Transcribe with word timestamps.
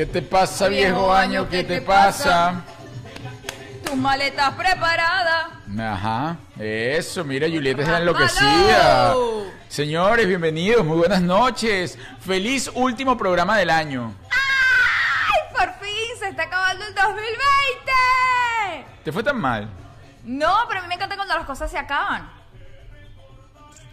¿Qué 0.00 0.06
te 0.06 0.22
pasa, 0.22 0.68
viejo 0.68 1.12
año? 1.12 1.46
¿Qué 1.46 1.62
te 1.62 1.82
pasa? 1.82 2.64
Tus 3.84 3.94
maletas 3.94 4.54
preparadas. 4.54 5.48
Ajá, 5.78 6.38
eso, 6.58 7.22
mira, 7.22 7.46
Julieta 7.46 7.82
está 7.82 7.98
enloquecida. 7.98 9.14
Señores, 9.68 10.26
bienvenidos, 10.26 10.86
muy 10.86 10.96
buenas 10.96 11.20
noches. 11.20 11.98
Feliz 12.18 12.70
último 12.74 13.18
programa 13.18 13.58
del 13.58 13.68
año. 13.68 14.14
¡Ay, 14.30 15.54
por 15.54 15.70
fin! 15.74 16.18
¡Se 16.18 16.30
está 16.30 16.44
acabando 16.44 16.82
el 16.86 16.94
2020! 16.94 17.32
¿Te 19.04 19.12
fue 19.12 19.22
tan 19.22 19.38
mal? 19.38 19.68
No, 20.24 20.64
pero 20.66 20.80
a 20.80 20.82
mí 20.82 20.88
me 20.88 20.94
encanta 20.94 21.14
cuando 21.14 21.34
las 21.34 21.44
cosas 21.44 21.70
se 21.70 21.76
acaban. 21.76 22.26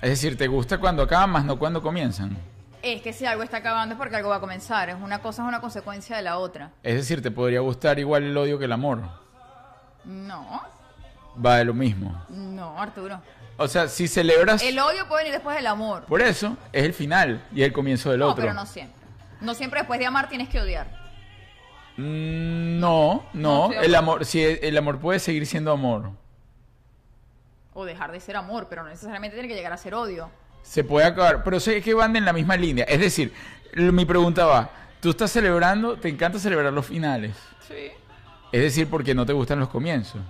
Es 0.01 0.11
decir, 0.11 0.37
¿te 0.37 0.47
gusta 0.47 0.77
cuando 0.77 1.03
acaban 1.03 1.31
más 1.31 1.43
no 1.43 1.59
cuando 1.59 1.81
comienzan? 1.81 2.37
Es 2.81 3.01
que 3.01 3.11
si 3.13 3.25
algo 3.25 3.43
está 3.43 3.57
acabando 3.57 3.93
es 3.95 3.97
porque 3.99 4.15
algo 4.15 4.29
va 4.29 4.35
a 4.37 4.39
comenzar. 4.39 4.89
Es 4.89 4.95
una 5.01 5.19
cosa 5.21 5.41
es 5.43 5.47
una 5.47 5.59
consecuencia 5.61 6.15
de 6.15 6.21
la 6.21 6.37
otra. 6.37 6.71
Es 6.83 6.95
decir, 6.95 7.21
¿te 7.21 7.31
podría 7.31 7.59
gustar 7.61 7.97
igual 7.99 8.23
el 8.23 8.37
odio 8.37 8.59
que 8.59 8.65
el 8.65 8.71
amor? 8.71 9.01
No, 10.05 10.61
Va 11.43 11.57
de 11.57 11.65
lo 11.65 11.73
mismo. 11.73 12.23
no, 12.29 12.79
Arturo. 12.81 13.21
O 13.57 13.67
sea, 13.67 13.87
si 13.87 14.07
celebras... 14.07 14.61
El 14.63 14.77
odio 14.79 15.07
puede 15.07 15.23
venir 15.23 15.33
después 15.33 15.55
del 15.55 15.65
amor. 15.67 16.05
Por 16.05 16.21
eso, 16.21 16.55
es 16.71 16.83
el 16.83 16.93
final 16.93 17.43
y 17.53 17.63
el 17.63 17.73
comienzo 17.73 18.11
del 18.11 18.19
No, 18.19 18.27
otro. 18.29 18.41
pero 18.43 18.53
no 18.53 18.65
siempre. 18.67 18.95
No 19.41 19.53
siempre 19.55 19.79
después 19.79 19.99
de 19.99 20.05
amar 20.05 20.29
tienes 20.29 20.47
que 20.49 20.61
odiar. 20.61 20.87
Mm, 21.97 22.79
no, 22.79 23.25
No 23.33 23.69
no, 23.69 23.73
el 23.73 23.95
amor, 23.95 24.25
si 24.25 24.43
el 24.43 24.77
amor 24.77 24.99
puede 24.99 25.19
seguir 25.19 25.45
siendo 25.47 25.71
amor. 25.71 26.11
O 27.73 27.85
dejar 27.85 28.11
de 28.11 28.19
ser 28.19 28.35
amor, 28.35 28.67
pero 28.69 28.83
no 28.83 28.89
necesariamente 28.89 29.35
tiene 29.35 29.47
que 29.49 29.55
llegar 29.55 29.73
a 29.73 29.77
ser 29.77 29.95
odio. 29.95 30.29
Se 30.67 30.83
puede 30.83 31.05
acabar, 31.07 31.43
pero 31.43 31.59
sé 31.59 31.81
que 31.81 31.93
van 31.93 32.15
en 32.15 32.25
la 32.25 32.33
misma 32.33 32.57
línea. 32.57 32.83
Es 32.85 32.99
decir, 32.99 33.33
mi 33.75 34.05
pregunta 34.05 34.45
va, 34.45 34.69
tú 34.99 35.11
estás 35.11 35.31
celebrando, 35.31 35.95
te 35.97 36.09
encanta 36.09 36.39
celebrar 36.39 36.73
los 36.73 36.85
finales. 36.85 37.35
Sí. 37.67 37.91
Es 38.51 38.61
decir, 38.61 38.89
porque 38.89 39.15
no 39.15 39.25
te 39.25 39.33
gustan 39.33 39.59
los 39.59 39.69
comienzos. 39.69 40.21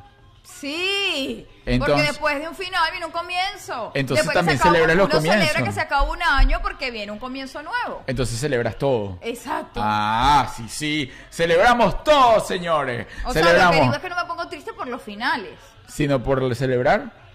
Sí, 0.44 1.46
Entonces- 1.66 1.94
porque 1.96 2.08
después 2.08 2.40
de 2.40 2.48
un 2.48 2.56
final 2.56 2.90
viene 2.92 3.06
un 3.06 3.12
comienzo. 3.12 3.92
Entonces 3.94 4.26
Después 4.26 4.34
también 4.34 4.58
celebras 4.58 4.96
los 4.96 5.06
uno 5.10 5.22
celebra 5.22 5.38
comienzos. 5.40 5.64
que 5.64 5.72
se 5.74 5.82
acabó 5.82 6.12
un 6.14 6.24
año 6.24 6.60
porque 6.62 6.90
viene 6.90 7.12
un 7.12 7.20
comienzo 7.20 7.62
nuevo. 7.62 8.04
Entonces 8.08 8.40
celebras 8.40 8.78
todo. 8.78 9.20
Exacto. 9.22 9.80
Ah, 9.84 10.52
sí, 10.56 10.66
sí. 10.70 11.12
Celebramos 11.30 12.04
todo, 12.04 12.40
señores. 12.40 13.06
o 13.26 13.34
sea, 13.34 13.42
lo 13.42 13.48
que 13.50 13.56
Celebramos. 13.56 13.76
digo 13.82 13.94
es 13.96 14.00
que 14.00 14.10
no 14.10 14.16
me 14.16 14.26
pongo 14.26 14.48
triste 14.48 14.74
por 14.74 14.88
los 14.88 15.02
finales, 15.02 15.52
Sino 15.88 16.24
por 16.24 16.56
celebrar. 16.56 17.27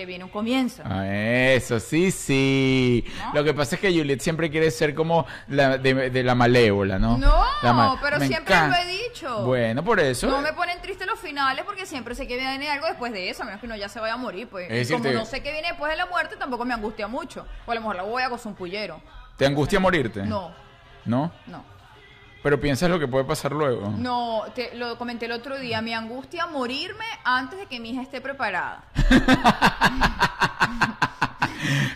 Que 0.00 0.06
viene 0.06 0.24
un 0.24 0.30
comienzo. 0.30 0.82
Ah, 0.86 1.06
Eso, 1.06 1.78
sí, 1.78 2.10
sí. 2.10 3.04
¿No? 3.18 3.34
Lo 3.34 3.44
que 3.44 3.52
pasa 3.52 3.74
es 3.74 3.80
que 3.82 3.88
Juliet 3.92 4.20
siempre 4.20 4.50
quiere 4.50 4.70
ser 4.70 4.94
como 4.94 5.26
la 5.48 5.76
de, 5.76 6.08
de 6.08 6.22
la 6.22 6.34
malévola, 6.34 6.98
¿no? 6.98 7.18
No, 7.18 7.28
ma- 7.62 7.98
pero 8.02 8.18
me 8.18 8.26
siempre 8.26 8.54
encanta. 8.54 8.82
lo 8.82 8.88
he 8.88 8.92
dicho. 9.08 9.44
Bueno, 9.44 9.84
por 9.84 10.00
eso. 10.00 10.26
No 10.28 10.40
me 10.40 10.54
ponen 10.54 10.80
triste 10.80 11.04
los 11.04 11.18
finales 11.18 11.64
porque 11.66 11.84
siempre 11.84 12.14
sé 12.14 12.26
que 12.26 12.38
viene 12.38 12.70
algo 12.70 12.86
después 12.86 13.12
de 13.12 13.28
eso, 13.28 13.42
a 13.42 13.46
menos 13.46 13.60
que 13.60 13.66
uno 13.66 13.76
ya 13.76 13.90
se 13.90 14.00
vaya 14.00 14.14
a 14.14 14.16
morir. 14.16 14.48
Pues. 14.48 14.66
Es 14.70 14.72
Y 14.72 14.78
decir, 14.78 14.96
como 14.96 15.08
te- 15.10 15.14
no 15.14 15.26
sé 15.26 15.42
qué 15.42 15.52
viene 15.52 15.68
después 15.68 15.90
de 15.90 15.98
la 15.98 16.06
muerte, 16.06 16.36
tampoco 16.36 16.64
me 16.64 16.72
angustia 16.72 17.06
mucho. 17.06 17.46
O 17.66 17.70
a 17.72 17.74
lo 17.74 17.80
mejor 17.82 17.96
la 17.96 18.02
voy 18.04 18.22
a 18.22 18.28
gozar 18.28 18.46
un 18.52 18.54
pullero. 18.56 19.02
¿Te 19.36 19.44
angustia 19.44 19.78
morirte? 19.80 20.22
No, 20.22 20.50
¿No? 21.04 21.30
no. 21.46 21.62
Pero 22.42 22.60
piensas 22.60 22.88
lo 22.88 22.98
que 22.98 23.06
puede 23.06 23.24
pasar 23.24 23.52
luego. 23.52 23.92
No, 23.96 24.44
te, 24.54 24.74
lo 24.74 24.96
comenté 24.96 25.26
el 25.26 25.32
otro 25.32 25.58
día. 25.58 25.82
Me 25.82 25.94
angustia 25.94 26.46
morirme 26.46 27.04
antes 27.24 27.58
de 27.58 27.66
que 27.66 27.80
mi 27.80 27.90
hija 27.90 28.02
esté 28.02 28.20
preparada. 28.20 28.84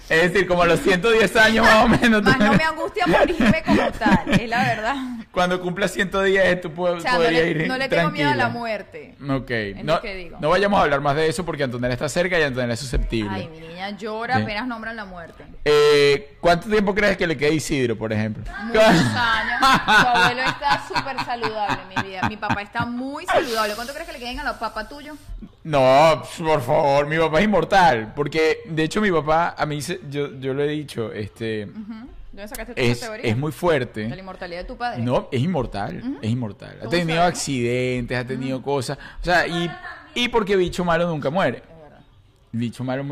Es 0.08 0.32
decir, 0.32 0.46
como 0.46 0.62
a 0.62 0.66
los 0.66 0.80
110 0.80 1.36
años 1.36 1.64
más 1.66 1.84
o 1.84 1.88
menos. 1.88 2.22
Más 2.22 2.38
no 2.38 2.52
me 2.52 2.64
angustia 2.64 3.06
morirme 3.06 3.62
como 3.64 3.90
tal, 3.92 4.20
es 4.40 4.48
la 4.48 4.64
verdad. 4.64 4.94
Cuando 5.32 5.60
cumplas 5.60 5.92
110 5.92 6.60
tú 6.60 6.72
puedes 6.72 6.98
O 6.98 7.00
sea, 7.00 7.12
no 7.12 7.18
podrías 7.18 7.42
le, 7.42 7.50
ir 7.50 7.68
no 7.68 7.76
le 7.78 7.88
tengo 7.88 8.10
miedo 8.10 8.30
a 8.30 8.34
la 8.34 8.48
muerte. 8.48 9.14
Ok. 9.28 9.50
Es 9.50 9.84
No, 9.84 9.94
lo 9.96 10.00
que 10.02 10.14
digo. 10.14 10.38
no 10.40 10.48
vayamos 10.50 10.78
a 10.78 10.82
hablar 10.82 11.00
más 11.00 11.16
de 11.16 11.28
eso 11.28 11.44
porque 11.44 11.64
Antonella 11.64 11.94
está 11.94 12.08
cerca 12.08 12.38
y 12.38 12.42
Antonella 12.42 12.74
es 12.74 12.80
susceptible. 12.80 13.30
Ay, 13.34 13.48
mi 13.48 13.60
niña 13.60 13.90
llora 13.90 14.36
Sí. 14.36 14.42
apenas 14.42 14.66
nombran 14.66 14.96
la 14.96 15.04
muerte. 15.04 15.44
Eh, 15.64 16.36
¿Cuánto 16.40 16.68
tiempo 16.68 16.94
crees 16.94 17.16
que 17.16 17.26
le 17.26 17.36
queda 17.36 17.50
a 17.50 17.54
Isidro, 17.54 17.96
por 17.96 18.12
ejemplo? 18.12 18.44
Muchos 18.64 18.82
años. 18.84 19.60
Tu 19.60 20.08
abuelo 20.08 20.42
está 20.42 20.82
súper 20.86 21.16
saludable, 21.24 21.78
mi 21.96 22.02
vida. 22.08 22.28
Mi 22.28 22.36
papá 22.36 22.62
está 22.62 22.84
muy 22.84 23.24
saludable. 23.26 23.74
¿Cuánto 23.74 23.92
crees 23.92 24.06
que 24.06 24.12
le 24.14 24.18
queden 24.18 24.40
a 24.40 24.44
los 24.44 24.56
papás 24.56 24.88
tuyos? 24.88 25.16
No, 25.64 26.22
por 26.38 26.60
favor, 26.60 27.06
mi 27.06 27.16
papá 27.18 27.38
es 27.38 27.44
inmortal. 27.46 28.12
Porque, 28.14 28.58
de 28.66 28.82
hecho, 28.84 29.00
mi 29.00 29.10
papá, 29.10 29.54
a 29.64 29.66
mí, 29.66 29.82
se- 29.82 30.00
yo, 30.10 30.38
yo 30.38 30.54
lo 30.54 30.62
he 30.62 30.68
dicho, 30.68 31.12
este, 31.12 31.66
¿De 31.66 32.40
dónde 32.42 32.48
sacaste 32.48 32.74
tú 32.74 32.80
esa 32.80 32.92
es, 32.92 33.00
teoría? 33.00 33.30
es 33.30 33.36
muy 33.36 33.52
fuerte. 33.52 34.00
De 34.02 34.08
la 34.10 34.16
inmortalidad 34.18 34.60
de 34.60 34.64
tu 34.66 34.76
padre. 34.76 35.02
No, 35.02 35.28
es 35.32 35.40
inmortal, 35.40 36.18
es 36.22 36.30
inmortal. 36.30 36.76
Ha 36.76 36.78
¿Cómo 36.80 36.90
tenido 36.90 37.18
sabes? 37.18 37.34
accidentes, 37.38 38.18
ha 38.18 38.26
tenido 38.26 38.62
cosas. 38.62 38.98
O 39.20 39.24
sea, 39.24 39.46
y, 39.46 39.70
y 40.14 40.28
porque 40.28 40.56
bicho 40.56 40.84
malo 40.84 41.08
nunca 41.08 41.30
muere. 41.30 41.58
Es 41.58 41.80
verdad. 41.82 42.00
Bicho 42.52 42.84
malo 42.84 43.02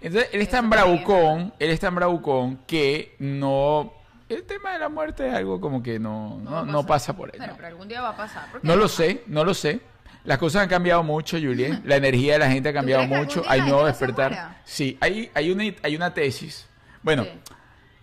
Entonces, 0.00 0.30
él 0.32 0.40
es 0.40 0.48
tan 0.50 0.68
bravucón, 0.70 1.52
él 1.58 1.70
es 1.70 1.80
tan 1.80 1.94
bravucón 1.94 2.60
que 2.66 3.14
no... 3.18 3.92
El 4.28 4.44
tema 4.44 4.72
de 4.74 4.78
la 4.78 4.88
muerte 4.88 5.26
es 5.28 5.34
algo 5.34 5.60
como 5.60 5.82
que 5.82 5.98
no, 5.98 6.38
no, 6.38 6.64
no 6.64 6.86
pasa 6.86 7.16
por 7.16 7.30
él. 7.30 7.34
Bueno, 7.36 7.52
no. 7.52 7.56
pero 7.56 7.68
algún 7.68 7.88
día 7.88 8.00
va 8.00 8.10
a 8.10 8.16
pasar. 8.16 8.48
¿Por 8.52 8.60
qué 8.60 8.66
No 8.68 8.76
lo 8.76 8.86
sé, 8.86 9.24
no 9.26 9.44
lo 9.44 9.54
sé. 9.54 9.80
Las 10.24 10.38
cosas 10.38 10.62
han 10.62 10.68
cambiado 10.68 11.02
mucho, 11.02 11.38
Juliet. 11.38 11.80
La 11.84 11.96
energía 11.96 12.34
de 12.34 12.38
la 12.40 12.50
gente 12.50 12.68
ha 12.68 12.72
cambiado 12.72 13.06
mucho. 13.06 13.42
Hay 13.48 13.60
nuevo 13.62 13.86
despertar. 13.86 14.60
Sí, 14.64 14.96
hay, 15.00 15.30
hay, 15.34 15.50
una, 15.50 15.64
hay 15.82 15.96
una 15.96 16.12
tesis. 16.12 16.66
Bueno, 17.02 17.24
Sí. 17.24 17.30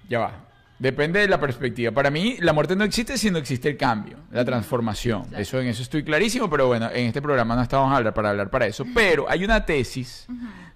ya 0.10 0.20
va. 0.20 0.44
Depende 0.80 1.20
de 1.22 1.28
la 1.28 1.40
perspectiva. 1.40 1.92
Para 1.92 2.12
mí, 2.12 2.38
la 2.40 2.54
muerte 2.54 2.76
no 2.76 2.84
existe 2.84 3.18
si 3.18 3.32
no 3.32 3.40
existe 3.40 3.70
el 3.70 3.78
cambio, 3.78 4.18
la 4.32 4.46
transformación. 4.46 5.24
Claro. 5.26 5.42
Eso 5.42 5.60
en 5.60 5.68
eso 5.68 5.82
estoy 5.82 6.04
clarísimo, 6.04 6.50
pero 6.50 6.68
bueno, 6.68 6.88
en 6.92 7.08
este 7.08 7.20
programa 7.22 7.56
no 7.56 7.64
estamos 7.64 7.92
a 7.92 7.98
hablar 7.98 8.14
para 8.14 8.30
hablar 8.30 8.50
para 8.52 8.68
eso. 8.68 8.86
Pero 8.94 9.28
hay 9.30 9.44
una 9.44 9.66
tesis 9.66 10.28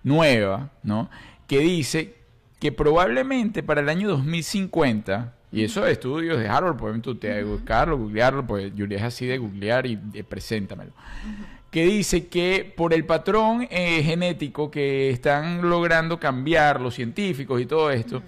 nueva, 0.03 0.69
¿no? 0.81 1.09
Que 1.47 1.59
dice 1.59 2.15
que 2.59 2.71
probablemente 2.71 3.61
para 3.61 3.81
el 3.81 3.89
año 3.89 4.07
2050, 4.09 5.33
y 5.51 5.63
eso 5.63 5.81
de 5.81 5.91
estudios 5.91 6.39
de 6.39 6.47
Harvard, 6.47 6.77
pueden 6.77 7.01
tú 7.01 7.15
te 7.15 7.43
buscarlo, 7.43 7.97
googlearlo, 7.97 8.45
pues 8.47 8.71
Julia 8.77 8.97
es 8.97 9.03
así 9.03 9.25
de 9.25 9.37
googlear 9.37 9.85
y 9.85 9.99
eh, 10.13 10.23
preséntamelo. 10.23 10.91
Que 11.69 11.85
dice 11.85 12.27
que 12.27 12.73
por 12.75 12.93
el 12.93 13.05
patrón 13.05 13.67
eh, 13.69 14.01
genético 14.03 14.69
que 14.69 15.09
están 15.09 15.69
logrando 15.69 16.19
cambiar 16.19 16.81
los 16.81 16.95
científicos 16.95 17.61
y 17.61 17.65
todo 17.65 17.91
esto, 17.91 18.21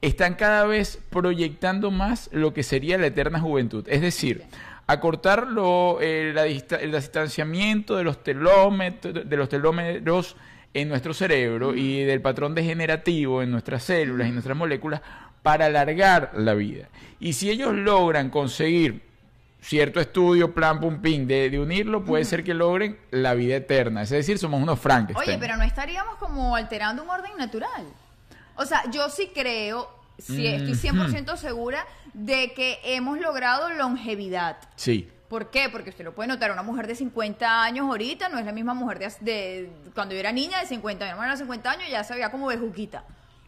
están 0.00 0.34
cada 0.34 0.66
vez 0.66 0.98
proyectando 1.10 1.90
más 1.90 2.28
lo 2.32 2.52
que 2.52 2.62
sería 2.62 2.98
la 2.98 3.06
eterna 3.06 3.38
juventud. 3.40 3.86
Es 3.88 4.00
decir, 4.02 4.42
acortar 4.86 5.46
lo, 5.46 6.00
eh, 6.00 6.32
la 6.34 6.44
dista- 6.44 6.80
el 6.80 6.92
distanciamiento 6.92 7.96
de 7.96 8.04
los 8.04 8.22
telómetros, 8.22 9.28
de 9.28 9.36
los 9.36 9.48
telómeros 9.48 10.36
en 10.74 10.88
nuestro 10.88 11.14
cerebro 11.14 11.74
y 11.74 12.02
del 12.02 12.20
patrón 12.20 12.54
degenerativo 12.54 13.42
en 13.42 13.50
nuestras 13.50 13.84
células 13.84 14.28
y 14.28 14.32
nuestras 14.32 14.56
moléculas 14.56 15.00
para 15.42 15.66
alargar 15.66 16.30
la 16.34 16.54
vida. 16.54 16.88
Y 17.20 17.32
si 17.34 17.50
ellos 17.50 17.74
logran 17.74 18.30
conseguir 18.30 19.02
cierto 19.60 20.00
estudio, 20.00 20.52
plan, 20.54 20.80
pum, 20.80 21.00
ping, 21.00 21.26
de, 21.26 21.48
de 21.50 21.60
unirlo, 21.60 22.04
puede 22.04 22.24
ser 22.24 22.42
que 22.42 22.52
logren 22.54 22.98
la 23.10 23.34
vida 23.34 23.56
eterna. 23.56 24.02
Es 24.02 24.10
decir, 24.10 24.38
somos 24.38 24.60
unos 24.62 24.78
Frankenstein. 24.80 25.28
Oye, 25.30 25.38
pero 25.38 25.56
no 25.56 25.62
estaríamos 25.64 26.16
como 26.16 26.56
alterando 26.56 27.02
un 27.04 27.10
orden 27.10 27.32
natural. 27.38 27.86
O 28.56 28.64
sea, 28.66 28.82
yo 28.90 29.08
sí 29.08 29.30
creo, 29.34 29.88
sí, 30.18 30.46
estoy 30.46 30.74
100% 30.90 31.36
segura 31.36 31.86
de 32.12 32.52
que 32.54 32.78
hemos 32.84 33.18
logrado 33.20 33.70
longevidad. 33.70 34.56
Sí. 34.76 35.08
¿Por 35.28 35.50
qué? 35.50 35.68
Porque 35.70 35.90
usted 35.90 36.04
lo 36.04 36.12
puede 36.14 36.28
notar, 36.28 36.50
una 36.52 36.62
mujer 36.62 36.86
de 36.86 36.94
50 36.94 37.62
años 37.64 37.86
ahorita 37.86 38.28
no 38.28 38.38
es 38.38 38.44
la 38.44 38.52
misma 38.52 38.74
mujer 38.74 38.98
de, 38.98 39.06
de- 39.20 39.70
cuando 39.94 40.12
yo 40.14 40.20
era 40.20 40.30
niña 40.32 40.60
de 40.60 40.66
50 40.66 41.04
años. 41.04 41.14
Mi 41.14 41.18
hermana 41.20 41.32
de 41.32 41.38
50 41.38 41.70
años 41.70 41.84
ya 41.90 42.04
se 42.04 42.12
veía 42.14 42.30
como 42.30 42.48
bejuquita. 42.48 43.04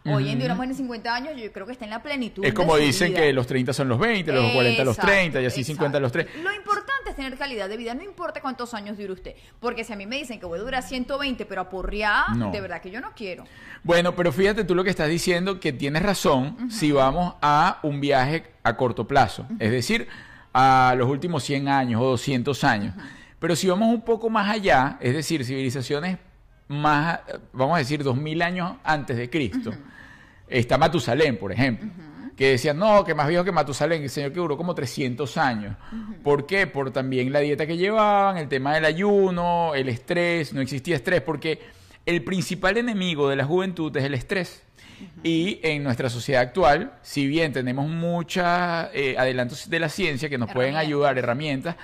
Hoy 0.06 0.28
en 0.28 0.36
día 0.38 0.46
una 0.46 0.54
mujer 0.54 0.68
de 0.68 0.74
50 0.74 1.14
años 1.14 1.32
yo 1.36 1.50
creo 1.50 1.64
que 1.66 1.72
está 1.72 1.84
en 1.86 1.90
la 1.90 2.02
plenitud. 2.02 2.44
Es 2.44 2.50
de 2.50 2.54
como 2.54 2.74
su 2.74 2.80
dicen 2.82 3.08
vida. 3.12 3.20
que 3.22 3.32
los 3.32 3.46
30 3.46 3.72
son 3.72 3.88
los 3.88 3.98
20, 3.98 4.32
los 4.32 4.52
40 4.52 4.84
los 4.84 4.96
Exacto, 4.96 5.12
30 5.12 5.40
y 5.40 5.46
así 5.46 5.64
50 5.64 5.98
los 6.00 6.12
3. 6.12 6.26
exacto. 6.26 6.42
Lo 6.48 6.54
importante 6.54 7.10
es 7.10 7.16
tener 7.16 7.38
calidad 7.38 7.68
de 7.70 7.76
vida, 7.78 7.94
no 7.94 8.02
importa 8.02 8.42
cuántos 8.42 8.74
años 8.74 8.98
dure 8.98 9.12
usted. 9.12 9.34
Porque 9.60 9.82
si 9.82 9.94
a 9.94 9.96
mí 9.96 10.04
me 10.06 10.16
dicen 10.16 10.38
que 10.38 10.44
voy 10.44 10.58
a 10.58 10.62
durar 10.62 10.82
120, 10.82 11.46
pero 11.46 11.62
a 11.62 11.70
porrear, 11.70 12.36
No. 12.36 12.50
de 12.50 12.60
verdad 12.60 12.82
que 12.82 12.90
yo 12.90 13.00
no 13.00 13.12
quiero. 13.16 13.44
Bueno, 13.82 14.14
pero 14.14 14.30
fíjate 14.30 14.64
tú 14.64 14.74
lo 14.74 14.84
que 14.84 14.90
estás 14.90 15.08
diciendo, 15.08 15.58
que 15.58 15.72
tienes 15.72 16.02
razón 16.02 16.70
si 16.70 16.92
vamos 16.92 17.34
a 17.40 17.78
un 17.82 18.00
viaje 18.02 18.44
a 18.62 18.76
corto 18.76 19.08
plazo, 19.08 19.46
es 19.58 19.70
decir, 19.70 20.06
a 20.52 20.94
los 20.98 21.08
últimos 21.08 21.42
100 21.44 21.66
años 21.68 22.02
o 22.02 22.04
200 22.10 22.62
años. 22.64 22.94
Pero 23.38 23.56
si 23.56 23.68
vamos 23.68 23.88
un 23.88 24.02
poco 24.02 24.28
más 24.28 24.50
allá, 24.50 24.98
es 25.00 25.14
decir, 25.14 25.44
civilizaciones 25.46 26.18
más, 26.68 27.20
vamos 27.54 27.74
a 27.76 27.78
decir, 27.78 28.02
2000 28.02 28.42
años 28.42 28.76
antes 28.84 29.16
de 29.16 29.28
Cristo, 29.30 29.72
está 30.48 30.78
Matusalén, 30.78 31.36
por 31.36 31.52
ejemplo. 31.52 31.90
Que 32.36 32.50
decían, 32.50 32.78
no, 32.78 33.04
que 33.04 33.14
más 33.14 33.28
viejo 33.28 33.44
que 33.44 33.52
Matusalén, 33.52 34.02
el 34.02 34.10
señor 34.10 34.32
que 34.32 34.40
duró 34.40 34.56
como 34.56 34.74
300 34.74 35.36
años. 35.36 35.76
¿Por 36.22 36.46
qué? 36.46 36.66
Por 36.66 36.90
también 36.90 37.32
la 37.32 37.40
dieta 37.40 37.66
que 37.66 37.76
llevaban, 37.76 38.38
el 38.38 38.48
tema 38.48 38.74
del 38.74 38.84
ayuno, 38.84 39.74
el 39.74 39.88
estrés, 39.88 40.52
no 40.52 40.60
existía 40.60 40.96
estrés, 40.96 41.20
porque 41.20 41.60
el 42.06 42.24
principal 42.24 42.76
enemigo 42.76 43.28
de 43.28 43.36
la 43.36 43.44
juventud 43.44 43.96
es 43.96 44.04
el 44.04 44.14
estrés. 44.14 44.62
Y 45.22 45.60
en 45.62 45.82
nuestra 45.82 46.08
sociedad 46.10 46.42
actual, 46.42 46.94
si 47.02 47.26
bien 47.26 47.52
tenemos 47.52 47.88
muchos 47.88 48.44
eh, 48.44 49.14
adelantos 49.18 49.68
de 49.68 49.80
la 49.80 49.88
ciencia 49.88 50.28
que 50.28 50.38
nos 50.38 50.52
pueden 50.52 50.76
ayudar, 50.76 51.18
herramientas, 51.18 51.76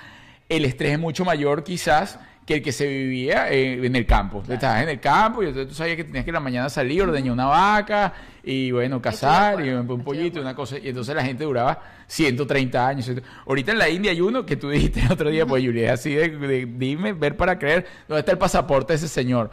el 0.49 0.65
estrés 0.65 0.93
es 0.93 0.99
mucho 0.99 1.23
mayor 1.23 1.63
quizás 1.63 2.19
que 2.45 2.55
el 2.55 2.61
que 2.63 2.71
se 2.71 2.87
vivía 2.87 3.51
eh, 3.51 3.85
en 3.85 3.95
el 3.95 4.05
campo. 4.05 4.43
Estabas 4.49 4.81
en 4.83 4.89
el 4.89 4.99
campo 4.99 5.43
y 5.43 5.47
entonces 5.47 5.69
tú 5.69 5.75
sabías 5.75 5.95
que 5.95 6.03
tenías 6.03 6.23
que 6.25 6.31
en 6.31 6.35
la 6.35 6.39
mañana 6.39 6.69
salir, 6.69 7.01
ordeñar 7.03 7.33
una 7.33 7.45
vaca 7.45 8.13
y 8.43 8.71
bueno, 8.71 9.01
cazar 9.01 9.63
y 9.65 9.69
un 9.69 9.87
de 9.87 10.03
pollito, 10.03 10.41
una 10.41 10.55
cosa. 10.55 10.77
Y 10.79 10.89
entonces 10.89 11.15
la 11.15 11.23
gente 11.23 11.43
duraba 11.43 11.79
130 12.07 12.87
años. 12.87 13.11
Ahorita 13.45 13.71
en 13.71 13.77
la 13.77 13.89
India 13.89 14.11
hay 14.11 14.21
uno 14.21 14.45
que 14.45 14.55
tú 14.55 14.69
dijiste 14.69 15.01
el 15.01 15.11
otro 15.11 15.29
día, 15.29 15.45
pues 15.45 15.63
Julia, 15.63 15.93
es 15.93 15.99
así 15.99 16.13
de, 16.15 16.29
de- 16.29 16.65
dime, 16.65 17.13
ver 17.13 17.37
para 17.37 17.57
creer, 17.59 17.85
¿dónde 18.07 18.19
está 18.21 18.31
el 18.31 18.37
pasaporte 18.37 18.93
de 18.93 18.97
ese 18.97 19.07
señor? 19.07 19.49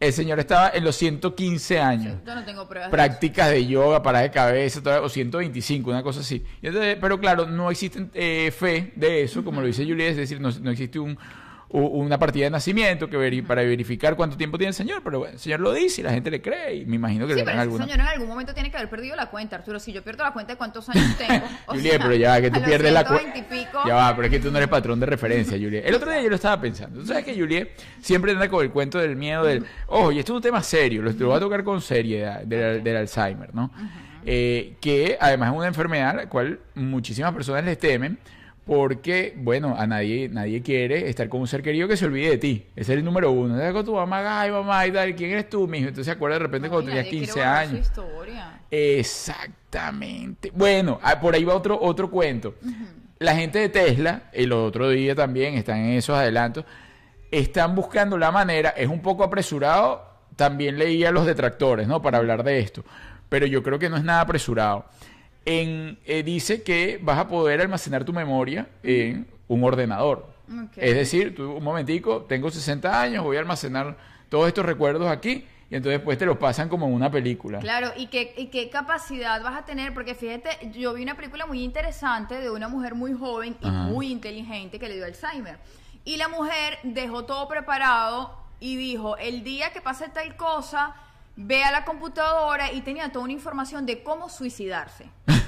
El 0.00 0.12
señor 0.12 0.40
estaba 0.40 0.70
en 0.74 0.82
los 0.82 0.96
115 0.96 1.78
años. 1.78 2.16
Yo 2.26 2.34
no 2.34 2.44
tengo 2.44 2.68
pruebas. 2.68 2.90
Prácticas 2.90 3.50
de 3.50 3.64
yoga, 3.66 4.02
para 4.02 4.18
de 4.20 4.30
cabeza, 4.32 4.82
todo- 4.82 5.04
o 5.04 5.08
125, 5.08 5.90
una 5.90 6.02
cosa 6.02 6.20
así. 6.20 6.44
Entonces, 6.60 6.96
pero 7.00 7.20
claro, 7.20 7.46
no 7.46 7.70
existe 7.70 8.06
eh, 8.14 8.50
fe 8.50 8.92
de 8.96 9.22
eso, 9.22 9.44
como 9.44 9.60
lo 9.60 9.66
dice 9.68 9.84
Julia, 9.86 10.08
es 10.08 10.16
decir, 10.16 10.40
no, 10.40 10.50
no 10.60 10.70
existe 10.72 10.98
un, 10.98 11.16
una 11.72 12.18
partida 12.18 12.44
de 12.44 12.50
nacimiento 12.50 13.08
que 13.08 13.16
veri- 13.16 13.46
para 13.46 13.62
verificar 13.62 14.14
cuánto 14.14 14.36
tiempo 14.36 14.58
tiene 14.58 14.68
el 14.68 14.74
señor, 14.74 15.00
pero 15.02 15.20
bueno, 15.20 15.32
el 15.34 15.38
señor 15.40 15.60
lo 15.60 15.72
dice 15.72 16.02
y 16.02 16.04
la 16.04 16.10
gente 16.12 16.30
le 16.30 16.42
cree 16.42 16.74
y 16.76 16.84
me 16.86 16.96
imagino 16.96 17.26
que 17.26 17.32
Sí, 17.32 17.38
le 17.40 17.44
pero 17.44 17.56
darán 17.56 17.68
ese 17.68 17.74
alguna. 17.76 17.84
señor 17.86 18.00
en 18.00 18.06
algún 18.12 18.28
momento 18.28 18.52
tiene 18.54 18.70
que 18.70 18.76
haber 18.76 18.90
perdido 18.90 19.16
la 19.16 19.30
cuenta, 19.30 19.56
Arturo. 19.56 19.80
Si 19.80 19.92
yo 19.92 20.02
pierdo 20.04 20.22
la 20.24 20.32
cuenta 20.32 20.52
de 20.52 20.58
cuántos 20.58 20.88
años 20.90 21.16
tengo. 21.16 21.46
o 21.66 21.72
Julia, 21.72 21.90
sea, 21.92 22.00
pero 22.00 22.14
ya 22.14 22.28
va, 22.30 22.40
que 22.40 22.50
tú 22.50 22.62
pierdes 22.62 22.92
la 22.92 23.04
120 23.06 23.38
y 23.38 23.42
cuenta. 23.42 23.82
Ya 23.88 23.94
va, 23.94 24.14
pero 24.14 24.26
es 24.26 24.30
que 24.32 24.40
tú 24.40 24.50
no 24.50 24.58
eres 24.58 24.68
patrón 24.68 25.00
de 25.00 25.06
referencia, 25.06 25.56
Julia. 25.58 25.80
El 25.80 25.94
otro 25.94 26.10
día 26.10 26.20
yo 26.22 26.28
lo 26.28 26.36
estaba 26.36 26.60
pensando. 26.60 27.00
Tú 27.00 27.06
sabes 27.06 27.24
que 27.24 27.34
Julia 27.34 27.66
siempre 28.00 28.32
anda 28.32 28.48
con 28.48 28.64
el 28.64 28.70
cuento 28.70 28.98
del 28.98 29.16
miedo 29.16 29.44
del. 29.44 29.64
Ojo, 29.86 30.12
y 30.12 30.18
esto 30.18 30.32
es 30.32 30.36
un 30.36 30.42
tema 30.42 30.62
serio, 30.62 31.02
lo, 31.02 31.12
voy 31.12 31.36
a 31.36 31.40
tocar 31.40 31.64
con 31.64 31.80
seriedad, 31.80 32.42
del, 32.42 32.84
del 32.84 32.96
Alzheimer, 32.96 33.54
¿no? 33.54 33.70
Eh, 34.24 34.76
que 34.80 35.16
además 35.20 35.50
es 35.52 35.56
una 35.58 35.66
enfermedad 35.66 36.10
a 36.10 36.14
la 36.14 36.28
cual 36.28 36.60
muchísimas 36.74 37.32
personas 37.32 37.64
les 37.64 37.78
temen. 37.78 38.18
Porque, 38.64 39.34
bueno, 39.36 39.74
a 39.76 39.86
nadie, 39.88 40.28
nadie 40.28 40.62
quiere 40.62 41.08
estar 41.08 41.28
con 41.28 41.40
un 41.40 41.48
ser 41.48 41.62
querido 41.62 41.88
que 41.88 41.96
se 41.96 42.06
olvide 42.06 42.30
de 42.30 42.38
ti. 42.38 42.66
Ese 42.76 42.92
es 42.92 42.98
el 42.98 43.04
número 43.04 43.32
uno. 43.32 43.56
Estás 43.56 43.72
con 43.72 43.84
tu 43.84 43.94
mamá, 43.94 44.40
ay, 44.40 44.52
mamá, 44.52 44.86
y 44.86 44.92
tal. 44.92 45.14
¿Quién 45.16 45.32
eres 45.32 45.48
tú, 45.48 45.66
mijo? 45.66 45.88
Entonces 45.88 46.06
se 46.06 46.12
acuerda 46.12 46.36
de 46.36 46.44
repente 46.44 46.68
cuando 46.68 46.86
tenías 46.86 47.06
nadie 47.06 47.10
quiere 47.10 47.26
15 47.26 47.40
borrar 47.40 47.56
años. 47.56 47.72
Su 47.72 47.78
historia. 47.78 48.60
Exactamente. 48.70 50.52
Bueno, 50.54 51.00
ah, 51.02 51.20
por 51.20 51.34
ahí 51.34 51.44
va 51.44 51.54
otro, 51.54 51.78
otro 51.80 52.08
cuento. 52.08 52.54
La 53.18 53.34
gente 53.34 53.58
de 53.58 53.68
Tesla, 53.68 54.24
el 54.32 54.52
otro 54.52 54.88
día 54.90 55.14
también, 55.14 55.54
están 55.54 55.78
en 55.78 55.92
esos 55.92 56.16
adelantos, 56.16 56.64
están 57.30 57.74
buscando 57.74 58.18
la 58.18 58.30
manera, 58.30 58.70
es 58.70 58.88
un 58.88 59.00
poco 59.00 59.24
apresurado, 59.24 60.04
también 60.36 60.78
leía 60.78 61.10
los 61.10 61.26
detractores, 61.26 61.86
¿no? 61.86 62.02
Para 62.02 62.18
hablar 62.18 62.44
de 62.44 62.60
esto, 62.60 62.84
pero 63.28 63.46
yo 63.46 63.62
creo 63.62 63.78
que 63.78 63.88
no 63.88 63.96
es 63.96 64.04
nada 64.04 64.22
apresurado. 64.22 64.86
En, 65.44 65.98
eh, 66.04 66.22
dice 66.22 66.62
que 66.62 67.00
vas 67.02 67.18
a 67.18 67.28
poder 67.28 67.60
almacenar 67.60 68.04
tu 68.04 68.12
memoria 68.12 68.68
en 68.82 69.26
un 69.48 69.64
ordenador. 69.64 70.32
Es 70.76 70.94
decir, 70.94 71.34
tú 71.34 71.52
un 71.52 71.64
momentico, 71.64 72.22
tengo 72.22 72.50
60 72.50 73.00
años, 73.00 73.24
voy 73.24 73.36
a 73.36 73.40
almacenar 73.40 73.96
todos 74.28 74.48
estos 74.48 74.66
recuerdos 74.66 75.10
aquí 75.10 75.46
y 75.70 75.76
entonces 75.76 76.00
después 76.00 76.18
te 76.18 76.26
los 76.26 76.36
pasan 76.36 76.68
como 76.68 76.86
en 76.86 76.92
una 76.92 77.10
película. 77.10 77.58
Claro, 77.60 77.92
¿y 77.96 78.08
qué, 78.08 78.34
y 78.36 78.48
qué 78.48 78.68
capacidad 78.68 79.42
vas 79.42 79.56
a 79.56 79.64
tener? 79.64 79.94
Porque 79.94 80.14
fíjate, 80.14 80.70
yo 80.74 80.92
vi 80.92 81.02
una 81.02 81.16
película 81.16 81.46
muy 81.46 81.62
interesante 81.64 82.34
de 82.34 82.50
una 82.50 82.68
mujer 82.68 82.94
muy 82.94 83.14
joven 83.14 83.56
y 83.62 83.66
Ajá. 83.66 83.84
muy 83.84 84.12
inteligente 84.12 84.78
que 84.78 84.88
le 84.88 84.96
dio 84.96 85.06
Alzheimer. 85.06 85.58
Y 86.04 86.18
la 86.18 86.28
mujer 86.28 86.78
dejó 86.82 87.24
todo 87.24 87.48
preparado 87.48 88.36
y 88.60 88.76
dijo, 88.76 89.16
el 89.16 89.44
día 89.44 89.72
que 89.72 89.80
pase 89.80 90.10
tal 90.10 90.36
cosa, 90.36 90.94
ve 91.36 91.64
a 91.64 91.70
la 91.70 91.84
computadora 91.84 92.72
y 92.72 92.80
tenía 92.82 93.10
toda 93.10 93.24
una 93.24 93.32
información 93.32 93.86
de 93.86 94.02
cómo 94.02 94.28
suicidarse. 94.28 95.08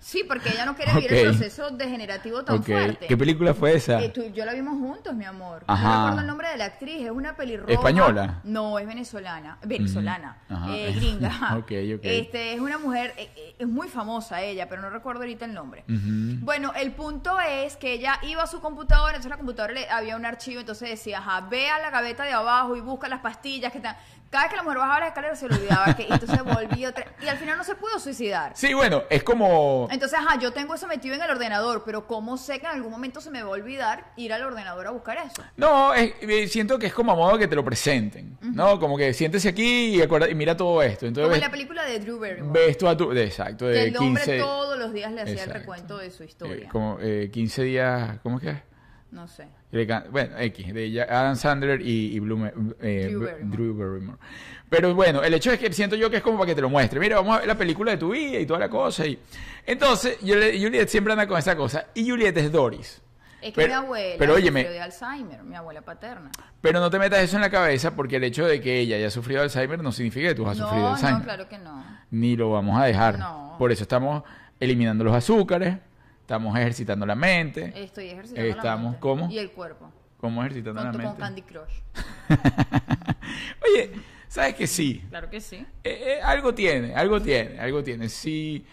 Sí, 0.00 0.24
porque 0.26 0.48
ella 0.48 0.64
no 0.64 0.74
quiere 0.74 0.94
vivir 0.94 1.12
el 1.12 1.26
proceso 1.26 1.70
degenerativo 1.70 2.42
tan 2.42 2.64
fuerte. 2.64 3.06
¿Qué 3.06 3.16
película 3.18 3.52
fue 3.52 3.74
esa? 3.74 4.02
Eh, 4.02 4.08
tú 4.08 4.22
yo 4.34 4.46
la 4.46 4.54
vimos 4.54 4.78
juntos, 4.78 5.14
mi 5.14 5.26
amor. 5.26 5.62
Ajá. 5.66 5.88
No 5.88 5.96
recuerdo 5.98 6.20
el 6.22 6.26
nombre 6.26 6.48
de 6.48 6.56
la 6.56 6.64
actriz, 6.64 7.04
es 7.04 7.10
una 7.10 7.36
pelirroja. 7.36 7.70
¿Española? 7.70 8.40
No, 8.44 8.78
es 8.78 8.86
venezolana. 8.86 9.58
Venezolana. 9.62 10.38
Eh, 10.70 10.92
gringa. 10.96 11.30
Ok, 11.60 11.72
ok. 11.96 12.00
Este, 12.02 12.54
es 12.54 12.60
una 12.60 12.78
mujer, 12.78 13.12
eh, 13.18 13.30
eh, 13.36 13.54
es 13.58 13.68
muy 13.68 13.88
famosa 13.88 14.40
ella, 14.40 14.68
pero 14.70 14.80
no 14.80 14.88
recuerdo 14.88 15.20
ahorita 15.20 15.44
el 15.44 15.52
nombre. 15.52 15.84
Bueno, 15.86 16.72
el 16.74 16.92
punto 16.92 17.38
es 17.38 17.76
que 17.76 17.92
ella 17.92 18.18
iba 18.22 18.42
a 18.42 18.46
su 18.46 18.60
computadora, 18.60 19.10
entonces 19.10 19.30
la 19.30 19.36
computadora 19.36 19.74
le 19.74 19.88
había 19.90 20.16
un 20.16 20.24
archivo, 20.24 20.60
entonces 20.60 20.88
decía, 20.88 21.18
ajá, 21.18 21.42
ve 21.50 21.68
a 21.68 21.78
la 21.78 21.90
gaveta 21.90 22.24
de 22.24 22.32
abajo 22.32 22.74
y 22.74 22.80
busca 22.80 23.06
las 23.08 23.20
pastillas 23.20 23.70
que 23.70 23.78
están. 23.78 23.96
Cada 24.30 24.44
vez 24.44 24.50
que 24.52 24.56
la 24.58 24.62
mujer 24.62 24.78
bajaba 24.78 25.00
las 25.00 25.08
escaleras 25.08 25.38
se 25.40 25.48
le 25.48 25.56
olvidaba 25.56 25.96
que 25.96 26.02
y 26.04 26.12
entonces 26.12 26.44
volvía 26.44 26.90
otra 26.90 27.04
y 27.20 27.26
al 27.26 27.36
final 27.36 27.58
no 27.58 27.64
se 27.64 27.74
pudo 27.74 27.98
suicidar. 27.98 28.52
Sí, 28.54 28.72
bueno, 28.74 29.02
es 29.10 29.24
como... 29.24 29.88
Entonces, 29.90 30.16
ajá, 30.20 30.38
yo 30.38 30.52
tengo 30.52 30.72
eso 30.74 30.86
metido 30.86 31.16
en 31.16 31.22
el 31.22 31.30
ordenador, 31.32 31.82
pero 31.84 32.06
¿cómo 32.06 32.36
sé 32.36 32.60
que 32.60 32.66
en 32.66 32.72
algún 32.74 32.92
momento 32.92 33.20
se 33.20 33.28
me 33.32 33.42
va 33.42 33.48
a 33.48 33.52
olvidar 33.52 34.12
ir 34.16 34.32
al 34.32 34.44
ordenador 34.44 34.86
a 34.86 34.90
buscar 34.90 35.18
eso? 35.18 35.42
No, 35.56 35.92
es- 35.94 36.12
eh, 36.20 36.46
siento 36.46 36.78
que 36.78 36.86
es 36.86 36.94
como 36.94 37.10
a 37.10 37.16
modo 37.16 37.36
que 37.38 37.48
te 37.48 37.56
lo 37.56 37.64
presenten, 37.64 38.38
¿no? 38.40 38.78
Como 38.78 38.96
que 38.96 39.12
siéntese 39.14 39.48
aquí 39.48 39.96
y, 39.96 40.00
acuerda- 40.02 40.28
y 40.30 40.34
mira 40.36 40.56
todo 40.56 40.80
esto. 40.80 41.06
Como 41.12 41.34
en 41.34 41.40
la 41.40 41.50
película 41.50 41.84
de 41.84 41.98
Drew 41.98 42.20
Barrymore. 42.20 42.52
ves 42.66 42.78
tú 42.78 42.86
a 42.86 42.96
tu... 42.96 43.10
de- 43.10 43.24
exacto, 43.24 43.66
que 43.66 43.72
de 43.72 43.88
el 43.88 43.96
hombre 43.96 44.22
15... 44.22 44.38
todos 44.38 44.78
los 44.78 44.92
días 44.92 45.10
le 45.10 45.22
hacía 45.22 45.42
el 45.42 45.50
recuento 45.50 45.98
de 45.98 46.10
su 46.12 46.22
historia. 46.22 46.66
eh, 46.66 46.68
como 46.70 46.98
eh, 47.00 47.30
15 47.32 47.62
días... 47.64 48.18
¿Cómo 48.22 48.36
es 48.38 48.44
que? 48.44 48.62
No 49.10 49.26
sé. 49.26 49.48
Le 49.72 49.86
Bueno, 50.10 50.36
X, 50.38 50.74
de 50.74 51.02
Adam 51.02 51.36
Sandler 51.36 51.80
y, 51.80 52.16
y 52.16 52.20
Blume- 52.20 52.52
eh, 52.80 53.08
Drew 53.10 53.20
Barrymore. 53.24 53.56
Drew 53.56 53.74
Barrymore. 53.76 54.18
Pero 54.68 54.94
bueno, 54.94 55.22
el 55.22 55.32
hecho 55.34 55.52
es 55.52 55.58
que 55.58 55.72
siento 55.72 55.96
yo 55.96 56.10
que 56.10 56.16
es 56.18 56.22
como 56.22 56.38
para 56.38 56.48
que 56.48 56.54
te 56.54 56.60
lo 56.60 56.68
muestre. 56.68 56.98
Mira, 57.00 57.16
vamos 57.16 57.36
a 57.36 57.38
ver 57.40 57.48
la 57.48 57.56
película 57.56 57.92
de 57.92 57.96
tu 57.96 58.10
vida 58.10 58.38
y 58.38 58.46
toda 58.46 58.58
la 58.60 58.68
cosa. 58.68 59.06
Y... 59.06 59.18
Entonces, 59.66 60.18
Juliet 60.20 60.88
siempre 60.88 61.12
anda 61.12 61.26
con 61.26 61.38
esa 61.38 61.56
cosa. 61.56 61.86
Y 61.94 62.08
Juliet 62.08 62.36
es 62.36 62.50
Doris. 62.52 63.00
Es 63.40 63.48
que 63.54 63.62
Pero- 63.62 63.68
mi 63.68 63.74
abuela 63.86 64.14
pero 64.18 64.34
óyeme. 64.34 64.60
sufrió 64.60 64.72
de 64.74 64.80
Alzheimer, 64.80 65.42
mi 65.44 65.56
abuela 65.56 65.80
paterna. 65.82 66.30
Pero 66.60 66.78
no 66.80 66.90
te 66.90 66.98
metas 66.98 67.20
eso 67.20 67.36
en 67.36 67.42
la 67.42 67.50
cabeza 67.50 67.96
porque 67.96 68.16
el 68.16 68.24
hecho 68.24 68.44
de 68.46 68.60
que 68.60 68.80
ella 68.80 68.96
haya 68.96 69.10
sufrido 69.10 69.40
Alzheimer 69.42 69.82
no 69.82 69.92
significa 69.92 70.28
que 70.28 70.34
tú 70.34 70.44
sufrir 70.44 70.60
No, 70.80 70.88
Alzheimer. 70.94 71.18
no, 71.18 71.24
claro 71.24 71.48
que 71.48 71.58
no. 71.58 71.84
Ni 72.10 72.36
lo 72.36 72.50
vamos 72.50 72.78
a 72.80 72.84
dejar. 72.84 73.18
No. 73.18 73.54
Por 73.58 73.72
eso 73.72 73.82
estamos 73.84 74.24
eliminando 74.60 75.04
los 75.04 75.14
azúcares, 75.14 75.78
estamos 76.30 76.56
ejercitando 76.56 77.04
la 77.04 77.16
mente. 77.16 77.72
Estoy 77.74 78.10
ejercitando 78.10 78.48
la 78.48 78.54
Estamos, 78.54 78.84
mente. 78.92 79.00
¿cómo? 79.00 79.28
Y 79.32 79.38
el 79.38 79.50
cuerpo. 79.50 79.90
¿Cómo 80.16 80.40
ejercitando 80.42 80.80
Con, 80.80 80.86
la 80.86 80.92
con 80.92 81.02
mente? 81.02 81.20
Candy 81.20 81.42
Crush. 81.42 81.72
Oye, 83.68 83.90
¿sabes 84.28 84.54
que 84.54 84.68
sí? 84.68 85.04
Claro 85.08 85.28
que 85.28 85.40
sí. 85.40 85.56
Eh, 85.82 86.18
eh, 86.18 86.20
algo 86.22 86.54
tiene, 86.54 86.94
algo 86.94 87.20
tiene, 87.20 87.58
algo 87.58 87.82
tiene. 87.82 88.08
Si 88.08 88.64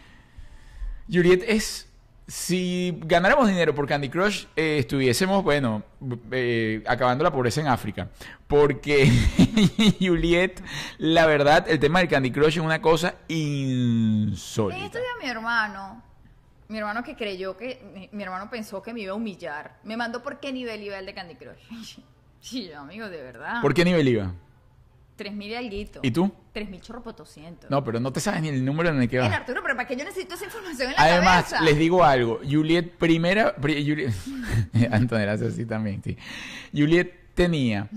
Juliet 1.11 1.43
es... 1.47 1.85
Si 2.27 2.99
ganáramos 3.05 3.47
dinero 3.47 3.73
por 3.73 3.87
Candy 3.87 4.09
Crush, 4.09 4.47
eh, 4.57 4.79
estuviésemos, 4.79 5.43
bueno, 5.45 5.81
eh, 6.29 6.83
acabando 6.85 7.23
la 7.23 7.31
pobreza 7.31 7.61
en 7.61 7.67
África. 7.67 8.09
Porque 8.47 9.09
Juliet, 9.99 10.61
la 10.97 11.25
verdad, 11.25 11.65
el 11.69 11.79
tema 11.79 11.99
del 11.99 12.09
Candy 12.09 12.29
Crush 12.31 12.57
es 12.57 12.63
una 12.63 12.81
cosa 12.81 13.15
insólita. 13.29 14.85
estos 14.85 15.01
días 15.01 15.13
mi 15.23 15.29
hermano, 15.29 16.03
mi 16.69 16.77
hermano 16.77 17.03
que 17.03 17.15
creyó 17.15 17.55
que, 17.57 17.81
mi, 17.93 18.09
mi 18.11 18.23
hermano 18.23 18.49
pensó 18.49 18.81
que 18.81 18.93
me 18.93 19.01
iba 19.01 19.11
a 19.13 19.15
humillar, 19.15 19.77
me 19.83 19.95
mandó 19.97 20.21
por 20.23 20.39
qué 20.39 20.51
nivel 20.51 20.83
iba 20.83 20.97
el 20.99 21.05
de 21.05 21.13
Candy 21.13 21.35
Crush. 21.35 21.99
Sí, 22.39 22.67
yo, 22.71 22.79
amigo, 22.79 23.09
de 23.09 23.21
verdad. 23.23 23.61
¿Por 23.63 23.73
qué 23.73 23.83
nivel 23.83 24.07
iba? 24.07 24.31
3000 25.15 25.49
y 25.49 25.55
alguito. 25.55 25.99
¿Y 26.03 26.11
tú? 26.11 26.31
3000 26.53 26.79
chorropotoscientos. 26.81 27.71
No, 27.71 27.83
pero 27.83 27.99
no 27.99 28.13
te 28.13 28.19
sabes 28.19 28.43
ni 28.43 28.49
el 28.49 28.63
número 28.63 28.89
en 28.89 29.01
el 29.01 29.09
que 29.09 29.17
Ven, 29.17 29.31
va. 29.31 29.37
Arturo, 29.37 29.61
pero 29.63 29.75
¿para 29.75 29.87
qué 29.87 29.95
yo 29.95 30.05
necesito 30.05 30.35
esa 30.35 30.45
información 30.45 30.89
en 30.91 30.95
la 30.95 31.01
Además, 31.01 31.45
cabeza? 31.45 31.61
les 31.61 31.77
digo 31.79 32.03
algo. 32.03 32.39
Juliet, 32.47 32.91
primera. 32.97 33.55
pri- 33.55 33.83
Juliet, 33.83 34.13
Antonella 34.91 35.31
hace 35.33 35.47
así 35.47 35.65
también, 35.65 36.03
sí. 36.03 36.15
Juliet 36.71 37.11
tenía 37.37 37.87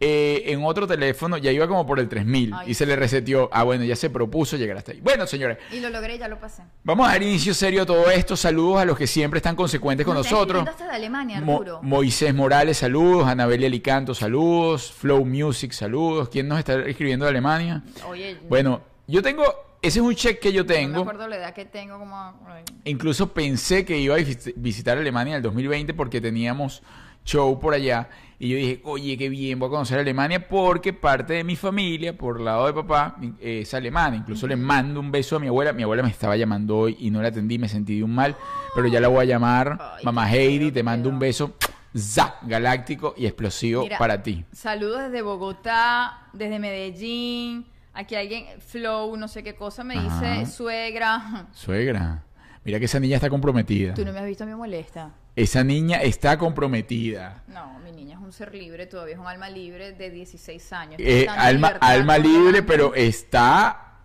eh, 0.00 0.42
en 0.46 0.64
otro 0.64 0.86
teléfono, 0.86 1.36
ya 1.38 1.52
iba 1.52 1.68
como 1.68 1.86
por 1.86 2.00
el 2.00 2.08
3000 2.08 2.52
Ay, 2.54 2.70
y 2.70 2.74
se 2.74 2.84
le 2.84 2.96
reseteó. 2.96 3.48
Ah, 3.52 3.62
bueno, 3.62 3.84
ya 3.84 3.94
se 3.96 4.10
propuso 4.10 4.56
llegar 4.56 4.76
hasta 4.76 4.92
ahí. 4.92 5.00
Bueno, 5.00 5.26
señores, 5.26 5.58
Y 5.72 5.78
lo 5.80 5.88
logré, 5.90 6.18
ya 6.18 6.26
lo 6.28 6.38
pasé. 6.40 6.62
vamos 6.82 7.06
a 7.08 7.12
dar 7.12 7.22
inicio 7.22 7.54
serio 7.54 7.82
a 7.82 7.86
todo 7.86 8.10
esto. 8.10 8.36
Saludos 8.36 8.78
a 8.80 8.84
los 8.84 8.98
que 8.98 9.06
siempre 9.06 9.38
están 9.38 9.54
consecuentes 9.56 10.04
con 10.04 10.16
estás 10.16 10.32
nosotros. 10.32 10.64
de 10.64 10.84
Alemania, 10.90 11.40
Mo-. 11.40 11.62
Moisés 11.82 12.34
Morales, 12.34 12.78
saludos. 12.78 13.26
Anabelia 13.28 13.68
Licanto, 13.68 14.14
saludos. 14.14 14.92
Flow 14.92 15.24
Music, 15.24 15.72
saludos. 15.72 16.28
¿Quién 16.28 16.48
nos 16.48 16.58
está 16.58 16.74
escribiendo 16.80 17.24
de 17.24 17.30
Alemania? 17.30 17.82
Oye, 18.08 18.36
Bueno, 18.48 18.82
yo 19.06 19.22
tengo. 19.22 19.44
Ese 19.82 20.00
es 20.00 20.04
un 20.04 20.14
check 20.16 20.40
que 20.40 20.52
yo 20.52 20.62
no 20.64 20.68
me 20.68 20.74
tengo. 20.74 21.00
acuerdo 21.02 21.28
la 21.28 21.36
edad 21.36 21.54
que 21.54 21.64
tengo 21.64 21.98
como... 21.98 22.34
Incluso 22.84 23.32
pensé 23.32 23.84
que 23.84 23.96
iba 23.98 24.14
a 24.16 24.18
vis- 24.18 24.52
visitar 24.56 24.98
Alemania 24.98 25.32
en 25.32 25.36
el 25.36 25.42
2020 25.42 25.94
porque 25.94 26.20
teníamos 26.20 26.82
show 27.24 27.60
por 27.60 27.72
allá. 27.74 28.08
Y 28.38 28.50
yo 28.50 28.56
dije, 28.56 28.80
oye, 28.84 29.16
qué 29.16 29.30
bien, 29.30 29.58
voy 29.58 29.68
a 29.68 29.70
conocer 29.70 29.98
Alemania 29.98 30.46
porque 30.46 30.92
parte 30.92 31.32
de 31.34 31.44
mi 31.44 31.56
familia, 31.56 32.16
por 32.16 32.38
lado 32.40 32.66
de 32.66 32.74
papá, 32.74 33.16
es 33.40 33.72
alemana. 33.72 34.16
Incluso 34.16 34.46
le 34.46 34.56
mando 34.56 35.00
un 35.00 35.10
beso 35.10 35.36
a 35.36 35.38
mi 35.38 35.46
abuela. 35.46 35.72
Mi 35.72 35.84
abuela 35.84 36.02
me 36.02 36.10
estaba 36.10 36.36
llamando 36.36 36.76
hoy 36.76 36.96
y 37.00 37.10
no 37.10 37.22
la 37.22 37.28
atendí, 37.28 37.58
me 37.58 37.68
sentí 37.68 37.96
de 37.96 38.04
un 38.04 38.14
mal. 38.14 38.36
Pero 38.74 38.88
ya 38.88 39.00
la 39.00 39.08
voy 39.08 39.22
a 39.22 39.24
llamar. 39.24 39.78
Ay, 39.80 40.04
Mamá 40.04 40.30
Heidi, 40.30 40.70
te 40.70 40.82
mando 40.82 41.08
un 41.08 41.18
beso 41.18 41.54
za, 41.96 42.36
galáctico 42.42 43.14
y 43.16 43.24
explosivo 43.24 43.84
Mira, 43.84 43.96
para 43.96 44.22
ti. 44.22 44.44
Saludos 44.52 45.04
desde 45.04 45.22
Bogotá, 45.22 46.28
desde 46.34 46.58
Medellín. 46.58 47.66
Aquí 47.94 48.14
alguien, 48.14 48.44
Flow, 48.60 49.16
no 49.16 49.26
sé 49.28 49.42
qué 49.42 49.54
cosa, 49.54 49.82
me 49.82 49.94
Ajá. 49.96 50.34
dice 50.34 50.52
suegra. 50.52 51.46
Suegra, 51.52 52.22
mira 52.66 52.80
que 52.80 52.86
esa 52.86 52.98
niña 52.98 53.14
está 53.14 53.30
comprometida. 53.30 53.94
Tú 53.94 54.04
no 54.04 54.12
me 54.12 54.18
has 54.18 54.26
visto, 54.26 54.44
me 54.44 54.56
molesta. 54.56 55.12
Esa 55.36 55.62
niña 55.62 56.02
está 56.02 56.36
comprometida. 56.36 57.44
No, 57.46 57.78
mi 57.78 57.92
niña 57.92 58.16
es 58.16 58.20
un 58.20 58.32
ser 58.32 58.52
libre, 58.54 58.86
todavía 58.86 59.14
es 59.14 59.20
un 59.20 59.28
alma 59.28 59.48
libre 59.48 59.92
de 59.92 60.10
16 60.10 60.72
años. 60.72 60.96
Eh, 60.98 61.28
alma, 61.28 61.68
libertad 61.68 61.88
alma 61.90 62.18
libre, 62.18 62.62
pero 62.64 62.92
está 62.96 64.00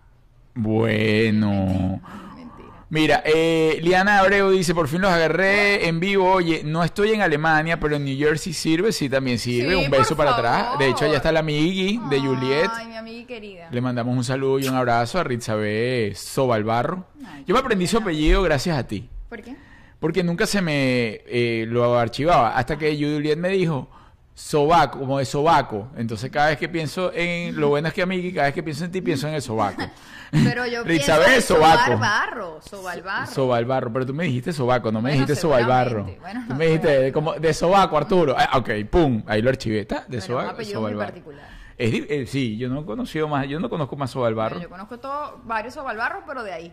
bueno. 0.54 2.00
Mentira. 2.36 2.51
Mira, 2.92 3.22
eh, 3.24 3.78
Liana 3.80 4.18
Abreu 4.18 4.50
dice, 4.50 4.74
por 4.74 4.86
fin 4.86 5.00
los 5.00 5.10
agarré 5.10 5.88
en 5.88 5.98
vivo. 5.98 6.30
Oye, 6.30 6.60
no 6.62 6.84
estoy 6.84 7.12
en 7.12 7.22
Alemania, 7.22 7.80
pero 7.80 7.96
en 7.96 8.04
New 8.04 8.18
Jersey 8.18 8.52
sirve, 8.52 8.92
sí, 8.92 9.08
también 9.08 9.38
sirve. 9.38 9.70
Sí, 9.70 9.82
un 9.82 9.90
beso 9.90 10.14
para 10.14 10.32
atrás. 10.32 10.78
De 10.78 10.90
hecho, 10.90 11.06
allá 11.06 11.16
está 11.16 11.32
la 11.32 11.40
amigui 11.40 11.98
de 12.10 12.20
Juliet. 12.20 12.70
Ay, 12.74 12.88
mi 12.88 12.96
amiga 12.96 13.26
querida. 13.26 13.68
Le 13.70 13.80
mandamos 13.80 14.14
un 14.14 14.22
saludo 14.22 14.58
y 14.58 14.68
un 14.68 14.74
abrazo 14.74 15.18
a 15.18 15.24
Ritzabe 15.24 16.12
Sobalbarro. 16.14 17.06
Ay, 17.24 17.44
Yo 17.46 17.54
me 17.54 17.60
aprendí 17.60 17.86
su 17.86 17.96
apellido 17.96 18.42
gracias 18.42 18.76
a 18.76 18.86
ti. 18.86 19.08
¿Por 19.30 19.40
qué? 19.40 19.56
Porque 19.98 20.22
nunca 20.22 20.44
se 20.44 20.60
me 20.60 21.22
eh, 21.28 21.64
lo 21.66 21.98
archivaba. 21.98 22.58
Hasta 22.58 22.76
que 22.76 22.94
Juliet 22.94 23.38
me 23.38 23.48
dijo 23.48 23.88
sobaco, 24.34 24.98
como 24.98 25.18
de 25.18 25.24
sobaco. 25.24 25.88
Entonces 25.96 26.30
cada 26.30 26.48
vez 26.48 26.58
que 26.58 26.68
pienso 26.68 27.12
en... 27.14 27.58
Lo 27.60 27.68
bueno 27.68 27.88
es 27.88 27.94
que 27.94 28.02
a 28.02 28.06
mí, 28.06 28.32
cada 28.32 28.46
vez 28.46 28.54
que 28.54 28.62
pienso 28.62 28.84
en 28.84 28.90
ti, 28.92 29.00
pienso 29.00 29.28
en 29.28 29.34
el 29.34 29.42
sobaco. 29.42 29.82
Pero 30.30 30.66
yo 30.66 30.82
pienso 30.84 31.12
en 31.24 31.42
Sobaco. 31.42 31.82
sobar 31.84 31.98
barro, 31.98 32.60
sobar 32.62 33.02
barro. 33.02 33.30
Sobalbarro, 33.30 33.92
pero 33.92 34.06
tú 34.06 34.14
me 34.14 34.24
dijiste 34.24 34.50
sobaco, 34.54 34.90
no 34.90 35.00
me 35.02 35.10
Bueno, 35.10 35.26
dijiste 35.26 35.36
sobalbarro. 35.36 35.90
seguramente. 36.06 36.20
Bueno, 36.20 36.44
tú 36.48 36.54
me 36.54 36.66
dijiste 36.66 36.88
de, 36.88 37.12
como, 37.12 37.34
de 37.34 37.52
sobaco, 37.52 37.98
Arturo. 37.98 38.34
Ah, 38.38 38.56
ok, 38.56 38.70
pum, 38.90 39.22
ahí 39.26 39.42
lo 39.42 39.50
archivé. 39.50 39.80
¿Está? 39.80 39.96
De 40.08 40.18
Bueno, 40.18 40.22
sobaco, 40.24 40.54
muy 40.56 40.64
sobalbarro. 40.64 41.06
particular. 41.12 41.48
Es 41.76 41.92
eh, 41.94 42.26
sí, 42.26 42.56
yo 42.56 42.70
no 42.70 42.80
he 42.80 42.84
conocido 42.86 43.28
más, 43.28 43.46
yo 43.46 43.60
no 43.60 43.68
conozco 43.68 43.94
más 43.96 44.10
sobalbarro. 44.10 44.54
Bueno, 44.56 44.62
yo 44.62 44.70
conozco 44.70 44.98
todo, 45.00 45.40
varios 45.44 45.74
sobalbarros, 45.74 46.22
pero 46.26 46.42
de 46.42 46.52
ahí. 46.54 46.72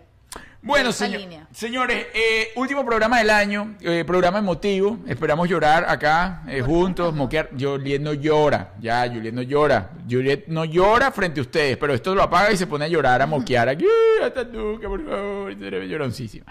Bueno, 0.62 0.92
señor- 0.92 1.22
señores, 1.54 2.08
eh, 2.14 2.50
último 2.58 2.86
programa 2.86 3.20
del 3.20 3.30
año, 3.30 3.76
eh, 3.80 4.04
programa 4.06 4.40
emotivo. 4.40 5.00
Esperamos 5.08 5.48
llorar 5.48 5.86
acá 5.88 6.44
eh, 6.48 6.62
juntos, 6.62 7.14
moquear. 7.16 7.50
Juliet 7.58 8.02
no 8.02 8.12
llora, 8.14 8.74
ya, 8.80 9.08
Juliet 9.08 9.34
no 9.34 9.42
llora. 9.42 9.92
Juliet 10.10 10.48
no 10.48 10.66
llora 10.66 11.12
frente 11.12 11.40
a 11.40 11.44
ustedes, 11.44 11.78
pero 11.78 11.94
esto 11.94 12.14
lo 12.14 12.22
apaga 12.24 12.52
y 12.52 12.58
se 12.58 12.68
pone 12.68 12.86
a 12.86 12.88
llorar, 12.90 13.22
a 13.22 13.26
moquear. 13.26 13.70
Aquí, 13.70 13.86
hasta 14.22 14.44
nunca, 14.44 14.90
por 14.90 15.06
favor, 15.06 15.54
lloroncísima. 15.56 16.46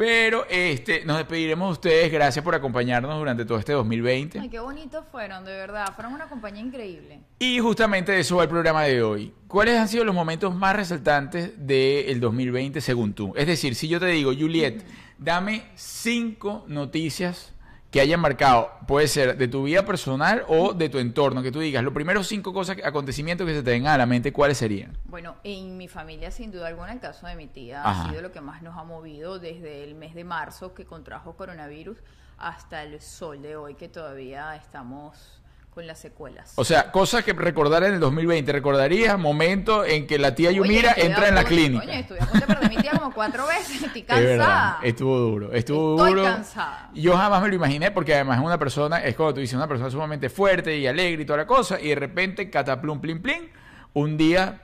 Pero 0.00 0.46
este, 0.48 1.04
nos 1.04 1.18
despediremos 1.18 1.68
de 1.68 1.72
ustedes. 1.72 2.10
Gracias 2.10 2.42
por 2.42 2.54
acompañarnos 2.54 3.18
durante 3.18 3.44
todo 3.44 3.58
este 3.58 3.74
2020. 3.74 4.40
Ay, 4.40 4.48
qué 4.48 4.58
bonitos 4.58 5.04
fueron, 5.12 5.44
de 5.44 5.52
verdad. 5.52 5.92
Fueron 5.94 6.14
una 6.14 6.26
compañía 6.26 6.62
increíble. 6.62 7.20
Y 7.38 7.58
justamente 7.58 8.12
de 8.12 8.20
eso 8.20 8.36
va 8.36 8.44
el 8.44 8.48
programa 8.48 8.84
de 8.84 9.02
hoy. 9.02 9.34
¿Cuáles 9.46 9.78
han 9.78 9.88
sido 9.88 10.06
los 10.06 10.14
momentos 10.14 10.54
más 10.54 10.74
resaltantes 10.74 11.52
del 11.66 12.18
2020 12.18 12.80
según 12.80 13.12
tú? 13.12 13.34
Es 13.36 13.46
decir, 13.46 13.74
si 13.74 13.88
yo 13.88 14.00
te 14.00 14.06
digo, 14.06 14.32
Juliet, 14.32 14.82
dame 15.18 15.64
cinco 15.74 16.64
noticias 16.66 17.52
que 17.90 18.00
hayan 18.00 18.20
marcado, 18.20 18.70
puede 18.86 19.08
ser 19.08 19.36
de 19.36 19.48
tu 19.48 19.64
vida 19.64 19.84
personal 19.84 20.44
o 20.46 20.74
de 20.74 20.88
tu 20.88 20.98
entorno, 20.98 21.42
que 21.42 21.50
tú 21.50 21.58
digas, 21.58 21.82
los 21.82 21.92
primeros 21.92 22.28
cinco 22.28 22.52
cosas, 22.52 22.76
acontecimientos 22.84 23.46
que 23.46 23.54
se 23.54 23.62
te 23.62 23.70
vengan 23.72 23.94
a 23.94 23.98
la 23.98 24.06
mente, 24.06 24.32
¿cuáles 24.32 24.58
serían? 24.58 24.96
Bueno, 25.06 25.36
en 25.42 25.76
mi 25.76 25.88
familia, 25.88 26.30
sin 26.30 26.52
duda 26.52 26.68
alguna, 26.68 26.92
el 26.92 27.00
caso 27.00 27.26
de 27.26 27.34
mi 27.34 27.48
tía 27.48 27.82
Ajá. 27.82 28.04
ha 28.04 28.08
sido 28.10 28.22
lo 28.22 28.30
que 28.30 28.40
más 28.40 28.62
nos 28.62 28.76
ha 28.78 28.84
movido 28.84 29.38
desde 29.40 29.82
el 29.82 29.96
mes 29.96 30.14
de 30.14 30.24
marzo 30.24 30.72
que 30.72 30.84
contrajo 30.84 31.34
coronavirus 31.36 31.98
hasta 32.38 32.82
el 32.84 33.00
sol 33.00 33.42
de 33.42 33.56
hoy 33.56 33.74
que 33.74 33.88
todavía 33.88 34.54
estamos 34.56 35.39
con 35.70 35.86
las 35.86 35.98
secuelas. 36.00 36.52
O 36.56 36.64
sea, 36.64 36.90
cosas 36.90 37.22
que 37.24 37.32
recordar 37.32 37.84
en 37.84 37.94
el 37.94 38.00
2020. 38.00 38.50
¿Recordarías 38.52 39.16
momento 39.18 39.84
en 39.84 40.06
que 40.06 40.18
la 40.18 40.34
tía 40.34 40.48
Oye, 40.48 40.58
Yumira 40.58 40.94
entra 40.96 41.28
en 41.28 41.34
la 41.36 41.44
clínica? 41.44 41.84
Coño, 41.86 41.98
estuve 41.98 42.18
a 42.20 42.26
punto 42.26 42.46
de 42.46 42.54
perder 42.54 42.70
mi 42.70 42.76
tía 42.76 42.90
como 42.92 43.14
cuatro 43.14 43.46
veces. 43.46 43.82
Estoy 43.82 44.00
Es 44.02 44.06
cansada. 44.06 44.26
verdad, 44.26 44.74
estuvo 44.82 45.16
duro, 45.18 45.52
estuvo 45.52 45.96
Estoy 45.96 46.10
duro. 46.10 46.22
cansada. 46.24 46.90
Yo 46.94 47.16
jamás 47.16 47.42
me 47.42 47.48
lo 47.48 47.54
imaginé 47.54 47.90
porque 47.92 48.14
además 48.14 48.38
es 48.38 48.44
una 48.44 48.58
persona, 48.58 48.98
es 49.04 49.14
como 49.14 49.32
tú 49.32 49.40
dices, 49.40 49.54
una 49.56 49.68
persona 49.68 49.90
sumamente 49.90 50.28
fuerte 50.28 50.76
y 50.76 50.86
alegre 50.88 51.22
y 51.22 51.24
toda 51.24 51.36
la 51.38 51.46
cosa, 51.46 51.80
y 51.80 51.88
de 51.88 51.94
repente, 51.94 52.50
cataplum, 52.50 53.00
plin, 53.00 53.22
plin, 53.22 53.50
un 53.92 54.16
día 54.16 54.62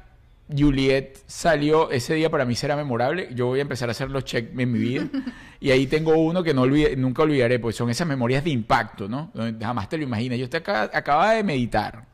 Juliet 0.54 1.18
salió, 1.26 1.90
ese 1.90 2.14
día 2.14 2.30
para 2.30 2.44
mí 2.44 2.54
será 2.54 2.76
memorable, 2.76 3.28
yo 3.34 3.46
voy 3.46 3.58
a 3.58 3.62
empezar 3.62 3.88
a 3.88 3.92
hacer 3.92 4.10
los 4.10 4.24
checks 4.24 4.50
en 4.56 4.70
mi 4.72 4.78
vida, 4.78 5.06
y 5.60 5.70
ahí 5.70 5.86
tengo 5.86 6.16
uno 6.16 6.42
que 6.42 6.54
no 6.54 6.62
olvide- 6.62 6.96
nunca 6.96 7.22
olvidaré, 7.22 7.58
pues 7.58 7.74
son 7.76 7.90
esas 7.90 8.06
memorias 8.06 8.44
de 8.44 8.50
impacto, 8.50 9.08
¿no? 9.08 9.32
Jamás 9.60 9.88
te 9.88 9.98
lo 9.98 10.04
imaginas. 10.04 10.38
Yo 10.38 10.48
te 10.48 10.58
acá- 10.58 10.90
acababa 10.92 11.32
de 11.32 11.42
meditar, 11.42 12.06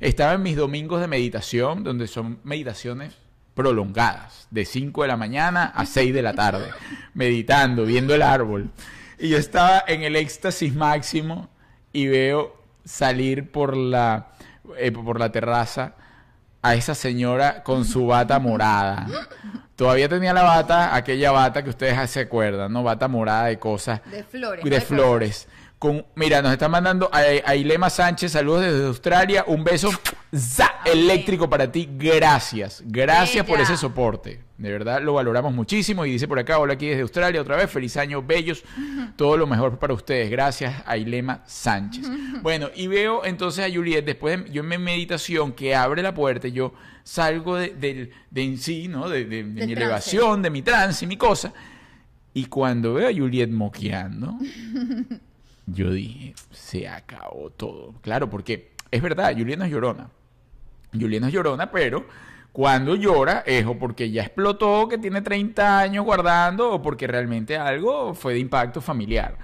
estaba 0.00 0.34
en 0.34 0.42
mis 0.42 0.56
domingos 0.56 1.00
de 1.00 1.08
meditación, 1.08 1.82
donde 1.82 2.06
son 2.08 2.40
meditaciones 2.44 3.16
prolongadas, 3.54 4.46
de 4.50 4.64
5 4.64 5.02
de 5.02 5.08
la 5.08 5.16
mañana 5.16 5.64
a 5.64 5.84
6 5.86 6.14
de 6.14 6.22
la 6.22 6.34
tarde, 6.34 6.66
meditando, 7.14 7.84
viendo 7.84 8.14
el 8.14 8.22
árbol. 8.22 8.70
Y 9.18 9.30
yo 9.30 9.38
estaba 9.38 9.82
en 9.88 10.02
el 10.02 10.14
éxtasis 10.14 10.74
máximo 10.74 11.48
y 11.92 12.06
veo 12.06 12.54
salir 12.84 13.50
por 13.50 13.76
la, 13.76 14.32
eh, 14.78 14.92
por 14.92 15.18
la 15.18 15.32
terraza 15.32 15.96
a 16.62 16.74
esa 16.74 16.94
señora 16.94 17.62
con 17.62 17.84
su 17.84 18.06
bata 18.06 18.38
morada. 18.38 19.06
Todavía 19.76 20.08
tenía 20.08 20.32
la 20.32 20.42
bata, 20.42 20.94
aquella 20.94 21.30
bata 21.30 21.62
que 21.62 21.70
ustedes 21.70 22.10
se 22.10 22.20
acuerdan, 22.20 22.72
¿no? 22.72 22.82
Bata 22.82 23.06
morada 23.06 23.46
de 23.46 23.58
cosas. 23.58 24.00
De 24.10 24.24
flores. 24.24 24.64
De 24.64 24.80
flores. 24.80 25.48
Con, 25.78 26.04
mira, 26.16 26.42
nos 26.42 26.50
está 26.52 26.68
mandando 26.68 27.08
a, 27.12 27.18
a 27.18 27.54
Ilema 27.54 27.88
Sánchez, 27.88 28.32
saludos 28.32 28.62
desde 28.62 28.84
Australia, 28.86 29.44
un 29.46 29.62
beso 29.62 29.90
za, 30.34 30.80
eléctrico 30.84 31.48
para 31.48 31.70
ti, 31.70 31.88
gracias, 31.92 32.82
gracias 32.84 33.46
por 33.46 33.60
ese 33.60 33.76
soporte, 33.76 34.40
de 34.56 34.72
verdad 34.72 35.00
lo 35.00 35.12
valoramos 35.12 35.54
muchísimo 35.54 36.04
y 36.04 36.10
dice 36.10 36.26
por 36.26 36.36
acá, 36.40 36.58
hola 36.58 36.72
aquí 36.72 36.86
desde 36.88 37.02
Australia 37.02 37.40
otra 37.40 37.54
vez, 37.54 37.70
feliz 37.70 37.96
año, 37.96 38.20
bellos, 38.24 38.64
todo 39.14 39.36
lo 39.36 39.46
mejor 39.46 39.78
para 39.78 39.94
ustedes, 39.94 40.28
gracias 40.30 40.82
a 40.84 40.96
Ilema 40.96 41.42
Sánchez. 41.46 42.08
Bueno, 42.42 42.70
y 42.74 42.86
veo 42.88 43.24
entonces 43.24 43.64
a 43.64 43.72
Juliet, 43.72 44.04
después 44.04 44.44
de- 44.44 44.50
yo 44.50 44.62
en 44.62 44.68
mi 44.68 44.78
meditación 44.78 45.52
que 45.52 45.76
abre 45.76 46.02
la 46.02 46.12
puerta, 46.14 46.48
yo 46.48 46.72
salgo 47.04 47.54
de, 47.56 48.10
de 48.30 48.42
en 48.42 48.58
sí, 48.58 48.88
¿no? 48.88 49.08
De, 49.08 49.24
mi 49.44 49.54
trance. 49.54 49.72
elevación, 49.74 50.42
de 50.42 50.50
mi 50.50 50.62
trance, 50.62 51.06
mi 51.06 51.16
cosa, 51.16 51.52
y 52.34 52.46
cuando 52.46 52.94
veo 52.94 53.08
a 53.08 53.12
Juliet 53.12 53.48
moqueando, 53.50 54.34
yo 55.72 55.90
dije, 55.90 56.34
se 56.50 56.88
acabó 56.88 57.50
todo. 57.50 57.94
Claro, 58.02 58.28
porque 58.30 58.72
es 58.90 59.02
verdad, 59.02 59.32
Juliet 59.36 59.58
no 59.58 59.64
es 59.64 59.70
llorona. 59.70 60.10
Juliet 60.92 61.20
no 61.20 61.26
es 61.28 61.32
llorona, 61.32 61.70
pero 61.70 62.06
cuando 62.52 62.96
llora 62.96 63.42
es 63.46 63.66
o 63.66 63.78
porque 63.78 64.10
ya 64.10 64.22
explotó, 64.22 64.88
que 64.88 64.98
tiene 64.98 65.20
30 65.22 65.78
años 65.80 66.04
guardando, 66.04 66.72
o 66.72 66.82
porque 66.82 67.06
realmente 67.06 67.56
algo 67.56 68.14
fue 68.14 68.32
de 68.34 68.38
impacto 68.40 68.80
familiar. 68.80 69.36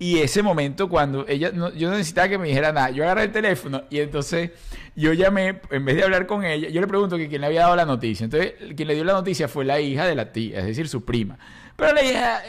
Y 0.00 0.18
ese 0.18 0.42
momento 0.44 0.88
cuando 0.88 1.26
ella, 1.26 1.50
no- 1.52 1.74
yo 1.74 1.88
no 1.90 1.96
necesitaba 1.96 2.28
que 2.28 2.38
me 2.38 2.46
dijera 2.46 2.72
nada, 2.72 2.90
yo 2.90 3.02
agarré 3.02 3.24
el 3.24 3.32
teléfono 3.32 3.82
y 3.90 3.98
entonces 3.98 4.52
yo 4.94 5.12
llamé, 5.12 5.60
en 5.70 5.84
vez 5.84 5.96
de 5.96 6.04
hablar 6.04 6.26
con 6.26 6.44
ella, 6.44 6.68
yo 6.68 6.80
le 6.80 6.86
pregunto 6.86 7.16
que 7.16 7.28
quién 7.28 7.40
le 7.40 7.48
había 7.48 7.62
dado 7.62 7.74
la 7.74 7.84
noticia. 7.84 8.22
Entonces, 8.24 8.54
quien 8.76 8.86
le 8.86 8.94
dio 8.94 9.02
la 9.04 9.12
noticia 9.14 9.48
fue 9.48 9.64
la 9.64 9.80
hija 9.80 10.06
de 10.06 10.14
la 10.14 10.30
tía, 10.32 10.60
es 10.60 10.66
decir, 10.66 10.88
su 10.88 11.04
prima. 11.04 11.36
Pero 11.76 11.92
la 11.94 12.04
hija, 12.04 12.42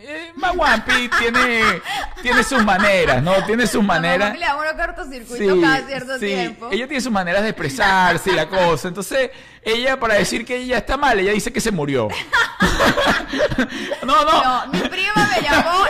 eh, 0.00 0.32
Maguampi 0.34 1.08
tiene, 1.18 1.80
tiene 2.22 2.42
sus 2.42 2.64
maneras, 2.64 3.22
¿no? 3.22 3.44
Tiene 3.44 3.66
sus 3.66 3.82
maneras. 3.82 4.32
le 4.32 4.44
da 4.44 4.56
unos 4.56 4.72
cortocircuitos 4.72 5.60
cada 5.60 5.86
cierto 5.86 6.18
sí. 6.18 6.26
tiempo. 6.26 6.68
Ella 6.70 6.86
tiene 6.86 7.00
sus 7.00 7.12
maneras 7.12 7.42
de 7.42 7.50
expresarse 7.50 8.30
y 8.30 8.34
la 8.34 8.48
cosa. 8.48 8.88
Entonces, 8.88 9.30
ella, 9.62 9.98
para 9.98 10.14
decir 10.14 10.44
que 10.44 10.56
ella 10.56 10.78
está 10.78 10.96
mal, 10.96 11.18
ella 11.18 11.32
dice 11.32 11.52
que 11.52 11.60
se 11.60 11.70
murió. 11.70 12.08
no, 14.02 14.24
no. 14.24 14.44
No, 14.44 14.66
mi 14.72 14.80
prima 14.88 15.30
me 15.34 15.42
llamó 15.42 15.84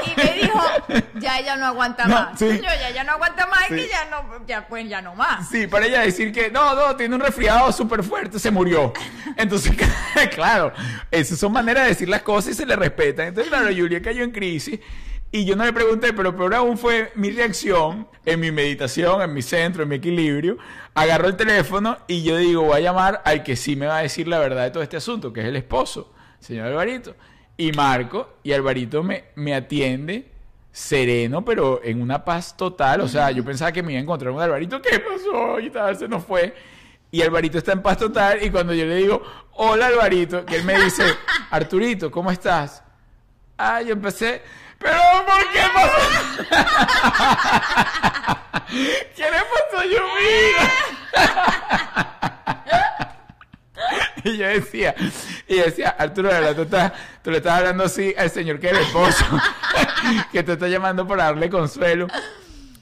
ya 1.21 1.39
ella 1.39 1.57
no 1.57 1.67
aguanta 1.67 2.05
No, 2.07 2.15
más. 2.15 2.39
sí. 2.39 2.47
Coño, 2.47 2.63
ya 2.63 2.89
ella 2.91 3.05
no 3.05 3.13
aguanta 3.13 3.47
más 3.47 3.71
y 3.71 3.75
Sí. 3.75 3.81
que 3.81 3.89
ya 3.89 4.05
no, 4.11 4.47
ya 4.47 4.67
pues 4.69 4.89
ya 4.89 5.03
no 5.03 5.15
más. 5.15 5.49
Sí, 5.49 5.67
para 5.67 5.87
ella 5.87 6.01
decir 6.01 6.33
que 6.33 6.51
no, 6.51 6.75
no, 6.75 6.97
tiene 6.97 7.15
un 7.15 7.21
resfriado 7.21 7.71
súper 7.73 8.03
fuerte, 8.03 8.39
se 8.39 8.51
murió. 8.51 8.93
Entonces, 9.37 9.77
claro, 10.35 10.73
esas 11.11 11.39
son 11.39 11.53
maneras 11.53 11.85
de 11.85 11.89
decir 11.91 12.09
las 12.09 12.23
cosas 12.23 12.53
y 12.53 12.55
se 12.55 12.67
le 12.67 12.77
respetan. 12.77 13.29
Entonces, 13.29 13.51
claro, 13.51 13.69
Julia 13.75 14.01
cayó 14.03 14.23
en 14.25 14.31
crisis 14.31 14.81
y 15.31 15.45
yo 15.45 15.57
no 15.57 15.65
le 15.65 15.73
pregunté, 15.75 16.13
pero 16.15 16.35
peor 16.35 16.55
aún 16.55 16.79
fue 16.79 17.13
mi 17.15 17.31
reacción 17.31 18.09
en 18.25 18.41
mi 18.41 18.51
meditación, 18.51 19.21
en 19.21 19.35
mi 19.35 19.43
centro, 19.43 19.83
en 19.83 19.89
mi 19.91 19.97
equilibrio. 19.97 20.57
Agarró 20.95 21.29
el 21.29 21.37
teléfono 21.37 21.99
y 22.07 22.23
yo 22.23 22.37
digo, 22.39 22.63
voy 22.63 22.79
a 22.79 22.81
llamar 22.81 23.21
al 23.25 23.43
que 23.43 23.55
sí 23.55 23.77
me 23.77 23.87
va 23.87 23.99
a 23.99 24.03
decir 24.03 24.27
la 24.27 24.39
verdad 24.39 24.65
de 24.65 24.71
todo 24.71 24.83
este 24.83 24.97
asunto, 24.97 25.33
que 25.33 25.41
es 25.43 25.47
el 25.47 25.57
esposo, 25.57 26.13
señor 26.41 26.67
Alvarito. 26.69 27.15
Y 27.59 27.73
marco, 27.73 28.37
y 28.43 28.53
Alvarito 28.53 29.03
me, 29.03 29.25
me 29.35 29.55
atiende 29.55 30.31
sereno, 30.79 31.45
pero 31.45 31.81
en 31.83 32.01
una 32.01 32.25
paz 32.25 32.57
total. 32.57 33.01
O 33.01 33.09
sea, 33.09 33.33
yo 33.33 33.45
pensaba 33.45 33.73
que 33.73 33.83
me 33.83 33.93
iba 33.93 33.99
a 33.99 34.03
encontrar 34.03 34.31
un 34.33 34.41
Alvarito. 34.41 34.81
¿Qué 34.81 35.01
pasó? 35.01 35.59
Y 35.59 35.71
tal, 35.71 35.97
se 35.97 36.07
nos 36.07 36.25
fue. 36.25 36.55
Y 37.11 37.21
Alvarito 37.21 37.59
está 37.59 37.73
en 37.73 37.83
paz 37.83 37.99
total. 37.99 38.43
Y 38.43 38.51
cuando 38.51 38.73
yo 38.73 38.85
le 38.87 38.95
digo, 38.97 39.21
hola 39.55 39.89
Alvarito, 39.89 40.47
que 40.47 40.57
él 40.57 40.65
me 40.65 40.79
dice, 40.79 41.03
Arturito, 41.51 42.11
¿cómo 42.11 42.31
estás? 42.31 42.85
Ah, 43.57 43.83
yo 43.83 43.93
empecé, 43.93 44.41
Pero 44.79 44.97
¿por 45.27 45.51
qué 45.51 45.63
pasó? 45.75 45.99
¿Qué 49.17 49.25
le 49.25 49.31
pasó 49.31 49.79
a 49.79 49.85
Yomira? 49.85 50.73
y 54.25 54.37
yo 54.37 54.47
decía, 54.47 54.95
y 55.47 55.57
decía, 55.57 55.91
Arturo, 55.99 56.29
de 56.29 56.35
verdad, 56.41 56.57
tú, 56.57 56.63
estás, 56.63 56.93
tú 57.23 57.31
le 57.31 57.39
estás 57.39 57.59
hablando 57.59 57.85
así 57.85 58.15
al 58.17 58.31
señor 58.31 58.59
que 58.61 58.69
es 58.69 58.73
el 58.75 58.79
esposo, 58.81 59.25
que 60.33 60.43
te 60.43 60.53
está 60.53 60.69
llamando 60.69 61.07
para 61.07 61.25
darle 61.25 61.49
consuelo. 61.51 62.07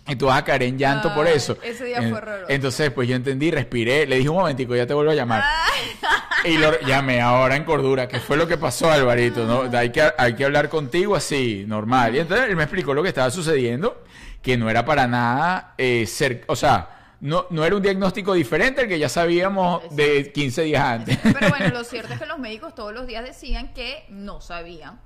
Y 0.08 0.14
tú 0.14 0.26
vas 0.26 0.38
a 0.38 0.44
caer 0.44 0.62
en 0.62 0.78
llanto 0.78 1.12
por 1.12 1.26
eso. 1.26 1.58
ese 1.64 1.84
día 1.86 1.98
En- 1.98 2.10
fue 2.10 2.18
horroroso. 2.18 2.46
Entonces, 2.48 2.90
pues 2.92 3.08
yo 3.08 3.16
entendí, 3.16 3.50
respiré, 3.50 4.06
le 4.06 4.16
dije 4.18 4.28
un 4.28 4.36
momentico, 4.36 4.76
ya 4.76 4.86
te 4.86 4.94
vuelvo 4.94 5.10
a 5.10 5.14
llamar. 5.16 5.42
Y 6.44 6.58
lo 6.58 6.78
llamé 6.82 7.20
ahora 7.20 7.56
en 7.56 7.64
cordura, 7.64 8.06
que 8.06 8.20
fue 8.20 8.36
lo 8.36 8.46
que 8.46 8.56
pasó, 8.56 8.88
Alvarito, 8.88 9.44
¿no? 9.46 9.76
Hay 9.76 9.90
que, 9.90 10.08
hay 10.16 10.34
que 10.36 10.44
hablar 10.44 10.68
contigo 10.68 11.16
así, 11.16 11.64
normal. 11.66 12.14
Y 12.14 12.20
entonces 12.20 12.48
él 12.48 12.54
me 12.54 12.62
explicó 12.62 12.94
lo 12.94 13.02
que 13.02 13.08
estaba 13.08 13.30
sucediendo, 13.32 14.04
que 14.42 14.56
no 14.56 14.70
era 14.70 14.84
para 14.84 15.08
nada 15.08 15.74
eh, 15.76 16.06
ser, 16.06 16.44
o 16.46 16.54
sea, 16.54 16.95
no, 17.20 17.46
no 17.50 17.64
era 17.64 17.76
un 17.76 17.82
diagnóstico 17.82 18.34
diferente 18.34 18.82
al 18.82 18.88
que 18.88 18.98
ya 18.98 19.08
sabíamos 19.08 19.82
de 19.94 20.32
15 20.32 20.62
días 20.62 20.84
antes. 20.84 21.18
Pero 21.22 21.48
bueno, 21.48 21.68
lo 21.68 21.84
cierto 21.84 22.14
es 22.14 22.20
que 22.20 22.26
los 22.26 22.38
médicos 22.38 22.74
todos 22.74 22.92
los 22.92 23.06
días 23.06 23.24
decían 23.24 23.72
que 23.72 24.04
no 24.08 24.40
sabían 24.40 25.00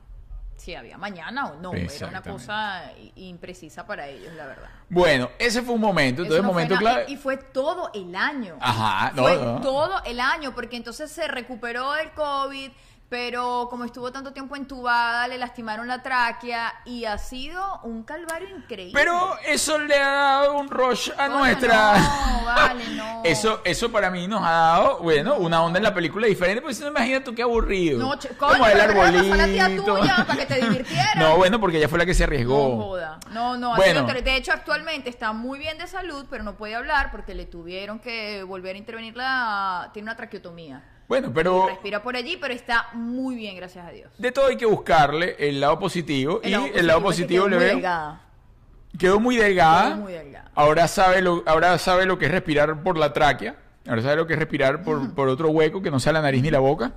si 0.61 0.75
había 0.75 0.99
mañana 0.99 1.47
o 1.47 1.57
no. 1.57 1.73
Era 1.73 2.09
una 2.09 2.23
cosa 2.23 2.93
imprecisa 3.17 3.87
para 3.87 4.07
ellos, 4.09 4.33
la 4.35 4.47
verdad. 4.47 4.69
Bueno, 4.91 5.31
ese 5.39 5.63
fue 5.63 5.75
un 5.75 5.81
momento, 5.81 6.23
entonces 6.23 6.43
no 6.43 6.49
momento 6.49 6.77
clave. 6.77 7.07
Y, 7.09 7.17
fue 7.17 7.39
todo 7.39 7.91
el 7.95 8.15
año. 8.15 8.59
Ajá, 8.61 9.13
no, 9.15 9.23
fue 9.23 9.37
no. 9.37 9.61
todo 9.63 10.05
el 10.05 10.21
año, 10.21 10.55
porque 10.55 10.77
entonces 10.77 11.11
se 11.11 11.27
recuperó 11.29 11.93
del 11.93 12.11
COVID, 12.13 12.71
pero 13.11 13.67
como 13.69 13.85
estuvo 13.85 14.13
tanto 14.13 14.33
tiempo 14.33 14.55
entubada, 14.55 15.27
le 15.27 15.37
lastimaron 15.37 15.89
la 15.89 16.01
tráquea 16.01 16.73
y 16.85 17.05
ha 17.07 17.19
sido 17.19 17.81
un 17.83 18.05
calvario 18.05 18.49
increíble. 18.57 18.93
Pero 18.95 19.37
eso 19.47 19.79
le 19.81 19.97
ha 19.99 20.11
dado 20.13 20.55
un 20.57 20.71
rush 20.71 21.11
a 21.19 21.27
Coño, 21.27 21.39
nuestra. 21.41 21.99
no, 21.99 22.45
vale, 22.47 22.89
no. 22.91 23.11
Eso, 23.25 23.61
eso 23.65 23.91
para 23.93 24.11
mí 24.11 24.27
nos 24.29 24.41
ha 24.43 24.51
dado, 24.51 24.99
bueno, 25.01 25.35
una 25.35 25.63
onda 25.63 25.79
en 25.79 25.83
la 25.85 25.93
película 25.93 26.27
diferente, 26.27 26.63
porque 26.63 26.75
si 26.75 26.83
no 26.83 26.89
imagina 26.89 27.23
tú 27.23 27.35
qué 27.35 27.43
aburrido. 27.43 27.99
No, 27.99 28.15
ch- 28.15 28.35
Como 28.37 28.53
coño, 28.53 28.67
el 28.67 28.73
pero 28.73 28.89
¿qué 29.03 29.11
le 29.11 29.19
pasó 29.19 29.33
a 29.35 29.37
la 29.37 29.45
tía 29.47 29.65
arbolito. 29.67 29.97
tuya 29.99 30.25
para 30.27 30.39
que 30.39 30.47
te 30.47 30.55
divirtieras? 30.63 31.17
No, 31.17 31.37
bueno, 31.37 31.61
porque 31.61 31.77
ella 31.79 31.89
fue 31.89 31.99
la 31.99 32.07
que 32.07 32.15
se 32.15 32.25
arriesgó. 32.25 32.77
No 32.77 32.83
joda. 32.85 33.19
No, 33.31 33.57
no, 33.59 33.75
Bueno. 33.77 34.05
de 34.07 34.37
hecho 34.37 34.53
actualmente 34.53 35.11
está 35.11 35.33
muy 35.33 35.59
bien 35.59 35.77
de 35.79 35.87
salud, 35.89 36.27
pero 36.31 36.45
no 36.45 36.57
puede 36.57 36.77
hablar 36.77 37.11
porque 37.11 37.35
le 37.35 37.45
tuvieron 37.45 37.99
que 37.99 38.43
volver 38.45 38.77
a 38.77 38.79
intervenir 38.79 39.17
la 39.17 39.91
tiene 39.93 40.05
una 40.07 40.17
traqueotomía. 40.17 40.83
Bueno, 41.11 41.33
pero 41.35 41.67
Respira 41.67 42.05
por 42.05 42.15
allí, 42.15 42.37
pero 42.37 42.55
está 42.55 42.87
muy 42.93 43.35
bien, 43.35 43.57
gracias 43.57 43.85
a 43.85 43.91
Dios. 43.91 44.13
de 44.17 44.31
todo 44.31 44.47
hay 44.47 44.57
que 44.57 44.65
buscarle 44.65 45.35
el 45.41 45.59
lado 45.61 45.77
positivo. 45.77 46.41
y 46.45 46.53
el 46.53 46.87
lado 46.87 47.01
es 47.01 47.03
que 47.03 47.03
positivo 47.03 47.47
quedó 47.47 47.49
le 47.49 47.57
veo. 47.57 47.75
delgada. 47.75 48.21
Quedó 48.97 49.19
muy 49.19 49.35
delgada. 49.37 49.89
Quedó 49.89 49.97
muy 49.97 50.13
delgada. 50.13 50.51
Ahora 50.55 50.87
sabe 50.87 51.21
lo, 51.21 51.43
ahora 51.47 51.77
sabe 51.79 52.07
lo 52.07 52.17
que 52.17 52.27
es 52.27 52.31
respirar 52.31 52.85
por 52.85 52.97
la 52.97 53.13
tráquea. 53.13 53.57
Ahora 53.87 54.03
sabe 54.03 54.17
lo 54.17 54.27
que 54.27 54.35
es 54.35 54.39
respirar 54.39 54.83
por, 54.83 55.15
por 55.15 55.29
otro 55.29 55.49
hueco 55.49 55.81
que 55.81 55.91
no 55.91 55.99
sea 55.99 56.13
la 56.13 56.21
nariz 56.21 56.43
ni 56.43 56.51
la 56.51 56.59
boca. 56.59 56.93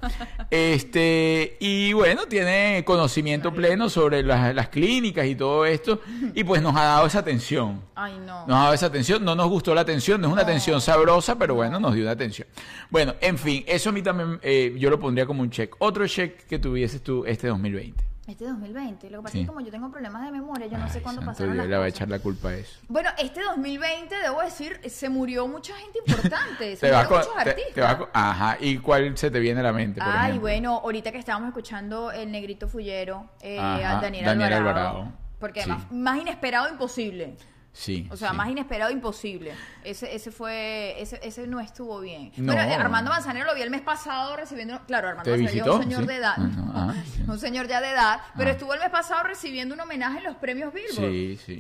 Este, 0.52 1.58
y 1.60 1.94
bueno, 1.94 2.26
tiene 2.28 2.84
conocimiento 2.86 3.54
pleno 3.54 3.90
sobre 3.90 4.22
las, 4.22 4.54
las 4.54 4.68
clínicas 4.68 5.26
y 5.26 5.36
todo 5.36 5.66
esto. 5.66 6.02
Y 6.34 6.44
pues 6.44 6.62
nos 6.62 6.76
ha 6.76 6.84
dado 6.84 7.08
esa 7.08 7.20
atención. 7.20 7.82
Ay, 7.96 8.20
no. 8.26 8.46
Nos 8.48 8.58
ha 8.58 8.62
dado 8.62 8.74
esa 8.74 8.86
atención, 8.88 9.24
no 9.24 9.36
nos 9.36 9.50
gustó 9.50 9.74
la 9.74 9.82
atención, 9.82 10.20
no 10.20 10.28
es 10.28 10.34
una 10.34 10.42
atención 10.42 10.82
sabrosa, 10.82 11.38
pero 11.38 11.56
bueno, 11.56 11.80
nos 11.80 11.94
dio 11.94 12.04
una 12.04 12.12
atención. 12.12 12.48
Bueno, 12.90 13.16
en 13.22 13.38
fin, 13.38 13.64
eso 13.68 13.90
a 13.90 13.94
mí 13.94 14.02
también 14.02 14.40
eh, 14.42 14.76
yo 14.78 14.90
lo 14.90 15.00
pondría 15.00 15.26
como 15.26 15.42
un 15.42 15.50
check. 15.50 15.76
Otro 15.80 16.06
check 16.08 16.46
que 16.48 16.60
tuvieses 16.60 17.02
tú 17.02 17.26
este 17.26 17.48
2020. 17.48 18.13
Este 18.26 18.46
2020, 18.46 19.10
lo 19.10 19.18
que 19.20 19.24
pasa 19.24 19.34
Sí. 19.34 19.40
es 19.40 19.44
que 19.44 19.48
como 19.48 19.60
yo 19.60 19.70
tengo 19.70 19.92
problemas 19.92 20.24
de 20.24 20.32
memoria, 20.32 20.68
yo 20.68 20.78
no 20.78 20.88
sé 20.88 21.02
cuándo 21.02 21.22
pasaron 21.26 21.54
Dios, 21.54 21.66
las 21.66 21.70
le 21.70 21.78
va 21.78 21.84
a 21.84 21.88
echar 21.90 22.08
la 22.08 22.20
culpa 22.20 22.50
a 22.50 22.54
eso. 22.56 22.80
Bueno, 22.88 23.10
este 23.18 23.42
2020, 23.44 24.16
debo 24.16 24.42
decir, 24.42 24.80
se 24.90 25.10
murió 25.10 25.46
mucha 25.46 25.76
gente 25.76 26.00
importante, 26.08 26.76
se 26.78 26.90
con- 26.90 27.18
muchos 27.18 27.36
artistas. 27.36 27.98
te 27.98 28.08
ajá, 28.14 28.58
¿y 28.62 28.78
cuál 28.78 29.18
se 29.18 29.30
te 29.30 29.40
viene 29.42 29.60
a 29.60 29.64
la 29.64 29.74
mente? 29.74 30.00
por 30.00 30.10
Ay, 30.10 30.16
ejemplo? 30.30 30.42
bueno, 30.42 30.76
ahorita 30.78 31.12
que 31.12 31.18
estábamos 31.18 31.50
escuchando 31.50 32.12
el 32.14 32.32
negrito 32.32 32.70
fullero, 32.70 33.30
eh, 33.42 33.60
Ajá, 33.60 33.98
a 33.98 34.02
Daniel, 34.02 34.24
Daniel 34.26 34.54
Alvarado, 34.54 34.88
Alvarado. 34.90 35.14
Porque 35.42 35.62
Sí. 35.64 35.70
además, 35.70 35.92
más 35.92 36.22
inesperado 36.22 36.70
imposible. 36.70 37.36
Sí. 37.76 38.08
O 38.12 38.16
sea, 38.18 38.30
sí. 38.30 38.36
más 38.38 38.50
inesperado 38.50 38.92
imposible. 38.92 39.52
Ese, 39.84 40.14
ese 40.16 40.30
fue, 40.32 40.96
ese, 41.02 41.20
ese 41.24 41.48
no 41.48 41.60
estuvo 41.60 42.00
bien. 42.00 42.32
No. 42.38 42.54
Bueno, 42.54 42.62
eh, 42.70 42.76
Armando 42.76 43.10
Manzanero 43.10 43.48
lo 43.48 43.56
vi 43.56 43.64
el 43.64 43.72
mes 43.72 43.82
pasado 43.82 44.36
recibiendo, 44.38 44.80
claro, 44.86 45.08
Armando 45.10 45.32
¿Te 45.32 45.38
Manzanero 45.38 45.66
es 45.66 45.76
un 45.78 45.82
señor 45.84 46.02
Sí. 46.02 46.08
de 46.08 46.16
edad, 46.16 46.36
ah, 46.38 46.94
sí. 47.16 47.24
un 47.28 47.40
señor 47.40 47.68
ya 47.68 47.82
de 47.82 47.90
edad, 47.90 48.20
pero 48.38 48.50
Ah. 48.50 48.54
estuvo 48.54 48.74
el 48.76 48.80
mes 48.80 48.92
pasado 48.92 49.24
recibiendo 49.24 49.74
un 49.74 49.82
homenaje 49.82 50.20
en 50.20 50.24
los 50.26 50.36
premios 50.36 50.72
Billboard. 50.72 51.12
Sí, 51.12 51.40
sí. 51.44 51.54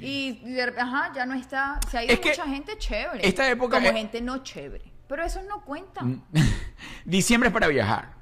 Y, 0.45 0.59
ajá, 0.77 1.11
ya 1.15 1.25
no 1.25 1.33
está, 1.33 1.79
se 1.89 1.97
ha 1.97 2.03
ido 2.03 2.13
Es 2.13 2.19
mucha 2.23 2.45
gente 2.45 2.77
chévere. 2.77 3.27
esta 3.27 3.49
época 3.49 3.77
Como 3.77 3.87
es- 3.89 3.95
gente 3.95 4.21
no 4.21 4.37
chévere. 4.43 4.85
Pero 5.07 5.23
eso 5.25 5.41
no 5.49 5.61
cuenta. 5.65 6.01
Diciembre 7.05 7.47
es 7.49 7.53
para 7.53 7.67
viajar, 7.67 8.13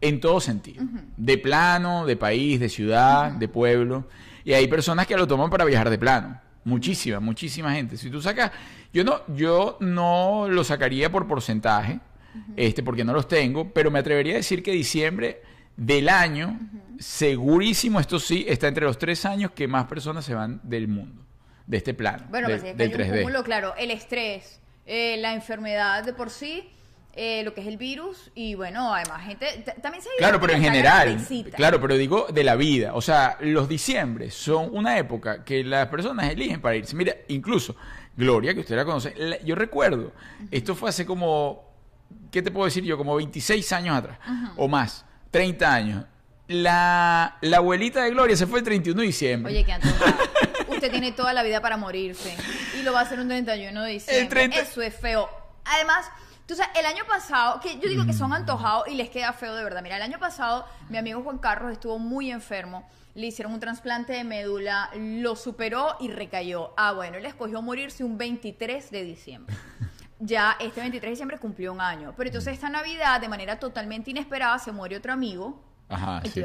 en 0.00 0.20
todo 0.20 0.40
sentido. 0.40 0.84
De 1.16 1.38
plano, 1.38 2.04
de 2.06 2.16
país, 2.16 2.60
de 2.60 2.68
ciudad, 2.68 3.32
de 3.32 3.48
pueblo. 3.48 4.06
Y 4.44 4.52
hay 4.52 4.66
personas 4.68 5.06
que 5.06 5.16
lo 5.16 5.26
toman 5.26 5.50
para 5.50 5.64
viajar 5.64 5.90
de 5.90 5.98
plano. 5.98 6.40
Muchísima, 6.64 7.20
muchísima 7.20 7.72
gente. 7.72 7.96
Si 7.96 8.10
tú 8.10 8.20
sacas, 8.20 8.50
yo 8.92 9.04
no, 9.04 9.20
yo 9.34 9.76
no 9.80 10.46
lo 10.48 10.64
sacaría 10.64 11.10
por 11.10 11.26
porcentaje, 11.26 12.00
este, 12.56 12.82
porque 12.82 13.04
no 13.04 13.12
los 13.12 13.26
tengo, 13.28 13.72
pero 13.72 13.90
me 13.90 13.98
atrevería 14.00 14.34
a 14.34 14.36
decir 14.36 14.62
que 14.62 14.72
diciembre 14.72 15.40
del 15.76 16.08
año, 16.08 16.58
segurísimo, 16.98 18.00
esto 18.00 18.18
sí, 18.18 18.44
está 18.48 18.68
entre 18.68 18.84
los 18.84 18.98
tres 18.98 19.24
años 19.24 19.52
que 19.52 19.66
más 19.68 19.86
personas 19.86 20.24
se 20.24 20.34
van 20.34 20.60
del 20.62 20.88
mundo, 20.88 21.24
de 21.66 21.76
este 21.78 21.94
plano, 21.94 22.26
Bueno, 22.30 22.48
de- 22.48 22.54
pues 22.58 22.64
es 22.70 22.76
que 22.76 22.76
del 22.76 22.88
hay 22.88 22.94
un 22.94 23.00
3D. 23.14 23.22
cúmulo, 23.22 23.44
claro, 23.44 23.74
el 23.78 23.90
estrés, 23.90 24.60
eh, 24.86 25.16
la 25.18 25.32
enfermedad 25.34 26.04
de 26.04 26.12
por 26.12 26.30
sí, 26.30 26.68
eh, 27.20 27.42
lo 27.42 27.52
que 27.52 27.60
es 27.62 27.66
el 27.66 27.76
virus 27.76 28.30
y 28.34 28.54
bueno, 28.54 28.94
además 28.94 29.24
gente 29.24 29.64
también 29.82 30.02
se 30.02 30.08
Claro, 30.18 30.40
pero 30.40 30.52
en 30.52 30.62
general, 30.62 31.18
claro, 31.56 31.80
pero 31.80 31.96
digo 31.96 32.28
de 32.32 32.44
la 32.44 32.54
vida. 32.54 32.94
O 32.94 33.00
sea, 33.02 33.36
los 33.40 33.68
diciembres 33.68 34.34
son 34.34 34.68
una 34.72 34.96
época 34.98 35.42
que 35.44 35.64
las 35.64 35.88
personas 35.88 36.30
eligen 36.30 36.60
para 36.60 36.76
irse. 36.76 36.94
Mira, 36.94 37.14
incluso 37.26 37.74
Gloria, 38.16 38.54
que 38.54 38.60
usted 38.60 38.76
la 38.76 38.84
conoce, 38.84 39.14
la- 39.16 39.40
yo 39.42 39.54
recuerdo, 39.56 40.12
esto 40.50 40.74
fue 40.76 40.90
hace 40.90 41.04
como, 41.04 41.64
¿qué 42.30 42.40
te 42.40 42.50
puedo 42.52 42.66
decir 42.66 42.84
yo? 42.84 42.96
Como 42.96 43.16
26 43.16 43.72
años 43.72 43.96
atrás, 43.96 44.18
o 44.56 44.68
más, 44.68 45.04
30 45.32 45.74
años. 45.74 46.04
La, 46.46 47.36
la 47.42 47.56
abuelita 47.58 48.02
de 48.04 48.10
Gloria 48.10 48.34
se 48.36 48.46
fue 48.46 48.60
el 48.60 48.64
31 48.64 49.00
de 49.00 49.06
diciembre. 49.06 49.52
Oye, 49.52 49.64
que 49.64 49.72
antojada. 49.72 50.16
Usted 50.68 50.90
tiene 50.90 51.12
toda 51.12 51.32
la 51.34 51.42
vida 51.42 51.60
para 51.60 51.76
morirse 51.76 52.34
y 52.78 52.82
lo 52.84 52.92
va 52.92 53.00
a 53.00 53.02
hacer 53.02 53.20
un 53.20 53.28
31 53.28 53.82
de 53.82 53.90
diciembre. 53.90 54.22
El 54.22 54.28
30 54.28 54.60
Eso 54.60 54.80
es 54.80 54.94
feo. 54.94 55.28
Además, 55.64 56.06
sabes, 56.54 56.70
el 56.78 56.86
año 56.86 57.04
pasado, 57.06 57.60
que 57.60 57.78
yo 57.78 57.88
digo 57.88 58.06
que 58.06 58.12
son 58.12 58.32
antojados 58.32 58.88
y 58.88 58.94
les 58.94 59.10
queda 59.10 59.32
feo 59.32 59.54
de 59.54 59.62
verdad. 59.62 59.82
Mira, 59.82 59.96
el 59.96 60.02
año 60.02 60.18
pasado 60.18 60.66
mi 60.88 60.96
amigo 60.96 61.22
Juan 61.22 61.38
Carlos 61.38 61.72
estuvo 61.72 61.98
muy 61.98 62.30
enfermo. 62.30 62.88
Le 63.14 63.26
hicieron 63.26 63.52
un 63.52 63.60
trasplante 63.60 64.12
de 64.12 64.24
médula, 64.24 64.90
lo 64.94 65.36
superó 65.36 65.96
y 66.00 66.08
recayó. 66.08 66.72
Ah, 66.76 66.92
bueno, 66.92 67.16
él 67.18 67.26
escogió 67.26 67.60
morirse 67.60 68.04
un 68.04 68.16
23 68.16 68.90
de 68.90 69.04
diciembre. 69.04 69.56
Ya 70.20 70.56
este 70.60 70.80
23 70.80 71.02
de 71.02 71.10
diciembre 71.10 71.38
cumplió 71.38 71.72
un 71.72 71.80
año. 71.80 72.14
Pero 72.16 72.28
entonces 72.28 72.54
esta 72.54 72.68
Navidad, 72.68 73.20
de 73.20 73.28
manera 73.28 73.58
totalmente 73.58 74.10
inesperada, 74.10 74.58
se 74.58 74.72
muere 74.72 74.96
otro 74.96 75.12
amigo, 75.12 75.60
Ajá, 75.88 76.20
el 76.24 76.30
sí. 76.32 76.40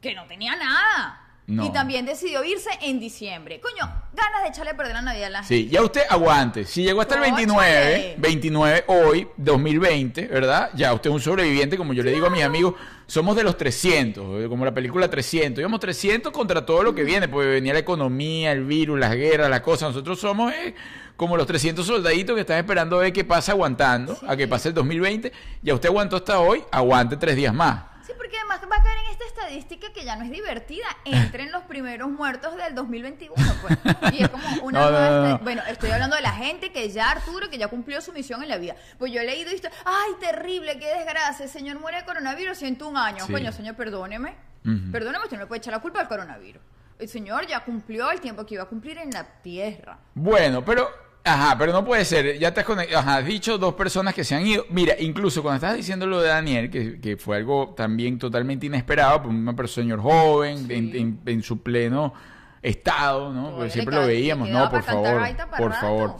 que 0.00 0.14
no 0.14 0.26
tenía 0.26 0.56
nada. 0.56 1.25
No. 1.46 1.64
Y 1.64 1.72
también 1.72 2.04
decidió 2.04 2.42
irse 2.42 2.70
en 2.82 2.98
diciembre. 2.98 3.60
Coño, 3.60 3.88
ganas 4.12 4.42
de 4.42 4.48
echarle 4.48 4.72
a 4.72 4.76
perder 4.76 4.94
la 4.94 5.02
Navidad 5.02 5.26
a 5.26 5.30
la 5.30 5.38
gente. 5.44 5.54
Sí, 5.54 5.68
ya 5.70 5.80
usted 5.82 6.02
aguante. 6.08 6.64
Si 6.64 6.82
llegó 6.82 7.00
hasta 7.00 7.14
el 7.14 7.20
Cóchale. 7.20 7.46
29, 7.46 8.14
29 8.18 8.84
hoy, 8.88 9.28
2020, 9.36 10.26
¿verdad? 10.26 10.70
Ya 10.74 10.92
usted 10.92 11.10
es 11.10 11.14
un 11.14 11.20
sobreviviente, 11.20 11.76
como 11.76 11.92
yo 11.92 12.02
le 12.02 12.10
digo 12.10 12.26
a 12.26 12.30
mis 12.30 12.42
amigos, 12.42 12.74
somos 13.06 13.36
de 13.36 13.44
los 13.44 13.56
300, 13.56 14.44
eh, 14.44 14.48
como 14.48 14.64
la 14.64 14.74
película 14.74 15.08
300. 15.08 15.60
Íbamos 15.60 15.78
300 15.78 16.32
contra 16.32 16.66
todo 16.66 16.82
lo 16.82 16.96
que 16.96 17.04
viene, 17.04 17.28
porque 17.28 17.48
venía 17.48 17.72
la 17.72 17.78
economía, 17.78 18.50
el 18.50 18.64
virus, 18.64 18.98
las 18.98 19.14
guerras, 19.14 19.48
las 19.48 19.60
cosas. 19.60 19.90
Nosotros 19.90 20.18
somos 20.18 20.52
eh, 20.52 20.74
como 21.16 21.36
los 21.36 21.46
300 21.46 21.86
soldaditos 21.86 22.34
que 22.34 22.40
están 22.40 22.58
esperando 22.58 22.96
a 22.96 23.02
ver 23.02 23.12
qué 23.12 23.22
pasa 23.24 23.52
aguantando, 23.52 24.18
a 24.26 24.36
que 24.36 24.48
pase 24.48 24.68
el 24.70 24.74
2020. 24.74 25.32
Ya 25.62 25.74
usted 25.74 25.90
aguantó 25.90 26.16
hasta 26.16 26.40
hoy, 26.40 26.64
aguante 26.72 27.16
tres 27.16 27.36
días 27.36 27.54
más. 27.54 27.95
Porque 28.16 28.36
además 28.38 28.60
va 28.70 28.76
a 28.76 28.82
caer 28.82 28.98
en 29.04 29.10
esta 29.12 29.24
estadística 29.26 29.92
que 29.92 30.04
ya 30.04 30.16
no 30.16 30.24
es 30.24 30.30
divertida. 30.30 30.86
Entre 31.04 31.44
en 31.44 31.52
los 31.52 31.62
primeros 31.64 32.10
muertos 32.10 32.56
del 32.56 32.74
2021, 32.74 33.34
pues. 33.62 33.78
Y 34.12 34.22
es 34.22 34.28
como 34.28 34.46
una 34.62 34.80
No, 34.86 34.90
nueva 34.90 35.28
no, 35.28 35.38
Bueno, 35.40 35.62
estoy 35.68 35.90
hablando 35.90 36.16
de 36.16 36.22
la 36.22 36.32
gente 36.32 36.72
que 36.72 36.88
ya, 36.90 37.10
Arturo, 37.10 37.48
que 37.50 37.58
ya 37.58 37.68
cumplió 37.68 38.00
su 38.00 38.12
misión 38.12 38.42
en 38.42 38.48
la 38.48 38.56
vida. 38.58 38.76
Pues 38.98 39.12
yo 39.12 39.20
he 39.20 39.24
leído 39.24 39.50
esto. 39.50 39.68
¡Ay, 39.84 40.12
terrible! 40.20 40.78
¡Qué 40.78 40.86
desgracia! 40.94 41.44
El 41.44 41.50
señor 41.50 41.78
muere 41.78 41.98
de 41.98 42.04
coronavirus 42.04 42.58
101 42.58 42.98
años. 42.98 43.26
Sí. 43.26 43.32
Coño, 43.32 43.52
señor, 43.52 43.76
perdóneme. 43.76 44.34
Ujú. 44.64 44.90
Perdóneme, 44.90 45.24
usted 45.24 45.36
no 45.36 45.42
le 45.44 45.46
puede 45.46 45.58
echar 45.58 45.72
la 45.74 45.80
culpa 45.80 46.00
al 46.00 46.08
coronavirus. 46.08 46.62
El 46.98 47.08
señor 47.08 47.46
ya 47.46 47.62
cumplió 47.64 48.10
el 48.10 48.20
tiempo 48.20 48.46
que 48.46 48.54
iba 48.54 48.62
a 48.64 48.66
cumplir 48.66 48.98
en 48.98 49.10
la 49.10 49.24
tierra. 49.42 49.98
Bueno, 50.14 50.64
pero 50.64 50.88
Ajá, 51.26 51.56
pero 51.58 51.72
no 51.72 51.84
puede 51.84 52.04
ser. 52.04 52.38
Ya 52.38 52.54
te 52.54 52.60
has, 52.60 52.66
conect- 52.66 52.94
Ajá, 52.94 53.16
has 53.16 53.26
dicho 53.26 53.58
dos 53.58 53.74
personas 53.74 54.14
que 54.14 54.22
se 54.22 54.34
han 54.36 54.46
ido. 54.46 54.64
Mira, 54.70 54.94
incluso 54.98 55.42
cuando 55.42 55.56
estabas 55.56 55.76
diciendo 55.76 56.06
lo 56.06 56.20
de 56.20 56.28
Daniel, 56.28 56.70
que, 56.70 57.00
que 57.00 57.16
fue 57.16 57.36
algo 57.38 57.74
también 57.76 58.18
totalmente 58.18 58.66
inesperado, 58.66 59.22
por 59.24 59.30
persona 59.56 59.82
señor 59.84 60.00
joven, 60.00 60.66
Sí. 60.68 60.74
en, 60.74 60.94
en- 60.96 61.20
en 61.26 61.42
su 61.42 61.62
pleno 61.62 62.14
estado, 62.62 63.32
¿no? 63.32 63.56
Porque 63.56 63.70
siempre 63.70 63.94
lo 63.96 64.06
veíamos. 64.06 64.48
No, 64.48 64.70
por 64.70 64.82
favor, 64.82 65.20
por 65.58 65.72
favor. 65.74 66.16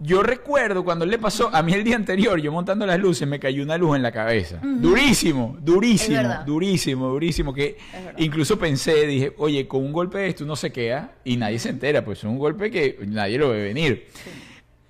Yo 0.00 0.22
recuerdo 0.22 0.84
cuando 0.84 1.06
le 1.06 1.18
pasó, 1.18 1.50
a 1.54 1.62
mí 1.62 1.72
el 1.72 1.84
día 1.84 1.96
anterior, 1.96 2.40
yo 2.40 2.50
montando 2.52 2.84
las 2.84 2.98
luces, 2.98 3.26
me 3.28 3.38
cayó 3.38 3.62
una 3.62 3.78
luz 3.78 3.96
en 3.96 4.02
la 4.02 4.12
cabeza. 4.12 4.60
Durísimo, 4.62 5.56
durísimo, 5.60 6.18
durísimo, 6.44 7.08
durísimo. 7.08 7.54
Que 7.54 7.78
incluso 8.18 8.58
pensé, 8.58 9.06
dije, 9.06 9.32
oye, 9.38 9.66
con 9.68 9.82
un 9.84 9.92
golpe 9.92 10.18
de 10.18 10.28
esto 10.28 10.44
uno 10.44 10.56
se 10.56 10.72
queda 10.72 11.12
y 11.24 11.36
nadie 11.36 11.58
se 11.58 11.70
entera, 11.70 12.04
pues 12.04 12.18
es 12.18 12.24
un 12.24 12.38
golpe 12.38 12.70
que 12.70 12.98
nadie 13.06 13.38
lo 13.38 13.50
ve 13.50 13.62
venir. 13.62 14.06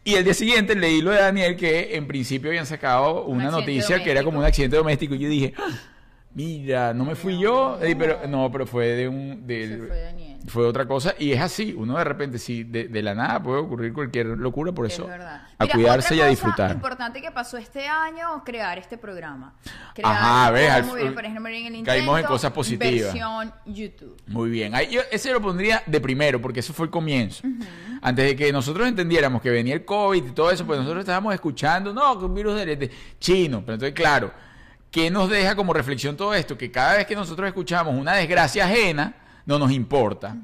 Y 0.05 0.15
el 0.15 0.25
día 0.25 0.35
siguiente 0.35 0.75
leí 0.75 1.01
lo 1.01 1.13
de 1.13 1.19
Daniel 1.19 1.57
que 1.57 1.97
en 1.97 2.07
principio 2.07 2.51
habían 2.51 2.67
sacado 2.67 3.25
Un 3.25 3.37
una 3.39 3.51
noticia 3.51 4.03
que 4.05 4.11
era 4.11 4.23
como 4.23 4.39
un 4.39 4.45
accidente 4.45 4.77
doméstico 4.77 5.15
y 5.15 5.19
yo 5.19 5.29
dije, 5.29 5.55
"Ah, 5.57 5.71
mira, 6.35 6.93
no 6.95 7.05
me 7.05 7.15
fui 7.15 7.39
yo, 7.39 7.79
Eh, 7.81 7.95
pero 7.97 8.21
no, 8.29 8.51
pero 8.51 8.67
fue 8.67 8.87
de 8.89 9.09
un 9.09 9.45
Se 9.47 9.47
del- 9.47 9.87
fue 9.89 10.01
Daniel. 10.01 10.39
fue 10.47 10.67
otra 10.67 10.87
cosa 10.87 11.15
y 11.19 11.33
es 11.33 11.41
así, 11.41 11.75
uno 11.77 11.97
de 11.97 12.05
repente 12.05 12.39
sí 12.39 12.65
de, 12.65 12.89
de 12.89 13.03
la 13.03 13.15
nada 13.15 13.43
puede 13.43 13.59
ocurrir 13.61 13.93
cualquier 13.93 14.27
locura, 14.27 14.73
por 14.73 14.87
eso 14.87 15.03
Es 15.05 15.09
verdad. 15.09 15.43
a 15.59 15.65
Mira, 15.65 15.75
cuidarse 15.75 16.15
y 16.17 16.21
a 16.21 16.27
disfrutar. 16.27 16.71
importante 16.73 17.23
que 17.23 17.31
pasó 17.31 17.57
este 17.57 17.87
año, 17.87 18.43
crear 18.45 18.79
este 18.79 18.99
programa. 18.99 19.55
Crear 19.95 20.13
Ajá, 20.13 20.51
ves, 20.51 20.71
al- 20.71 20.83
bien, 20.83 21.15
por 21.15 21.25
ejemplo, 21.25 21.51
en 21.53 21.75
el 21.77 21.83
caímos 21.85 22.19
en 22.21 22.27
cosas 22.27 22.51
positivas. 22.53 23.13
Versión 23.15 23.53
YouTube. 23.67 24.17
Muy 24.27 24.51
bien. 24.51 24.75
Ahí 24.75 24.89
yo 24.91 25.01
ese 25.11 25.33
lo 25.33 25.41
pondría 25.41 25.83
de 25.87 26.01
primero, 26.01 26.41
porque 26.43 26.61
eso 26.61 26.73
fue 26.73 26.87
el 26.87 26.91
comienzo. 26.91 27.43
Antes 28.03 28.25
de 28.27 28.37
que 28.37 28.53
nosotros 28.53 28.87
entendiéramos 28.87 29.41
que 29.41 29.49
venía 29.51 29.75
el 29.75 29.85
COVID 29.85 30.25
y 30.27 30.33
todo 30.33 30.51
eso, 30.51 30.67
pues 30.67 30.79
nosotros 30.79 31.01
estábamos 31.01 31.33
escuchando, 31.33 31.95
no, 31.95 32.19
que 32.19 32.25
un 32.27 32.35
virus 32.35 32.57
de, 32.57 32.77
de- 32.77 32.91
chino. 33.19 33.61
Pero 33.65 33.75
entonces, 33.75 33.95
claro, 33.95 34.31
¿qué 34.95 35.11
nos 35.11 35.29
deja 35.29 35.57
como 35.57 35.73
reflexión 35.73 36.17
todo 36.17 36.35
esto? 36.35 36.57
Que 36.57 36.71
cada 36.71 36.95
vez 36.95 37.05
que 37.05 37.17
nosotros 37.17 37.49
escuchamos 37.49 37.97
una 37.97 38.13
desgracia 38.13 38.65
ajena, 38.65 39.13
no 39.45 39.59
nos 39.59 39.73
importa. 39.73 40.37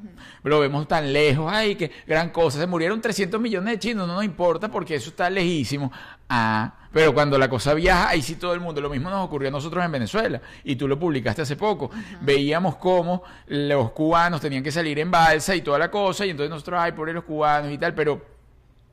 Lo 0.43 0.59
vemos 0.59 0.89
tan 0.89 1.13
lejos, 1.13 1.49
ay, 1.49 1.77
qué 1.77 1.93
gran 2.05 2.31
cosa. 2.31 2.59
Se 2.59 2.67
murieron 2.67 3.01
300 3.01 3.41
millones 3.41 3.75
de 3.75 3.79
chinos, 3.79 4.09
no 4.09 4.15
nos 4.15 4.25
importa 4.25 4.69
porque 4.69 4.97
eso 4.97 5.11
está 5.11 5.31
lejísimo. 5.31 5.93
Ah, 6.29 6.75
pero 6.93 7.15
cuando 7.15 7.39
la 7.39 7.49
cosa 7.49 7.75
viaja, 7.75 8.09
ahí 8.09 8.23
sí 8.23 8.35
todo 8.35 8.53
el 8.53 8.59
mundo. 8.59 8.81
Lo 8.81 8.91
mismo 8.91 9.09
nos 9.09 9.25
ocurrió 9.25 9.51
a 9.51 9.53
nosotros 9.53 9.85
en 9.85 9.93
Venezuela. 9.93 10.41
Y 10.65 10.75
tú 10.75 10.89
lo 10.89 10.99
publicaste 10.99 11.43
hace 11.43 11.55
poco. 11.55 11.89
Veíamos 12.21 12.75
cómo 12.75 13.23
los 13.47 13.93
cubanos 13.93 14.41
tenían 14.41 14.65
que 14.65 14.73
salir 14.73 14.99
en 14.99 15.13
balsa 15.13 15.55
y 15.55 15.61
toda 15.61 15.79
la 15.79 15.93
cosa. 15.93 16.27
Y 16.27 16.31
entonces 16.31 16.51
nosotros, 16.51 16.81
ay, 16.83 16.91
por 16.91 17.09
los 17.09 17.23
cubanos 17.23 17.71
y 17.71 17.79
tal. 17.79 17.95
Pero 17.95 18.21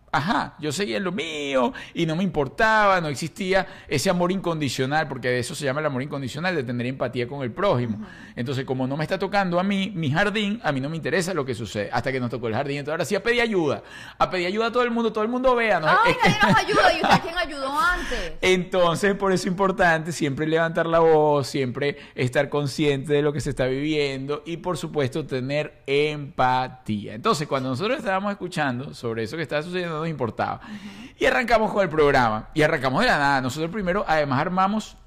Ajá, 0.10 0.56
yo 0.60 0.72
seguía 0.72 0.98
en 0.98 1.04
lo 1.04 1.12
mío 1.12 1.74
y 1.93 2.06
no 2.06 2.15
me 2.15 2.24
importaba, 2.24 3.02
no 3.02 3.10
existía 3.10 3.67
ese 3.89 4.10
amor 4.10 4.32
incondicional, 4.32 5.08
porque 5.10 5.28
de 5.28 5.39
eso 5.39 5.54
se 5.54 5.65
llama 5.65 5.82
el 5.82 5.86
amor 5.86 6.02
incondicional, 6.02 6.56
de 6.56 6.63
tener 6.63 6.88
empatía 6.88 7.28
con 7.28 7.43
el 7.43 7.52
prójimo. 7.52 8.08
Entonces, 8.36 8.63
como 8.63 8.88
no 8.88 8.96
me 8.96 9.04
está 9.04 9.20
tocando 9.20 9.60
a 9.60 9.63
mí 9.63 9.91
mi 9.93 10.10
jardín, 10.10 10.62
a 10.63 10.72
mí 10.72 10.80
no 10.80 10.89
me 10.89 10.96
interesa 10.96 11.34
lo 11.34 11.46
que 11.46 11.54
sucede, 11.54 11.89
hasta 11.91 12.12
que 12.12 12.22
nos 12.22 12.30
tocó 12.30 12.48
el 12.48 12.54
jardín. 12.54 12.78
Entonces, 12.78 12.93
ahora 12.93 13.06
sí 13.06 13.15
a 13.15 13.24
pedir 13.24 13.41
ayuda, 13.41 13.84
a 14.17 14.30
pedir 14.30 14.48
ayuda 14.48 14.67
a 14.67 14.72
todo 14.72 14.84
el 14.84 14.91
mundo, 14.91 15.12
todo 15.12 15.26
el 15.26 15.30
mundo 15.30 15.54
vea. 15.56 15.82
¿no? 15.82 15.88
Ay, 15.88 16.15
nadie 16.24 16.38
nos 16.41 16.58
ayuda. 16.58 16.93
¿Y 16.93 17.04
usted 17.04 17.22
quién 17.24 17.38
ayudó 17.38 17.78
antes? 17.78 18.34
entonces, 18.41 19.13
por 19.15 19.34
eso 19.34 19.43
es 19.43 19.48
importante 19.48 20.13
siempre 20.13 20.48
levantar 20.48 20.86
la 20.86 21.00
voz, 21.00 21.48
siempre 21.48 21.98
estar 22.15 22.48
consciente 22.48 23.12
de 23.12 23.22
lo 23.22 23.34
que 23.34 23.41
se 23.41 23.50
está 23.50 23.65
viviendo 23.65 24.41
y, 24.46 24.58
por 24.58 24.78
supuesto, 24.78 25.26
tener 25.26 25.82
empatía. 25.86 27.13
Entonces, 27.13 27.46
cuando 27.48 27.70
nosotros 27.70 28.00
estábamos 28.00 28.32
escuchando 28.32 28.93
sobre 28.93 29.24
eso 29.24 29.36
que 29.36 29.43
estaba 29.43 29.62
sucediendo, 29.62 29.97
no 29.98 30.04
nos 30.04 30.10
importaba. 30.10 30.62
Y 31.20 31.26
arrancamos 31.26 31.72
con 31.72 31.82
el 31.84 31.90
programa. 31.90 32.50
Y 32.54 32.62
arrancamos 32.62 33.02
de 33.02 33.08
la 33.08 33.18
nada. 33.18 33.42
Nosotros 33.42 33.72
primero, 33.72 34.06
además, 34.08 34.40
armamos 34.40 34.98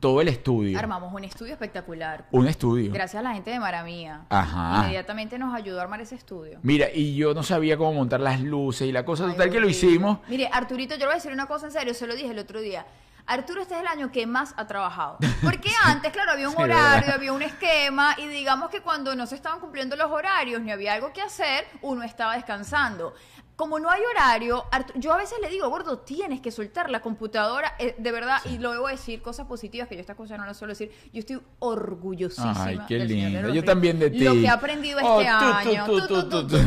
todo 0.00 0.20
el 0.20 0.28
estudio. 0.28 0.78
Armamos 0.78 1.12
un 1.14 1.24
estudio 1.24 1.52
espectacular. 1.54 2.26
Un 2.30 2.46
estudio. 2.46 2.92
Gracias 2.92 3.20
a 3.20 3.22
la 3.22 3.32
gente 3.34 3.50
de 3.50 3.58
Maramía. 3.58 4.26
Ajá. 4.28 4.80
Inmediatamente 4.82 5.38
nos 5.38 5.54
ayudó 5.54 5.78
a 5.80 5.82
armar 5.82 6.00
ese 6.02 6.14
estudio. 6.14 6.58
Mira, 6.62 6.88
y 6.92 7.16
yo 7.16 7.32
no 7.32 7.42
sabía 7.42 7.76
cómo 7.78 7.94
montar 7.94 8.20
las 8.20 8.40
luces 8.40 8.86
y 8.86 8.92
la 8.92 9.04
cosa 9.04 9.24
Ay, 9.24 9.32
total 9.32 9.50
que 9.50 9.60
lo 9.60 9.68
hicimos. 9.68 10.18
Mire, 10.28 10.50
Arturito, 10.52 10.94
yo 10.94 11.00
le 11.00 11.04
voy 11.06 11.12
a 11.12 11.16
decir 11.16 11.32
una 11.32 11.46
cosa 11.46 11.66
en 11.66 11.72
serio, 11.72 11.94
se 11.94 12.06
lo 12.06 12.14
dije 12.14 12.30
el 12.30 12.38
otro 12.38 12.60
día. 12.60 12.86
Arturo, 13.26 13.60
este 13.62 13.74
es 13.74 13.80
el 13.80 13.86
año 13.86 14.10
que 14.10 14.26
más 14.26 14.54
ha 14.56 14.66
trabajado. 14.66 15.18
Porque 15.42 15.70
antes, 15.84 16.12
claro, 16.12 16.32
había 16.32 16.48
un 16.48 16.56
Sí, 16.56 16.62
horario, 16.62 17.00
¿verdad? 17.00 17.14
había 17.14 17.32
un 17.32 17.42
esquema, 17.42 18.14
y 18.18 18.26
digamos 18.26 18.70
que 18.70 18.80
cuando 18.80 19.14
no 19.14 19.26
se 19.26 19.34
estaban 19.36 19.60
cumpliendo 19.60 19.96
los 19.96 20.10
horarios 20.10 20.60
ni 20.62 20.70
había 20.70 20.94
algo 20.94 21.12
que 21.14 21.20
hacer, 21.22 21.66
uno 21.82 22.02
estaba 22.02 22.34
descansando. 22.36 23.14
Como 23.58 23.80
no 23.80 23.90
hay 23.90 24.00
horario, 24.14 24.66
Artu- 24.70 24.92
yo 24.94 25.12
a 25.12 25.16
veces 25.16 25.36
le 25.42 25.48
digo, 25.48 25.68
gordo, 25.68 25.98
tienes 25.98 26.40
que 26.40 26.52
soltar 26.52 26.90
la 26.90 27.00
computadora, 27.00 27.74
eh, 27.80 27.96
de 27.98 28.12
verdad, 28.12 28.38
y 28.44 28.58
lo 28.58 28.70
debo 28.70 28.86
decir, 28.86 29.20
cosas 29.20 29.48
positivas, 29.48 29.88
que 29.88 29.96
yo 29.96 30.00
estas 30.00 30.14
cosas 30.14 30.38
no 30.38 30.46
las 30.46 30.56
suelo 30.56 30.70
decir, 30.74 30.92
yo 31.12 31.18
estoy 31.18 31.40
orgullosísima. 31.58 32.54
Ay, 32.64 32.78
qué 32.86 32.98
del 32.98 33.08
señor. 33.08 33.30
Leonardo 33.32 33.54
Yo 33.54 33.64
también 33.64 33.98
de 33.98 34.10
ti. 34.10 34.20
Lo 34.20 34.34
que 34.34 34.42
he 34.44 34.48
aprendido 34.48 35.00
Oh, 35.02 35.20
este 35.20 35.32
tú, 35.32 35.44
año. 35.70 35.86
tú, 35.86 36.46
tú. 36.46 36.58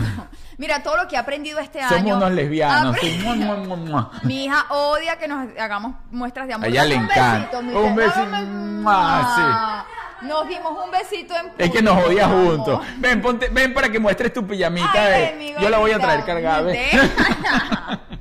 Mira, 0.57 0.83
todo 0.83 0.97
lo 0.97 1.07
que 1.07 1.15
he 1.15 1.17
aprendido 1.17 1.59
este 1.59 1.79
año. 1.79 1.97
Somos 1.97 2.17
unos 2.17 2.31
lesbianos. 2.33 2.97
Mi 4.23 4.43
hija 4.45 4.65
odia 4.69 5.17
que 5.17 5.29
nos 5.29 5.47
hagamos 5.57 5.95
muestras 6.11 6.45
de 6.47 6.55
amor. 6.55 6.65
A 6.65 6.69
ella 6.69 6.83
le 6.83 6.95
encanta. 6.95 7.57
Un 7.57 7.95
besito. 7.95 8.19
dame- 8.19 8.81
Mua, 8.81 9.85
Nos 10.23 10.47
dimos 10.47 10.85
un 10.85 10.91
besito 10.91 11.33
en 11.35 11.47
Es 11.57 11.69
que 11.71 11.79
público, 11.79 11.95
nos 11.95 12.05
odia 12.05 12.27
juntos. 12.27 12.81
Ven, 12.97 13.21
ponte, 13.21 13.49
ven 13.49 13.73
para 13.73 13.89
que 13.89 13.99
muestres 13.99 14.33
tu 14.33 14.45
pijamita. 14.45 14.89
Ay, 14.93 15.23
eh. 15.23 15.35
ven, 15.37 15.63
Yo 15.63 15.69
la 15.69 15.77
voy 15.79 15.91
a 15.91 15.99
traer 15.99 16.23
cargada. 16.25 16.61
ven. 16.61 16.77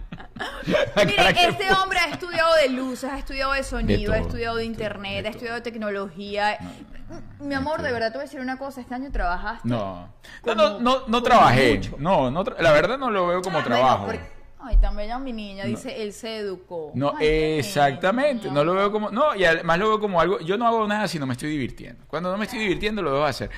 La 0.97 1.05
Mire, 1.05 1.31
este 1.49 1.73
hombre 1.75 1.99
ha 1.99 2.07
estudiado 2.09 2.55
de 2.57 2.69
luces, 2.71 3.11
ha 3.11 3.19
estudiado 3.19 3.53
de 3.53 3.63
sonido, 3.63 4.13
De 4.13 4.19
ha 4.19 4.21
estudiado 4.23 4.57
de 4.57 4.65
internet, 4.65 5.23
de 5.23 5.29
ha 5.29 5.31
estudiado 5.33 5.57
de 5.57 5.63
tecnología. 5.63 6.59
Mi 7.41 7.55
amor, 7.55 7.83
de 7.83 7.93
verdad 7.93 8.09
te 8.09 8.15
voy 8.19 8.23
a 8.23 8.25
decir 8.25 8.41
una 8.41 8.57
cosa, 8.57 8.81
este 8.81 8.95
año 8.95 9.11
trabajaste. 9.11 9.69
No. 9.69 10.09
No, 10.47 10.55
no, 10.55 10.79
no, 10.79 11.03
no 11.09 11.23
trabajé. 11.23 11.77
mucho. 11.77 11.97
No, 11.99 12.31
no 12.31 12.45
tra- 12.45 12.59
la 12.59 12.73
verdad 12.73 12.97
no 12.99 13.11
lo 13.11 13.27
veo 13.27 13.43
como 13.43 13.59
Bueno, 13.61 13.67
trabajo. 13.69 14.07
porque- 14.07 14.40
Ay, 14.63 14.77
tan 14.77 14.95
bella 14.95 15.19
mi 15.19 15.33
niña, 15.33 15.65
dice, 15.65 16.03
él 16.03 16.13
se 16.13 16.37
educó. 16.37 16.93
No, 16.95 17.15
Ay, 17.17 17.59
exactamente. 17.59 18.51
No 18.51 18.63
lo 18.63 18.75
veo 18.75 18.93
como. 18.93 19.11
No, 19.11 19.35
y 19.35 19.45
además 19.45 19.79
lo 19.79 19.89
veo 19.89 20.01
como 20.01 20.21
algo. 20.21 20.41
Yo 20.41 20.59
no 20.59 20.67
hago 20.67 20.87
nada 20.87 21.09
si 21.09 21.19
no 21.19 21.27
me 21.27 21.33
estoy 21.33 21.51
divirtiendo. 21.51 22.05
Cuando 22.07 22.31
no 22.31 22.37
me 22.37 22.45
estoy 22.45 22.59
divirtiendo, 22.59 23.03
lo 23.03 23.13
debo 23.13 23.25
hacer. 23.25 23.51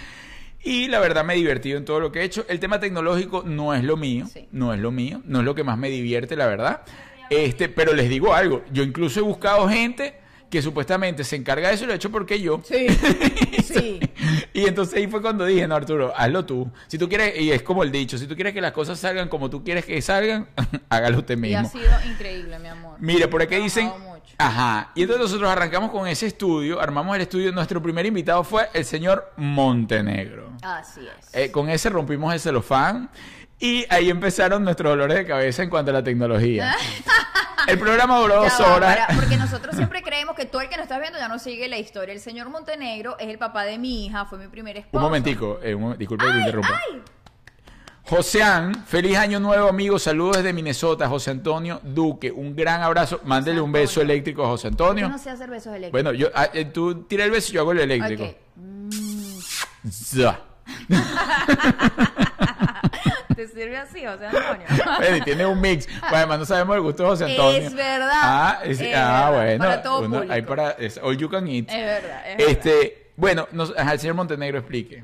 Y 0.62 0.86
la 0.86 1.00
verdad 1.00 1.24
me 1.24 1.34
he 1.34 1.36
divertido 1.36 1.76
en 1.76 1.84
todo 1.84 1.98
lo 1.98 2.12
que 2.12 2.20
he 2.20 2.24
hecho. 2.24 2.44
El 2.48 2.60
tema 2.60 2.78
tecnológico 2.78 3.42
no 3.44 3.74
es 3.74 3.82
lo 3.82 3.96
mío. 3.96 4.26
Sí. 4.32 4.48
No 4.52 4.72
es 4.72 4.80
lo 4.80 4.92
mío. 4.92 5.20
No 5.24 5.40
es 5.40 5.44
lo 5.44 5.56
que 5.56 5.64
más 5.64 5.76
me 5.76 5.88
divierte, 5.90 6.36
la 6.36 6.46
verdad. 6.46 6.82
Este, 7.30 7.68
pero 7.68 7.94
les 7.94 8.08
digo 8.08 8.32
algo. 8.32 8.62
Yo 8.72 8.84
incluso 8.84 9.18
he 9.18 9.22
buscado 9.22 9.68
gente 9.68 10.21
que 10.52 10.60
supuestamente 10.60 11.24
se 11.24 11.34
encarga 11.36 11.68
de 11.68 11.74
eso 11.76 11.84
y 11.84 11.86
lo 11.86 11.94
he 11.94 11.96
hecho 11.96 12.10
porque 12.10 12.38
yo. 12.38 12.60
Sí, 12.62 12.86
sí. 13.64 13.98
Y 14.52 14.66
entonces 14.66 14.94
ahí 14.98 15.06
fue 15.06 15.22
cuando 15.22 15.46
dije, 15.46 15.66
no, 15.66 15.74
Arturo, 15.74 16.12
hazlo 16.14 16.44
tú. 16.44 16.70
Si 16.88 16.98
tú 16.98 17.08
quieres, 17.08 17.40
y 17.40 17.50
es 17.50 17.62
como 17.62 17.82
el 17.82 17.90
dicho, 17.90 18.18
si 18.18 18.26
tú 18.26 18.34
quieres 18.34 18.52
que 18.52 18.60
las 18.60 18.72
cosas 18.72 18.98
salgan 19.00 19.30
como 19.30 19.48
tú 19.48 19.64
quieres 19.64 19.86
que 19.86 20.00
salgan, 20.02 20.46
hágalo 20.90 21.20
usted 21.20 21.42
Y 21.42 21.54
ha 21.54 21.62
mismo. 21.62 21.80
sido 21.80 21.90
increíble, 22.06 22.58
mi 22.58 22.68
amor. 22.68 22.96
Mira, 23.00 23.30
por 23.30 23.40
aquí 23.40 23.56
dicen. 23.56 23.86
mucho. 23.86 24.34
Ajá. 24.36 24.92
Y 24.94 25.02
entonces 25.02 25.22
nosotros 25.22 25.50
arrancamos 25.50 25.90
con 25.90 26.06
ese 26.06 26.26
estudio, 26.26 26.82
armamos 26.82 27.16
el 27.16 27.22
estudio. 27.22 27.50
Nuestro 27.50 27.82
primer 27.82 28.04
invitado 28.04 28.44
fue 28.44 28.68
el 28.74 28.84
señor 28.84 29.32
Montenegro. 29.38 30.52
Así 30.60 31.00
es. 31.00 31.34
Eh, 31.34 31.50
con 31.50 31.70
ese 31.70 31.88
rompimos 31.88 32.32
el 32.34 32.40
celofán. 32.40 33.08
Y 33.64 33.86
ahí 33.90 34.10
empezaron 34.10 34.64
nuestros 34.64 34.90
dolores 34.90 35.16
de 35.16 35.24
cabeza 35.24 35.62
en 35.62 35.70
cuanto 35.70 35.92
a 35.92 35.94
la 35.94 36.02
tecnología. 36.02 36.74
El 37.68 37.78
programa 37.78 38.18
duró 38.18 38.42
dos 38.42 38.58
horas. 38.58 38.96
para- 39.06 39.14
porque 39.14 39.36
nosotros 39.38 39.76
siempre 39.76 40.02
creemos 40.02 40.34
que 40.34 40.46
todo 40.46 40.62
el 40.62 40.68
que 40.68 40.74
nos 40.76 40.82
está 40.82 40.98
viendo 40.98 41.16
ya 41.16 41.28
no 41.28 41.38
sigue 41.38 41.68
la 41.68 41.78
historia. 41.78 42.12
El 42.12 42.18
señor 42.18 42.48
Montenegro 42.50 43.16
es 43.20 43.28
el 43.28 43.38
papá 43.38 43.62
de 43.62 43.78
mi 43.78 44.06
hija, 44.06 44.24
fue 44.26 44.38
mi 44.38 44.48
primer 44.48 44.76
esposo. 44.78 44.96
Un 44.98 45.02
momentico, 45.04 45.60
eh, 45.62 45.76
un 45.76 45.96
disculpe 45.96 46.24
que 46.26 46.32
te 46.32 46.38
interrumpa. 46.40 46.70
ay. 46.92 47.02
Joseán, 48.04 48.84
feliz 48.84 49.16
año 49.16 49.38
nuevo, 49.38 49.68
amigos. 49.68 50.02
Saludos 50.02 50.38
desde 50.38 50.52
Minnesota. 50.52 51.08
José 51.08 51.30
Antonio 51.30 51.80
Duque, 51.84 52.32
un 52.32 52.56
gran 52.56 52.82
abrazo. 52.82 53.20
Mándele 53.22 53.60
un 53.60 53.70
beso 53.70 54.00
eléctrico 54.00 54.42
a 54.42 54.48
José 54.48 54.64
Yo 54.64 54.68
Antonio. 54.70 55.08
no 55.08 55.18
sé 55.18 55.30
hacer 55.30 55.48
besos 55.48 55.68
eléctricos. 55.68 55.92
Bueno, 55.92 56.12
yo, 56.12 56.30
ah, 56.34 56.48
eh, 56.52 56.64
tú 56.64 57.04
tira 57.04 57.24
el 57.24 57.30
beso 57.30 57.52
y 57.52 57.54
yo 57.54 57.60
hago 57.60 57.70
el 57.70 57.78
eléctrico. 57.78 58.24
Ok. 58.24 58.36
Mm. 58.56 59.38
¿Te 63.34 63.48
sirve 63.48 63.76
así, 63.76 64.04
José 64.04 64.26
Antonio? 64.26 64.66
Bueno, 64.98 65.16
y 65.16 65.20
tiene 65.22 65.46
un 65.46 65.60
mix. 65.60 65.86
Pues 65.86 66.12
además 66.12 66.38
no 66.40 66.44
sabemos 66.44 66.76
el 66.76 66.82
gusto 66.82 67.02
de 67.04 67.08
José 67.08 67.24
Antonio. 67.24 67.58
Es 67.68 67.74
verdad. 67.74 68.10
Ah, 68.12 68.58
es- 68.64 68.80
Es 68.80 68.94
ah, 68.96 69.30
verdad. 69.30 69.32
bueno. 69.32 69.64
Para 69.64 69.82
todo 69.82 69.98
uno- 70.00 70.14
público. 70.16 70.32
hay 70.32 70.42
para 70.42 70.70
es 70.72 70.98
all 71.02 71.16
you 71.16 71.28
can 71.28 71.46
eat. 71.48 71.68
Es 71.68 71.84
verdad, 71.84 72.22
es 72.30 72.48
este, 72.48 73.10
bueno, 73.16 73.48
nos, 73.52 73.76
ajá, 73.76 73.92
el 73.94 73.98
señor 74.00 74.14
Montenegro 74.16 74.58
explique. 74.58 75.02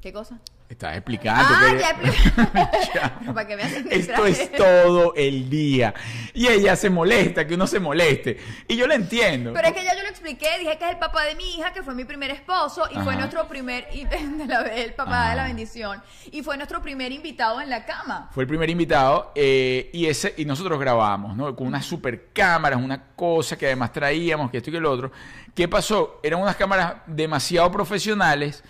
¿Qué 0.00 0.12
cosa? 0.12 0.38
Estás 0.68 0.96
explicando. 0.96 1.44
Ah, 1.48 1.70
que- 1.70 1.78
ya 1.78 1.90
expliqué. 1.90 3.10
Pero 3.20 3.34
para 3.34 3.46
que 3.46 3.56
me 3.56 3.62
hacen 3.62 3.86
Esto 3.90 4.26
es 4.26 4.50
todo 4.52 5.14
el 5.14 5.48
día. 5.48 5.94
Y 6.34 6.48
ella 6.48 6.74
se 6.74 6.90
molesta, 6.90 7.46
que 7.46 7.54
uno 7.54 7.66
se 7.68 7.78
moleste. 7.78 8.38
Y 8.66 8.76
yo 8.76 8.86
la 8.88 8.96
entiendo. 8.96 9.52
Pero 9.52 9.68
es 9.68 9.74
que 9.74 9.84
ya 9.84 9.94
yo 9.96 10.02
lo 10.02 10.08
expliqué, 10.08 10.48
dije 10.58 10.76
que 10.76 10.84
es 10.84 10.90
el 10.90 10.98
papá 10.98 11.24
de 11.24 11.36
mi 11.36 11.44
hija, 11.54 11.72
que 11.72 11.82
fue 11.84 11.94
mi 11.94 12.04
primer 12.04 12.30
esposo 12.32 12.88
y 12.90 12.98
fue 12.98 13.14
nuestro 13.16 13.46
primer, 13.46 13.86
el 13.92 14.94
papá 14.94 15.20
Ajá. 15.22 15.30
de 15.30 15.36
la 15.36 15.44
bendición, 15.44 16.02
y 16.32 16.42
fue 16.42 16.56
nuestro 16.56 16.82
primer 16.82 17.12
invitado 17.12 17.60
en 17.60 17.70
la 17.70 17.84
cama. 17.86 18.28
Fue 18.32 18.42
el 18.42 18.48
primer 18.48 18.68
invitado 18.68 19.32
eh, 19.36 19.88
y 19.92 20.06
ese 20.06 20.34
y 20.36 20.44
nosotros 20.44 20.78
grabamos, 20.80 21.36
¿no? 21.36 21.54
Con 21.54 21.68
unas 21.68 21.86
super 21.86 22.32
cámaras, 22.32 22.80
una 22.82 23.10
cosa 23.14 23.56
que 23.56 23.66
además 23.66 23.92
traíamos, 23.92 24.50
que 24.50 24.58
esto 24.58 24.70
y 24.70 24.72
que 24.72 24.80
lo 24.80 24.90
otro. 24.90 25.12
¿Qué 25.54 25.68
pasó? 25.68 26.20
Eran 26.22 26.40
unas 26.40 26.56
cámaras 26.56 26.94
demasiado 27.06 27.70
profesionales 27.70 28.62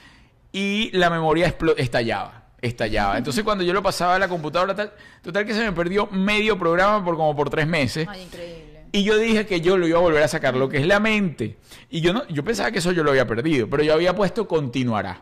y 0.57 0.91
la 0.93 1.11
memoria 1.11 1.55
estallaba. 1.77 2.45
Estallaba. 2.63 3.19
Entonces 3.19 3.45
cuando 3.45 3.63
yo 3.63 3.75
lo 3.75 3.83
pasaba 3.83 4.15
a 4.15 4.19
la 4.19 4.27
computadora, 4.27 4.75
tal, 4.75 4.91
total 5.23 5.45
que 5.45 5.53
se 5.53 5.61
me 5.61 5.73
perdió 5.73 6.07
medio 6.07 6.59
programa 6.59 7.05
por 7.05 7.15
como 7.19 7.37
por 7.37 7.51
tres 7.51 7.67
meses. 7.67 8.09
Ay, 8.09 8.23
increíble. 8.23 8.66
Y 8.97 9.05
yo 9.05 9.19
dije 9.19 9.45
que 9.47 9.61
yo 9.61 9.77
lo 9.77 9.87
iba 9.87 9.99
a 9.99 10.01
volver 10.01 10.23
a 10.23 10.29
sacar, 10.29 10.55
lo 10.57 10.71
que 10.71 10.79
es 10.79 10.87
la 10.87 11.01
mente. 11.01 11.59
Y 11.91 12.01
yo 12.01 12.15
no, 12.15 12.27
yo 12.29 12.43
pensaba 12.43 12.71
que 12.71 12.79
eso 12.79 12.93
yo 12.93 13.05
lo 13.05 13.11
había 13.11 13.27
perdido, 13.27 13.69
pero 13.69 13.83
yo 13.83 13.93
había 13.93 14.15
puesto 14.17 14.49
continuará. 14.49 15.21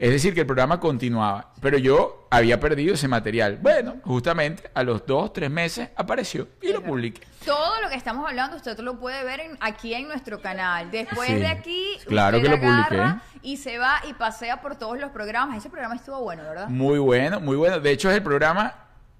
Es 0.00 0.10
decir, 0.10 0.34
que 0.34 0.40
el 0.40 0.46
programa 0.46 0.80
continuaba. 0.80 1.52
Pero 1.60 1.78
yo 1.78 2.26
había 2.28 2.58
perdido 2.58 2.94
ese 2.94 3.06
material. 3.06 3.58
Bueno, 3.62 3.98
justamente 4.02 4.68
a 4.74 4.82
los 4.82 5.06
dos, 5.06 5.32
tres 5.32 5.48
meses 5.48 5.90
apareció 5.94 6.48
y 6.60 6.72
lo 6.72 6.82
publiqué. 6.82 7.20
Todo 7.44 7.80
lo 7.80 7.88
que 7.88 7.94
estamos 7.94 8.26
hablando 8.28 8.56
usted 8.56 8.76
lo 8.80 8.98
puede 8.98 9.22
ver 9.22 9.38
en- 9.38 9.56
aquí 9.60 9.94
en 9.94 10.08
nuestro 10.08 10.40
canal. 10.42 10.90
Después 10.90 11.28
Sí, 11.28 11.34
de 11.36 11.46
aquí, 11.46 11.86
claro 12.08 12.38
usted 12.38 12.50
que 12.50 12.56
lo 12.56 12.60
publiqué. 12.60 13.14
y 13.42 13.56
se 13.58 13.78
va 13.78 14.00
y 14.10 14.14
pasea 14.14 14.60
por 14.60 14.74
todos 14.74 14.98
los 14.98 15.10
programas. 15.12 15.58
Ese 15.58 15.70
programa 15.70 15.94
estuvo 15.94 16.20
bueno, 16.22 16.42
¿verdad? 16.42 16.68
Muy 16.68 16.98
bueno, 16.98 17.38
muy 17.38 17.56
bueno. 17.56 17.78
De 17.78 17.92
hecho, 17.92 18.10
es 18.10 18.16
el 18.16 18.22
programa, 18.24 18.74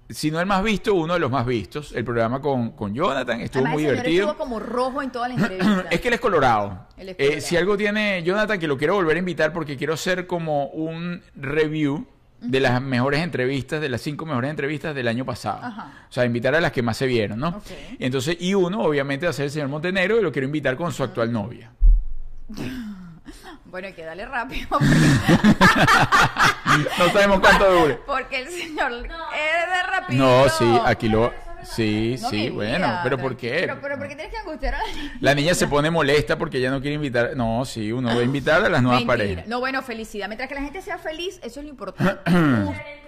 si 0.09 0.29
no 0.31 0.39
el 0.39 0.45
más 0.45 0.63
visto, 0.63 0.93
uno 0.93 1.13
de 1.15 1.19
los 1.19 1.31
más 1.31 1.45
vistos. 1.45 1.91
El 1.95 2.03
programa 2.03 2.39
con, 2.41 2.71
con 2.71 2.93
Jonathan 2.93 3.41
estuvo 3.41 3.61
Además, 3.65 3.73
muy 3.73 3.83
señor 3.83 3.95
divertido. 3.97 4.27
estuvo 4.31 4.43
como 4.43 4.59
rojo 4.59 5.01
en 5.01 5.11
toda 5.11 5.27
la 5.27 5.33
entrevista. 5.35 5.85
Es 5.91 6.01
que 6.01 6.07
él 6.09 6.13
es 6.13 6.19
colorado. 6.19 6.87
Él 6.97 7.09
es 7.09 7.15
Eh, 7.19 7.41
si 7.41 7.57
algo 7.57 7.75
tiene 7.77 8.21
Jonathan, 8.23 8.59
que 8.59 8.67
lo 8.67 8.77
quiero 8.77 8.95
volver 8.95 9.15
a 9.15 9.19
invitar 9.19 9.51
porque 9.53 9.77
quiero 9.77 9.93
hacer 9.95 10.27
como 10.27 10.67
un 10.67 11.21
review 11.35 12.05
de 12.41 12.59
las 12.59 12.79
mejores 12.81 13.21
entrevistas, 13.21 13.81
de 13.81 13.89
las 13.89 14.01
cinco 14.01 14.25
mejores 14.27 14.51
entrevistas 14.51 14.93
del 14.93 15.07
año 15.07 15.25
pasado. 15.25 15.59
Ajá. 15.63 16.05
O 16.07 16.13
sea, 16.13 16.25
invitar 16.25 16.53
a 16.53 16.61
las 16.61 16.71
que 16.71 16.83
más 16.83 16.97
se 16.97 17.07
vieron, 17.07 17.39
¿no? 17.39 17.59
Entonces, 17.97 18.37
y 18.39 18.53
uno, 18.53 18.81
obviamente, 18.83 19.25
va 19.25 19.31
a 19.31 19.33
ser 19.33 19.45
el 19.45 19.51
señor 19.51 19.69
Montenegro 19.69 20.19
y 20.19 20.21
lo 20.21 20.31
quiero 20.31 20.45
invitar 20.45 20.75
con 20.75 20.91
su 20.91 21.01
actual 21.03 21.31
novia. 21.31 21.71
Bueno, 23.65 23.87
hay 23.87 23.93
que 23.93 24.03
darle 24.03 24.25
rápido 24.25 24.67
porque, 24.69 24.85
No 26.97 27.09
sabemos 27.11 27.39
cuánto 27.39 27.71
dure. 27.71 27.95
porque 28.05 28.41
el 28.41 28.49
señor 28.49 28.91
es 28.93 29.03
de 29.03 29.83
rápido. 29.89 30.25
No, 30.25 30.49
sí, 30.49 30.79
aquí 30.85 31.07
lo... 31.09 31.33
Sí, 31.63 32.15
No, 32.21 32.29
sí, 32.29 32.49
bueno, 32.51 32.85
vida. 32.85 33.01
pero 33.03 33.17
¿por 33.17 33.35
qué? 33.35 33.57
Pero, 33.61 33.79
pero 33.81 33.97
¿por 33.97 34.07
qué 34.07 34.15
tienes 34.15 34.31
que 34.31 34.37
angustiar 34.39 34.75
a 34.75 34.77
la 34.77 34.85
niña? 34.93 35.17
La 35.19 35.33
niña 35.33 35.55
se 35.55 35.67
pone 35.67 35.89
molesta 35.89 36.37
porque 36.37 36.59
ella 36.59 36.69
no 36.69 36.79
quiere 36.79 36.93
invitar. 36.93 37.31
No, 37.35 37.65
sí, 37.65 37.91
uno 37.91 38.09
va 38.09 38.21
a 38.21 38.23
invitar 38.23 38.63
a 38.63 38.69
las 38.69 38.83
nuevas 38.83 38.99
Mentira. 39.03 39.17
parejas. 39.17 39.47
No, 39.47 39.59
bueno, 39.59 39.81
felicidad. 39.81 40.27
Mientras 40.27 40.47
que 40.47 40.53
la 40.53 40.61
gente 40.61 40.83
sea 40.83 40.99
feliz, 40.99 41.39
eso 41.41 41.59
es 41.59 41.65
lo 41.65 41.71
importante. 41.71 42.21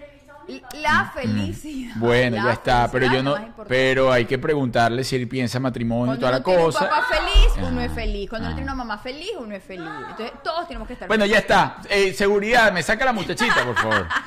La 0.81 1.11
felicidad. 1.13 1.95
Bueno, 1.97 2.37
La 2.37 2.43
ya 2.43 2.53
está, 2.53 2.89
pero 2.91 3.11
yo 3.11 3.21
no, 3.21 3.35
pero 3.67 4.11
hay 4.11 4.25
que 4.25 4.37
preguntarle 4.37 5.03
si 5.03 5.15
él 5.17 5.27
piensa 5.27 5.59
matrimonio 5.59 6.15
y 6.15 6.17
Cuando 6.19 6.21
toda 6.21 6.29
uno 6.31 6.39
la 6.39 6.43
tiene 6.43 6.63
cosa. 6.63 6.83
un 6.83 6.89
papá 6.89 7.07
feliz, 7.07 7.67
uno 7.69 7.81
Ah, 7.81 7.85
es 7.85 7.91
feliz. 7.93 8.29
Cuando 8.29 8.47
ah. 8.47 8.49
uno 8.49 8.55
tiene 8.55 8.71
una 8.71 8.75
mamá 8.75 8.97
feliz, 8.97 9.31
uno 9.39 9.53
es 9.55 9.63
feliz. 9.63 9.89
Entonces, 10.09 10.31
todos 10.43 10.67
tenemos 10.67 10.87
que 10.87 10.93
estar 10.93 11.07
Bueno, 11.07 11.25
ya 11.25 11.39
está. 11.39 11.77
Eh, 11.89 12.13
seguridad, 12.13 12.71
me 12.71 12.81
saca 12.83 13.03
la 13.05 13.13
muchachita, 13.13 13.63
por 13.65 13.75
favor. 13.75 14.07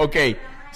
Ok, 0.00 0.14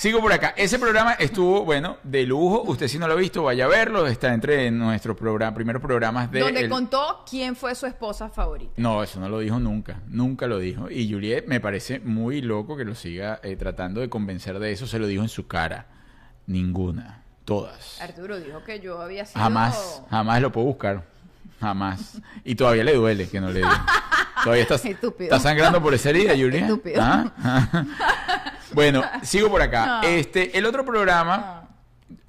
sigo 0.02 0.20
por 0.20 0.32
acá. 0.32 0.52
Ese 0.56 0.80
programa 0.80 1.12
estuvo, 1.12 1.64
bueno, 1.64 1.98
de 2.02 2.26
lujo. 2.26 2.62
Usted 2.62 2.88
si 2.88 2.98
no 2.98 3.06
lo 3.06 3.12
ha 3.12 3.16
visto, 3.16 3.44
vaya 3.44 3.66
a 3.66 3.68
verlo. 3.68 4.08
Está 4.08 4.34
entre 4.34 4.68
nuestros 4.72 5.16
programa, 5.16 5.54
primeros 5.54 5.80
programas 5.80 6.28
de... 6.32 6.40
Donde 6.40 6.62
el- 6.62 6.68
contó 6.68 7.24
quién 7.28 7.54
fue 7.54 7.74
su 7.76 7.86
esposa 7.86 8.28
favorita. 8.28 8.72
No, 8.78 9.02
eso 9.04 9.20
no 9.20 9.28
lo 9.28 9.38
dijo 9.38 9.60
nunca. 9.60 10.00
Nunca 10.08 10.48
lo 10.48 10.58
dijo. 10.58 10.90
Y 10.90 11.08
Juliet 11.08 11.46
me 11.46 11.60
parece 11.60 12.00
muy 12.00 12.42
loco 12.42 12.76
que 12.76 12.84
lo 12.84 12.96
siga 12.96 13.38
eh, 13.44 13.54
tratando 13.54 14.00
de 14.00 14.08
convencer 14.08 14.58
de 14.58 14.72
eso. 14.72 14.88
Se 14.88 14.98
lo 14.98 15.06
dijo 15.06 15.22
en 15.22 15.28
su 15.28 15.46
cara. 15.46 15.86
Ninguna. 16.48 17.22
Todas. 17.44 18.00
Arturo 18.00 18.40
dijo 18.40 18.64
que 18.64 18.80
yo 18.80 19.00
había 19.00 19.24
sido. 19.24 19.40
Jamás, 19.40 20.02
jamás 20.10 20.42
lo 20.42 20.50
puedo 20.50 20.66
buscar. 20.66 21.04
Jamás. 21.60 22.20
Y 22.44 22.56
todavía 22.56 22.82
le 22.82 22.94
duele 22.94 23.28
que 23.28 23.40
no 23.40 23.48
le 23.50 23.60
diga. 23.60 23.86
Todavía 24.42 24.62
está, 24.64 24.74
Estúpido. 24.88 25.24
está 25.34 25.38
sangrando 25.38 25.80
por 25.80 25.94
esa 25.94 26.10
herida, 26.10 26.32
Julia. 26.32 26.60
Estúpido. 26.66 27.00
¿Ah? 27.00 27.30
bueno, 28.74 29.02
sigo 29.22 29.48
por 29.48 29.62
acá. 29.62 30.00
No. 30.02 30.08
Este, 30.08 30.56
el 30.56 30.66
otro 30.66 30.84
programa, 30.84 31.68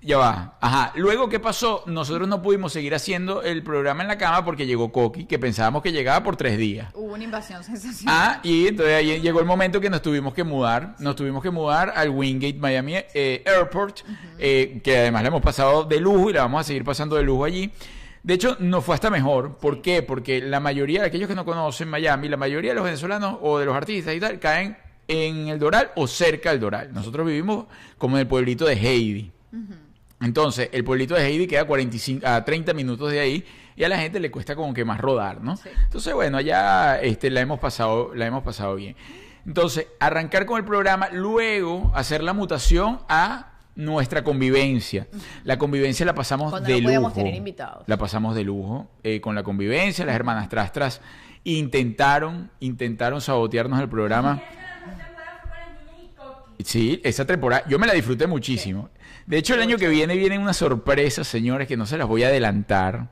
ya 0.02 0.18
va. 0.18 0.58
Ajá. 0.60 0.92
Luego, 0.96 1.30
¿qué 1.30 1.40
pasó? 1.40 1.84
Nosotros 1.86 2.28
no 2.28 2.42
pudimos 2.42 2.74
seguir 2.74 2.94
haciendo 2.94 3.42
el 3.42 3.64
programa 3.64 4.04
en 4.04 4.10
la 4.10 4.18
cama 4.18 4.44
porque 4.44 4.66
llegó 4.66 4.92
Coqui, 4.92 5.26
que 5.26 5.40
pensábamos 5.40 5.82
que 5.82 5.92
llegaba 5.92 6.24
por 6.24 6.36
tres 6.36 6.58
días. 6.58 6.90
Hubo 6.94 7.14
una 7.14 7.24
invasión 7.24 7.64
sensacional. 7.64 8.16
Ah, 8.18 8.40
y 8.44 8.68
entonces 8.68 8.96
ahí 8.96 9.22
llegó 9.22 9.40
el 9.40 9.46
momento 9.46 9.80
que 9.80 9.90
nos 9.90 10.02
tuvimos 10.02 10.34
que 10.34 10.44
mudar, 10.44 10.96
nos 11.00 11.16
tuvimos 11.16 11.42
que 11.42 11.52
mudar 11.52 11.94
al 11.96 12.10
Wingate 12.10 12.60
Miami 12.60 12.96
eh, 13.14 13.44
Airport, 13.46 14.00
eh, 14.40 14.82
que 14.84 14.98
además 14.98 15.22
le 15.24 15.28
hemos 15.30 15.42
pasado 15.42 15.86
de 15.86 16.00
lujo 16.00 16.30
y 16.30 16.34
la 16.34 16.42
vamos 16.42 16.62
a 16.62 16.64
seguir 16.66 16.84
pasando 16.84 17.16
de 17.16 17.24
lujo 17.24 17.46
allí. 17.46 17.72
De 18.24 18.34
hecho, 18.34 18.56
nos 18.60 18.86
fue 18.86 18.96
hasta 18.96 19.10
mejor. 19.10 19.58
¿Por 19.58 19.82
qué? 19.82 20.02
Porque 20.02 20.42
la 20.42 20.62
mayoría 20.62 21.02
de 21.02 21.08
aquellos 21.08 21.28
que 21.28 21.36
no 21.36 21.44
conocen 21.44 21.90
Miami, 21.90 22.30
la 22.30 22.38
mayoría 22.38 22.72
de 22.72 22.76
los 22.76 22.86
venezolanos 22.86 23.38
o 23.42 23.60
de 23.60 23.66
los 23.66 23.76
artistas 23.76 24.16
y 24.16 24.20
tal, 24.20 24.40
caen 24.40 24.78
en 25.08 25.48
el 25.48 25.60
Doral 25.60 25.92
o 25.96 26.08
cerca 26.08 26.52
del 26.52 26.60
Doral. 26.60 26.94
Nosotros 26.94 27.26
vivimos 27.26 27.66
como 27.98 28.18
en 28.18 28.22
el 28.22 28.28
pueblito 28.28 28.66
de 28.66 28.74
Heidi. 28.74 29.32
Entonces, 30.22 30.70
el 30.72 30.84
pueblito 30.84 31.16
de 31.16 31.26
Heidi 31.26 31.48
queda 31.48 31.66
45, 31.66 32.26
a 32.26 32.46
30 32.46 32.74
minutos 32.74 33.12
de 33.12 33.20
ahí 33.20 33.46
y 33.76 33.84
a 33.84 33.90
la 33.90 33.98
gente 33.98 34.20
le 34.20 34.32
cuesta 34.32 34.56
como 34.56 34.74
que 34.74 34.86
más 34.86 35.00
rodar, 35.00 35.42
¿no? 35.42 35.58
Sí. 35.58 35.70
Entonces, 35.84 36.14
bueno, 36.14 36.38
allá 36.38 37.02
este, 37.02 37.30
la, 37.30 37.42
hemos 37.42 37.60
pasado, 37.60 38.14
la 38.16 38.26
hemos 38.26 38.44
pasado 38.44 38.76
bien. 38.76 38.96
Entonces, 39.46 39.88
arrancar 40.00 40.46
con 40.46 40.58
el 40.58 40.66
programa, 40.66 41.10
luego 41.12 41.92
hacer 41.94 42.24
la 42.24 42.34
mutación 42.34 43.00
a 43.10 43.50
nuestra 43.76 44.24
convivencia. 44.24 45.08
La 45.44 45.58
convivencia 45.58 46.06
la 46.06 46.16
pasamos 46.16 46.52
Cuando 46.52 46.70
de 46.70 46.80
no 46.80 46.84
podíamos 46.86 47.10
lujo. 47.12 47.16
tener 47.16 47.36
invitados. 47.36 47.84
La 47.88 47.98
pasamos 47.98 48.36
de 48.36 48.44
lujo 48.44 48.88
eh, 49.04 49.20
con 49.20 49.36
la 49.36 49.44
convivencia. 49.44 50.06
Las 50.06 50.16
hermanas 50.16 50.48
Trastras 50.48 51.02
intentaron, 51.44 52.52
intentaron 52.60 53.20
sabotearnos 53.20 53.82
el 53.82 53.90
programa. 53.90 54.42
Sí, 56.64 57.02
esa 57.04 57.26
temporada, 57.26 57.64
yo 57.68 57.78
me 57.80 57.88
la 57.88 57.94
disfruté 57.94 58.26
muchísimo. 58.28 58.90
De 59.26 59.38
hecho, 59.38 59.54
el 59.56 59.62
año 59.62 59.78
que 59.78 59.88
viene 59.88 60.16
vienen 60.16 60.42
unas 60.42 60.58
sorpresas, 60.58 61.28
señores, 61.28 61.68
que 61.68 61.78
no 61.78 61.86
se 61.86 61.98
las 61.98 62.08
voy 62.08 62.24
a 62.24 62.28
adelantar. 62.28 63.10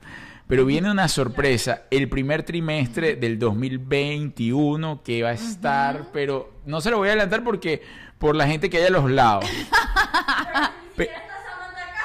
Pero 0.47 0.65
viene 0.65 0.91
una 0.91 1.07
sorpresa 1.07 1.83
el 1.91 2.09
primer 2.09 2.43
trimestre 2.43 3.15
del 3.15 3.39
2021 3.39 5.01
que 5.03 5.23
va 5.23 5.29
a 5.29 5.33
estar, 5.33 6.07
pero 6.11 6.51
no 6.65 6.81
se 6.81 6.89
lo 6.91 6.97
voy 6.97 7.07
a 7.07 7.11
adelantar 7.11 7.43
porque 7.43 7.81
por 8.19 8.35
la 8.35 8.47
gente 8.47 8.69
que 8.69 8.77
hay 8.77 8.85
a 8.85 8.89
los 8.89 9.09
lados. 9.09 9.45
Pe- 10.97 11.09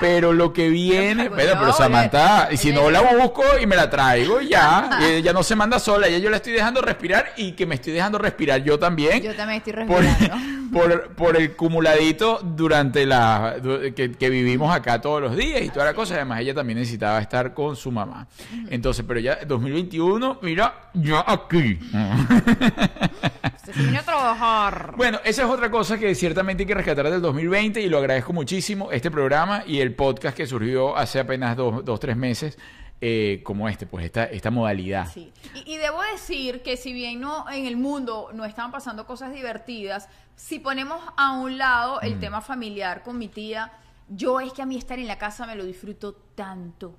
pero 0.01 0.33
lo 0.33 0.53
que 0.53 0.69
viene, 0.69 1.31
Pero, 1.31 1.73
Samantha, 1.73 2.49
y 2.51 2.57
si 2.57 2.73
no 2.73 2.91
la 2.91 3.01
busco 3.01 3.43
y 3.61 3.67
me 3.67 3.77
la 3.77 3.89
traigo 3.89 4.41
y 4.41 4.49
ya, 4.49 4.99
y 5.01 5.05
ella 5.05 5.33
no 5.33 5.43
se 5.43 5.57
manda 5.57 5.79
sola, 5.79 6.07
ella 6.07 6.19
yo 6.19 6.31
la 6.31 6.37
estoy 6.37 6.53
dejando 6.53 6.83
respirar 6.83 7.33
y 7.37 7.53
que 7.53 7.67
me 7.67 7.77
estoy 7.77 7.93
dejando 7.93 8.19
respirar 8.19 8.63
yo 8.63 8.79
también. 8.79 9.23
Yo 9.23 9.35
también 9.35 9.59
estoy 9.59 9.73
respirando. 9.73 10.37
por, 10.73 11.09
por 11.15 11.37
el 11.37 11.55
cumuladito 11.57 12.41
durante 12.43 13.07
la 13.07 13.57
que, 13.95 14.13
que 14.13 14.31
vivimos 14.31 14.75
acá 14.75 15.01
todos 15.01 15.23
los 15.23 15.37
días 15.37 15.63
y 15.63 15.69
toda 15.71 15.87
la 15.87 15.95
cosa. 15.95 16.15
Además, 16.15 16.41
ella 16.41 16.55
también 16.55 16.79
necesitaba 16.79 17.21
estar 17.21 17.55
con 17.55 17.77
su 17.77 17.91
mamá. 17.91 18.27
Entonces, 18.69 19.05
pero 19.07 19.21
ya 19.21 19.39
2021, 19.47 20.39
mira, 20.43 20.91
ya 20.95 21.25
aquí. 21.27 21.79
Usted 23.77 23.83
se 23.85 23.87
vino 23.91 24.01
a 24.01 24.03
trabajar. 24.03 24.95
Bueno, 24.97 25.19
esa 25.25 25.43
es 25.43 25.49
otra 25.49 25.71
cosa 25.71 25.99
que 25.99 26.15
ciertamente 26.15 26.63
hay 26.63 26.67
que 26.67 26.75
rescatar 26.75 27.11
del 27.11 27.21
2020 27.21 27.81
y 27.81 27.89
lo 27.89 27.99
agradezco 27.99 28.33
muchísimo, 28.33 28.91
este 28.91 29.11
programa 29.11 29.63
y 29.67 29.81
el 29.81 29.95
podcast 29.95 30.37
que 30.37 30.47
surgió 30.47 30.97
hace 30.97 31.21
apenas 31.21 31.57
dos, 31.57 31.85
dos 31.85 32.01
tres 32.01 32.17
meses, 32.17 32.59
eh, 33.01 33.43
como 33.45 33.69
este, 33.69 33.87
pues 33.87 34.07
esta, 34.07 34.25
esta 34.25 34.51
modalidad. 34.51 35.09
Sí. 35.13 35.33
Y, 35.55 35.75
y 35.75 35.77
debo 35.77 36.01
decir 36.13 36.63
que 36.63 36.77
si 36.79 36.93
bien 36.95 37.21
no 37.21 37.45
en 37.51 37.67
el 37.67 37.77
mundo 37.77 38.31
no 38.33 38.45
estaban 38.47 38.71
pasando 38.73 39.07
cosas 39.07 39.33
divertidas, 39.35 40.09
si 40.35 40.59
ponemos 40.59 41.01
a 41.17 41.33
un 41.33 41.59
lado 41.59 41.97
Mm. 42.03 42.07
el 42.07 42.19
tema 42.21 42.41
familiar 42.41 43.03
con 43.03 43.19
mi 43.19 43.29
tía, 43.29 43.73
yo 44.09 44.41
es 44.41 44.53
que 44.53 44.63
a 44.63 44.67
mí 44.67 44.77
estar 44.79 44.99
en 44.99 45.07
la 45.09 45.19
casa 45.19 45.47
me 45.47 45.55
lo 45.57 45.65
disfruto 45.65 46.15
tanto. 46.35 46.95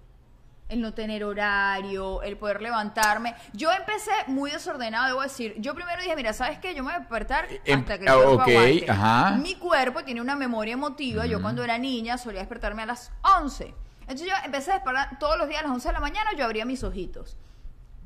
El 0.69 0.81
no 0.81 0.93
tener 0.93 1.23
horario, 1.23 2.21
el 2.23 2.35
poder 2.37 2.61
levantarme. 2.61 3.35
Yo 3.53 3.71
empecé 3.71 4.11
muy 4.27 4.51
desordenado, 4.51 5.07
debo 5.07 5.21
decir. 5.21 5.55
Yo 5.59 5.73
primero 5.73 6.01
dije, 6.01 6.13
mira, 6.17 6.33
¿sabes 6.33 6.59
qué? 6.59 6.75
Yo 6.75 6.83
me 6.83 6.89
voy 6.91 6.95
a 6.95 6.99
despertar 6.99 7.47
Em- 7.63 7.79
hasta 7.79 7.97
que 7.97 8.05
el 8.05 8.11
cuerpo 8.13 8.31
ok, 8.33 8.41
aguante. 8.49 8.91
ajá. 8.91 9.31
Mi 9.37 9.55
cuerpo 9.55 10.03
tiene 10.03 10.19
una 10.19 10.35
memoria 10.35 10.73
emotiva. 10.73 11.25
Yo 11.25 11.41
cuando 11.41 11.63
era 11.63 11.77
niña 11.77 12.17
solía 12.17 12.41
despertarme 12.41 12.81
a 12.83 12.87
las 12.87 13.11
11. 13.39 13.73
Entonces 14.01 14.27
yo 14.27 14.33
empecé 14.43 14.71
a 14.71 14.75
despertar 14.75 15.17
todos 15.19 15.37
los 15.37 15.47
días 15.47 15.59
a 15.61 15.63
las 15.63 15.71
11 15.71 15.87
de 15.87 15.93
la 15.93 15.99
mañana, 16.01 16.31
yo 16.37 16.43
abría 16.43 16.65
mis 16.65 16.83
ojitos. 16.83 17.37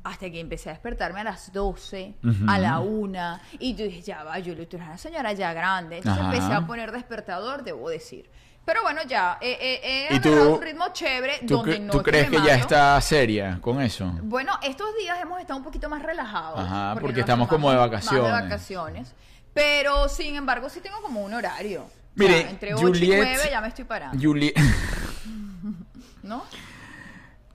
Hasta 0.04 0.30
que 0.30 0.40
empecé 0.40 0.68
a 0.70 0.72
despertarme 0.72 1.20
a 1.20 1.24
las 1.24 1.52
12, 1.52 2.14
Ujú. 2.24 2.44
a 2.48 2.58
la 2.58 2.78
1. 2.80 3.40
Y 3.60 3.74
yo 3.76 3.84
dije, 3.84 4.02
ya 4.02 4.24
va, 4.24 4.38
yo 4.40 4.54
tú 4.54 4.76
eres 4.76 4.86
una 4.88 4.98
señora 4.98 5.32
ya 5.32 5.52
grande. 5.52 5.98
Entonces 5.98 6.20
Ajá. 6.22 6.32
empecé 6.34 6.52
a 6.52 6.66
poner 6.66 6.90
despertador, 6.92 7.62
debo 7.64 7.88
decir. 7.88 8.28
Pero 8.64 8.82
bueno, 8.82 9.00
ya, 9.08 9.38
eh, 9.40 9.58
eh, 9.60 10.06
he 10.10 10.14
¿Y 10.14 10.20
tú- 10.20 10.28
agarrado 10.28 10.54
un 10.56 10.62
ritmo 10.62 10.84
chévere 10.92 11.40
¿Tú, 11.40 11.56
donde 11.56 11.80
no 11.80 11.92
tú 11.92 11.98
que 11.98 12.10
crees 12.12 12.30
que 12.30 12.40
ya 12.42 12.54
está 12.54 13.00
seria 13.00 13.58
con 13.60 13.80
eso? 13.80 14.12
Bueno, 14.22 14.52
estos 14.62 14.86
días 15.00 15.18
hemos 15.20 15.40
estado 15.40 15.58
un 15.58 15.64
poquito 15.64 15.88
más 15.88 16.00
relajados. 16.02 16.60
Ajá, 16.60 16.94
porque 17.00 17.20
estamos 17.20 17.48
como 17.48 17.70
de 17.70 17.76
tomamos 17.76 17.92
más 17.92 18.04
vacaciones. 18.04 18.24
de 18.36 18.42
vacaciones. 18.42 19.14
Pero, 19.52 20.08
sin 20.08 20.36
embargo, 20.36 20.68
sí 20.70 20.80
tengo 20.80 21.00
como 21.02 21.22
un 21.24 21.34
horario. 21.34 21.84
Mire, 22.14 22.42
Ya, 22.44 22.50
entre 22.50 22.74
8 22.74 22.86
Juliet- 22.86 23.14
y 23.14 23.16
9 23.36 23.48
ya 23.50 23.60
me 23.60 23.68
estoy 23.68 23.84
parando, 23.84 24.18
Juli- 24.22 24.52
¿no? 26.22 26.44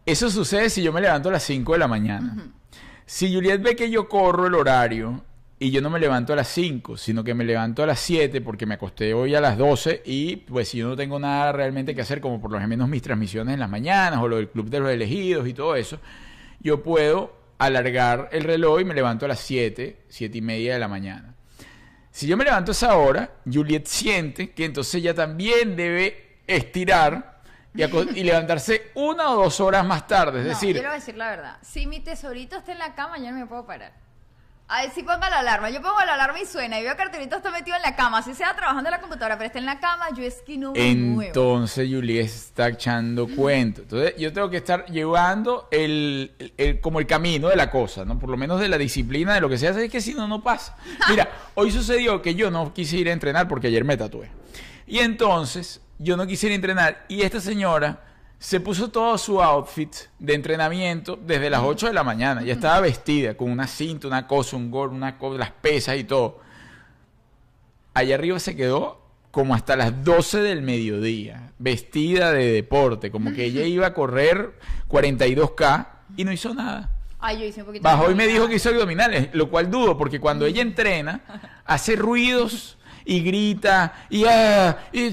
Eso 0.06 0.30
sucede 0.30 0.70
si 0.70 0.82
yo 0.82 0.91
me 0.93 1.02
levanto 1.02 1.30
a 1.30 1.34
las 1.34 1.43
5 1.43 1.74
de 1.74 1.80
la 1.80 1.88
mañana. 1.88 2.36
Si 3.06 3.34
Juliet 3.34 3.62
ve 3.62 3.76
que 3.76 3.89
yo 3.89 4.08
corro 4.10 4.48
el 4.48 4.56
horario 4.56 5.24
y 5.60 5.72
yo 5.72 5.82
no 5.82 5.89
me 5.89 6.00
levanto 6.00 6.34
a 6.34 6.36
las 6.36 6.48
5, 6.50 6.98
sino 6.98 7.24
que 7.24 7.34
me 7.34 7.43
levanto 7.43 7.82
a 7.82 7.88
las 7.88 8.00
7 8.00 8.41
porque 8.41 8.67
me 8.67 8.76
acosté 8.76 9.13
hoy 9.13 9.34
a 9.34 9.41
las 9.41 9.58
12 9.58 10.04
y 10.06 10.36
pues 10.38 10.70
si 10.70 10.78
yo 10.78 10.88
no 10.88 10.96
tengo 10.96 11.20
nada 11.20 11.52
realmente 11.52 11.96
que 11.96 12.02
hacer, 12.02 12.22
como 12.22 12.39
por 12.39 12.52
lo 12.52 12.60
menos 12.67 12.88
mis 12.88 13.02
transmisiones 13.02 13.56
en 13.56 13.60
las 13.60 13.70
mañanas 13.70 14.20
o 14.22 14.28
lo 14.28 14.38
del 14.38 14.50
Club 14.50 14.70
de 14.70 14.80
los 14.80 14.91
Elegidos 14.91 15.48
y 15.48 15.54
todo 15.54 15.76
eso, 15.76 16.00
yo 16.60 16.84
puedo 16.84 17.36
alargar 17.58 18.30
el 18.32 18.43
reloj 18.43 18.82
y 18.82 18.86
me 18.86 18.93
levanto 18.93 19.26
a 19.26 19.30
las 19.30 19.39
7, 19.39 20.04
7 20.08 20.38
y 20.38 20.41
media 20.41 20.74
de 20.74 20.80
la 20.80 20.88
mañana. 20.88 21.34
Si 22.12 22.28
yo 22.28 22.38
me 22.38 22.43
levanto 22.46 22.72
a 22.72 22.74
esa 22.74 22.96
hora, 22.96 23.32
Juliet 23.52 23.88
siente 23.88 24.52
que 24.52 24.65
entonces 24.65 24.96
ella 24.96 25.15
también 25.15 25.76
debe 25.76 26.38
estirar 26.46 27.41
y, 27.74 28.24
levantarse 28.24 28.91
una 28.96 29.32
o 29.32 29.43
dos 29.43 29.60
horas 29.60 29.86
más 29.86 30.08
tarde. 30.08 30.39
Es 30.39 30.46
no, 30.46 30.50
decir, 30.50 30.76
quiero 30.76 30.93
decir 30.93 31.15
la 31.15 31.30
verdad. 31.30 31.58
Si 31.62 31.86
mi 31.88 32.00
tesorito 32.00 32.58
está 32.58 32.72
en 32.72 32.80
la 32.80 32.96
cama, 32.96 33.17
yo 33.17 33.32
no 33.32 33.38
me 33.39 33.46
puedo 33.46 33.65
parar. 33.65 34.07
A 34.70 34.82
ver 34.82 34.92
si 34.92 35.02
pongo 35.02 35.20
la 35.22 35.40
alarma. 35.40 35.70
Yo 35.70 35.82
pongo 35.82 35.96
la 36.06 36.16
alarma 36.16 36.42
y 36.42 36.46
suena. 36.46 36.78
Y 36.78 36.84
veo 36.84 36.94
que 36.98 37.02
Arturito 37.02 37.38
está 37.38 37.52
metido 37.52 37.78
en 37.78 37.82
la 37.84 37.96
cama. 37.96 38.22
Si 38.22 38.34
sea 38.34 38.54
trabajando 38.54 38.90
en 38.90 38.92
la 38.92 39.00
computadora, 39.00 39.38
pero 39.38 39.48
está 39.48 39.60
en 39.60 39.66
la 39.66 39.80
cama, 39.80 40.08
yo 40.14 40.24
es 40.24 40.42
que 40.46 40.58
no 40.58 40.74
me 40.74 40.94
muevo. 40.96 41.22
entonces 41.30 41.88
Juliet 41.90 42.26
está 42.26 42.68
echando 42.68 43.28
cuento. 43.34 43.84
Entonces 43.84 44.16
yo 44.18 44.34
tengo 44.34 44.50
que 44.50 44.58
estar 44.58 44.86
llevando 44.88 45.70
el, 45.72 46.34
el- 46.40 46.54
el- 46.58 46.82
como 46.82 47.00
el 47.00 47.08
camino 47.08 47.48
de 47.48 47.56
la 47.56 47.72
cosa, 47.72 48.04
¿no? 48.04 48.20
Por 48.20 48.30
lo 48.30 48.36
menos 48.36 48.60
de 48.60 48.68
la 48.68 48.78
disciplina 48.78 49.34
de 49.36 49.40
lo 49.40 49.48
que 49.48 49.58
se 49.58 49.70
hace, 49.70 49.86
es 49.86 49.92
que 49.92 50.02
si 50.02 50.14
no, 50.14 50.28
no 50.28 50.44
pasa. 50.44 50.76
Mira, 51.10 51.30
hoy 51.56 51.72
sucedió 51.72 52.22
que 52.22 52.36
yo 52.36 52.52
no 52.52 52.74
quise 52.74 52.98
ir 52.98 53.08
a 53.08 53.14
entrenar 53.14 53.48
porque 53.48 53.68
ayer 53.68 53.86
me 53.86 53.96
tatué. 53.96 54.30
Y 54.86 55.00
entonces 55.00 55.80
yo 55.98 56.18
no 56.18 56.28
quise 56.28 56.48
ir 56.48 56.52
a 56.52 56.56
entrenar 56.56 57.06
y 57.08 57.22
esta 57.22 57.40
señora 57.40 58.04
se 58.39 58.60
puso 58.60 58.89
todo 58.89 59.17
su 59.17 59.41
outfit 59.41 59.93
de 60.19 60.36
entrenamiento 60.36 61.17
desde 61.21 61.50
las 61.50 61.62
8 61.63 61.88
de 61.88 61.93
la 61.93 62.04
mañana. 62.04 62.43
Ya 62.43 62.54
estaba 62.54 62.80
vestida 62.82 63.36
con 63.36 63.52
una 63.52 63.67
cinta, 63.67 64.08
una 64.08 64.28
cosa, 64.28 64.58
un 64.58 64.69
gorro, 64.69 64.93
una 64.93 65.17
cosa, 65.17 65.39
las 65.39 65.52
pesas 65.52 65.97
y 65.97 66.04
todo. 66.04 66.39
Allá 67.93 68.15
arriba 68.15 68.39
se 68.39 68.56
quedó 68.56 69.02
como 69.32 69.56
hasta 69.56 69.76
las 69.76 70.04
12 70.04 70.39
del 70.39 70.62
mediodía, 70.62 71.52
vestida 71.58 72.32
de 72.32 72.52
deporte, 72.52 73.12
como 73.12 73.34
que 73.34 73.45
ella 73.45 73.63
iba 73.65 73.88
a 73.88 73.93
correr 73.93 74.54
42K 74.88 75.88
y 76.15 76.23
no 76.23 76.32
hizo 76.32 76.54
nada. 76.54 76.91
Ay, 77.19 77.39
yo 77.39 77.45
hice 77.45 77.62
un 77.62 77.67
poquito 77.67 77.84
Bajó 77.84 78.06
de 78.08 78.12
y 78.12 78.15
me 78.15 78.28
dijo 78.28 78.47
que 78.47 78.56
hizo 78.56 78.69
abdominales, 78.69 79.30
lo 79.34 79.50
cual 79.50 79.71
dudo, 79.71 79.97
porque 79.97 80.19
cuando 80.19 80.45
ella 80.45 80.62
entrena, 80.62 81.21
hace 81.65 81.95
ruidos 81.95 82.77
y 83.10 83.22
grita 83.22 83.93
y, 84.10 84.26
ah, 84.26 84.78
y, 84.91 85.06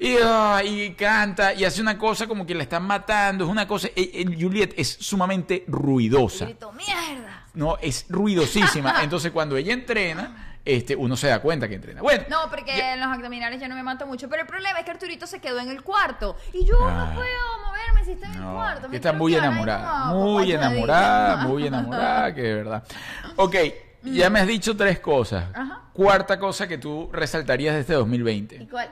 y, 0.00 0.16
ah, 0.24 0.62
y 0.64 0.94
canta 0.94 1.52
y 1.52 1.64
hace 1.64 1.80
una 1.82 1.98
cosa 1.98 2.26
como 2.26 2.46
que 2.46 2.54
la 2.54 2.62
están 2.62 2.84
matando. 2.84 3.44
Es 3.44 3.50
una 3.50 3.68
cosa. 3.68 3.88
eh, 3.88 4.10
eh, 4.14 4.24
Juliet 4.40 4.72
es 4.76 4.88
sumamente 5.00 5.64
ruidosa. 5.68 6.46
Grito, 6.46 6.72
mierda. 6.72 7.44
No, 7.54 7.76
es 7.82 8.06
ruidosísima. 8.08 8.96
Entonces, 9.02 9.30
cuando 9.30 9.56
ella 9.56 9.74
entrena, 9.74 10.56
este, 10.64 10.96
uno 10.96 11.16
se 11.16 11.28
da 11.28 11.40
cuenta 11.40 11.68
que 11.68 11.74
entrena. 11.74 12.00
Bueno, 12.02 12.24
No, 12.30 12.48
porque 12.50 12.76
ya- 12.76 12.94
en 12.94 13.00
los 13.00 13.08
abdominales 13.10 13.60
ya 13.60 13.68
no 13.68 13.74
me 13.74 13.82
mato 13.82 14.06
mucho. 14.06 14.28
Pero 14.28 14.42
el 14.42 14.48
problema 14.48 14.78
es 14.78 14.84
que 14.86 14.90
Arturito 14.92 15.26
se 15.26 15.40
quedó 15.40 15.58
en 15.60 15.68
el 15.68 15.82
cuarto. 15.82 16.36
Y 16.54 16.64
yo 16.64 16.76
Ah. 16.82 17.08
no 17.10 17.14
puedo 17.14 17.66
moverme 17.66 18.04
si 18.04 18.12
está 18.12 18.26
en 18.28 18.34
el 18.42 18.42
cuarto. 18.52 18.88
me 18.88 18.96
está 18.96 19.12
muy 19.12 19.34
enamorada, 19.34 20.04
muy 20.14 20.52
enamorada, 20.52 21.36
muy 21.46 21.66
enamorada, 21.66 22.34
que 22.34 22.40
de 22.42 22.54
verdad. 22.54 22.84
Ok, 23.36 23.54
ya 24.02 24.30
me 24.30 24.40
has 24.40 24.46
dicho 24.46 24.76
tres 24.76 25.00
cosas. 25.00 25.46
Ajá. 25.54 25.82
Cuarta 25.92 26.38
cosa 26.38 26.66
que 26.68 26.78
tú 26.78 27.08
resaltarías 27.12 27.74
de 27.74 27.80
este 27.80 27.92
¿Y 27.92 27.96
2020. 27.96 28.68
cuál? 28.68 28.88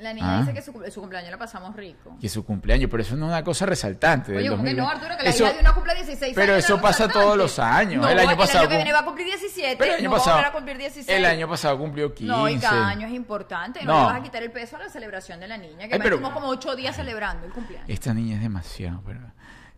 La 0.00 0.12
niña 0.14 0.36
Ah. 0.38 0.40
dice 0.42 0.54
que 0.54 0.62
su, 0.62 0.72
su 0.92 1.00
cumpleaños 1.00 1.28
la 1.32 1.38
pasamos 1.38 1.74
rico. 1.74 2.16
Que 2.20 2.28
su 2.28 2.44
cumpleaños, 2.44 2.88
pero 2.88 3.02
eso 3.02 3.16
no 3.16 3.26
es 3.26 3.30
una 3.32 3.42
cosa 3.42 3.66
resaltante. 3.66 4.30
del 4.30 4.42
Oye, 4.42 4.50
¿cómo 4.50 4.62
que 4.62 4.72
no, 4.72 4.84
2020. 4.84 4.94
Arturo? 4.94 5.18
Que 5.18 5.24
la 5.24 5.30
Eso- 5.30 5.44
hija 5.44 5.52
de 5.54 5.60
una 5.60 5.74
cumple 5.74 5.94
16 5.96 6.32
pero 6.36 6.52
años. 6.52 6.64
eso 6.64 6.76
¿no? 6.76 6.82
pasa 6.82 6.92
Resaltante. 7.06 7.24
todos 7.24 7.36
los 7.36 7.58
años. 7.58 8.02
No, 8.04 8.08
El 8.08 8.18
año 8.20 8.36
pasado 8.36 8.58
El 8.58 8.58
año 8.60 8.68
que 8.68 8.76
viene 8.76 8.92
va 8.92 8.98
a 9.00 9.04
cumplir 9.04 9.26
17. 9.26 9.76
pero 9.76 9.90
el 9.94 9.98
año 9.98 10.04
no 10.04 10.10
va 10.12 10.16
a 10.16 10.20
pasado, 10.20 10.36
volver 10.36 10.48
a 10.48 10.52
cumplir 10.52 10.78
16. 10.78 11.18
el 11.18 11.24
año 11.24 11.48
pasado 11.48 11.78
cumplió 11.78 12.14
15. 12.14 12.32
No, 12.32 12.48
y 12.48 12.58
cada 12.58 12.86
año 12.90 13.08
es 13.08 13.12
importante. 13.12 13.84
No, 13.84 13.92
No. 13.92 13.98
le 14.02 14.06
vas 14.12 14.20
a 14.20 14.22
quitar 14.22 14.42
el 14.44 14.52
peso 14.52 14.76
a 14.76 14.78
la 14.78 14.88
celebración 14.88 15.40
de 15.40 15.48
la 15.48 15.58
niña. 15.58 15.88
Que 15.88 15.94
Ay, 15.94 16.00
pero- 16.00 16.14
estuvimos 16.14 16.30
como 16.32 16.46
8 16.46 16.76
días 16.76 16.94
celebrando 16.94 17.46
el 17.46 17.52
cumpleaños. 17.52 17.88
Esta 17.90 18.14
niña 18.14 18.36
es 18.36 18.42
demasiado, 18.42 19.02
pero... 19.04 19.18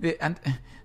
de- 0.01 0.19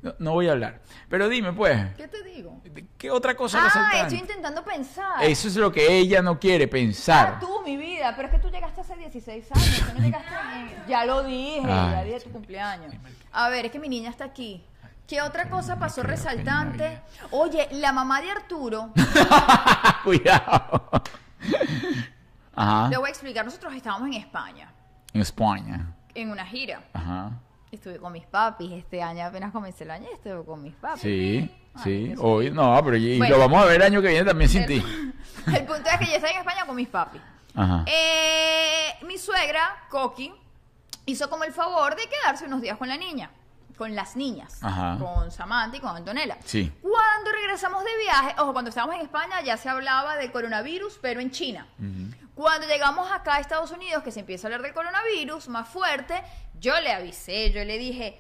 no, 0.02 0.14
no 0.20 0.32
voy 0.34 0.48
a 0.48 0.52
hablar. 0.52 0.82
Pero 1.10 1.28
dime, 1.30 1.52
pues, 1.54 1.94
¿Qué 1.96 2.08
te 2.08 2.22
digo? 2.24 2.62
¿qué 2.98 3.10
otra 3.10 3.36
cosa 3.36 3.60
Ah, 3.74 4.02
estoy 4.02 4.20
intentando 4.20 4.64
pensar. 4.64 5.24
Eso 5.24 5.48
es 5.48 5.56
lo 5.56 5.72
que 5.72 5.98
ella 5.98 6.22
no 6.22 6.40
quiere 6.40 6.68
pensar. 6.68 7.36
Ah, 7.36 7.40
tú, 7.40 7.62
mi 7.66 7.76
vida, 7.78 8.14
pero 8.16 8.28
es 8.28 8.34
que 8.36 8.40
tú 8.40 8.50
llegaste 8.50 8.82
hace 8.82 8.96
16 8.96 9.52
años, 9.52 9.82
tú 9.88 9.98
no 9.98 10.04
llegaste 10.04 10.30
en- 10.56 10.88
Ya 10.88 11.06
lo 11.06 11.24
dije, 11.24 11.62
Ay, 11.64 11.92
ya 11.92 12.04
dije 12.04 12.20
tu 12.22 12.32
cumpleaños. 12.32 12.94
A 13.32 13.50
ver, 13.50 13.66
es 13.66 13.72
que 13.72 13.80
mi 13.80 13.90
niña 13.90 14.10
está 14.10 14.26
aquí. 14.26 14.64
¿Qué 15.08 15.22
otra 15.22 15.50
cosa 15.50 15.78
pasó 15.80 16.02
resaltante? 16.04 17.00
Oye, 17.32 17.68
la 17.72 17.92
mamá 17.92 18.22
de 18.22 18.32
Arturo, 18.32 18.92
Cuidado. 20.04 20.90
Ajá. 22.56 22.90
te 22.90 22.98
voy 22.98 23.08
a 23.08 23.10
explicar, 23.12 23.44
nosotros 23.46 23.74
estábamos 23.76 24.08
en 24.08 24.14
España, 24.14 24.72
En 25.14 25.22
España. 25.22 25.94
en 26.14 26.32
una 26.32 26.46
gira. 26.46 26.82
Ajá. 26.94 27.32
Estuve 27.76 27.98
con 28.00 28.12
mis 28.14 28.26
papis, 28.26 28.72
este 28.72 29.02
año 29.02 29.26
apenas 29.26 29.52
comencé 29.52 29.84
el 29.84 29.92
año, 29.92 30.08
estuve 30.14 30.44
con 30.46 30.62
mis 30.64 30.74
papis. 30.76 31.02
Sí, 31.02 31.52
Ay, 31.76 31.84
sí. 31.84 32.16
Hoy, 32.20 32.50
no, 32.52 32.80
pero 32.84 32.98
y 32.98 33.18
Bueno. 33.18 33.36
lo 33.36 33.40
vamos 33.42 33.62
a 33.64 33.66
ver 33.66 33.76
el 33.76 33.82
año 33.84 34.02
que 34.02 34.08
viene 34.10 34.26
también 34.26 34.50
sin 34.50 34.62
El, 34.64 34.68
ti. 34.68 34.76
el 35.48 35.66
punto 35.66 35.90
es 35.90 35.98
que 36.00 36.06
yo 36.06 36.12
estaba 36.16 36.32
en 36.32 36.38
España 36.40 36.66
con 36.66 36.76
mis 36.76 36.88
papis. 36.88 37.22
Ajá. 37.54 37.84
Eh, 37.88 38.94
mi 39.06 39.18
suegra, 39.18 39.86
Coqui, 39.90 40.34
hizo 41.06 41.30
como 41.30 41.44
el 41.44 41.54
favor 41.54 41.96
de 41.96 42.04
quedarse 42.08 42.46
unos 42.46 42.62
días 42.62 42.78
con 42.78 42.88
la 42.88 42.98
niña, 42.98 43.30
con 43.78 43.94
las 43.94 44.16
niñas, 44.16 44.58
Ajá. 44.64 44.98
con 45.00 45.30
Samantha 45.32 45.78
y 45.78 45.80
con 45.82 45.96
Antonella. 45.96 46.38
Sí. 46.46 46.72
Cuando 46.82 47.32
regresamos 47.32 47.84
de 47.84 47.98
viaje, 48.04 48.36
ojo, 48.40 48.54
cuando 48.54 48.70
estábamos 48.70 48.96
en 48.96 49.02
España 49.02 49.42
ya 49.42 49.58
se 49.58 49.68
hablaba 49.70 50.16
del 50.16 50.32
coronavirus, 50.32 50.98
pero 51.02 51.20
en 51.20 51.32
China. 51.32 51.68
Cuando 52.36 52.68
llegamos 52.68 53.10
acá 53.12 53.36
a 53.36 53.40
Estados 53.40 53.72
Unidos, 53.72 54.04
que 54.04 54.12
se 54.12 54.20
empieza 54.22 54.48
a 54.48 54.50
hablar 54.50 54.62
del 54.62 54.74
coronavirus 54.74 55.48
más 55.50 55.68
fuerte, 55.70 56.22
yo 56.66 56.80
le 56.80 56.92
avisé, 56.92 57.52
yo 57.52 57.64
le 57.64 57.78
dije, 57.78 58.20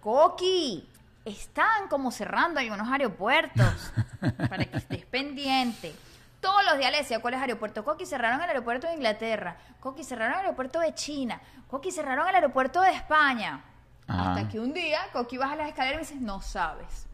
Coqui, 0.00 0.88
están 1.22 1.88
como 1.88 2.10
cerrando 2.10 2.58
algunos 2.58 2.88
aeropuertos 2.88 3.92
para 4.48 4.64
que 4.64 4.78
estés 4.78 5.04
pendiente. 5.04 5.94
Todos 6.40 6.64
los 6.64 6.78
días 6.78 6.90
le 6.90 6.98
decía 6.98 7.20
cuál 7.20 7.34
es 7.34 7.40
aeropuerto. 7.40 7.84
Coqui 7.84 8.06
cerraron 8.06 8.40
el 8.40 8.48
aeropuerto 8.48 8.86
de 8.86 8.94
Inglaterra. 8.94 9.58
Coqui 9.80 10.02
cerraron 10.02 10.34
el 10.34 10.40
aeropuerto 10.46 10.80
de 10.80 10.94
China. 10.94 11.40
Coqui 11.68 11.90
cerraron 11.90 12.26
el 12.26 12.34
aeropuerto 12.34 12.80
de 12.80 12.90
España. 12.90 13.62
Ajá. 14.06 14.32
Hasta 14.32 14.48
que 14.48 14.60
un 14.60 14.72
día 14.72 15.00
Coqui 15.12 15.36
baja 15.36 15.56
las 15.56 15.68
escaleras 15.68 16.10
y 16.10 16.14
me 16.14 16.20
dice, 16.20 16.24
no 16.24 16.40
sabes. 16.40 17.06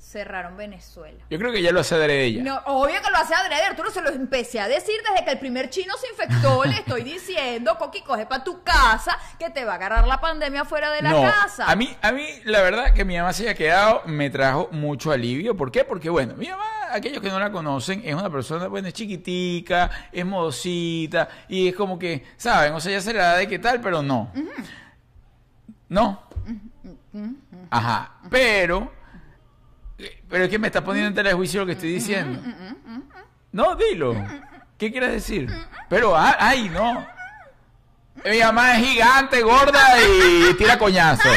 Cerraron 0.00 0.56
Venezuela. 0.56 1.22
Yo 1.28 1.38
creo 1.38 1.52
que 1.52 1.62
ya 1.62 1.72
lo 1.72 1.80
hace 1.80 1.96
de 1.96 2.24
ella. 2.24 2.42
No, 2.42 2.56
obvio 2.64 3.00
que 3.02 3.10
lo 3.10 3.18
hace 3.18 3.34
adrede, 3.34 3.62
Arturo, 3.64 3.90
se 3.90 4.00
lo 4.00 4.08
empecé 4.08 4.58
a 4.58 4.66
decir 4.66 4.96
desde 5.06 5.24
que 5.24 5.30
el 5.32 5.38
primer 5.38 5.68
chino 5.68 5.94
se 5.98 6.08
infectó, 6.08 6.64
le 6.64 6.76
estoy 6.76 7.02
diciendo, 7.02 7.76
Coqui, 7.78 8.00
coge 8.00 8.24
para 8.24 8.42
tu 8.42 8.62
casa, 8.62 9.16
que 9.38 9.50
te 9.50 9.64
va 9.64 9.72
a 9.72 9.74
agarrar 9.76 10.08
la 10.08 10.18
pandemia 10.18 10.64
fuera 10.64 10.90
de 10.90 11.02
la 11.02 11.10
no, 11.10 11.22
casa. 11.22 11.70
a 11.70 11.76
mí, 11.76 11.94
a 12.00 12.12
mí, 12.12 12.26
la 12.44 12.62
verdad 12.62 12.94
que 12.94 13.04
mi 13.04 13.18
mamá 13.18 13.34
se 13.34 13.42
haya 13.44 13.54
quedado 13.54 14.02
me 14.06 14.30
trajo 14.30 14.70
mucho 14.72 15.12
alivio. 15.12 15.54
¿Por 15.54 15.70
qué? 15.70 15.84
Porque, 15.84 16.08
bueno, 16.08 16.34
mi 16.34 16.48
mamá, 16.48 16.64
aquellos 16.92 17.20
que 17.20 17.28
no 17.28 17.38
la 17.38 17.52
conocen, 17.52 18.00
es 18.02 18.14
una 18.14 18.30
persona, 18.30 18.68
bueno, 18.68 18.88
es 18.88 18.94
chiquitica, 18.94 19.90
es 20.10 20.24
modosita, 20.24 21.28
y 21.46 21.68
es 21.68 21.74
como 21.74 21.98
que, 21.98 22.24
¿saben? 22.38 22.72
O 22.72 22.80
sea, 22.80 22.92
ya 22.92 23.00
se 23.02 23.12
la 23.12 23.24
da 23.26 23.36
de 23.36 23.46
qué 23.46 23.58
tal, 23.58 23.82
pero 23.82 24.02
no. 24.02 24.32
No. 25.90 26.22
Ajá. 27.68 28.14
Pero, 28.30 28.92
pero 30.30 30.44
es 30.44 30.50
que 30.50 30.58
me 30.58 30.68
está 30.68 30.82
poniendo 30.82 31.08
en 31.08 31.14
tela 31.14 31.28
de 31.30 31.34
juicio 31.34 31.60
lo 31.60 31.66
que 31.66 31.72
estoy 31.72 31.92
diciendo. 31.92 32.40
No, 33.52 33.74
dilo. 33.76 34.14
¿Qué 34.78 34.90
quieres 34.90 35.12
decir? 35.12 35.50
Pero, 35.88 36.14
ay, 36.16 36.68
no. 36.70 37.04
Mi 38.24 38.38
mamá 38.40 38.76
es 38.78 38.86
gigante, 38.86 39.42
gorda 39.42 39.82
y 40.02 40.54
tira 40.54 40.78
coñazo. 40.78 41.28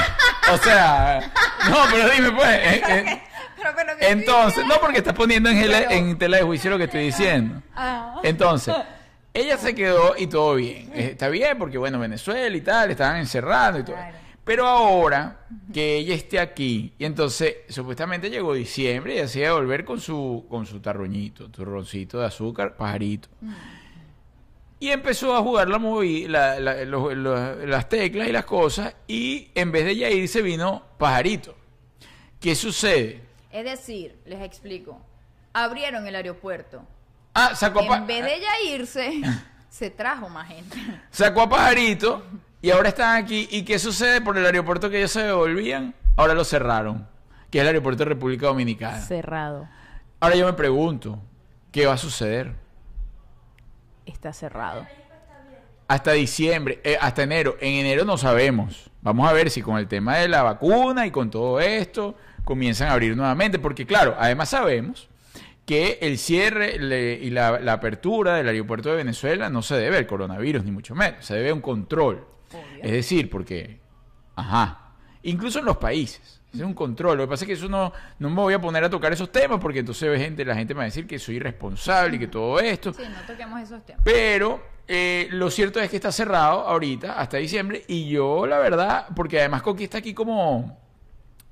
O 0.52 0.58
sea, 0.58 1.32
no, 1.70 1.78
pero 1.92 2.10
dime 2.10 2.32
pues. 2.32 2.50
eh, 2.50 2.82
eh, 2.88 3.22
Pero 3.56 3.76
que 3.76 3.84
lo 3.86 3.98
que 3.98 4.10
entonces, 4.10 4.66
no 4.66 4.76
porque 4.82 4.98
estás 4.98 5.14
poniendo 5.14 5.50
en, 5.50 5.58
gela- 5.62 5.80
Pero- 5.88 5.92
en 5.92 6.18
tela 6.18 6.38
de 6.38 6.44
juicio 6.44 6.70
lo 6.72 6.78
que 6.78 6.84
estoy 6.86 7.06
diciendo. 7.06 7.62
Ah. 7.76 8.16
Entonces, 8.24 8.76
ella 9.34 9.58
se 9.58 9.74
quedó 9.74 10.16
y 10.18 10.28
todo 10.28 10.56
bien. 10.56 10.92
Está 10.94 11.30
bien 11.30 11.58
porque, 11.58 11.78
bueno, 11.78 12.00
Venezuela 12.00 12.56
y 12.56 12.62
tal, 12.62 12.92
estaban 12.92 13.18
encerrando 13.18 13.80
y 13.80 13.84
todo. 13.84 13.96
Claro. 13.96 14.18
Pero 14.46 14.68
ahora 14.68 15.46
que 15.74 15.96
ella 15.96 16.14
esté 16.16 16.40
aquí, 16.40 16.94
y 17.00 17.06
entonces 17.06 17.56
supuestamente 17.70 18.30
llegó 18.30 18.54
diciembre 18.54 19.16
y 19.16 19.20
hacía 19.20 19.54
volver 19.54 19.86
con 19.86 20.02
su, 20.02 20.46
con 20.50 20.66
su 20.66 20.82
tarroñito, 20.82 21.50
turroncito 21.50 22.20
de 22.20 22.26
azúcar, 22.26 22.76
pajarito. 22.76 23.30
Y 24.80 24.90
empezó 24.90 25.34
a 25.34 25.42
jugar 25.42 25.70
la 25.70 25.78
movi- 25.80 26.28
la- 26.28 26.60
la- 26.60 26.84
los- 26.84 27.16
los- 27.16 27.58
las 27.66 27.88
teclas 27.88 28.28
y 28.28 28.34
las 28.34 28.44
cosas, 28.44 28.94
y 29.08 29.50
en 29.56 29.72
vez 29.72 29.86
de 29.86 29.92
ella 29.92 30.10
irse 30.10 30.42
vino 30.42 30.84
pajarito. 30.98 31.56
¿Qué 32.42 32.54
sucede? 32.54 33.22
Es 33.50 33.64
decir, 33.64 34.18
les 34.26 34.42
explico. 34.42 35.00
Abrieron 35.54 36.06
el 36.06 36.16
aeropuerto. 36.18 36.84
Ah, 37.34 37.56
sacó 37.56 37.80
a, 37.80 37.98
En 37.98 38.08
vez 38.08 38.26
de 38.26 38.36
ella 38.36 38.52
irse, 38.68 39.22
se 39.70 39.90
trajo 39.90 40.28
más 40.28 40.50
gente. 40.50 40.78
sacó 41.12 41.44
a 41.44 41.50
pajarito 41.50 42.22
y 42.64 42.72
ahora 42.72 42.90
están 42.90 43.24
aquí. 43.24 43.48
¿Y 43.52 43.62
qué 43.64 43.78
sucede 43.78 44.22
por 44.22 44.36
el 44.38 44.46
aeropuerto 44.46 44.90
que 44.90 44.98
ellos 44.98 45.12
se 45.12 45.22
devolvían? 45.22 45.94
Ahora 46.16 46.34
lo 46.34 46.44
cerraron, 46.44 47.08
que 47.52 47.60
es 47.60 47.62
el 47.62 47.68
aeropuerto 47.68 48.00
de 48.04 48.10
República 48.10 48.48
Dominicana. 48.48 49.00
Cerrado. 49.02 49.68
Ahora 50.20 50.36
yo 50.36 50.46
me 50.48 50.54
pregunto, 50.54 51.20
¿qué 51.72 51.86
va 51.86 51.94
a 51.94 51.98
suceder? 51.98 52.54
Está 54.06 54.34
cerrado. 54.34 54.86
Hasta 55.88 56.14
diciembre, 56.14 56.80
eh, 56.84 56.98
hasta 57.00 57.24
enero. 57.24 57.58
En 57.60 57.74
enero 57.74 58.06
no 58.06 58.18
sabemos. 58.18 58.90
Vamos 59.02 59.30
a 59.30 59.34
ver 59.34 59.50
si 59.50 59.62
con 59.62 59.78
el 59.78 59.88
tema 59.88 60.18
de 60.18 60.28
la 60.30 60.42
vacuna 60.42 61.06
y 61.06 61.12
con 61.12 61.30
todo 61.30 61.60
esto 61.60 62.16
comienzan 62.46 62.88
a 62.88 62.94
abrir 62.94 63.16
nuevamente. 63.16 63.60
Porque 63.60 63.86
claro, 63.86 64.16
además 64.18 64.50
sabemos 64.50 65.10
que 65.66 66.00
el 66.02 66.18
cierre 66.18 66.80
le- 66.80 67.14
y 67.16 67.30
la, 67.30 67.60
la 67.60 67.74
apertura 67.74 68.36
del 68.36 68.48
aeropuerto 68.48 68.90
de 68.90 68.96
Venezuela 68.96 69.50
no 69.50 69.62
se 69.62 69.76
debe 69.76 69.98
al 69.98 70.08
coronavirus, 70.08 70.64
ni 70.64 70.72
mucho 70.72 70.96
menos. 70.96 71.26
Se 71.26 71.36
debe 71.36 71.50
a 71.50 71.54
un 71.54 71.62
control. 71.62 72.26
Obvio. 72.54 72.84
Es 72.84 72.92
decir, 72.92 73.30
porque, 73.30 73.80
ajá, 74.36 74.94
incluso 75.24 75.60
en 75.60 75.66
los 75.66 75.78
países. 75.78 76.42
Es 76.54 76.62
un 76.62 76.76
control. 76.76 77.18
Lo 77.18 77.24
que 77.24 77.30
pasa 77.30 77.46
es 77.46 77.48
que 77.48 77.54
eso 77.54 77.68
no, 77.68 77.92
no 78.20 78.30
me 78.30 78.36
voy 78.36 78.54
a 78.54 78.62
poner 78.62 78.84
a 78.84 78.90
tocar 78.90 79.12
esos 79.12 79.32
temas 79.32 79.60
porque 79.60 79.80
entonces 79.80 80.20
gente, 80.20 80.46
la 80.46 80.54
gente 80.54 80.76
me 80.76 80.80
va 80.80 80.84
a 80.84 80.86
decir 80.86 81.08
que 81.08 81.18
soy 81.18 81.38
irresponsable 81.38 82.18
y 82.18 82.20
que 82.20 82.28
todo 82.28 82.60
esto. 82.60 82.94
Sí, 82.94 83.02
no 83.10 83.26
toquemos 83.26 83.60
esos 83.60 83.84
temas. 83.84 84.04
Pero 84.06 84.62
eh, 84.88 85.28
lo 85.32 85.50
cierto 85.50 85.80
es 85.80 85.90
que 85.90 85.96
está 85.96 86.12
cerrado 86.12 86.68
ahorita 86.68 87.20
hasta 87.20 87.38
diciembre 87.38 87.84
y 87.88 88.08
yo 88.08 88.46
la 88.46 88.60
verdad, 88.60 89.08
porque 89.16 89.40
además 89.40 89.64
Coqui 89.64 89.86
está 89.86 89.98
aquí 89.98 90.14
como, 90.14 90.78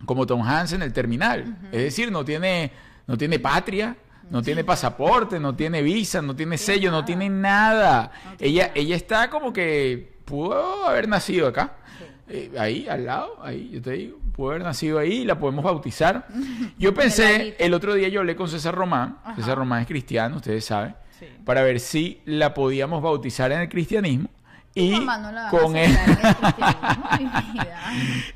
como 0.05 0.27
Tom 0.27 0.43
Hanks 0.43 0.73
en 0.73 0.83
el 0.83 0.93
terminal. 0.93 1.57
Es 1.71 1.81
decir, 1.81 2.11
no 2.11 2.23
tiene, 2.23 2.71
no 3.07 3.17
tiene 3.17 3.39
patria, 3.39 3.95
no 4.29 4.43
tiene 4.43 4.63
pasaporte, 4.63 5.39
no 5.39 5.55
tiene 5.55 5.81
visa, 5.81 6.21
no 6.21 6.35
tiene 6.35 6.59
sello, 6.59 6.91
no 6.91 7.03
tiene 7.03 7.27
nada. 7.27 8.11
No 8.23 8.37
tiene 8.37 8.51
ella, 8.51 8.63
nada. 8.67 8.73
ella 8.75 8.95
está 8.95 9.29
como 9.31 9.51
que 9.51 10.20
pudo 10.31 10.85
haber 10.87 11.07
nacido 11.07 11.47
acá. 11.47 11.73
Sí. 11.99 12.05
Eh, 12.33 12.51
ahí, 12.57 12.87
al 12.87 13.05
lado, 13.05 13.37
ahí, 13.43 13.69
yo 13.73 13.81
te 13.81 13.91
digo, 13.91 14.17
pudo 14.33 14.51
haber 14.51 14.63
nacido 14.63 14.97
ahí, 14.99 15.25
la 15.25 15.37
podemos 15.37 15.63
bautizar. 15.65 16.25
Yo 16.79 16.93
pensé, 16.93 17.55
el 17.59 17.73
otro 17.73 17.93
día 17.93 18.07
yo 18.07 18.21
hablé 18.21 18.35
con 18.37 18.47
César 18.47 18.73
Román, 18.73 19.17
Ajá. 19.23 19.35
César 19.35 19.57
Román 19.57 19.81
es 19.81 19.87
cristiano, 19.87 20.37
ustedes 20.37 20.63
saben, 20.65 20.95
Sí. 21.19 21.25
para 21.45 21.61
ver 21.61 21.79
si 21.79 22.21
la 22.25 22.53
podíamos 22.53 23.01
bautizar 23.03 23.51
en 23.51 23.59
el 23.61 23.69
cristianismo 23.69 24.29
y 24.73 24.91
no 24.99 25.31
la 25.31 25.49
con 25.49 25.75
el- 25.75 25.91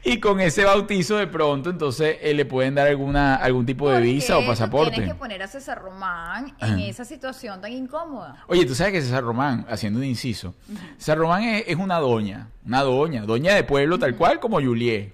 y 0.03 0.19
con 0.19 0.39
ese 0.41 0.65
bautizo 0.65 1.17
de 1.17 1.27
pronto 1.27 1.69
entonces 1.69 2.17
eh, 2.21 2.33
le 2.33 2.45
pueden 2.45 2.75
dar 2.75 2.87
alguna 2.87 3.35
algún 3.35 3.65
tipo 3.65 3.89
de 3.89 4.01
visa 4.01 4.37
o 4.37 4.45
pasaporte. 4.45 4.91
Tienes 4.95 5.13
que 5.13 5.19
poner 5.19 5.41
a 5.43 5.47
César 5.47 5.81
Román 5.81 6.53
en 6.59 6.73
Ajá. 6.73 6.81
esa 6.81 7.05
situación 7.05 7.61
tan 7.61 7.71
incómoda. 7.71 8.43
Oye, 8.47 8.65
tú 8.65 8.75
sabes 8.75 8.93
que 8.93 9.01
César 9.01 9.23
Román, 9.23 9.65
haciendo 9.69 9.99
un 9.99 10.05
inciso, 10.05 10.53
César 10.97 11.17
Román 11.17 11.43
es, 11.43 11.63
es 11.67 11.75
una 11.77 11.99
doña, 11.99 12.49
una 12.65 12.81
doña, 12.81 13.21
doña 13.21 13.55
de 13.55 13.63
pueblo 13.63 13.97
tal 13.97 14.15
cual 14.15 14.39
como 14.39 14.59
Juliet, 14.61 15.13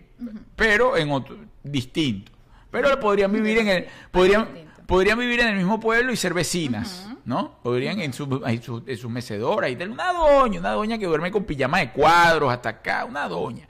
pero 0.56 0.98
en 0.98 1.12
otro, 1.12 1.38
distinto. 1.64 2.32
Pero 2.72 3.00
podrían 3.00 3.32
vivir 3.32 3.60
en 3.60 3.68
el, 3.68 3.88
podrían, 4.12 4.48
podrían 4.88 5.20
vivir 5.20 5.42
en 5.42 5.50
el 5.50 5.56
mismo 5.58 5.80
pueblo 5.80 6.12
y 6.14 6.18
ser 6.18 6.34
vecinas, 6.34 7.08
¿no? 7.26 7.60
Podrían 7.64 8.00
en 8.00 8.14
su, 8.14 8.42
en 8.46 8.62
su, 8.62 8.84
en 8.86 8.98
sus 8.98 9.10
mecedoras 9.12 9.72
y 9.72 9.76
tal. 9.76 9.90
Una 9.92 10.14
doña, 10.14 10.60
una 10.60 10.72
doña 10.72 10.98
que 10.98 11.06
duerme 11.06 11.32
con 11.32 11.44
pijama 11.46 11.80
de 11.80 11.92
cuadros 11.92 12.52
hasta 12.52 12.70
acá, 12.70 13.06
una 13.06 13.28
doña. 13.28 13.68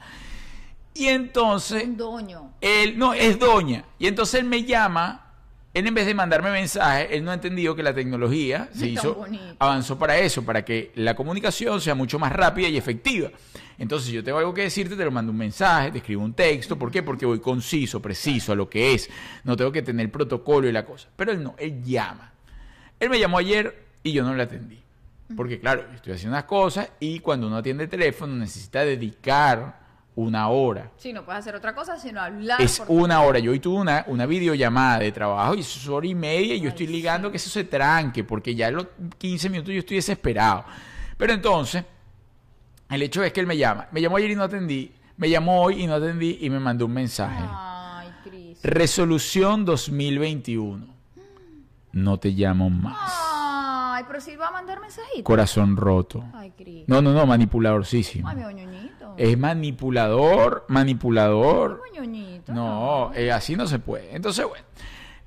Y 0.93 1.07
entonces, 1.07 1.83
Un 1.83 1.97
doño. 1.97 2.51
él, 2.61 2.97
no, 2.97 3.13
es 3.13 3.39
doña. 3.39 3.85
Y 3.97 4.07
entonces 4.07 4.41
él 4.41 4.45
me 4.47 4.63
llama, 4.63 5.31
él 5.73 5.87
en 5.87 5.93
vez 5.93 6.05
de 6.05 6.13
mandarme 6.13 6.51
mensaje, 6.51 7.15
él 7.15 7.23
no 7.23 7.31
ha 7.31 7.35
entendido 7.35 7.75
que 7.75 7.83
la 7.83 7.93
tecnología 7.93 8.69
se 8.73 8.87
hizo, 8.87 9.15
bonito. 9.15 9.55
avanzó 9.59 9.97
para 9.97 10.17
eso, 10.17 10.43
para 10.43 10.65
que 10.65 10.91
la 10.95 11.15
comunicación 11.15 11.79
sea 11.79 11.95
mucho 11.95 12.19
más 12.19 12.31
rápida 12.33 12.67
y 12.67 12.75
efectiva. 12.77 13.29
Entonces, 13.77 14.11
yo 14.11 14.23
tengo 14.23 14.37
algo 14.37 14.53
que 14.53 14.61
decirte, 14.63 14.95
te 14.95 15.03
lo 15.05 15.11
mando 15.11 15.31
un 15.31 15.37
mensaje, 15.39 15.91
te 15.91 15.97
escribo 15.99 16.23
un 16.23 16.33
texto. 16.33 16.77
¿Por 16.77 16.91
qué? 16.91 17.01
Porque 17.01 17.25
voy 17.25 17.39
conciso, 17.39 17.99
preciso 18.01 18.51
a 18.51 18.55
lo 18.55 18.69
que 18.69 18.93
es. 18.93 19.09
No 19.43 19.55
tengo 19.55 19.71
que 19.71 19.81
tener 19.81 20.11
protocolo 20.11 20.67
y 20.67 20.71
la 20.71 20.85
cosa. 20.85 21.07
Pero 21.15 21.31
él 21.31 21.41
no, 21.41 21.55
él 21.57 21.81
llama. 21.83 22.31
Él 23.01 23.09
me 23.09 23.19
llamó 23.19 23.39
ayer 23.39 23.83
y 24.03 24.13
yo 24.13 24.23
no 24.23 24.33
le 24.33 24.43
atendí. 24.43 24.79
Porque 25.35 25.59
claro, 25.59 25.85
estoy 25.95 26.13
haciendo 26.13 26.35
unas 26.35 26.43
cosas 26.45 26.89
y 26.99 27.19
cuando 27.19 27.47
uno 27.47 27.57
atiende 27.57 27.85
el 27.85 27.89
teléfono 27.89 28.35
necesita 28.35 28.81
dedicar 28.85 29.79
una 30.15 30.49
hora. 30.49 30.91
Sí, 30.97 31.11
no 31.11 31.25
puedes 31.25 31.39
hacer 31.39 31.55
otra 31.55 31.73
cosa 31.73 31.97
sino 31.97 32.21
hablar. 32.21 32.61
Es 32.61 32.83
una 32.87 33.21
hora. 33.21 33.39
Yo 33.39 33.51
hoy 33.51 33.59
tuve 33.59 33.79
una, 33.79 34.03
una 34.07 34.25
videollamada 34.27 34.99
de 34.99 35.11
trabajo 35.11 35.55
y 35.55 35.61
es 35.61 35.87
hora 35.87 36.05
y 36.05 36.13
media 36.13 36.53
y 36.53 36.59
yo 36.59 36.65
Ay, 36.65 36.69
estoy 36.69 36.85
sí. 36.87 36.93
ligando 36.93 37.31
que 37.31 37.37
eso 37.37 37.49
se 37.49 37.63
tranque 37.63 38.23
porque 38.23 38.53
ya 38.53 38.67
en 38.67 38.75
los 38.75 38.87
15 39.17 39.49
minutos 39.49 39.73
yo 39.73 39.79
estoy 39.79 39.97
desesperado. 39.97 40.65
Pero 41.17 41.33
entonces, 41.33 41.83
el 42.89 43.01
hecho 43.01 43.23
es 43.23 43.31
que 43.33 43.39
él 43.39 43.47
me 43.47 43.57
llama. 43.57 43.87
Me 43.91 43.99
llamó 44.01 44.17
ayer 44.17 44.31
y 44.31 44.35
no 44.35 44.43
atendí. 44.43 44.91
Me 45.17 45.29
llamó 45.29 45.63
hoy 45.63 45.81
y 45.81 45.87
no 45.87 45.95
atendí 45.95 46.37
y 46.41 46.49
me 46.49 46.59
mandó 46.59 46.85
un 46.85 46.93
mensaje. 46.93 47.43
Ay, 47.49 48.09
Cris. 48.23 48.59
Resolución 48.63 49.63
2021. 49.65 50.90
No 51.93 52.19
te 52.19 52.29
llamo 52.29 52.69
más. 52.69 53.11
Ay, 53.93 54.05
pero 54.07 54.21
si 54.21 54.35
va 54.35 54.47
a 54.47 54.51
mandar 54.51 54.79
mensajitos. 54.79 55.23
Corazón 55.23 55.75
roto. 55.75 56.23
Ay, 56.33 56.51
Cris. 56.51 56.85
No, 56.87 57.01
no, 57.01 57.13
no, 57.13 57.25
manipuladorcísimo. 57.25 58.27
Ay, 58.27 58.37
mi 58.37 58.43
oñoñito. 58.43 59.13
Es 59.17 59.37
manipulador, 59.37 60.65
manipulador. 60.69 61.81
Oñoñito. 61.91 62.53
No, 62.53 63.11
eh, 63.13 63.31
así 63.31 63.55
no 63.55 63.67
se 63.67 63.79
puede. 63.79 64.15
Entonces, 64.15 64.45
bueno. 64.47 64.65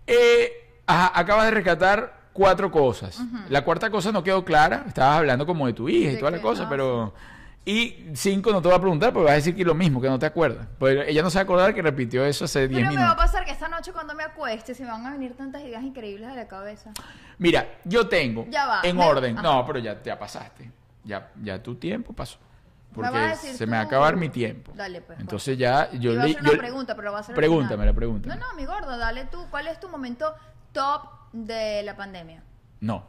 Eh, 0.07 0.51
ajá, 0.87 1.19
acabas 1.19 1.47
de 1.47 1.51
rescatar 1.51 2.25
cuatro 2.33 2.71
cosas. 2.71 3.21
La 3.49 3.65
cuarta 3.65 3.91
cosa 3.91 4.13
no 4.13 4.23
quedó 4.23 4.45
clara. 4.45 4.85
Estabas 4.87 5.19
hablando 5.19 5.47
como 5.47 5.67
de 5.67 5.73
tu 5.73 5.89
hija 5.89 6.11
y 6.11 6.15
¿De 6.15 6.19
toda 6.19 6.31
la 6.31 6.41
cosa, 6.43 6.69
pero... 6.69 7.15
Y 7.67 8.11
cinco 8.15 8.53
no 8.53 8.61
te 8.61 8.69
voy 8.69 8.77
a 8.77 8.81
preguntar 8.81 9.11
porque 9.13 9.25
vas 9.25 9.33
a 9.33 9.37
decir 9.37 9.57
que 9.57 9.65
lo 9.65 9.75
mismo, 9.75 9.99
que 10.01 10.09
no 10.09 10.19
te 10.19 10.27
acuerdas. 10.27 10.67
Porque 10.79 11.09
ella 11.09 11.23
no 11.23 11.31
se 11.31 11.37
va 11.39 11.41
a 11.41 11.45
acordar 11.45 11.75
que 11.75 11.81
repitió 11.81 12.25
eso 12.25 12.45
hace 12.45 12.69
10 12.69 12.81
Pero 12.83 12.91
me 12.91 12.97
va 12.97 13.03
a 13.03 13.05
minutos. 13.07 13.25
pasar 13.25 13.45
que 13.47 13.53
esta 13.53 13.69
noche 13.69 13.91
cuando 13.93 14.15
me 14.15 14.23
acueste 14.23 14.75
se 14.75 14.83
me 14.85 14.91
van 14.91 15.07
a 15.07 15.13
venir 15.13 15.35
tantas 15.35 15.63
ideas 15.63 15.83
increíbles 15.83 16.29
a 16.29 16.35
la 16.35 16.47
cabeza. 16.47 16.93
Mira, 17.39 17.67
yo 17.85 18.07
tengo 18.07 18.47
Ya 18.51 18.67
va, 18.67 18.81
en 18.83 18.97
me- 18.99 19.05
orden. 19.07 19.39
ajá. 19.39 19.43
No, 19.43 19.65
pero 19.67 19.79
ya, 19.79 20.03
ya 20.03 20.19
pasaste. 20.19 20.71
Ya, 21.05 21.31
ya 21.43 21.63
tu 21.63 21.77
tiempo 21.77 22.13
pasó. 22.13 22.39
Me 22.97 23.03
vas 23.03 23.09
a 23.11 23.13
Porque 23.15 23.29
decir 23.29 23.55
se 23.55 23.67
me 23.67 23.73
va 23.73 23.79
a 23.83 23.85
acabar 23.87 24.17
mi 24.17 24.29
tiempo. 24.29 24.71
Dale, 24.75 25.01
pues, 25.01 25.19
Entonces 25.19 25.57
ya 25.59 25.91
yo 25.93 26.13
Iba 26.13 26.23
a 26.23 26.27
le- 26.27 26.31
hacer 26.33 26.43
una 26.43 26.53
yo- 26.53 26.59
pregunta, 26.59 26.95
pero 26.95 27.13
va 27.13 27.21
a 27.21 27.23
ser 27.23 27.33
al 27.33 27.37
Pregúntamela, 27.37 27.77
final. 27.93 27.95
pregúntamela. 27.95 28.41
No, 28.41 28.47
no, 28.49 28.55
mi 28.55 28.67
gordo, 28.67 28.97
dale 28.99 29.25
tú. 29.25 29.47
¿Cuál 29.51 29.67
es 29.69 29.81
tu 29.81 29.89
momento 29.89 30.33
top 30.73 31.03
de 31.33 31.83
la 31.83 31.97
pandemia? 31.97 32.43
No. 32.81 33.05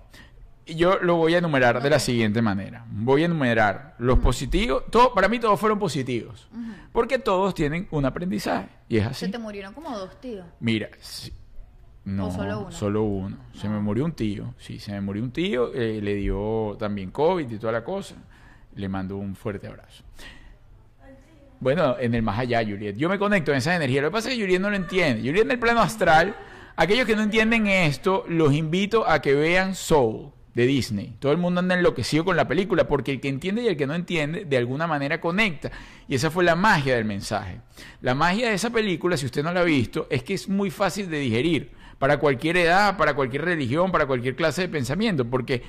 Yo 0.68 0.98
lo 1.00 1.16
voy 1.18 1.36
a 1.36 1.38
enumerar 1.38 1.82
de 1.84 1.90
la 1.90 2.00
siguiente 2.00 2.42
manera. 2.42 2.86
Voy 2.90 3.22
a 3.22 3.26
enumerar 3.26 3.96
los 4.00 4.18
positivos. 4.20 4.84
Todo, 4.90 5.14
para 5.14 5.28
mí 5.28 5.38
todos 5.40 5.60
fueron 5.60 5.78
positivos. 5.78 6.48
Porque 6.92 7.20
todos 7.20 7.54
tienen 7.54 7.88
un 7.92 8.06
aprendizaje. 8.06 8.70
Y 8.90 8.98
es 8.98 9.04
Se 9.18 9.26
así. 9.26 9.32
te 9.32 9.38
murieron 9.38 9.74
como 9.74 9.96
dos 9.98 10.20
tíos. 10.20 10.46
Mira. 10.60 10.90
sí. 11.00 11.32
No, 12.04 12.28
¿O 12.28 12.32
solo 12.32 12.60
uno? 12.60 12.72
solo 12.72 13.04
uno. 13.04 13.38
Se 13.54 13.68
me 13.68 13.80
murió 13.80 14.06
un 14.06 14.12
tío. 14.14 14.54
Sí, 14.60 14.78
se 14.80 14.92
me 14.92 15.02
murió 15.02 15.24
un 15.24 15.32
tío. 15.32 15.72
eh, 15.74 16.00
le 16.02 16.14
dio 16.16 16.76
también 16.80 17.10
COVID 17.12 17.50
y 17.52 17.58
toda 17.58 17.74
la 17.74 17.84
cosa. 17.84 18.16
Le 18.76 18.88
mando 18.90 19.18
un 19.18 19.36
fuerte 19.36 19.68
abrazo. 19.68 20.04
Bueno, 21.60 21.96
en 22.00 22.14
el 22.14 22.22
más 22.22 22.38
allá, 22.40 22.64
Juliet. 22.64 22.96
Yo 22.96 23.10
me 23.10 23.18
conecto 23.18 23.52
en 23.52 23.58
esa 23.58 23.76
energía. 23.76 24.02
Lo 24.02 24.10
que 24.10 24.14
pasa 24.14 24.30
es 24.30 24.36
que 24.36 24.42
Juliet 24.42 24.60
no 24.62 24.70
lo 24.70 24.76
entiende. 24.76 25.22
Juliet 25.28 25.46
en 25.46 25.52
el 25.52 25.60
plano 25.60 25.82
astral. 25.82 26.36
Aquellos 26.76 27.06
que 27.08 27.16
no 27.16 27.22
entienden 27.24 27.68
esto, 27.68 28.26
los 28.28 28.54
invito 28.54 29.08
a 29.08 29.22
que 29.22 29.34
vean 29.34 29.76
Soul 29.76 30.32
de 30.56 30.66
Disney. 30.66 31.18
Todo 31.20 31.34
el 31.34 31.38
mundo 31.38 31.60
anda 31.60 31.76
enloquecido 31.76 32.24
con 32.24 32.38
la 32.38 32.48
película 32.48 32.88
porque 32.88 33.12
el 33.12 33.22
que 33.22 33.28
entiende 33.28 33.62
y 33.62 33.68
el 33.68 33.78
que 33.78 33.86
no 33.86 33.94
entiende 33.94 34.46
de 34.46 34.58
alguna 34.58 34.88
manera 34.88 35.20
conecta. 35.20 35.70
Y 36.08 36.16
esa 36.16 36.32
fue 36.32 36.46
la 36.46 36.56
magia 36.56 36.96
del 36.96 37.06
mensaje. 37.06 37.60
La 38.02 38.16
magia 38.16 38.50
de 38.50 38.56
esa 38.56 38.70
película, 38.70 39.18
si 39.18 39.26
usted 39.26 39.44
no 39.44 39.52
la 39.52 39.60
ha 39.60 39.66
visto, 39.66 40.08
es 40.10 40.24
que 40.24 40.34
es 40.34 40.48
muy 40.48 40.72
fácil 40.72 41.10
de 41.10 41.20
digerir 41.20 41.72
para 42.00 42.20
cualquier 42.20 42.58
edad, 42.58 42.98
para 42.98 43.14
cualquier 43.16 43.44
religión, 43.44 43.92
para 43.92 44.08
cualquier 44.08 44.36
clase 44.36 44.64
de 44.64 44.70
pensamiento, 44.70 45.26
porque 45.26 45.62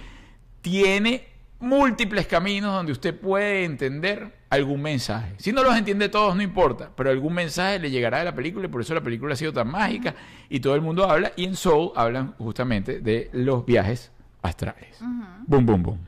tiene 0.60 1.24
múltiples 1.58 2.26
caminos 2.28 2.72
donde 2.72 2.92
usted 2.92 3.18
puede 3.18 3.64
entender 3.64 4.36
algún 4.50 4.82
mensaje. 4.82 5.34
Si 5.38 5.50
no 5.50 5.64
los 5.64 5.76
entiende 5.76 6.08
todos, 6.08 6.36
no 6.36 6.42
importa, 6.42 6.90
pero 6.96 7.10
algún 7.10 7.34
mensaje 7.34 7.80
le 7.80 7.90
llegará 7.90 8.18
de 8.18 8.24
la 8.24 8.34
película 8.36 8.66
y 8.66 8.70
por 8.70 8.82
eso 8.82 8.94
la 8.94 9.00
película 9.00 9.32
ha 9.32 9.36
sido 9.36 9.52
tan 9.52 9.68
mágica 9.68 10.14
y 10.48 10.60
todo 10.60 10.76
el 10.76 10.80
mundo 10.80 11.10
habla 11.10 11.32
y 11.34 11.44
en 11.44 11.56
Soul 11.56 11.90
hablan 11.96 12.34
justamente 12.38 13.00
de 13.00 13.30
los 13.32 13.64
viajes 13.64 14.12
astrales. 14.46 14.98
Boom, 15.46 15.66
boom, 15.66 15.82
boom. 15.82 15.98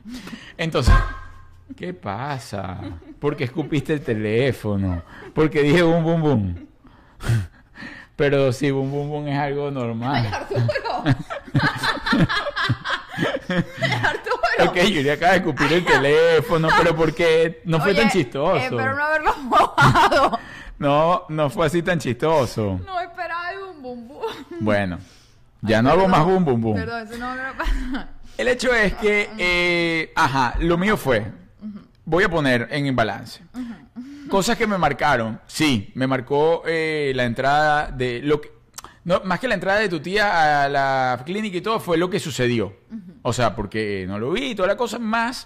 Entonces, 0.57 0.93
¿Qué 1.75 1.93
pasa? 1.93 2.79
¿Por 3.19 3.35
qué 3.35 3.43
escupiste 3.45 3.93
el 3.93 4.01
teléfono? 4.01 5.03
Porque 5.33 5.61
dije 5.61 5.83
bum, 5.83 6.03
bum, 6.03 6.21
bum. 6.21 6.55
Pero 8.15 8.51
sí, 8.51 8.71
bum, 8.71 8.91
bum, 8.91 9.09
bum 9.09 9.27
es 9.27 9.37
algo 9.37 9.71
normal. 9.71 10.25
Arturo. 10.33 11.03
Arturo. 14.03 14.39
Ok, 14.67 14.77
Julia 14.81 15.13
acaba 15.13 15.31
de 15.33 15.37
escupir 15.37 15.71
el 15.73 15.85
teléfono, 15.85 16.67
pero 16.77 16.95
¿por 16.95 17.13
qué? 17.13 17.61
No 17.65 17.79
fue 17.79 17.91
Oye, 17.91 18.01
tan 18.01 18.09
chistoso. 18.09 18.57
Espero 18.57 18.95
no 18.95 19.03
haberlo 19.03 19.37
mojado. 19.37 20.39
No, 20.79 21.25
no 21.29 21.49
fue 21.49 21.67
así 21.67 21.81
tan 21.81 21.99
chistoso. 21.99 22.79
No 22.85 22.99
esperaba 22.99 23.51
el 23.51 23.59
bum 23.59 23.81
bum 23.81 24.07
bum. 24.07 24.21
Bueno, 24.59 24.97
ya 25.61 25.81
no 25.81 25.91
hago 25.91 26.07
más 26.07 26.25
bum, 26.25 26.43
bum, 26.43 26.59
bum. 26.59 26.75
Perdón, 26.75 27.07
eso 27.07 27.17
no 27.17 27.35
me 27.35 27.53
pasa. 27.53 28.09
El 28.39 28.47
hecho 28.47 28.73
es 28.73 28.93
que, 28.93 29.29
eh, 29.37 30.13
ajá, 30.15 30.55
lo 30.61 30.77
mío 30.77 30.95
fue, 30.95 31.25
voy 32.05 32.23
a 32.23 32.29
poner 32.29 32.69
en 32.71 32.95
balance. 32.95 33.43
Cosas 34.29 34.57
que 34.57 34.65
me 34.65 34.77
marcaron. 34.77 35.41
Sí, 35.45 35.91
me 35.93 36.07
marcó 36.07 36.63
eh, 36.65 37.11
la 37.15 37.25
entrada 37.25 37.91
de 37.91 38.21
lo 38.23 38.39
que... 38.39 38.49
No, 39.03 39.19
más 39.25 39.41
que 39.41 39.49
la 39.49 39.55
entrada 39.55 39.79
de 39.79 39.89
tu 39.89 39.99
tía 39.99 40.63
a 40.63 40.69
la 40.69 41.21
clínica 41.25 41.57
y 41.57 41.61
todo, 41.61 41.81
fue 41.81 41.97
lo 41.97 42.09
que 42.09 42.17
sucedió. 42.17 42.77
O 43.23 43.33
sea, 43.33 43.53
porque 43.57 44.05
no 44.07 44.17
lo 44.17 44.31
vi 44.31 44.51
y 44.51 44.55
toda 44.55 44.69
la 44.69 44.77
cosa 44.77 44.99
más. 44.99 45.45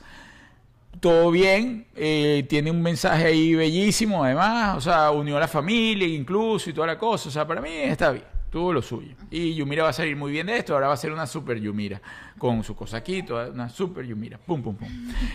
Todo 1.00 1.32
bien, 1.32 1.88
eh, 1.96 2.46
tiene 2.48 2.70
un 2.70 2.84
mensaje 2.84 3.26
ahí 3.26 3.56
bellísimo 3.56 4.24
además, 4.24 4.78
o 4.78 4.82
sea, 4.82 5.10
unió 5.10 5.38
a 5.38 5.40
la 5.40 5.48
familia 5.48 6.08
incluso 6.08 6.70
y 6.70 6.74
toda 6.74 6.86
la 6.86 7.00
cosa, 7.00 7.30
o 7.30 7.32
sea, 7.32 7.48
para 7.48 7.60
mí 7.60 7.72
está 7.72 8.12
bien, 8.12 8.24
tuvo 8.54 8.72
lo 8.72 8.84
suyo. 8.84 9.16
Y 9.32 9.56
Yumira 9.56 9.82
va 9.82 9.90
a 9.90 9.94
salir 9.94 10.16
muy 10.16 10.32
bien 10.32 10.46
de 10.46 10.56
esto, 10.56 10.76
ahora 10.76 10.88
va 10.88 10.94
a 10.94 10.98
ser 10.98 11.12
una 11.12 11.26
super 11.26 11.60
Yumira, 11.60 12.00
con 12.38 12.64
su 12.64 12.76
cosa 12.76 12.98
aquí, 12.98 13.24
toda 13.24 13.50
una 13.50 13.68
super 13.68 14.06
Yumira, 14.06 14.38
pum, 14.38 14.62
pum, 14.62 14.76
pum. 14.76 14.88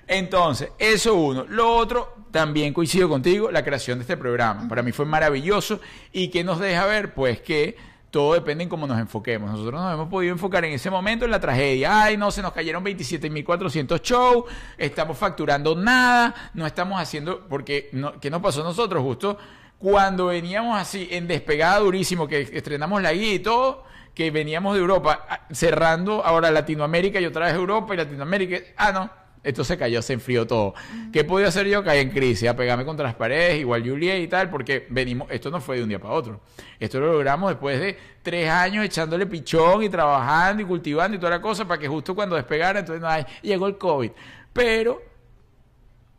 Entonces, 0.08 0.70
eso 0.76 1.14
uno. 1.14 1.46
Lo 1.48 1.76
otro, 1.76 2.16
también 2.32 2.74
coincido 2.74 3.08
contigo, 3.08 3.52
la 3.52 3.62
creación 3.62 3.98
de 3.98 4.02
este 4.02 4.16
programa. 4.16 4.68
Para 4.68 4.82
mí 4.82 4.90
fue 4.90 5.06
maravilloso 5.06 5.78
y 6.12 6.30
que 6.30 6.42
nos 6.42 6.58
deja 6.58 6.84
ver, 6.86 7.14
pues, 7.14 7.40
que 7.40 7.76
todo 8.10 8.34
depende 8.34 8.64
en 8.64 8.68
cómo 8.68 8.88
nos 8.88 8.98
enfoquemos. 8.98 9.52
Nosotros 9.52 9.80
nos 9.80 9.94
hemos 9.94 10.08
podido 10.08 10.32
enfocar 10.32 10.64
en 10.64 10.72
ese 10.72 10.90
momento 10.90 11.24
en 11.24 11.30
la 11.30 11.38
tragedia. 11.38 12.02
Ay, 12.02 12.16
no, 12.16 12.32
se 12.32 12.42
nos 12.42 12.52
cayeron 12.52 12.84
27.400 12.84 14.02
shows, 14.02 14.46
estamos 14.76 15.16
facturando 15.16 15.76
nada, 15.76 16.50
no 16.54 16.66
estamos 16.66 17.00
haciendo, 17.00 17.46
porque, 17.48 17.88
no, 17.92 18.18
¿qué 18.18 18.30
nos 18.30 18.42
pasó 18.42 18.62
a 18.62 18.64
nosotros? 18.64 19.00
Justo 19.00 19.38
cuando 19.85 20.28
veníamos 20.28 20.80
así 20.80 21.09
en 21.11 21.28
despegada 21.28 21.80
durísimo, 21.80 22.26
que 22.26 22.41
estrenamos 22.41 23.03
la 23.03 23.12
guía 23.12 23.35
y 23.35 23.39
todo, 23.39 23.85
que 24.14 24.30
veníamos 24.30 24.72
de 24.72 24.80
Europa, 24.80 25.26
ah, 25.28 25.41
cerrando 25.53 26.24
ahora 26.24 26.51
Latinoamérica 26.51 27.20
y 27.20 27.26
otra 27.26 27.45
vez 27.45 27.55
Europa 27.55 27.93
y 27.93 27.99
Latinoamérica. 27.99 28.57
Ah, 28.78 28.93
no. 28.93 29.11
Esto 29.43 29.62
se 29.62 29.76
cayó, 29.76 30.01
se 30.01 30.14
enfrió 30.14 30.47
todo. 30.47 30.72
¿Qué 31.12 31.22
podido 31.22 31.51
hacer 31.51 31.66
yo? 31.66 31.85
Caí 31.85 32.01
en 32.01 32.09
crisis, 32.09 32.49
a 32.49 32.57
pegarme 32.57 32.87
contra 32.87 33.05
las 33.05 33.14
paredes, 33.14 33.61
igual 33.61 33.87
Juliet 33.87 34.22
y 34.22 34.26
tal, 34.26 34.49
porque 34.49 34.87
venimos, 34.89 35.30
esto 35.30 35.51
no 35.51 35.61
fue 35.61 35.76
de 35.76 35.82
un 35.82 35.91
día 35.91 35.99
para 35.99 36.14
otro. 36.14 36.41
Esto 36.80 36.99
lo 36.99 37.12
logramos 37.12 37.51
después 37.51 37.78
de 37.78 37.99
tres 38.22 38.49
años 38.49 38.87
echándole 38.87 39.26
pichón 39.26 39.82
y 39.82 39.91
trabajando 39.91 40.62
y 40.62 40.64
cultivando 40.64 41.14
y 41.18 41.20
toda 41.20 41.32
la 41.32 41.43
cosa 41.43 41.68
para 41.68 41.78
que 41.78 41.89
justo 41.89 42.14
cuando 42.14 42.37
despegara, 42.37 42.80
entonces 42.80 43.03
no 43.03 43.09
hay, 43.09 43.26
llegó 43.43 43.66
el 43.66 43.76
COVID. 43.76 44.12
Pero 44.51 45.03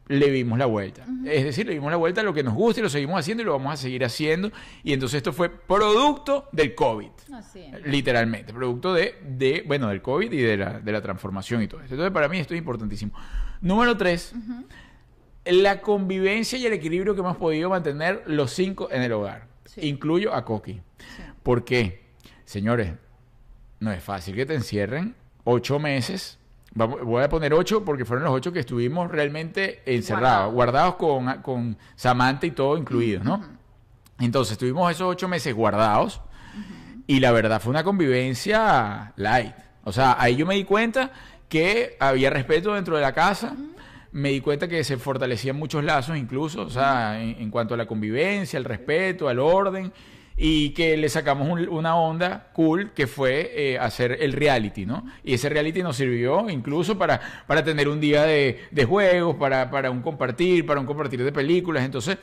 le 0.07 0.29
dimos 0.29 0.59
la 0.59 0.65
vuelta. 0.67 1.05
Es 1.25 1.43
decir, 1.43 1.65
le 1.65 1.73
dimos 1.73 1.89
la 1.89 1.97
vuelta 1.97 2.21
a 2.21 2.23
lo 2.23 2.33
que 2.33 2.43
nos 2.43 2.53
gusta 2.53 2.79
y 2.79 2.83
lo 2.83 2.89
seguimos 2.89 3.19
haciendo 3.19 3.41
y 3.41 3.45
lo 3.45 3.53
vamos 3.53 3.73
a 3.73 3.77
seguir 3.77 4.05
haciendo. 4.05 4.51
Y 4.83 4.93
entonces 4.93 5.17
esto 5.17 5.33
fue 5.33 5.49
producto 5.49 6.47
del 6.51 6.75
COVID. 6.75 7.09
Así. 7.33 7.65
Literalmente, 7.85 8.53
producto 8.53 8.93
de, 8.93 9.15
de, 9.27 9.63
bueno, 9.65 9.89
del 9.89 10.01
COVID 10.01 10.31
y 10.31 10.41
de 10.41 10.57
la, 10.57 10.79
de 10.79 10.91
la 10.91 11.01
transformación 11.01 11.63
y 11.63 11.67
todo 11.67 11.81
eso. 11.81 11.93
Entonces, 11.93 12.13
para 12.13 12.29
mí 12.29 12.37
esto 12.37 12.53
es 12.53 12.59
importantísimo. 12.59 13.13
Número 13.61 13.97
tres, 13.97 14.33
la 15.45 15.81
convivencia 15.81 16.59
y 16.59 16.65
el 16.65 16.73
equilibrio 16.73 17.15
que 17.15 17.21
hemos 17.21 17.37
podido 17.37 17.69
mantener 17.69 18.23
los 18.27 18.51
cinco 18.51 18.89
en 18.91 19.01
el 19.01 19.11
hogar. 19.11 19.47
Sí. 19.65 19.87
Incluyo 19.87 20.33
a 20.35 20.45
Coqui. 20.45 20.73
Sí. 20.73 21.23
¿Por 21.41 21.65
qué? 21.65 22.05
Señores, 22.45 22.93
no 23.79 23.91
es 23.91 24.03
fácil 24.03 24.35
que 24.35 24.45
te 24.45 24.53
encierren 24.53 25.15
ocho 25.43 25.79
meses. 25.79 26.37
Vamos- 26.76 27.01
voy 27.03 27.23
a 27.23 27.30
poner 27.30 27.53
ocho 27.53 27.84
porque 27.86 28.05
fueron 28.05 28.26
los 28.26 28.34
ocho 28.34 28.51
que 28.51 28.59
estuvimos 28.59 29.09
realmente 29.09 29.82
encerrados, 29.86 30.53
guardados 30.53 30.95
con, 30.95 31.41
con 31.41 31.78
Samantha 31.95 32.45
y 32.45 32.51
todo 32.51 32.78
incluido, 32.78 33.23
¿no? 33.23 33.41
Entonces 34.19 34.53
estuvimos 34.53 34.91
esos 34.91 35.07
ocho 35.09 35.28
meses 35.28 35.53
guardados 35.55 36.21
y 37.07 37.19
la 37.19 37.32
verdad 37.32 37.61
fue 37.61 37.69
una 37.71 37.84
convivencia 37.84 39.13
light. 39.15 39.53
O 39.84 39.91
sea, 39.91 40.15
ahí 40.19 40.36
yo 40.36 40.45
me 40.45 40.55
di 40.55 40.63
cuenta 40.63 41.11
que 41.47 41.95
había 41.99 42.30
respeto 42.30 42.73
dentro 42.73 42.95
de 42.95 43.01
la 43.01 43.13
casa. 43.13 43.55
Me 44.11 44.30
di 44.30 44.39
cuenta 44.41 44.67
que 44.67 44.84
se 44.86 44.97
fortalecían 44.97 45.57
muchos 45.57 45.84
lazos 45.84 46.17
incluso, 46.17 46.61
o 46.61 46.69
sea, 46.69 47.21
en, 47.21 47.36
en 47.41 47.51
cuanto 47.51 47.73
a 47.73 47.78
la 47.78 47.86
convivencia, 47.86 48.57
al 48.57 48.63
respeto, 48.65 49.28
al 49.28 49.39
orden, 49.39 49.91
y 50.38 50.71
que 50.71 50.97
le 50.97 51.07
sacamos 51.07 51.47
un- 51.49 51.69
una 51.69 51.95
onda 51.95 52.49
cool 52.53 52.91
que 52.93 53.07
fue 53.07 53.51
eh, 53.55 53.79
hacer 53.79 54.17
el 54.21 54.33
reality, 54.33 54.86
¿no? 54.86 55.05
Y 55.23 55.33
ese 55.33 55.47
reality 55.47 55.81
nos 55.81 55.95
sirvió 55.95 56.49
incluso 56.49 56.97
para, 56.97 57.21
para 57.47 57.63
tener 57.63 57.88
un 57.88 58.01
día 58.01 58.23
de, 58.23 58.65
de 58.69 58.86
juegos, 58.86 59.38
para, 59.38 59.69
para 59.71 59.89
un 59.91 60.01
compartir, 60.01 60.65
para 60.65 60.79
un 60.81 60.86
compartir 60.86 61.23
de 61.23 61.31
películas. 61.31 61.86
Entonces, 61.86 62.17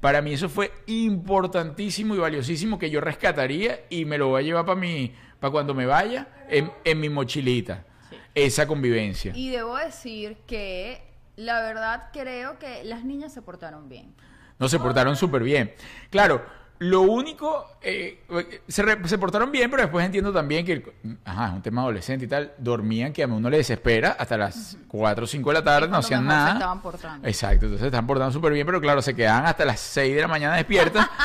para 0.00 0.22
mí 0.22 0.32
eso 0.34 0.48
fue 0.48 0.70
importantísimo 0.86 2.14
y 2.14 2.18
valiosísimo 2.18 2.78
que 2.78 2.88
yo 2.90 3.00
rescataría 3.00 3.80
y 3.90 4.04
me 4.04 4.18
lo 4.18 4.28
voy 4.28 4.42
a 4.42 4.44
llevar 4.46 4.64
para 4.64 4.78
mi, 4.78 5.12
para 5.40 5.50
cuando 5.50 5.74
me 5.74 5.86
vaya 5.86 6.28
en, 6.48 6.70
en 6.84 7.00
mi 7.00 7.08
mochilita. 7.08 7.84
Sí. 8.08 8.16
Esa 8.34 8.66
convivencia. 8.66 9.32
Y 9.34 9.50
debo 9.50 9.76
decir 9.76 10.36
que 10.46 11.02
la 11.34 11.60
verdad 11.62 12.10
creo 12.12 12.58
que 12.60 12.84
las 12.84 13.04
niñas 13.04 13.32
se 13.34 13.42
portaron 13.42 13.88
bien. 13.88 14.14
No 14.58 14.68
se 14.68 14.78
portaron 14.78 15.16
súper 15.16 15.42
bien. 15.42 15.74
Claro, 16.10 16.44
lo 16.78 17.00
único, 17.02 17.66
eh, 17.82 18.20
se, 18.68 18.82
re- 18.82 19.08
se 19.08 19.16
portaron 19.18 19.50
bien, 19.50 19.70
pero 19.70 19.82
después 19.82 20.04
entiendo 20.04 20.32
también 20.32 20.64
que, 20.66 20.72
el- 20.72 20.92
ajá, 21.24 21.46
es 21.48 21.52
un 21.54 21.62
tema 21.62 21.82
adolescente 21.82 22.24
y 22.24 22.28
tal, 22.28 22.52
dormían 22.58 23.12
que 23.12 23.22
a 23.22 23.26
uno 23.26 23.48
le 23.48 23.58
desespera 23.58 24.16
hasta 24.18 24.36
las 24.36 24.76
4 24.88 25.24
o 25.24 25.26
5 25.26 25.50
de 25.50 25.54
la 25.54 25.64
tarde, 25.64 25.88
no 25.88 25.96
hacían 25.98 26.22
se 26.22 26.28
nada. 26.28 26.52
estaban 26.54 26.80
portando. 26.82 27.26
Exacto, 27.28 27.66
entonces 27.66 27.80
se 27.80 27.86
están 27.86 28.06
portando 28.06 28.32
súper 28.32 28.52
bien, 28.52 28.66
pero 28.66 28.80
claro, 28.80 29.00
se 29.02 29.14
quedaban 29.14 29.46
hasta 29.46 29.64
las 29.64 29.80
6 29.80 30.14
de 30.14 30.20
la 30.20 30.28
mañana 30.28 30.56
despiertas. 30.56 31.06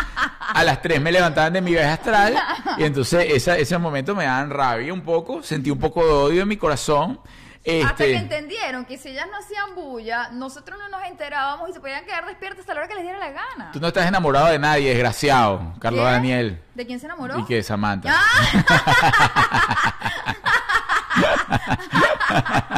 A 0.53 0.65
las 0.65 0.81
3 0.81 0.99
me 0.99 1.13
levantaban 1.13 1.53
de 1.53 1.61
mi 1.61 1.71
viaje 1.71 1.87
astral 1.91 2.35
y 2.77 2.83
entonces 2.83 3.25
esa, 3.29 3.57
ese 3.57 3.77
momento 3.77 4.13
me 4.15 4.25
daban 4.25 4.49
rabia 4.49 4.93
un 4.93 4.99
poco, 5.01 5.41
sentí 5.43 5.71
un 5.71 5.79
poco 5.79 6.05
de 6.05 6.11
odio 6.11 6.41
en 6.41 6.47
mi 6.49 6.57
corazón. 6.57 7.19
Hasta 7.63 7.95
que 8.03 8.15
Este, 8.15 8.15
entendieron 8.15 8.85
que 8.85 8.97
si 8.97 9.09
ellas 9.09 9.27
no 9.31 9.37
hacían 9.37 9.75
bulla, 9.75 10.29
nosotros 10.31 10.79
no 10.79 10.89
nos 10.89 11.07
enterábamos 11.07 11.69
y 11.69 11.73
se 11.73 11.79
podían 11.79 12.03
quedar 12.05 12.25
despiertas 12.25 12.67
a 12.67 12.73
la 12.73 12.79
hora 12.81 12.87
que 12.87 12.95
les 12.95 13.03
diera 13.03 13.19
la 13.19 13.29
gana. 13.29 13.71
tú 13.71 13.79
no 13.79 13.87
estás 13.87 14.07
enamorado 14.07 14.47
de 14.47 14.57
nadie, 14.57 14.89
desgraciado, 14.89 15.73
Carlos 15.79 16.03
¿Qué? 16.03 16.11
Daniel. 16.11 16.61
¿De 16.73 16.85
quién 16.87 16.99
se 16.99 17.05
enamoró? 17.05 17.37
Y 17.39 17.45
que 17.45 17.61
Samantha. 17.61 18.11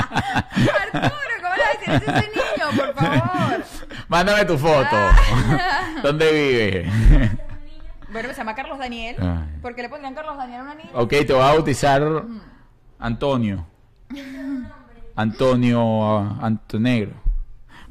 Arturo, 0.01 1.11
¿cómo 1.41 1.55
le 1.55 1.63
vas 1.63 1.67
a 1.67 1.79
decir 1.79 1.93
eso 1.93 2.11
a 2.11 2.17
ese 2.19 2.29
niño, 2.29 2.65
por 2.77 2.93
favor? 2.95 3.63
Mándame 4.07 4.45
tu 4.45 4.57
foto. 4.57 4.87
Ah. 4.91 5.87
¿Dónde 6.03 6.31
vive? 6.31 6.91
Bueno, 8.11 8.29
se 8.29 8.35
llama 8.35 8.55
Carlos 8.55 8.77
Daniel. 8.79 9.15
Ay. 9.19 9.59
¿Por 9.61 9.75
qué 9.75 9.81
le 9.83 9.89
pondrían 9.89 10.13
Carlos 10.13 10.37
Daniel 10.37 10.59
a 10.61 10.63
una 10.63 10.75
niña? 10.75 10.89
ok, 10.93 11.09
te 11.09 11.33
voy 11.33 11.41
a 11.41 11.45
bautizar 11.45 12.03
Antonio. 12.99 13.65
Antonio 15.15 16.17
ah, 16.17 16.39
Antonegro. 16.41 17.23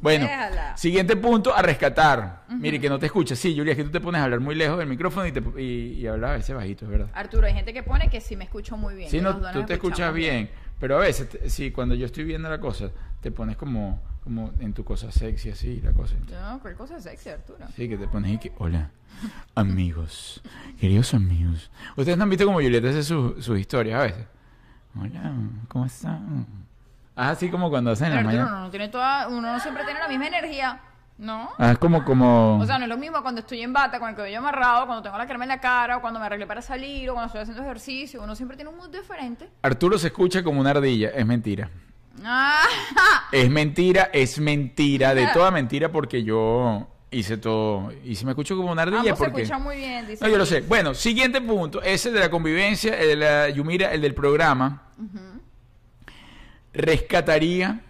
Bueno, 0.01 0.25
Déjala. 0.25 0.75
siguiente 0.75 1.15
punto 1.15 1.55
a 1.55 1.61
rescatar. 1.61 2.43
Mire, 2.49 2.79
que 2.81 2.89
no 2.89 2.99
te 2.99 3.05
escuchas. 3.05 3.39
Sí, 3.39 3.55
Julia, 3.57 3.71
es 3.71 3.77
que 3.77 3.85
tú 3.85 3.89
te 3.89 4.01
pones 4.01 4.19
a 4.19 4.25
hablar 4.25 4.41
muy 4.41 4.53
lejos 4.53 4.77
del 4.77 4.87
micrófono 4.89 5.25
y, 5.25 5.31
te, 5.31 5.41
y, 5.61 5.93
y 5.93 6.07
hablas 6.07 6.31
a 6.31 6.33
veces 6.33 6.55
bajito, 6.55 6.83
es 6.83 6.91
verdad. 6.91 7.07
Arturo, 7.13 7.47
hay 7.47 7.53
gente 7.53 7.73
que 7.73 7.83
pone 7.83 8.09
que 8.09 8.19
sí 8.19 8.35
me 8.35 8.43
escucho 8.43 8.75
muy 8.75 8.95
bien. 8.95 9.09
Sí, 9.09 9.21
no, 9.21 9.39
tú 9.53 9.63
te 9.63 9.75
escuchas 9.75 10.13
bien, 10.13 10.49
pero 10.77 10.97
a 10.97 10.99
veces, 10.99 11.29
te- 11.29 11.49
sí, 11.49 11.71
cuando 11.71 11.95
yo 11.95 12.05
estoy 12.05 12.25
viendo 12.25 12.49
la 12.49 12.59
cosa, 12.59 12.89
te 13.21 13.31
pones 13.31 13.55
como, 13.55 14.01
como 14.25 14.51
en 14.59 14.73
tu 14.73 14.83
cosa 14.83 15.09
sexy, 15.09 15.51
así, 15.51 15.79
la 15.81 15.93
cosa. 15.93 16.15
No, 16.29 16.59
cualquier 16.59 16.75
cosa 16.75 16.99
sexy, 16.99 17.29
Arturo. 17.29 17.65
Sí, 17.73 17.87
que 17.87 17.97
te 17.97 18.09
pones 18.09 18.33
y 18.33 18.37
que, 18.39 18.51
hola, 18.57 18.91
amigos, 19.55 20.41
queridos 20.81 21.13
amigos. 21.13 21.71
Ustedes 21.95 22.17
no 22.17 22.23
han 22.25 22.29
visto 22.29 22.45
como 22.45 22.59
Julieta 22.59 22.89
hace 22.89 23.03
sus 23.03 23.43
sus 23.43 23.57
historias 23.57 23.99
a 24.01 24.03
veces. 24.03 24.25
Hola, 24.99 25.33
¿cómo 25.67 25.85
están? 25.85 26.45
Ah, 27.15 27.29
así 27.31 27.49
como 27.49 27.69
cuando 27.69 27.91
hacen 27.91 28.07
en 28.07 28.13
la 28.13 28.19
Arturo, 28.19 28.37
mañana. 28.37 28.55
uno 28.57 28.65
no 28.65 28.69
tiene 28.69 28.87
toda, 28.89 29.27
uno 29.27 29.53
no 29.53 29.59
siempre 29.59 29.83
tiene 29.85 29.99
la 29.99 30.07
misma 30.07 30.27
energía, 30.27 30.79
¿no? 31.17 31.49
Ah, 31.57 31.71
es 31.71 31.77
como, 31.77 32.03
como... 32.03 32.57
O 32.59 32.65
sea, 32.65 32.77
no 32.77 32.85
es 32.85 32.89
lo 32.89 32.97
mismo 32.97 33.21
cuando 33.21 33.41
estoy 33.41 33.61
en 33.61 33.73
bata, 33.73 33.99
con 33.99 34.09
el 34.09 34.15
cabello 34.15 34.39
amarrado, 34.39 34.85
cuando 34.85 35.01
tengo 35.03 35.17
la 35.17 35.25
crema 35.27 35.43
en 35.45 35.49
la 35.49 35.59
cara, 35.59 35.97
o 35.97 36.01
cuando 36.01 36.19
me 36.19 36.25
arreglé 36.25 36.45
para 36.47 36.61
salir, 36.61 37.09
o 37.09 37.13
cuando 37.13 37.27
estoy 37.27 37.41
haciendo 37.41 37.63
ejercicio. 37.63 38.21
Uno 38.23 38.35
siempre 38.35 38.55
tiene 38.57 38.69
un 38.71 38.77
mood 38.77 38.89
diferente. 38.89 39.49
Arturo 39.61 39.97
se 39.97 40.07
escucha 40.07 40.43
como 40.43 40.59
una 40.61 40.71
ardilla, 40.71 41.09
es 41.09 41.25
mentira. 41.25 41.69
Ah, 42.23 42.61
Es 43.31 43.49
mentira, 43.49 44.09
es 44.13 44.39
mentira, 44.39 45.15
de 45.15 45.27
toda 45.33 45.49
mentira 45.49 45.91
porque 45.91 46.23
yo 46.23 46.87
hice 47.13 47.37
todo. 47.37 47.91
Y 48.03 48.15
si 48.15 48.25
me 48.25 48.31
escucho 48.31 48.57
como 48.57 48.71
una 48.71 48.81
ardilla 48.81 49.15
se 49.15 49.23
porque... 49.23 49.43
escuchan 49.43 49.63
muy 49.63 49.77
bien, 49.77 50.07
dice. 50.07 50.23
No, 50.25 50.31
yo 50.31 50.37
lo 50.37 50.45
sé. 50.45 50.61
Bueno, 50.61 50.93
siguiente 50.93 51.39
punto, 51.41 51.81
ese 51.81 52.11
de 52.11 52.19
la 52.19 52.29
convivencia, 52.29 52.99
el 52.99 53.07
de 53.07 53.15
la 53.15 53.49
Yumira, 53.49 53.93
el 53.93 54.01
del 54.01 54.13
programa. 54.13 54.89
Rescataría 56.73 57.81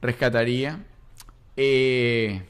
rescataría 0.00 0.80
eh, 1.56 2.42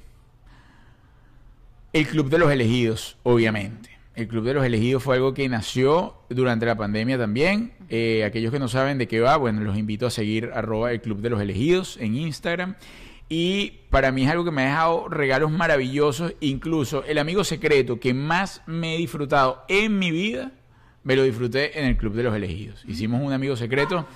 el 1.92 2.06
Club 2.06 2.30
de 2.30 2.38
los 2.38 2.50
Elegidos, 2.52 3.16
obviamente. 3.22 3.90
El 4.14 4.28
Club 4.28 4.44
de 4.44 4.54
los 4.54 4.64
Elegidos 4.64 5.02
fue 5.02 5.16
algo 5.16 5.34
que 5.34 5.48
nació 5.48 6.14
durante 6.28 6.66
la 6.66 6.76
pandemia 6.76 7.18
también. 7.18 7.72
Eh, 7.88 8.24
aquellos 8.24 8.52
que 8.52 8.58
no 8.58 8.68
saben 8.68 8.98
de 8.98 9.08
qué 9.08 9.20
va, 9.20 9.36
bueno, 9.36 9.60
los 9.62 9.76
invito 9.76 10.06
a 10.06 10.10
seguir 10.10 10.50
arroba 10.54 10.92
el 10.92 11.00
Club 11.00 11.20
de 11.20 11.30
los 11.30 11.40
Elegidos 11.40 11.96
en 12.00 12.16
Instagram. 12.16 12.76
Y 13.32 13.84
para 13.90 14.10
mí 14.10 14.24
es 14.24 14.30
algo 14.30 14.44
que 14.44 14.50
me 14.50 14.62
ha 14.62 14.66
dejado 14.66 15.08
regalos 15.08 15.52
maravillosos. 15.52 16.34
Incluso 16.40 17.04
el 17.04 17.16
amigo 17.16 17.44
secreto 17.44 18.00
que 18.00 18.12
más 18.12 18.60
me 18.66 18.96
he 18.96 18.98
disfrutado 18.98 19.64
en 19.68 20.00
mi 20.00 20.10
vida, 20.10 20.50
me 21.04 21.14
lo 21.14 21.22
disfruté 21.22 21.78
en 21.78 21.86
el 21.86 21.96
Club 21.96 22.14
de 22.14 22.24
los 22.24 22.34
Elegidos. 22.34 22.84
Hicimos 22.88 23.22
un 23.22 23.32
amigo 23.32 23.54
secreto, 23.54 24.06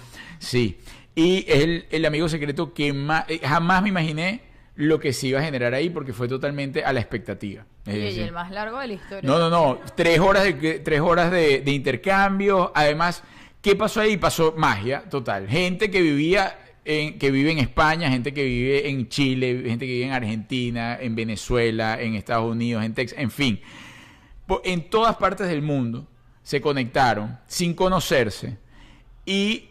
sí. 0.41 0.79
Y 1.15 1.45
es 1.49 1.63
el, 1.63 1.87
el 1.91 2.05
amigo 2.07 2.29
secreto 2.29 2.75
que 2.75 2.93
más, 2.93 3.25
eh, 3.29 3.39
jamás 3.41 3.85
me 3.85 3.91
imaginé 3.91 4.43
lo 4.75 4.99
que 4.99 5.13
se 5.13 5.29
iba 5.29 5.39
a 5.39 5.45
generar 5.45 5.73
ahí 5.75 5.91
porque 5.91 6.13
fue 6.13 6.27
totalmente 6.27 6.85
a 6.85 6.93
la 6.93 6.99
expectativa. 6.99 7.65
Es 7.87 7.95
Y 7.95 8.01
decir, 8.01 8.23
el 8.25 8.33
más 8.33 8.51
largo 8.51 8.81
de 8.81 8.89
la 8.89 8.95
historia. 8.95 9.31
no, 9.31 9.39
no, 9.39 9.49
no. 9.49 9.79
Tres 9.95 10.19
horas 10.19 10.43
de, 10.43 10.81
tres 10.81 11.01
horas 11.01 11.31
de, 11.31 11.61
de 11.61 11.71
intercambio. 11.71 12.73
Además, 12.75 13.23
¿qué 13.63 13.77
pasó 13.77 14.01
ahí? 14.01 14.17
Pasó 14.17 14.55
magia 14.57 15.05
total. 15.09 15.47
Gente 15.47 15.89
que 15.89 16.03
vivía 16.03 16.59
en, 16.85 17.19
que 17.19 17.31
vive 17.31 17.53
en 17.53 17.59
España, 17.59 18.11
gente 18.11 18.35
que 18.35 18.45
vive 18.45 18.89
en 18.89 19.09
Chile, 19.09 19.63
gente 19.67 19.87
que 19.87 19.93
vive 19.93 20.07
en 20.07 20.13
Argentina, 20.13 20.99
en 21.01 21.15
Venezuela, 21.15 22.01
en 22.01 22.15
Estados 22.15 22.51
Unidos, 22.51 22.85
en 22.85 22.95
Texas, 22.95 23.19
en 23.19 23.31
fin. 23.31 23.61
En 24.65 24.91
todas 24.91 25.17
partes 25.17 25.49
del 25.49 25.63
mundo 25.63 26.07
se 26.43 26.61
conectaron 26.61 27.39
sin 27.47 27.75
conocerse 27.75 28.59
y 29.25 29.69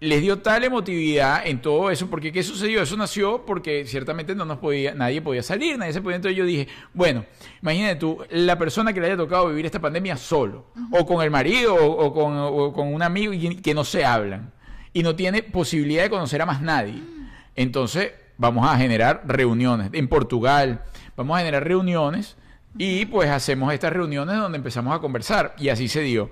les 0.00 0.20
dio 0.20 0.38
tal 0.40 0.64
emotividad 0.64 1.46
en 1.46 1.62
todo 1.62 1.90
eso, 1.90 2.10
porque 2.10 2.30
¿qué 2.30 2.42
sucedió? 2.42 2.82
Eso 2.82 2.96
nació 2.96 3.46
porque 3.46 3.86
ciertamente 3.86 4.34
no 4.34 4.44
nos 4.44 4.58
podía, 4.58 4.92
nadie 4.94 5.22
podía 5.22 5.42
salir, 5.42 5.78
nadie 5.78 5.92
se 5.92 6.02
podía. 6.02 6.16
Entonces 6.16 6.36
yo 6.36 6.44
dije, 6.44 6.68
bueno, 6.92 7.24
imagínate 7.62 7.96
tú, 7.96 8.18
la 8.30 8.58
persona 8.58 8.92
que 8.92 9.00
le 9.00 9.06
haya 9.06 9.16
tocado 9.16 9.48
vivir 9.48 9.64
esta 9.64 9.80
pandemia 9.80 10.16
solo, 10.16 10.66
o 10.90 11.06
con 11.06 11.22
el 11.22 11.30
marido, 11.30 11.74
o, 11.74 12.06
o 12.06 12.12
con, 12.12 12.36
o 12.36 12.72
con 12.72 12.92
un 12.92 13.02
amigo 13.02 13.32
y 13.32 13.56
que 13.56 13.72
no 13.72 13.84
se 13.84 14.04
hablan, 14.04 14.52
y 14.94 15.02
no 15.02 15.14
tiene 15.14 15.42
posibilidad 15.42 16.04
de 16.04 16.10
conocer 16.10 16.40
a 16.40 16.46
más 16.46 16.62
nadie. 16.62 17.02
Entonces 17.54 18.12
vamos 18.38 18.66
a 18.66 18.76
generar 18.78 19.22
reuniones 19.26 19.90
en 19.92 20.08
Portugal, 20.08 20.82
vamos 21.16 21.36
a 21.36 21.40
generar 21.40 21.64
reuniones 21.64 22.36
y 22.78 23.04
pues 23.06 23.28
hacemos 23.28 23.72
estas 23.72 23.92
reuniones 23.92 24.36
donde 24.36 24.56
empezamos 24.58 24.94
a 24.96 25.00
conversar 25.00 25.54
y 25.58 25.68
así 25.68 25.86
se 25.88 26.00
dio. 26.00 26.30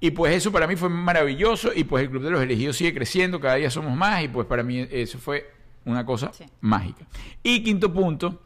Y 0.00 0.10
pues 0.12 0.34
eso 0.36 0.52
para 0.52 0.66
mí 0.66 0.76
fue 0.76 0.88
maravilloso 0.88 1.70
y 1.74 1.84
pues 1.84 2.04
el 2.04 2.10
Club 2.10 2.22
de 2.22 2.30
los 2.30 2.42
Elegidos 2.42 2.76
sigue 2.76 2.94
creciendo, 2.94 3.40
cada 3.40 3.54
día 3.56 3.70
somos 3.70 3.96
más 3.96 4.22
y 4.22 4.28
pues 4.28 4.46
para 4.46 4.62
mí 4.62 4.86
eso 4.90 5.18
fue 5.18 5.50
una 5.86 6.04
cosa 6.06 6.30
Sí. 6.32 6.44
mágica. 6.60 7.04
Y 7.42 7.62
quinto 7.62 7.92
punto 7.92 8.40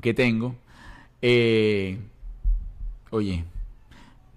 que 0.00 0.12
tengo, 0.14 0.56
eh, 1.22 1.98
oye, 3.10 3.44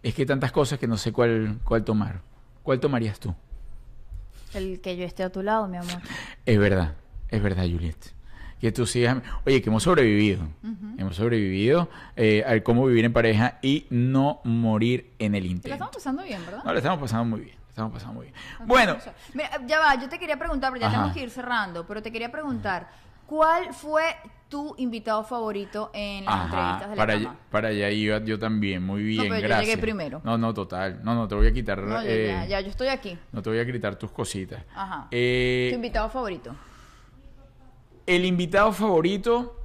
es 0.03 0.13
que 0.13 0.25
tantas 0.25 0.51
cosas 0.51 0.79
que 0.79 0.87
no 0.87 0.95
sé 0.97 1.11
cuál, 1.11 1.59
cuál 1.63 1.83
tomar. 1.83 2.21
¿Cuál 2.63 2.79
tomarías 2.79 3.19
tú? 3.19 3.33
El 4.53 4.81
que 4.81 4.95
yo 4.97 5.05
esté 5.05 5.23
a 5.23 5.29
tu 5.31 5.43
lado, 5.43 5.67
mi 5.67 5.77
amor. 5.77 6.01
Es 6.45 6.57
verdad, 6.57 6.93
es 7.29 7.41
verdad, 7.41 7.63
Juliet. 7.63 7.97
Que 8.59 8.71
tú 8.71 8.85
sigas. 8.87 9.17
Oye, 9.45 9.61
que 9.61 9.69
hemos 9.69 9.83
sobrevivido. 9.83 10.47
Hemos 10.97 11.15
sobrevivido 11.15 11.89
eh, 12.15 12.43
al 12.47 12.63
cómo 12.63 12.85
vivir 12.87 13.05
en 13.05 13.13
pareja 13.13 13.59
y 13.61 13.85
no 13.91 14.41
morir 14.43 15.13
en 15.19 15.35
el 15.35 15.45
intento. 15.45 15.73
estamos 15.73 15.93
pasando 15.95 16.23
bien, 16.23 16.43
¿verdad? 16.45 16.63
No, 16.63 16.71
le 16.71 16.79
estamos 16.79 16.99
pasando 16.99 17.25
muy 17.25 17.41
bien. 17.41 17.57
Estamos 17.69 17.93
pasando 17.93 18.15
muy 18.15 18.25
bien. 18.25 18.35
Bueno, 18.65 18.97
Mira, 19.35 19.51
ya 19.67 19.79
va, 19.79 19.95
yo 20.01 20.09
te 20.09 20.17
quería 20.17 20.37
preguntar, 20.39 20.71
pero 20.71 20.81
ya 20.81 20.87
Ajá. 20.87 20.95
tenemos 20.95 21.13
que 21.15 21.21
ir 21.23 21.29
cerrando, 21.29 21.85
pero 21.85 22.01
te 22.01 22.11
quería 22.11 22.31
preguntar, 22.31 22.89
¿cuál 23.27 23.71
fue 23.75 24.15
tu 24.49 24.75
invitado 24.77 25.23
favorito 25.23 25.91
en 25.93 26.25
las 26.25 26.45
entrevistas 26.45 26.89
de 26.89 26.95
la 26.95 26.95
para, 26.95 27.13
cama? 27.15 27.29
allá, 27.31 27.39
para 27.51 27.67
allá 27.69 27.89
iba 27.91 28.19
yo 28.23 28.39
también. 28.39 28.81
Muy 28.83 29.03
bien, 29.03 29.23
pero 29.23 29.35
yo 29.35 29.41
llegué 29.41 29.47
gracias. 29.55 29.79
primero. 29.79 30.21
No, 30.23 30.37
no, 30.37 30.53
total. 30.53 31.01
No, 31.03 31.13
no, 31.15 31.27
te 31.27 31.35
voy 31.35 31.47
a 31.47 31.53
quitar. 31.53 31.81
No, 31.83 32.01
ya, 32.01 32.09
eh, 32.09 32.27
ya, 32.27 32.45
ya, 32.45 32.61
yo 32.61 32.69
estoy 32.69 32.87
aquí. 32.87 33.17
No 33.31 33.41
te 33.41 33.49
voy 33.49 33.59
a 33.59 33.65
quitar 33.65 33.95
tus 33.97 34.11
cositas. 34.11 34.63
Ajá. 34.73 35.07
Eh, 35.11 35.67
¿Tu 35.71 35.75
invitado 35.75 36.09
favorito? 36.09 36.55
el 38.05 38.23
invitado 38.23 38.71
favorito, 38.71 39.59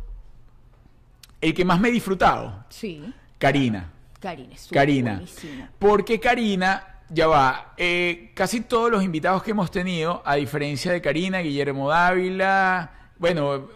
el 1.40 1.54
que 1.54 1.64
más 1.64 1.78
me 1.80 1.88
he 1.88 1.92
disfrutado, 1.92 2.64
Sí. 2.68 3.12
Karina. 3.38 3.90
Karina. 4.20 4.54
estuvo 4.54 4.74
Karina. 4.74 5.12
buenísimo. 5.14 5.68
Porque 5.78 6.18
Karina, 6.20 7.00
ya 7.08 7.26
va, 7.28 7.74
eh, 7.76 8.32
casi 8.34 8.62
todos 8.62 8.90
los 8.90 9.02
invitados 9.04 9.42
que 9.42 9.50
hemos 9.52 9.70
tenido, 9.70 10.22
a 10.24 10.34
diferencia 10.36 10.90
de 10.92 11.00
Karina, 11.00 11.38
Guillermo 11.38 11.88
Dávila, 11.88 12.90
bueno, 13.18 13.68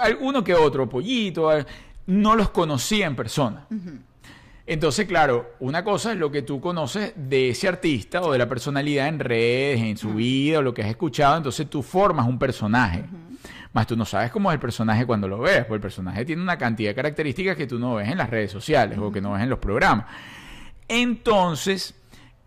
alguno 0.00 0.42
que 0.44 0.54
otro, 0.54 0.88
Pollito, 0.88 1.50
no 2.06 2.36
los 2.36 2.50
conocía 2.50 3.06
en 3.06 3.16
persona. 3.16 3.66
Entonces, 4.66 5.06
claro, 5.06 5.54
una 5.60 5.82
cosa 5.82 6.12
es 6.12 6.18
lo 6.18 6.30
que 6.30 6.42
tú 6.42 6.60
conoces 6.60 7.12
de 7.16 7.50
ese 7.50 7.68
artista 7.68 8.22
o 8.22 8.32
de 8.32 8.38
la 8.38 8.48
personalidad 8.48 9.08
en 9.08 9.18
redes, 9.18 9.80
en 9.80 9.96
su 9.96 10.14
vida, 10.14 10.60
o 10.60 10.62
lo 10.62 10.72
que 10.72 10.82
has 10.82 10.88
escuchado, 10.88 11.36
entonces 11.36 11.68
tú 11.68 11.82
formas 11.82 12.26
un 12.26 12.38
personaje. 12.38 13.04
Más 13.72 13.86
tú 13.86 13.96
no 13.96 14.04
sabes 14.04 14.30
cómo 14.30 14.50
es 14.50 14.54
el 14.54 14.60
personaje 14.60 15.04
cuando 15.04 15.26
lo 15.26 15.38
ves, 15.38 15.60
porque 15.60 15.74
el 15.74 15.80
personaje 15.80 16.24
tiene 16.24 16.42
una 16.42 16.58
cantidad 16.58 16.90
de 16.90 16.94
características 16.94 17.56
que 17.56 17.66
tú 17.66 17.78
no 17.78 17.94
ves 17.96 18.08
en 18.08 18.18
las 18.18 18.30
redes 18.30 18.52
sociales 18.52 18.98
o 18.98 19.10
que 19.10 19.20
no 19.20 19.32
ves 19.32 19.42
en 19.42 19.50
los 19.50 19.58
programas. 19.58 20.06
Entonces, 20.88 21.94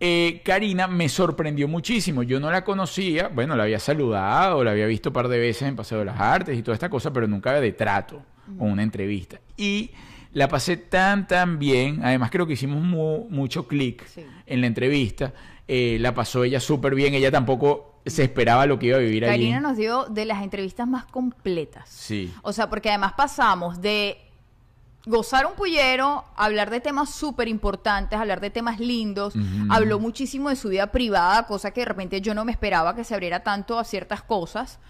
eh, 0.00 0.42
Karina 0.44 0.86
me 0.86 1.08
sorprendió 1.08 1.68
muchísimo. 1.68 2.22
Yo 2.22 2.38
no 2.40 2.50
la 2.50 2.64
conocía, 2.64 3.28
bueno, 3.28 3.56
la 3.56 3.62
había 3.64 3.78
saludado, 3.78 4.62
la 4.62 4.72
había 4.72 4.86
visto 4.86 5.08
un 5.10 5.14
par 5.14 5.28
de 5.28 5.38
veces 5.38 5.62
en 5.68 5.76
Paseo 5.76 5.98
de 6.00 6.04
las 6.06 6.20
Artes 6.20 6.58
y 6.58 6.62
toda 6.62 6.74
esta 6.74 6.88
cosa, 6.90 7.12
pero 7.12 7.26
nunca 7.26 7.52
de 7.60 7.72
trato 7.72 8.22
o 8.58 8.64
una 8.64 8.82
entrevista. 8.82 9.40
Y 9.56 9.90
la 10.32 10.48
pasé 10.48 10.76
tan, 10.76 11.26
tan 11.26 11.58
bien. 11.58 12.00
Además, 12.04 12.30
creo 12.30 12.46
que 12.46 12.52
hicimos 12.52 12.82
mu- 12.82 13.26
mucho 13.30 13.66
clic 13.66 14.06
Sí. 14.06 14.24
en 14.46 14.60
la 14.60 14.66
entrevista. 14.66 15.32
Eh, 15.66 15.96
la 16.00 16.14
pasó 16.14 16.44
ella 16.44 16.60
súper 16.60 16.94
bien. 16.94 17.14
Ella 17.14 17.30
tampoco 17.30 18.00
se 18.04 18.22
esperaba 18.22 18.66
lo 18.66 18.78
que 18.78 18.86
iba 18.86 18.98
a 18.98 19.00
vivir 19.00 19.24
allí. 19.24 19.32
Karina 19.32 19.60
nos 19.60 19.76
dio 19.76 20.04
de 20.04 20.26
las 20.26 20.42
entrevistas 20.44 20.86
más 20.86 21.06
completas. 21.06 21.88
Sí. 21.88 22.32
O 22.42 22.52
sea, 22.52 22.68
porque 22.70 22.90
además 22.90 23.14
pasamos 23.16 23.80
de 23.80 24.18
gozar 25.06 25.46
un 25.46 25.54
pullero, 25.54 26.24
hablar 26.36 26.68
de 26.68 26.80
temas 26.80 27.10
súper 27.10 27.46
importantes, 27.46 28.18
hablar 28.18 28.40
de 28.40 28.50
temas 28.50 28.80
lindos, 28.80 29.34
habló 29.70 30.00
muchísimo 30.00 30.48
de 30.48 30.56
su 30.56 30.68
vida 30.68 30.88
privada, 30.88 31.46
cosa 31.46 31.70
que 31.70 31.82
de 31.82 31.86
repente 31.86 32.20
yo 32.20 32.34
no 32.34 32.44
me 32.44 32.50
esperaba 32.52 32.94
que 32.94 33.04
se 33.04 33.14
abriera 33.14 33.40
tanto 33.40 33.78
a 33.78 33.84
ciertas 33.84 34.22
cosas. 34.22 34.80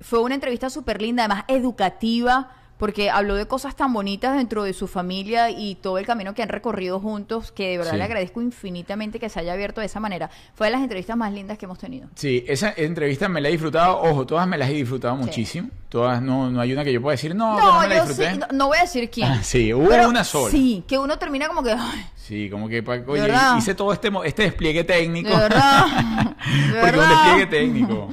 Fue 0.00 0.20
una 0.20 0.34
entrevista 0.34 0.70
súper 0.70 1.02
linda, 1.02 1.24
además 1.24 1.44
educativa, 1.48 2.50
porque 2.78 3.10
habló 3.10 3.34
de 3.34 3.46
cosas 3.46 3.74
tan 3.76 3.92
bonitas 3.92 4.36
dentro 4.36 4.62
de 4.62 4.72
su 4.72 4.86
familia 4.86 5.50
y 5.50 5.74
todo 5.74 5.98
el 5.98 6.06
camino 6.06 6.32
que 6.34 6.42
han 6.42 6.48
recorrido 6.48 7.00
juntos, 7.00 7.52
que 7.52 7.70
de 7.70 7.78
verdad 7.78 7.92
Sí. 7.92 7.98
le 7.98 8.04
agradezco 8.04 8.40
infinitamente 8.40 9.18
que 9.18 9.28
se 9.28 9.40
haya 9.40 9.52
abierto 9.52 9.80
de 9.80 9.86
esa 9.86 10.00
manera. 10.00 10.30
Fue 10.54 10.68
de 10.68 10.72
las 10.72 10.82
entrevistas 10.82 11.16
más 11.16 11.32
lindas 11.32 11.58
que 11.58 11.64
hemos 11.66 11.78
tenido. 11.78 12.08
Sí, 12.14 12.44
esa 12.48 12.72
entrevista 12.76 13.28
me 13.28 13.40
la 13.40 13.48
he 13.48 13.52
disfrutado. 13.52 14.00
Ojo, 14.00 14.24
todas 14.26 14.46
me 14.46 14.56
las 14.56 14.70
he 14.70 14.74
disfrutado 14.74 15.16
muchísimo. 15.16 15.68
Todas, 15.88 16.20
no, 16.22 16.50
no 16.50 16.60
hay 16.60 16.72
una 16.72 16.84
que 16.84 16.92
yo 16.92 17.00
pueda 17.02 17.12
decir, 17.12 17.34
no, 17.34 17.56
que 17.56 17.62
no 17.62 17.80
me 17.80 17.88
la 17.88 17.94
disfruté. 18.04 18.32
sí, 18.32 18.38
no, 18.38 18.46
no 18.52 18.66
voy 18.68 18.78
a 18.78 18.82
decir 18.82 19.10
quién. 19.10 19.28
Ah, 19.32 19.42
sí, 19.42 19.72
hubo 19.72 19.88
Pero 19.88 20.08
una 20.08 20.22
sola. 20.22 20.50
Sí, 20.50 20.84
que 20.86 20.98
uno 20.98 21.18
termina 21.18 21.48
como 21.48 21.62
que. 21.62 21.72
ay, 21.72 22.06
Sí, 22.16 22.50
como 22.50 22.68
que, 22.68 22.84
oye, 23.06 23.32
hice 23.56 23.74
todo 23.74 23.92
este, 23.92 24.10
este 24.26 24.42
despliegue 24.42 24.84
técnico. 24.84 25.30
De 25.30 25.36
verdad. 25.36 25.86
De 26.26 26.34
Porque 26.36 26.76
un 26.76 26.82
verdad. 26.82 27.08
despliegue 27.08 27.46
técnico. 27.46 28.08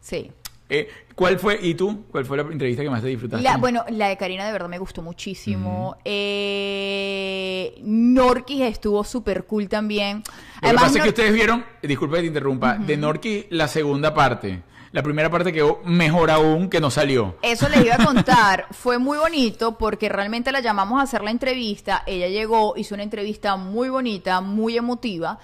Sí. 0.00 0.32
Eh, 0.70 0.88
¿Cuál 1.20 1.38
fue, 1.38 1.58
y 1.60 1.74
tú, 1.74 2.04
cuál 2.10 2.24
fue 2.24 2.38
la 2.38 2.44
entrevista 2.44 2.82
que 2.82 2.88
más 2.88 3.02
te 3.02 3.08
disfrutaste? 3.08 3.44
La- 3.44 3.58
bueno, 3.58 3.84
la 3.90 4.08
de 4.08 4.16
Karina 4.16 4.46
de 4.46 4.52
verdad 4.52 4.70
me 4.70 4.78
gustó 4.78 5.02
muchísimo. 5.02 5.94
Eh, 6.04 7.74
Norquis 7.82 8.62
estuvo 8.62 9.04
súper 9.04 9.44
cool 9.44 9.68
también. 9.68 10.22
Lo 10.62 10.68
que 10.70 10.74
pasa 10.76 10.96
es 10.96 11.02
que 11.02 11.08
ustedes 11.10 11.34
vieron, 11.34 11.62
disculpe 11.82 12.16
que 12.16 12.22
te 12.22 12.26
interrumpa, 12.28 12.76
de 12.76 12.96
Norki 12.96 13.46
la 13.50 13.68
segunda 13.68 14.14
parte. 14.14 14.62
La 14.92 15.02
primera 15.02 15.30
parte 15.30 15.52
quedó 15.52 15.80
mejor 15.84 16.30
aún 16.30 16.70
que 16.70 16.80
no 16.80 16.90
salió. 16.90 17.36
Eso 17.42 17.68
les 17.68 17.84
iba 17.84 17.96
a 17.96 18.04
contar. 18.06 18.66
Fue 18.70 18.96
muy 18.98 19.18
bonito 19.18 19.76
porque 19.76 20.08
realmente 20.08 20.50
la 20.52 20.60
llamamos 20.60 21.00
a 21.00 21.02
hacer 21.02 21.22
la 21.22 21.30
entrevista. 21.30 22.02
Ella 22.06 22.28
llegó, 22.28 22.74
hizo 22.78 22.94
una 22.94 23.04
entrevista 23.04 23.56
muy 23.56 23.90
bonita, 23.90 24.40
muy 24.40 24.76
emotiva. 24.78 25.38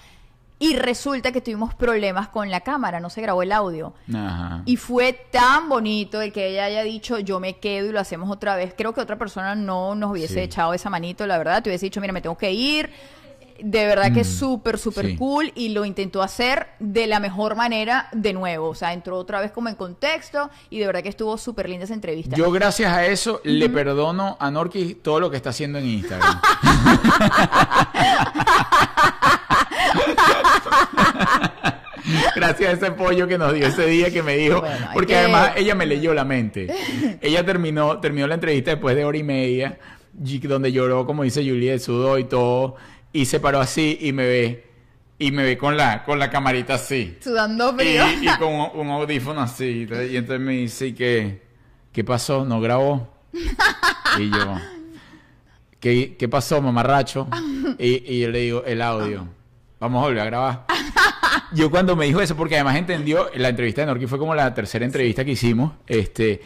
Y 0.59 0.75
resulta 0.75 1.33
que 1.33 1.43
tuvimos 1.43 1.75
problemas 1.75 2.29
con 2.29 2.51
la 2.51 2.61
cámara, 2.61 2.99
no 2.99 3.11
se 3.11 3.21
grabó 3.21 3.43
el 3.43 3.53
audio. 3.53 3.93
Ajá. 4.15 4.63
Y 4.65 4.77
fue 4.79 5.13
tan 5.31 5.69
bonito 5.69 6.23
el 6.23 6.33
que 6.33 6.49
ella 6.49 6.65
haya 6.65 6.83
dicho, 6.83 7.19
yo 7.19 7.41
me 7.41 7.59
quedo 7.59 7.89
y 7.89 7.93
lo 7.93 8.01
hacemos 8.01 8.31
otra 8.31 8.57
vez. 8.57 8.73
Creo 8.77 8.95
que 8.95 9.03
otra 9.03 9.19
persona 9.19 9.55
no 9.55 9.95
nos 9.95 10.13
hubiese 10.13 10.35
Sí. 10.35 10.41
echado 10.41 10.73
esa 10.73 10.89
manito, 10.89 11.27
la 11.27 11.37
verdad. 11.37 11.63
Te 11.63 11.69
hubiese 11.69 11.85
dicho, 11.87 12.01
mira, 12.01 12.15
me 12.15 12.23
tengo 12.23 12.39
que 12.39 12.53
ir. 12.53 12.91
De 13.59 13.87
verdad 13.87 14.13
que 14.13 14.21
es 14.21 14.29
Mm, 14.29 14.39
súper, 14.39 14.79
súper 14.79 15.07
sí. 15.07 15.17
cool 15.17 15.51
y 15.55 15.71
lo 15.71 15.87
intentó 15.87 16.23
hacer 16.23 16.69
de 16.79 17.07
la 17.07 17.21
mejor 17.21 17.55
manera 17.55 18.09
de 18.13 18.35
nuevo. 18.35 18.69
O 18.69 18.75
sea, 18.75 18.93
entró 18.93 19.17
otra 19.19 19.41
vez 19.41 19.51
como 19.51 19.69
en 19.71 19.77
contexto 19.77 20.51
y 20.69 20.79
de 20.79 20.87
verdad 20.87 21.03
que 21.03 21.09
estuvo 21.09 21.39
súper 21.39 21.67
linda 21.69 21.85
esa 21.85 21.95
entrevista. 21.95 22.37
Yo 22.37 22.51
gracias 22.51 22.93
a 22.93 23.07
eso 23.07 23.41
le 23.45 23.69
perdono 23.71 24.37
a 24.41 24.51
Norki 24.51 24.97
todo 24.97 25.21
lo 25.21 25.31
que 25.31 25.37
está 25.39 25.51
haciendo 25.51 25.79
en 25.79 25.87
Instagram. 25.87 26.39
gracias 32.37 32.71
a 32.71 32.73
ese 32.73 32.91
pollo 32.93 33.27
que 33.27 33.39
nos 33.39 33.53
dio 33.55 33.67
ese 33.67 33.87
día 33.87 34.11
que 34.11 34.23
me 34.23 34.37
dijo, 34.37 34.61
Bueno, 34.61 34.89
porque 34.93 35.09
que- 35.15 35.19
además 35.19 35.53
ella 35.57 35.75
me 35.75 35.87
leyó 35.87 36.15
la 36.15 36.25
mente. 36.25 36.69
ella 37.21 37.45
terminó, 37.45 37.99
terminó 38.01 38.27
la 38.27 38.35
entrevista 38.35 38.71
después 38.73 38.97
de 38.97 39.05
hora 39.05 39.19
y 39.19 39.23
media, 39.23 39.79
donde 40.13 40.73
lloró, 40.73 41.07
como 41.07 41.23
dice 41.25 41.43
Juliet, 41.43 41.79
sudó 41.81 42.19
y 42.19 42.25
todo, 42.25 42.77
y 43.13 43.25
se 43.27 43.41
paró 43.41 43.61
así 43.61 43.99
y 44.01 44.13
me 44.13 44.27
ve, 44.27 44.67
y 45.19 45.31
me 45.33 45.45
ve 45.45 45.59
con 45.59 45.77
la, 45.77 46.05
con 46.05 46.19
la 46.19 46.31
camarita 46.31 46.75
así. 46.75 47.17
Sudando 47.23 47.73
Y, 47.75 47.79
frío. 47.81 48.05
y 48.23 48.27
con 48.39 48.53
un, 48.55 48.69
un 48.75 48.89
audífono 48.91 49.41
así. 49.41 49.87
Y 50.11 50.17
entonces 50.17 50.41
me 50.41 50.53
dice, 50.53 50.89
¿y 50.89 50.93
qué, 50.93 51.43
qué 51.93 52.05
pasó? 52.05 52.45
¿No 52.45 52.61
grabó? 52.61 53.15
Y 54.19 54.31
yo, 54.31 54.55
¿qué, 55.81 56.17
qué 56.19 56.29
pasó, 56.29 56.61
mamarracho? 56.63 57.29
Y, 57.79 58.11
y 58.15 58.21
yo 58.21 58.31
le 58.31 58.39
digo, 58.39 58.65
el 58.65 58.81
audio. 58.81 59.29
Vamos 59.79 60.03
a 60.03 60.07
volver 60.07 60.21
a 60.21 60.25
grabar. 60.25 60.67
Yo 61.53 61.71
cuando 61.71 61.97
me 61.97 62.07
dijo 62.07 62.21
eso, 62.21 62.37
porque 62.37 62.57
además 62.57 62.77
entendió, 62.77 63.31
la 63.35 63.49
entrevista 63.49 63.83
de 63.83 63.87
Norki 63.87 64.07
fue 64.07 64.19
como 64.19 64.35
la 64.35 64.53
tercera 64.55 64.85
entrevista 64.85 65.25
que 65.25 65.33
hicimos, 65.33 65.73
este, 65.87 66.41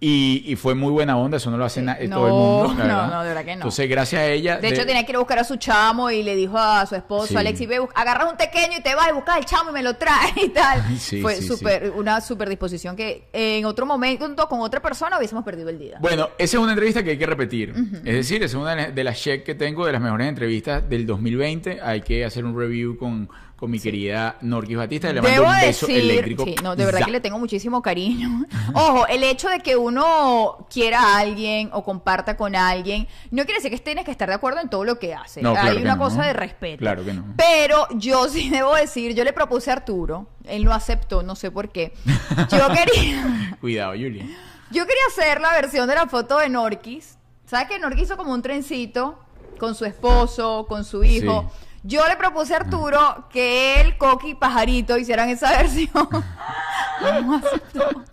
y, 0.00 0.44
y 0.46 0.54
fue 0.54 0.74
muy 0.76 0.92
buena 0.92 1.16
onda, 1.16 1.38
eso 1.38 1.50
no 1.50 1.56
lo 1.56 1.64
hace 1.64 1.82
No, 1.82 1.94
todo 1.94 2.26
el 2.26 2.32
mundo. 2.32 2.68
la 2.68 2.74
no, 2.74 2.76
verdad. 2.84 3.10
no, 3.10 3.22
de 3.22 3.28
verdad 3.30 3.40
que 3.44 3.50
no. 3.50 3.54
Entonces, 3.54 3.88
gracias 3.90 4.20
a 4.22 4.26
ella. 4.26 4.58
De 4.58 4.68
hecho, 4.68 4.86
tenía 4.86 5.04
que 5.04 5.10
ir 5.12 5.16
a 5.16 5.18
buscar 5.18 5.38
a 5.40 5.44
su 5.44 5.56
chamo 5.56 6.10
y 6.10 6.22
le 6.22 6.36
dijo 6.36 6.56
a 6.56 6.86
su 6.86 6.94
esposo, 6.94 7.26
Sí. 7.28 7.36
Alexis, 7.36 7.66
ve, 7.66 7.80
agarras 7.96 8.30
un 8.30 8.36
pequeño 8.36 8.78
y 8.78 8.82
te 8.82 8.94
vas 8.94 9.08
y 9.10 9.12
buscas 9.12 9.38
el 9.38 9.44
chamo 9.44 9.70
y 9.70 9.72
me 9.72 9.82
lo 9.82 9.94
traes 9.96 10.36
y 10.36 10.48
tal. 10.50 10.82
Sí, 10.98 11.20
Fue 11.20 11.34
sí, 11.36 11.48
súper, 11.48 11.92
una 11.96 12.20
super 12.20 12.48
disposición 12.48 12.94
que 12.94 13.28
en 13.32 13.64
otro 13.64 13.86
momento 13.86 14.48
con 14.48 14.60
otra 14.60 14.80
persona 14.80 15.18
hubiésemos 15.18 15.44
perdido 15.44 15.68
el 15.68 15.78
día. 15.78 15.98
Bueno, 16.00 16.28
esa 16.38 16.56
es 16.58 16.62
una 16.62 16.72
entrevista 16.72 17.02
que 17.02 17.10
hay 17.10 17.18
que 17.18 17.26
repetir. 17.26 17.74
Es 18.04 18.14
decir, 18.14 18.42
es 18.42 18.54
una 18.54 18.70
de 18.70 18.76
las- 18.76 18.94
de 18.94 19.04
las 19.04 19.20
check 19.20 19.44
que 19.44 19.54
tengo 19.56 19.84
de 19.84 19.92
las 19.92 20.00
mejores 20.00 20.28
entrevistas 20.28 20.88
del 20.88 21.06
2020. 21.06 21.80
Hay 21.82 22.02
que 22.02 22.24
hacer 22.24 22.44
un 22.44 22.56
review 22.56 22.96
con, 22.96 23.28
con 23.58 23.72
mi 23.72 23.80
querida 23.80 24.36
Norquis 24.42 24.76
Batista. 24.76 25.12
Le 25.12 25.20
mando 25.20 25.42
un 25.44 25.60
beso 25.60 25.86
decir, 25.88 26.02
eléctrico. 26.02 26.44
sí, 26.44 26.54
no, 26.62 26.76
de 26.76 26.84
verdad 26.84 27.00
Ya. 27.00 27.06
que 27.06 27.10
le 27.10 27.20
tengo 27.20 27.38
muchísimo 27.40 27.82
cariño. 27.82 28.46
Ojo, 28.74 29.06
el 29.08 29.24
hecho 29.24 29.48
de 29.48 29.58
que 29.58 29.76
uno 29.76 30.66
quiera 30.70 31.00
a 31.02 31.18
alguien 31.18 31.68
o 31.72 31.82
comparta 31.82 32.36
con 32.36 32.54
alguien, 32.54 33.08
no 33.32 33.44
quiere 33.44 33.54
decir 33.60 33.72
que 33.72 33.78
tienes 33.78 34.04
que 34.04 34.12
estar 34.12 34.28
de 34.28 34.34
acuerdo 34.36 34.60
en 34.60 34.68
todo 34.70 34.84
lo 34.84 35.00
que 35.00 35.12
hace. 35.12 35.42
No, 35.42 35.54
claro 35.54 35.70
Hay 35.70 35.78
una 35.78 35.96
no. 35.96 36.02
cosa 36.04 36.24
de 36.24 36.34
respeto. 36.34 36.78
Claro 36.78 37.04
que 37.04 37.12
no. 37.14 37.24
Pero 37.36 37.88
yo 37.96 38.28
sí 38.28 38.48
debo 38.50 38.74
decir, 38.76 39.12
yo 39.14 39.24
le 39.24 39.32
propuse 39.32 39.70
a 39.70 39.74
Arturo, 39.74 40.28
él 40.44 40.64
no 40.64 40.72
aceptó, 40.72 41.24
no 41.24 41.34
sé 41.34 41.50
por 41.50 41.70
qué. 41.70 41.92
Yo 42.50 42.68
quería, 42.74 43.56
Cuidado, 43.60 43.92
Julia. 43.94 44.24
yo 44.70 44.86
quería 44.86 45.02
hacer 45.10 45.40
la 45.40 45.50
versión 45.52 45.88
de 45.88 45.96
la 45.96 46.06
foto 46.06 46.38
de 46.38 46.48
Norquis. 46.48 47.16
¿Sabes 47.44 47.66
que 47.66 47.78
Norquis 47.80 48.04
hizo 48.04 48.16
como 48.16 48.32
un 48.32 48.42
trencito 48.42 49.18
con 49.58 49.74
su 49.74 49.84
esposo, 49.84 50.66
con 50.68 50.84
su 50.84 51.02
hijo? 51.02 51.50
Sí. 51.50 51.64
Yo 51.82 52.06
le 52.08 52.16
propuse 52.16 52.54
a 52.54 52.58
Arturo 52.58 53.26
que 53.30 53.80
él, 53.80 53.96
Coqui 53.96 54.30
y 54.30 54.34
Pajarito 54.34 54.98
hicieran 54.98 55.28
esa 55.28 55.50
versión. 55.56 56.08
No 57.22 57.34
aceptó. 57.36 58.04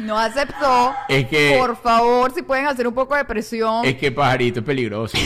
No 0.00 0.18
aceptó. 0.18 0.94
Es 1.08 1.28
que- 1.28 1.56
Por 1.58 1.76
favor, 1.76 2.32
si 2.32 2.42
pueden 2.42 2.66
hacer 2.66 2.86
un 2.88 2.94
poco 2.94 3.14
de 3.14 3.24
presión. 3.24 3.84
Es 3.84 3.96
que 3.96 4.10
pajarito 4.10 4.60
es 4.60 4.66
peligroso. 4.66 5.16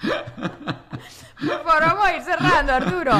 Por 0.00 1.64
favor, 1.64 1.80
vamos 1.80 2.04
a 2.06 2.16
ir 2.16 2.22
cerrando, 2.22 2.72
Arturo. 2.74 3.12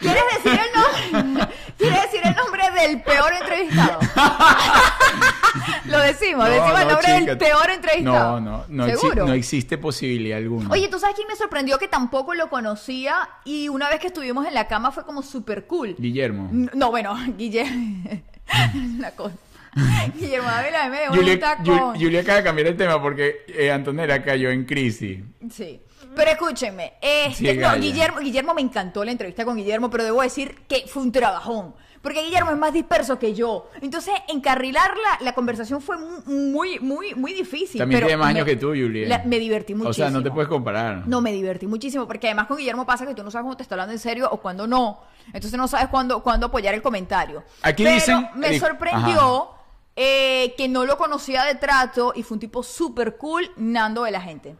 ¿Quieres 0.00 0.22
decir 0.42 0.60
el 0.60 1.22
nombre? 1.22 1.48
¿Quieres 1.78 2.02
decir 2.02 2.20
el 2.24 2.34
nombre 2.34 2.62
del 2.70 3.02
peor 3.02 3.32
entrevistado? 3.32 3.97
Lo 5.86 5.98
decimos, 6.00 6.48
No, 6.48 6.54
decimos 6.54 6.80
el 6.80 6.88
no, 6.88 6.92
nombre 6.92 7.12
del 7.12 7.38
peor 7.38 7.70
entrevistado. 7.70 8.40
No, 8.40 8.64
no, 8.68 8.86
no, 8.86 8.86
¿Seguro? 8.86 9.26
no 9.26 9.32
existe 9.32 9.78
posibilidad 9.78 10.38
alguna. 10.38 10.68
Oye, 10.70 10.88
¿tú 10.88 10.98
sabes 10.98 11.16
quién 11.16 11.28
me 11.28 11.36
sorprendió 11.36 11.78
que 11.78 11.88
tampoco 11.88 12.34
lo 12.34 12.50
conocía? 12.50 13.28
Y 13.44 13.68
una 13.68 13.88
vez 13.88 14.00
que 14.00 14.08
estuvimos 14.08 14.46
en 14.46 14.54
la 14.54 14.68
cama 14.68 14.90
fue 14.92 15.04
como 15.04 15.22
súper 15.22 15.66
cool. 15.66 15.96
Guillermo. 15.98 16.48
No, 16.52 16.90
bueno, 16.90 17.16
Guillermo. 17.36 18.04
Una 18.98 19.10
cosa. 19.12 19.34
Guillermo 20.18 20.48
Ávila 20.48 20.88
me 20.88 21.06
Julia, 21.08 21.56
Julia 21.94 22.20
acaba 22.20 22.38
de 22.38 22.44
cambiar 22.44 22.68
el 22.68 22.76
tema 22.76 23.00
porque 23.00 23.44
eh, 23.48 23.70
Antonella 23.70 24.22
cayó 24.24 24.50
en 24.50 24.64
crisis. 24.64 25.20
Sí. 25.52 25.80
Pero 26.16 26.30
escúchenme, 26.30 26.94
este, 27.00 27.52
Sí, 27.52 27.58
no, 27.58 27.68
Gaya. 27.68 27.80
Guillermo, 27.80 28.18
Guillermo 28.18 28.54
me 28.54 28.62
encantó 28.62 29.04
la 29.04 29.12
entrevista 29.12 29.44
con 29.44 29.56
Guillermo, 29.56 29.90
pero 29.90 30.04
debo 30.04 30.22
decir 30.22 30.62
que 30.66 30.84
fue 30.88 31.02
un 31.02 31.12
trabajón. 31.12 31.74
Porque 32.02 32.22
Guillermo 32.22 32.50
es 32.52 32.56
más 32.56 32.72
disperso 32.72 33.18
que 33.18 33.34
yo. 33.34 33.68
Entonces, 33.80 34.14
encarrilar 34.28 34.92
la, 34.96 35.24
la 35.24 35.34
conversación 35.34 35.80
fue 35.80 35.96
mu- 35.98 36.20
muy, 36.26 36.78
muy, 36.78 37.14
muy 37.14 37.32
difícil. 37.34 37.78
También 37.80 37.98
pero 37.98 38.06
tiene 38.06 38.18
más 38.18 38.32
me- 38.32 38.38
años 38.40 38.46
que 38.46 38.56
tú, 38.56 38.68
Julia. 38.68 39.08
la- 39.08 39.22
me 39.24 39.38
divertí 39.38 39.74
muchísimo. 39.74 39.90
O 39.90 39.94
sea, 39.94 40.10
no 40.10 40.22
te 40.22 40.30
puedes 40.30 40.48
comparar. 40.48 41.02
No, 41.08 41.20
me 41.20 41.32
divertí 41.32 41.66
muchísimo, 41.66 42.06
porque 42.06 42.28
además 42.28 42.46
con 42.46 42.56
Guillermo 42.56 42.86
pasa 42.86 43.04
que 43.06 43.14
tú 43.14 43.24
no 43.24 43.30
sabes 43.30 43.42
cuándo 43.44 43.56
te 43.56 43.62
está 43.64 43.74
hablando 43.74 43.92
en 43.92 43.98
serio 43.98 44.28
o 44.30 44.38
cuándo 44.40 44.66
no. 44.66 45.00
Entonces 45.26 45.54
no 45.54 45.66
sabes 45.66 45.88
cuándo, 45.88 46.22
cuándo 46.22 46.46
apoyar 46.46 46.72
el 46.74 46.82
comentario. 46.82 47.42
Aquí 47.62 47.82
Pero 47.82 47.94
dicen- 47.96 48.28
me 48.36 48.50
di- 48.50 48.60
sorprendió 48.60 49.50
eh, 49.96 50.54
que 50.56 50.68
no 50.68 50.84
lo 50.86 50.96
conocía 50.96 51.42
de 51.44 51.56
trato 51.56 52.12
y 52.14 52.22
fue 52.22 52.36
un 52.36 52.40
tipo 52.40 52.62
súper 52.62 53.16
cool, 53.16 53.50
Nando 53.56 54.04
de 54.04 54.12
la 54.12 54.20
gente. 54.20 54.54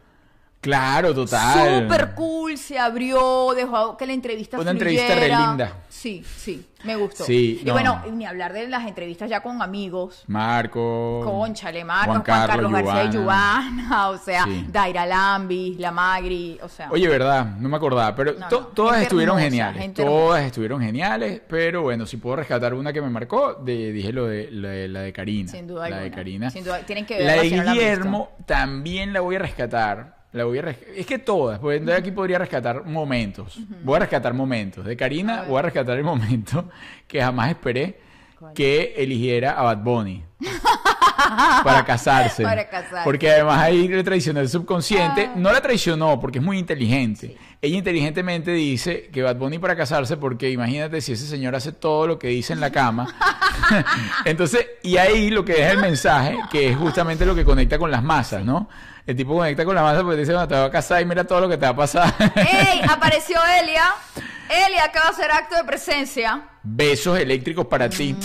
Claro, 0.61 1.13
total. 1.15 1.83
Súper 1.83 2.13
cool, 2.15 2.57
se 2.57 2.77
abrió, 2.77 3.53
dejó 3.55 3.95
que 3.95 4.05
la 4.05 4.11
entrevista 4.11 4.59
Una 4.59 4.71
entrevista 4.71 5.15
re 5.15 5.29
linda. 5.29 5.77
Sí, 5.99 6.23
sí, 6.37 6.65
me 6.85 6.95
gustó. 6.95 7.25
Sí, 7.25 7.59
y 7.61 7.65
no. 7.65 7.73
bueno, 7.73 8.01
ni 8.13 8.25
hablar 8.25 8.53
de 8.53 8.69
las 8.69 8.87
entrevistas 8.87 9.29
ya 9.29 9.41
con 9.41 9.61
amigos. 9.61 10.23
Marco. 10.27 11.19
Conchale, 11.25 11.83
Marcos, 11.83 12.05
Juan 12.05 12.23
Juan 12.23 12.47
Carlos, 12.47 12.71
García 12.71 13.03
y. 13.03 13.09
Giovanna, 13.11 14.07
o 14.09 14.17
sea, 14.17 14.45
Sí. 14.45 14.65
Daira 14.71 15.05
Lambis, 15.05 15.77
La 15.77 15.91
Magri, 15.91 16.57
o 16.63 16.69
sea. 16.69 16.89
Oye, 16.89 17.07
verdad, 17.09 17.45
no 17.57 17.67
me 17.67 17.75
acordaba, 17.75 18.15
pero 18.15 18.31
No, 18.39 18.47
to- 18.47 18.61
no, 18.61 18.67
todas 18.67 18.91
gente 18.93 19.03
estuvieron 19.07 19.39
hermosa, 19.39 19.49
geniales. 19.73 19.93
Todas 19.93 20.15
hermosa. 20.19 20.45
estuvieron 20.45 20.81
geniales, 20.81 21.41
pero 21.49 21.81
bueno, 21.81 22.05
si 22.05 22.15
puedo 22.15 22.37
rescatar 22.37 22.73
una 22.73 22.93
que 22.93 23.01
me 23.01 23.09
marcó, 23.09 23.55
de- 23.55 23.91
dije 23.91 24.13
lo 24.13 24.25
de, 24.27 24.49
la 24.51 24.69
de 24.69 24.87
la 24.87 25.01
de 25.01 25.11
Karina. 25.11 25.51
Sin 25.51 25.67
duda 25.67 25.89
La 25.89 25.97
de. 25.97 26.11
Karina. 26.11 26.49
Sin 26.49 26.63
duda, 26.63 26.79
tienen 26.79 27.05
que 27.05 27.19
La 27.21 27.33
de 27.33 27.51
no 27.51 27.63
la 27.63 27.71
han 27.71 27.77
Guillermo 27.77 28.29
también 28.45 29.11
la 29.11 29.19
voy 29.19 29.35
a 29.35 29.39
rescatar. 29.39 30.18
La 30.31 30.43
voy 30.43 30.59
a 30.59 30.61
res- 30.61 30.77
Es 30.95 31.05
que 31.07 31.17
todas, 31.19 31.57
pues 31.59 31.83
de 31.83 31.93
aquí 31.93 32.11
podría 32.11 32.37
rescatar 32.37 32.85
momentos. 32.85 33.59
Voy 33.83 33.95
a 33.95 33.99
rescatar 33.99 34.33
momentos. 34.33 34.85
De 34.85 34.95
Karina 34.95 35.43
voy 35.47 35.57
a 35.59 35.61
rescatar 35.63 35.97
el 35.97 36.03
momento 36.03 36.69
que 37.07 37.21
jamás 37.21 37.49
esperé 37.49 37.99
¿Cuál? 38.39 38.53
que 38.53 38.93
eligiera 38.97 39.51
a 39.51 39.63
Bad 39.63 39.79
Bunny. 39.79 40.23
para 41.63 41.83
casarse. 41.85 42.43
Para 42.43 42.69
casarse. 42.69 43.03
Porque 43.03 43.29
además 43.29 43.59
ahí 43.59 43.87
le 43.87 44.03
traicionó 44.03 44.39
el 44.39 44.49
subconsciente. 44.49 45.29
Ah. 45.29 45.33
No 45.35 45.51
la 45.51 45.61
traicionó 45.61 46.19
porque 46.19 46.39
es 46.39 46.43
muy 46.45 46.57
inteligente. 46.57 47.37
Ella 47.61 47.77
inteligentemente 47.77 48.51
dice 48.51 49.09
que 49.11 49.21
Bad 49.21 49.35
Bunny 49.35 49.59
para 49.59 49.75
casarse 49.75 50.15
porque 50.17 50.49
imagínate 50.49 51.01
si 51.01 51.11
ese 51.11 51.27
señor 51.27 51.55
hace 51.55 51.73
todo 51.73 52.07
lo 52.07 52.17
que 52.17 52.29
dice 52.29 52.53
en 52.53 52.61
la 52.61 52.71
cama. 52.71 53.13
Entonces, 54.25 54.65
y 54.83 54.97
ahí 54.97 55.29
lo 55.29 55.43
que 55.45 55.53
deja 55.53 55.71
el 55.71 55.79
mensaje, 55.79 56.37
que 56.51 56.69
es 56.69 56.77
justamente 56.77 57.25
lo 57.25 57.35
que 57.35 57.45
conecta 57.45 57.77
con 57.77 57.91
las 57.91 58.03
masas, 58.03 58.43
¿no? 58.43 58.69
El 59.05 59.15
tipo 59.15 59.35
conecta 59.35 59.65
con 59.65 59.73
las 59.73 59.83
masas 59.83 60.03
porque 60.03 60.19
dice, 60.19 60.33
bueno, 60.33 60.47
te 60.47 60.55
vas 60.55 60.67
a 60.67 60.71
casar 60.71 61.01
y 61.01 61.05
mira 61.05 61.23
todo 61.23 61.41
lo 61.41 61.49
que 61.49 61.57
te 61.57 61.65
va 61.65 61.71
a 61.71 61.75
pasar. 61.75 62.13
¡Ey! 62.35 62.81
Apareció 62.87 63.39
Elia. 63.59 63.93
Elia 64.49 64.85
acaba 64.85 65.05
de 65.05 65.11
hacer 65.11 65.31
acto 65.31 65.55
de 65.55 65.63
presencia. 65.63 66.43
Besos 66.63 67.19
eléctricos 67.19 67.67
para 67.67 67.87
ti. 67.89 68.15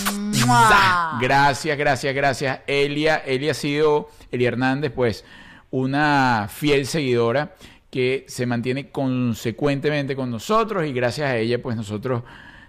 Gracias, 1.19 1.77
gracias, 1.77 2.15
gracias. 2.15 2.59
Elia, 2.65 3.17
Elia 3.17 3.51
ha 3.51 3.55
sido, 3.55 4.09
Elia 4.31 4.47
Hernández, 4.47 4.91
pues, 4.91 5.23
una 5.69 6.47
fiel 6.51 6.87
seguidora 6.87 7.53
que 7.91 8.25
se 8.27 8.45
mantiene 8.45 8.89
consecuentemente 8.89 10.15
con 10.15 10.31
nosotros 10.31 10.85
y 10.85 10.93
gracias 10.93 11.29
a 11.29 11.37
ella, 11.37 11.61
pues 11.61 11.75
nosotros 11.75 12.23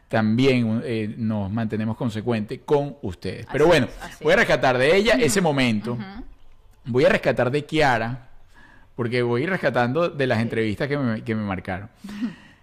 también 0.08 0.82
eh, 0.84 1.14
nos 1.16 1.50
mantenemos 1.50 1.96
consecuentes 1.96 2.60
con 2.64 2.96
ustedes. 3.02 3.46
Pero 3.50 3.66
bueno, 3.66 3.88
es, 4.08 4.20
voy 4.20 4.32
a 4.32 4.34
es. 4.34 4.40
rescatar 4.40 4.78
de 4.78 4.94
ella 4.94 5.14
ese 5.14 5.40
momento. 5.40 5.98
Voy 6.84 7.04
a 7.04 7.08
rescatar 7.08 7.50
de 7.50 7.64
Kiara, 7.64 8.28
porque 8.94 9.22
voy 9.22 9.46
rescatando 9.46 10.08
de 10.08 10.26
las 10.26 10.40
entrevistas 10.40 10.86
que 10.86 10.96
me, 10.96 11.24
que 11.24 11.34
me 11.34 11.42
marcaron. 11.42 11.88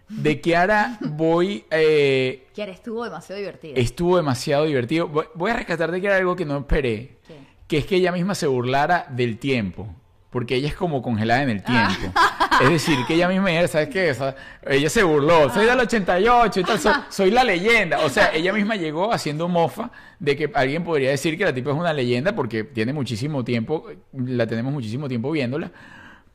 De 0.10 0.40
Kiara 0.42 0.98
voy... 1.02 1.66
eh, 1.72 2.48
Kiara 2.54 2.72
estuvo 2.72 3.04
demasiado 3.04 3.40
divertida. 3.40 3.74
Estuvo 3.76 4.18
demasiado 4.18 4.66
divertido. 4.66 5.08
Voy- 5.08 5.52
a 5.52 5.54
rescatar 5.56 5.92
de 5.92 6.02
que 6.02 6.08
era 6.08 6.18
algo 6.18 6.36
que 6.36 6.46
no 6.46 6.58
esperé. 6.58 7.18
¿Qué? 7.28 7.36
Que 7.68 7.78
es 7.80 7.86
que 7.86 7.96
ella 7.96 8.12
misma 8.12 8.36
se 8.36 8.48
burlara 8.48 9.08
del 9.10 9.38
tiempo. 9.38 9.88
Porque 10.30 10.56
ella 10.56 10.68
es 10.68 10.74
como 10.76 11.02
congelada 11.04 11.44
en 11.44 11.50
el 11.52 11.64
tiempo. 11.64 12.12
Ah. 12.16 12.60
Es 12.64 12.70
decir, 12.70 12.98
que 13.08 13.14
ella 13.14 13.28
misma, 13.28 13.50
¿sabes 13.68 13.90
qué? 13.90 14.10
Esa- 14.10 14.36
ella 14.68 14.90
se 14.90 15.04
burló. 15.04 15.52
Soy 15.54 15.66
del 15.68 15.80
88 15.80 16.60
y 16.60 16.64
tal. 16.64 16.80
so- 16.80 16.92
soy 17.10 17.30
la 17.32 17.44
leyenda. 17.44 18.00
O 18.00 18.10
sea, 18.10 18.34
ella 18.34 18.52
misma 18.52 18.76
llegó 18.76 19.14
haciendo 19.14 19.48
mofa 19.48 19.92
de 20.20 20.36
que 20.36 20.52
alguien 20.56 20.84
podría 20.84 21.12
decir 21.12 21.38
que 21.38 21.46
la 21.46 21.54
tipa 21.54 21.70
es 21.72 21.78
una 21.78 21.94
leyenda 21.94 22.36
porque 22.36 22.64
tiene 22.64 22.94
muchísimo 22.94 23.44
tiempo, 23.44 23.86
la 24.14 24.48
tenemos 24.48 24.74
muchísimo 24.74 25.08
tiempo 25.08 25.30
viéndola. 25.32 25.72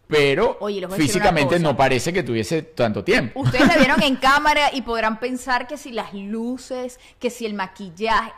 Pero 0.09 0.57
Oye, 0.61 0.87
físicamente 0.89 1.59
no 1.59 1.77
parece 1.77 2.13
que 2.13 2.23
tuviese 2.23 2.63
tanto 2.63 3.05
tiempo. 3.05 3.41
Ustedes 3.41 3.69
la 3.69 3.77
vieron 3.77 4.03
en 4.03 4.17
cámara 4.21 4.71
y 4.73 4.81
podrán 4.83 5.21
pensar 5.21 5.67
que 5.67 5.77
si 5.77 5.93
las 5.93 6.15
luces, 6.15 6.99
que 7.19 7.29
si 7.31 7.45
el 7.47 7.55
maquillaje. 7.55 8.33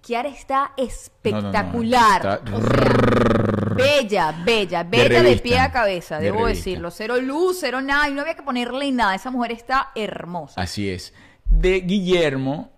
Kiara 0.00 0.28
está 0.28 0.58
No, 0.60 0.68
no, 0.68 0.76
no, 0.76 0.84
espectacular. 0.88 2.16
está 2.38 2.40
O 2.54 2.60
sea, 2.60 3.74
bella, 3.74 4.34
bella, 4.44 4.82
bella 4.84 5.22
de, 5.22 5.36
pie 5.38 5.58
a 5.58 5.72
cabeza, 5.72 6.18
de 6.18 6.26
debo 6.26 6.44
revista. 6.44 6.58
decirlo. 6.58 6.90
Cero 6.90 7.16
luz, 7.20 7.56
cero 7.60 7.80
nada, 7.80 8.08
y 8.08 8.12
no 8.12 8.20
había 8.20 8.34
que 8.34 8.42
ponerle 8.42 8.92
nada. 8.92 9.14
Esa 9.14 9.30
mujer 9.30 9.52
está 9.52 9.90
hermosa. 9.94 10.60
Así 10.60 10.88
es. 10.90 11.12
De 11.46 11.80
Guillermo. 11.80 12.70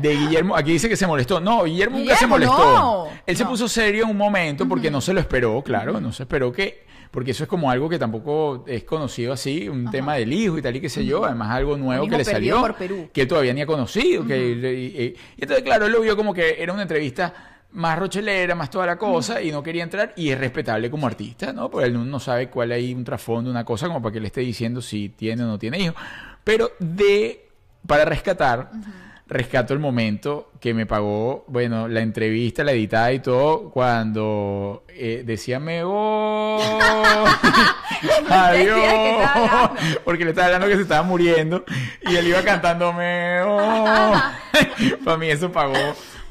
De 0.00 0.14
Guillermo, 0.16 0.54
aquí 0.56 0.72
dice 0.72 0.88
que 0.88 0.96
se 0.96 1.06
molestó. 1.06 1.40
No, 1.40 1.64
Guillermo, 1.64 1.98
nunca 1.98 2.16
se 2.16 2.26
molestó. 2.26 2.58
no. 2.58 3.08
Él 3.24 3.36
se 3.36 3.44
No. 3.44 3.50
puso 3.50 3.68
serio 3.68 4.04
en 4.04 4.10
un 4.10 4.16
momento 4.16 4.68
porque 4.68 4.90
no 4.90 5.00
se 5.00 5.12
lo 5.14 5.20
esperó, 5.20 5.62
claro, 5.62 6.00
no 6.00 6.12
se 6.12 6.24
esperó 6.24 6.52
que. 6.52 6.84
Porque 7.10 7.30
eso 7.30 7.44
es 7.44 7.48
como 7.48 7.70
algo 7.70 7.88
que 7.88 7.98
tampoco 7.98 8.64
es 8.66 8.84
conocido 8.84 9.32
así, 9.32 9.68
un 9.68 9.90
tema 9.90 10.14
del 10.16 10.32
hijo 10.32 10.58
y 10.58 10.62
tal 10.62 10.76
y 10.76 10.80
qué 10.80 10.88
sé 10.88 11.04
yo, 11.04 11.24
además 11.24 11.50
algo 11.50 11.76
nuevo 11.76 12.06
que 12.08 12.18
le 12.18 12.24
salió, 12.24 12.60
por 12.60 12.74
Perú. 12.74 13.08
que 13.12 13.26
todavía 13.26 13.52
ni 13.54 13.62
ha 13.62 13.66
conocido. 13.66 14.26
que, 14.26 14.36
y, 14.36 14.52
y- 15.02 15.06
y 15.36 15.42
entonces, 15.42 15.64
claro, 15.64 15.86
él 15.86 15.92
lo 15.92 16.00
vio 16.00 16.16
como 16.16 16.34
que 16.34 16.62
era 16.62 16.72
una 16.72 16.82
entrevista 16.82 17.32
más 17.72 17.98
rochelera, 17.98 18.54
más 18.54 18.70
toda 18.70 18.86
la 18.86 18.96
cosa, 18.96 19.42
y 19.42 19.50
no 19.50 19.62
quería 19.62 19.82
entrar, 19.82 20.14
y 20.16 20.30
es 20.30 20.38
respetable 20.38 20.90
como 20.90 21.06
artista, 21.06 21.52
¿no? 21.52 21.68
Porque 21.70 21.88
él 21.88 22.10
no 22.10 22.18
sabe 22.20 22.48
cuál 22.48 22.72
hay 22.72 22.94
un 22.94 23.04
trasfondo, 23.04 23.50
una 23.50 23.64
cosa, 23.64 23.86
como 23.86 24.00
para 24.00 24.12
que 24.14 24.20
le 24.20 24.28
esté 24.28 24.40
diciendo 24.40 24.80
si 24.80 25.10
tiene 25.10 25.42
o 25.44 25.46
no 25.46 25.58
tiene 25.58 25.78
hijos. 25.80 25.96
Pero 26.42 26.70
de, 26.78 27.48
para 27.86 28.04
rescatar, 28.06 28.70
rescato 29.26 29.74
el 29.74 29.80
momento 29.80 30.52
que 30.60 30.72
me 30.72 30.86
pagó, 30.86 31.44
bueno, 31.48 31.88
la 31.88 32.00
entrevista, 32.00 32.62
la 32.62 32.72
editada 32.72 33.12
y 33.12 33.20
todo, 33.20 33.70
cuando 33.70 34.84
eh, 34.88 35.22
decía 35.24 35.58
me 35.58 35.82
voy, 35.82 36.62
adiós, 38.30 39.70
porque 40.04 40.24
le 40.24 40.30
estaba 40.30 40.46
hablando 40.46 40.68
que 40.68 40.76
se 40.76 40.82
estaba 40.82 41.02
muriendo, 41.02 41.64
y 42.02 42.16
él 42.16 42.28
iba 42.28 42.42
cantando 42.42 42.92
me 42.92 43.42
voy. 43.42 44.18
Para 45.04 45.16
mí 45.16 45.28
eso 45.28 45.50
pagó, 45.50 45.74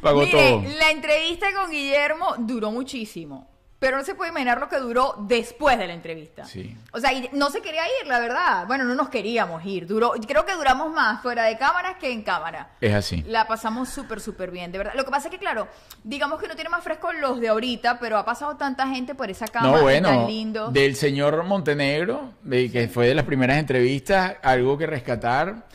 pagó 0.02 0.22
Mire, 0.22 0.32
todo. 0.32 0.64
la 0.80 0.91
entrevista 0.91 1.48
con 1.54 1.70
Guillermo 1.70 2.36
duró 2.39 2.72
muchísimo. 2.72 3.55
Pero 3.86 3.97
no 3.97 4.03
se 4.03 4.15
puede 4.15 4.31
imaginar 4.31 4.59
lo 4.59 4.67
que 4.67 4.77
duró 4.77 5.13
después 5.27 5.77
de 5.77 5.86
la 5.86 5.93
entrevista. 5.93 6.43
Sí. 6.45 6.75
O 6.91 6.99
sea, 6.99 7.13
y 7.13 7.29
no 7.33 7.51
se 7.51 7.61
quería 7.61 7.83
ir, 8.01 8.07
la 8.07 8.19
verdad. 8.19 8.65
Bueno, 8.65 8.83
no 8.83 8.95
nos 8.95 9.09
queríamos 9.09 9.63
ir. 9.63 9.86
Duró, 9.86 10.13
creo 10.27 10.43
que 10.43 10.53
duramos 10.55 10.91
más 10.91 11.21
fuera 11.21 11.43
de 11.43 11.55
cámaras 11.55 11.97
que 11.99 12.11
en 12.11 12.23
cámara. 12.23 12.69
Es 12.81 12.95
así. 12.95 13.23
La 13.27 13.45
pasamos 13.47 13.89
súper, 13.89 14.19
súper 14.19 14.49
bien, 14.49 14.71
de 14.71 14.79
verdad. 14.79 14.93
Lo 14.95 15.05
que 15.05 15.11
pasa 15.11 15.27
es 15.27 15.31
que, 15.33 15.38
claro, 15.38 15.67
digamos 16.03 16.41
que 16.41 16.47
no 16.47 16.55
tiene 16.55 16.71
más 16.71 16.83
fresco 16.83 17.13
los 17.13 17.39
de 17.39 17.49
ahorita, 17.49 17.99
pero 17.99 18.17
ha 18.17 18.25
pasado 18.25 18.55
tanta 18.57 18.88
gente 18.88 19.13
por 19.13 19.29
esa 19.29 19.45
cámara 19.47 19.77
No, 19.77 19.83
bueno, 19.83 20.09
tan 20.09 20.25
lindo. 20.25 20.71
del 20.71 20.95
señor 20.95 21.43
Montenegro, 21.43 22.33
de- 22.41 22.71
que 22.71 22.88
fue 22.88 23.05
de 23.07 23.13
las 23.13 23.25
primeras 23.25 23.57
entrevistas, 23.59 24.38
algo 24.41 24.79
que 24.79 24.88
rescatar, 24.88 25.67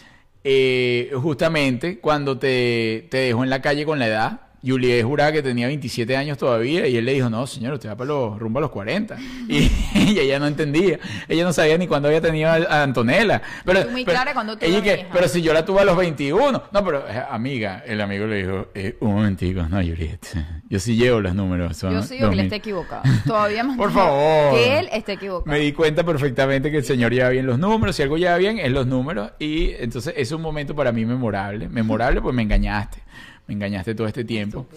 eh, 0.43 1.13
justamente 1.23 2.01
cuando 2.01 2.39
te, 2.39 3.07
te 3.09 3.19
dejó 3.19 3.45
en 3.45 3.51
la 3.51 3.63
calle 3.63 3.85
con 3.85 4.01
la 4.01 4.07
edad. 4.09 4.41
Juliet 4.65 5.03
juraba 5.05 5.33
que 5.33 5.43
tenía 5.43 5.67
27 5.69 6.17
años 6.17 6.37
todavía 6.37 6.87
y 6.87 6.97
él 6.97 7.05
le 7.05 7.15
dijo, 7.15 7.31
no, 7.31 7.47
señor, 7.47 7.75
usted 7.75 7.89
va 7.89 7.97
para 7.97 8.09
los, 8.09 8.39
rumbo 8.39 8.59
a 8.59 8.63
los 8.63 8.71
40. 8.71 9.17
Y, 9.49 9.71
y 9.95 10.19
ella 10.19 10.39
no 10.39 10.47
entendía. 10.47 10.99
Ella 11.29 11.45
no 11.45 11.53
sabía 11.53 11.79
ni 11.79 11.87
cuándo 11.87 12.09
había 12.09 12.21
tenido 12.21 12.51
a, 12.51 12.83
Antonella. 12.83 13.41
Pero, 13.65 13.91
muy 13.91 14.05
pero- 14.05 14.17
clara 14.17 14.35
cuando 14.35 14.57
ella 14.61 14.83
que, 14.83 15.07
pero 15.13 15.29
si 15.29 15.41
yo 15.43 15.53
la 15.55 15.65
tuve 15.65 15.81
a 15.81 15.85
los 15.85 15.97
21. 15.97 16.63
No, 16.73 16.85
pero 16.85 17.09
eh, 17.09 17.23
amiga, 17.31 17.83
el 17.87 18.01
amigo 18.01 18.27
le 18.27 18.37
dijo, 18.37 18.69
eh, 18.75 18.97
un 19.01 19.15
momentico, 19.15 19.63
no, 19.63 19.77
Juliet. 19.79 20.27
Yo 20.69 20.79
sí 20.79 20.95
llevo 20.97 21.21
los 21.21 21.35
números. 21.35 21.77
son 21.77 21.93
Yo 21.95 22.03
sí 22.03 22.15
digo 22.17 22.29
que 22.31 22.35
él 22.35 22.39
2000. 22.41 22.45
está 22.45 22.57
equivocado. 22.57 23.03
Todavía 23.27 23.65
más 23.65 23.77
Por 23.79 23.93
favor. 23.93 24.55
Que 24.55 24.79
él 24.79 24.89
está 24.93 25.13
equivocado. 25.13 25.51
Me 25.51 25.59
di 25.61 25.73
cuenta 25.73 26.05
perfectamente 26.05 26.71
que 26.71 26.77
el 26.79 26.85
señor 26.85 27.13
lleva 27.13 27.31
bien 27.31 27.47
los 27.47 27.59
números. 27.59 27.97
Si 27.97 28.03
algo 28.03 28.19
lleva 28.19 28.37
bien, 28.37 28.59
es 28.59 28.71
los 28.71 28.87
números. 28.87 29.33
Y 29.39 29.71
entonces 29.79 30.13
es 30.17 30.31
un 30.33 30.43
momento 30.43 30.75
para 30.75 30.93
mí 30.93 31.05
memorable. 31.07 31.69
Memorable, 31.69 32.21
pues 32.21 32.35
me 32.35 32.43
engañaste. 32.43 32.99
Me 33.51 33.55
engañaste 33.55 33.97
todo 33.97 34.07
este 34.07 34.25
tiempo. 34.25 34.69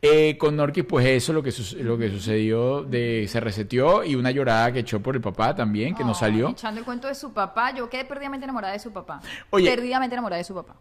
Eh, 0.00 0.38
con 0.38 0.54
Norquis, 0.54 0.84
pues 0.84 1.04
eso 1.06 1.32
lo 1.32 1.42
que, 1.42 1.52
lo 1.78 1.98
que 1.98 2.08
sucedió, 2.08 2.84
de, 2.84 3.26
se 3.28 3.40
reseteó 3.40 4.04
y 4.04 4.14
una 4.14 4.30
llorada 4.30 4.72
que 4.72 4.78
echó 4.78 5.00
por 5.00 5.16
el 5.16 5.20
papá 5.20 5.56
también, 5.56 5.96
que 5.96 6.04
no 6.04 6.14
salió. 6.14 6.50
Echando 6.50 6.78
el 6.78 6.84
cuento 6.84 7.08
de 7.08 7.16
su 7.16 7.32
papá, 7.32 7.74
yo 7.74 7.90
quedé 7.90 8.04
perdidamente 8.04 8.44
enamorada 8.44 8.74
de 8.74 8.78
su 8.78 8.92
papá. 8.92 9.20
Oye. 9.50 9.68
Perdidamente 9.68 10.14
enamorada 10.14 10.38
de 10.38 10.44
su 10.44 10.54
papá. 10.54 10.76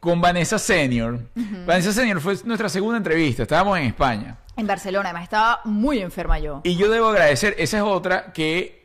Con 0.00 0.20
Vanessa 0.20 0.58
Senior. 0.58 1.20
Vanessa 1.64 1.92
Senior 1.92 2.20
fue 2.20 2.34
nuestra 2.44 2.68
segunda 2.68 2.96
entrevista. 2.96 3.44
Estábamos 3.44 3.78
en 3.78 3.84
España. 3.84 4.36
En 4.56 4.66
Barcelona, 4.66 5.10
además 5.10 5.24
estaba 5.24 5.60
muy 5.64 6.00
enferma 6.00 6.40
yo. 6.40 6.60
Y 6.64 6.74
yo 6.74 6.90
debo 6.90 7.06
agradecer, 7.06 7.54
esa 7.56 7.76
es 7.76 7.82
otra 7.84 8.32
que 8.32 8.79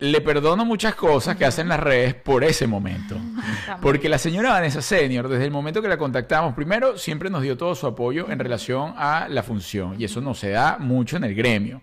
le 0.00 0.20
perdono 0.20 0.64
muchas 0.64 0.94
cosas 0.94 1.36
que 1.36 1.44
hacen 1.44 1.68
las 1.68 1.80
redes 1.80 2.14
por 2.14 2.44
ese 2.44 2.66
momento. 2.66 3.16
Porque 3.82 4.08
la 4.08 4.18
señora 4.18 4.50
Vanessa 4.50 4.80
Senior, 4.80 5.28
desde 5.28 5.44
el 5.44 5.50
momento 5.50 5.82
que 5.82 5.88
la 5.88 5.98
contactamos, 5.98 6.54
primero 6.54 6.96
siempre 6.96 7.30
nos 7.30 7.42
dio 7.42 7.56
todo 7.56 7.74
su 7.74 7.86
apoyo 7.86 8.30
en 8.30 8.38
relación 8.38 8.94
a 8.96 9.26
la 9.28 9.42
función. 9.42 9.96
Y 9.98 10.04
eso 10.04 10.20
no 10.20 10.34
se 10.34 10.50
da 10.50 10.78
mucho 10.78 11.16
en 11.16 11.24
el 11.24 11.34
gremio. 11.34 11.80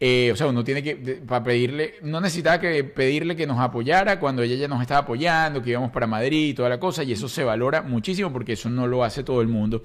Eh, 0.00 0.30
o 0.32 0.36
sea, 0.36 0.48
uno 0.48 0.64
tiene 0.64 0.82
que, 0.82 0.96
para 0.96 1.44
pedirle, 1.44 1.94
no 2.02 2.20
necesitaba 2.20 2.58
que 2.58 2.82
pedirle 2.82 3.36
que 3.36 3.46
nos 3.46 3.60
apoyara 3.60 4.18
cuando 4.18 4.42
ella 4.42 4.56
ya 4.56 4.66
nos 4.66 4.80
estaba 4.80 5.00
apoyando, 5.02 5.62
que 5.62 5.70
íbamos 5.70 5.92
para 5.92 6.08
Madrid 6.08 6.48
y 6.48 6.54
toda 6.54 6.68
la 6.68 6.80
cosa, 6.80 7.04
y 7.04 7.12
eso 7.12 7.28
se 7.28 7.44
valora 7.44 7.82
muchísimo 7.82 8.32
porque 8.32 8.54
eso 8.54 8.68
no 8.68 8.88
lo 8.88 9.04
hace 9.04 9.22
todo 9.22 9.40
el 9.40 9.46
mundo. 9.46 9.84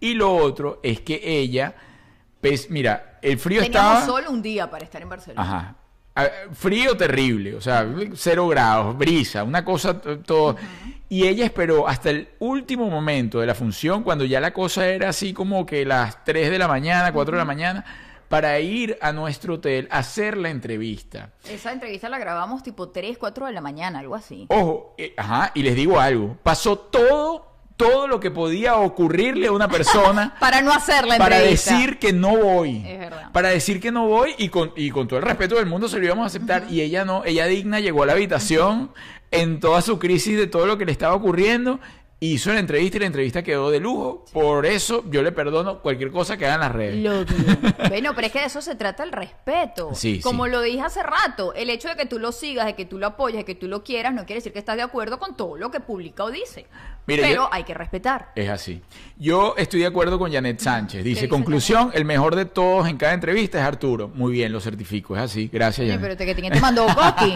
Y 0.00 0.14
lo 0.14 0.34
otro 0.34 0.80
es 0.82 1.00
que 1.00 1.20
ella, 1.22 1.76
pues, 2.40 2.70
mira, 2.70 3.20
el 3.22 3.38
frío 3.38 3.62
Teníamos 3.62 4.00
estaba... 4.00 4.06
solo 4.06 4.32
un 4.32 4.42
día 4.42 4.68
para 4.68 4.84
estar 4.84 5.00
en 5.00 5.10
Barcelona. 5.10 5.42
Ajá. 5.42 5.76
Frío 6.52 6.96
terrible, 6.96 7.54
o 7.54 7.60
sea, 7.60 7.86
cero 8.14 8.48
grados, 8.48 8.96
brisa, 8.96 9.44
una 9.44 9.64
cosa 9.64 10.00
todo. 10.00 10.56
Y 11.08 11.26
ella 11.26 11.44
esperó 11.44 11.86
hasta 11.86 12.10
el 12.10 12.28
último 12.38 12.90
momento 12.90 13.38
de 13.40 13.46
la 13.46 13.54
función, 13.54 14.02
cuando 14.02 14.24
ya 14.24 14.40
la 14.40 14.52
cosa 14.52 14.88
era 14.88 15.10
así 15.10 15.32
como 15.32 15.64
que 15.64 15.84
las 15.84 16.24
3 16.24 16.50
de 16.50 16.58
la 16.58 16.66
mañana, 16.66 17.12
4 17.12 17.32
de 17.32 17.38
la 17.38 17.44
mañana, 17.44 17.84
para 18.28 18.58
ir 18.58 18.98
a 19.00 19.12
nuestro 19.12 19.54
hotel 19.54 19.88
a 19.90 19.98
hacer 19.98 20.36
la 20.36 20.50
entrevista. 20.50 21.30
Esa 21.48 21.72
entrevista 21.72 22.08
la 22.08 22.18
grabamos 22.18 22.62
tipo 22.62 22.88
3, 22.88 23.18
4 23.18 23.46
de 23.46 23.52
la 23.52 23.60
mañana, 23.60 24.00
algo 24.00 24.14
así. 24.14 24.46
Ojo, 24.48 24.94
eh, 24.98 25.14
ajá, 25.16 25.52
y 25.54 25.62
les 25.62 25.76
digo 25.76 26.00
algo, 26.00 26.36
pasó 26.42 26.78
todo, 26.78 27.55
todo 27.76 28.08
lo 28.08 28.20
que 28.20 28.30
podía 28.30 28.76
ocurrirle 28.76 29.48
a 29.48 29.52
una 29.52 29.68
persona 29.68 30.34
Para 30.40 30.62
no 30.62 30.72
hacer 30.72 31.06
la 31.06 31.18
para 31.18 31.38
decir 31.38 31.98
que 31.98 32.12
no 32.12 32.36
voy. 32.36 32.82
Es 32.86 32.98
verdad. 32.98 33.32
Para 33.32 33.50
decir 33.50 33.80
que 33.80 33.92
no 33.92 34.06
voy 34.06 34.34
y 34.38 34.48
con, 34.48 34.72
y 34.76 34.90
con 34.90 35.06
todo 35.08 35.18
el 35.18 35.24
respeto 35.24 35.56
del 35.56 35.66
mundo 35.66 35.88
se 35.88 35.98
lo 35.98 36.04
íbamos 36.04 36.24
a 36.24 36.26
aceptar. 36.26 36.64
Y 36.70 36.80
ella 36.80 37.04
no, 37.04 37.24
ella 37.24 37.46
digna 37.46 37.80
llegó 37.80 38.02
a 38.02 38.06
la 38.06 38.12
habitación 38.14 38.90
en 39.30 39.60
toda 39.60 39.82
su 39.82 39.98
crisis 39.98 40.36
de 40.36 40.46
todo 40.46 40.66
lo 40.66 40.78
que 40.78 40.86
le 40.86 40.92
estaba 40.92 41.14
ocurriendo. 41.14 41.78
Hizo 42.18 42.50
la 42.50 42.60
entrevista 42.60 42.96
y 42.96 43.00
la 43.00 43.06
entrevista 43.06 43.42
quedó 43.42 43.70
de 43.70 43.78
lujo. 43.78 44.24
Por 44.32 44.64
eso 44.64 45.04
yo 45.10 45.22
le 45.22 45.32
perdono 45.32 45.82
cualquier 45.82 46.10
cosa 46.10 46.38
que 46.38 46.46
haga 46.46 46.54
en 46.54 46.60
las 46.60 46.72
redes. 46.72 46.96
Lo 46.96 47.24
bueno, 47.90 48.14
pero 48.14 48.28
es 48.28 48.32
que 48.32 48.38
de 48.40 48.46
eso 48.46 48.62
se 48.62 48.74
trata 48.74 49.02
el 49.02 49.12
respeto. 49.12 49.90
Sí, 49.92 50.20
Como 50.20 50.46
sí. 50.46 50.50
lo 50.50 50.62
dije 50.62 50.80
hace 50.80 51.02
rato, 51.02 51.52
el 51.52 51.68
hecho 51.68 51.88
de 51.88 51.96
que 51.96 52.06
tú 52.06 52.18
lo 52.18 52.32
sigas, 52.32 52.64
de 52.64 52.74
que 52.74 52.86
tú 52.86 52.96
lo 52.98 53.08
apoyes, 53.08 53.36
de 53.36 53.44
que 53.44 53.54
tú 53.54 53.68
lo 53.68 53.84
quieras, 53.84 54.14
no 54.14 54.24
quiere 54.24 54.38
decir 54.38 54.54
que 54.54 54.58
estás 54.58 54.76
de 54.76 54.82
acuerdo 54.82 55.18
con 55.18 55.36
todo 55.36 55.58
lo 55.58 55.70
que 55.70 55.80
publica 55.80 56.24
o 56.24 56.30
dice. 56.30 56.66
Mire, 57.06 57.22
pero 57.22 57.34
yo- 57.34 57.48
hay 57.52 57.62
que 57.64 57.72
respetar. 57.74 58.32
Es 58.34 58.48
así. 58.48 58.82
Yo 59.16 59.54
estoy 59.56 59.80
de 59.80 59.86
acuerdo 59.86 60.18
con 60.18 60.32
Janet 60.32 60.58
Sánchez. 60.58 61.04
Dice, 61.04 61.28
conclusión, 61.28 61.90
el 61.94 62.04
mejor 62.04 62.34
de 62.34 62.46
todos 62.46 62.88
en 62.88 62.96
cada 62.96 63.14
entrevista 63.14 63.58
es 63.58 63.64
Arturo. 63.64 64.08
Muy 64.08 64.32
bien, 64.32 64.52
lo 64.52 64.60
certifico. 64.60 65.16
Es 65.16 65.22
así. 65.22 65.48
Gracias, 65.52 65.86
Janet. 65.86 66.00
pero 66.02 66.16
te, 66.16 66.26
que 66.26 66.34
te, 66.34 66.50
te 66.50 66.60
mandó 66.60 66.86
Coqui. 66.86 67.32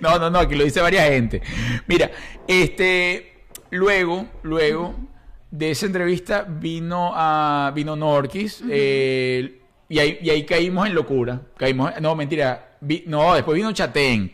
no, 0.00 0.18
no, 0.18 0.28
no, 0.30 0.38
aquí 0.40 0.54
lo 0.56 0.64
dice 0.64 0.80
varias 0.80 1.08
gente. 1.08 1.40
Mira, 1.86 2.10
este, 2.48 3.44
luego, 3.70 4.26
luego 4.42 4.94
de 5.50 5.70
esa 5.70 5.86
entrevista 5.86 6.42
vino 6.48 7.12
a, 7.14 7.72
vino 7.74 7.96
Norquis, 7.96 8.62
eh, 8.70 9.60
y, 9.88 9.98
ahí, 9.98 10.18
y 10.22 10.30
ahí 10.30 10.44
caímos 10.44 10.86
en 10.86 10.94
locura. 10.94 11.40
Caímos, 11.56 11.92
no, 12.00 12.14
mentira, 12.14 12.69
vi- 12.80 13.04
no, 13.06 13.34
después 13.34 13.56
vino 13.56 13.70
Chatén. 13.72 14.32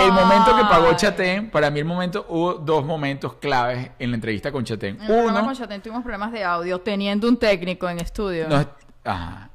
El 0.00 0.12
momento 0.12 0.56
que 0.56 0.62
pagó. 0.62 0.94
Chatén, 0.94 1.50
para 1.50 1.70
mí 1.70 1.78
el 1.80 1.84
momento, 1.84 2.26
hubo 2.28 2.54
dos 2.54 2.84
momentos 2.84 3.34
claves 3.34 3.90
en 3.98 4.10
la 4.10 4.14
entrevista 4.16 4.50
con 4.52 4.64
Chatén. 4.64 4.96
En 4.96 5.00
el 5.02 5.06
programa 5.06 5.38
Uno, 5.38 5.44
con 5.46 5.54
Chatén 5.54 5.80
tuvimos 5.82 6.02
problemas 6.02 6.32
de 6.32 6.44
audio, 6.44 6.80
teniendo 6.80 7.28
un 7.28 7.36
técnico 7.36 7.88
en 7.88 7.98
estudio. 8.00 8.48
no, 8.48 8.64
ajá. 9.04 9.50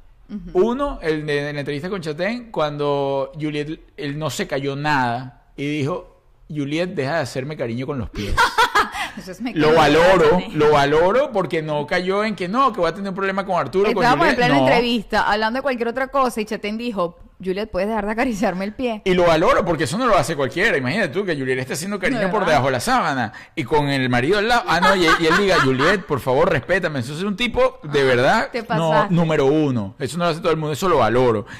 Uno, 0.52 1.00
el 1.02 1.26
de, 1.26 1.42
de 1.42 1.52
la 1.52 1.58
entrevista 1.60 1.90
con 1.90 2.00
Chatén, 2.00 2.52
cuando 2.52 3.32
Juliet, 3.40 3.80
él 3.96 4.16
no 4.16 4.30
se 4.30 4.46
cayó 4.46 4.76
nada 4.76 5.42
y 5.56 5.66
dijo, 5.66 6.22
Juliet, 6.48 6.90
deja 6.94 7.14
de 7.16 7.20
hacerme 7.22 7.56
cariño 7.56 7.84
con 7.86 7.98
los 7.98 8.10
pies. 8.10 8.34
Entonces 9.16 9.40
lo 9.56 9.74
valoro, 9.74 10.40
lo 10.52 10.70
valoro 10.70 11.32
porque 11.32 11.62
no 11.62 11.84
cayó 11.84 12.22
en 12.24 12.36
que 12.36 12.46
no, 12.46 12.72
que 12.72 12.78
voy 12.80 12.88
a 12.90 12.94
tener 12.94 13.08
un 13.08 13.14
problema 13.14 13.44
con 13.44 13.56
Arturo. 13.58 13.92
con 13.92 14.04
Estábamos 14.04 14.28
en 14.28 14.36
plena 14.36 14.54
No. 14.54 14.60
entrevista, 14.68 15.28
hablando 15.30 15.58
de 15.58 15.62
cualquier 15.62 15.88
otra 15.88 16.06
cosa, 16.08 16.40
y 16.40 16.44
Chatén 16.44 16.78
dijo, 16.78 17.18
Juliet, 17.42 17.70
¿puedes 17.70 17.88
dejar 17.88 18.06
de 18.06 18.12
acariciarme 18.12 18.64
el 18.64 18.74
pie? 18.74 19.02
Y 19.04 19.14
lo 19.14 19.26
valoro 19.26 19.64
porque 19.64 19.84
eso 19.84 19.96
no 19.98 20.06
lo 20.06 20.16
hace 20.16 20.36
cualquiera. 20.36 20.76
Imagínate 20.76 21.08
tú 21.08 21.24
que 21.24 21.36
Juliet 21.36 21.58
esté 21.58 21.72
haciendo 21.72 21.98
cariño 21.98 22.20
¿De 22.20 22.28
por 22.28 22.40
verdad? 22.40 22.52
debajo 22.52 22.66
de 22.66 22.72
la 22.72 22.80
sábana 22.80 23.32
y 23.54 23.64
con 23.64 23.88
el 23.88 24.08
marido 24.08 24.38
al 24.38 24.48
lado. 24.48 24.64
Ah, 24.66 24.80
no, 24.80 24.94
y, 24.96 25.02
y 25.02 25.26
él 25.26 25.34
diga, 25.38 25.60
Juliet, 25.60 26.04
por 26.04 26.20
favor, 26.20 26.50
respétame. 26.50 27.00
Eso 27.00 27.14
es 27.14 27.22
un 27.22 27.36
tipo 27.36 27.80
de 27.82 28.04
verdad 28.04 28.50
te 28.50 28.62
no, 28.62 29.08
número 29.10 29.46
uno. 29.46 29.94
Eso 29.98 30.18
no 30.18 30.24
lo 30.24 30.30
hace 30.30 30.40
todo 30.40 30.52
el 30.52 30.58
mundo, 30.58 30.72
eso 30.72 30.88
lo 30.88 30.98
valoro. 30.98 31.46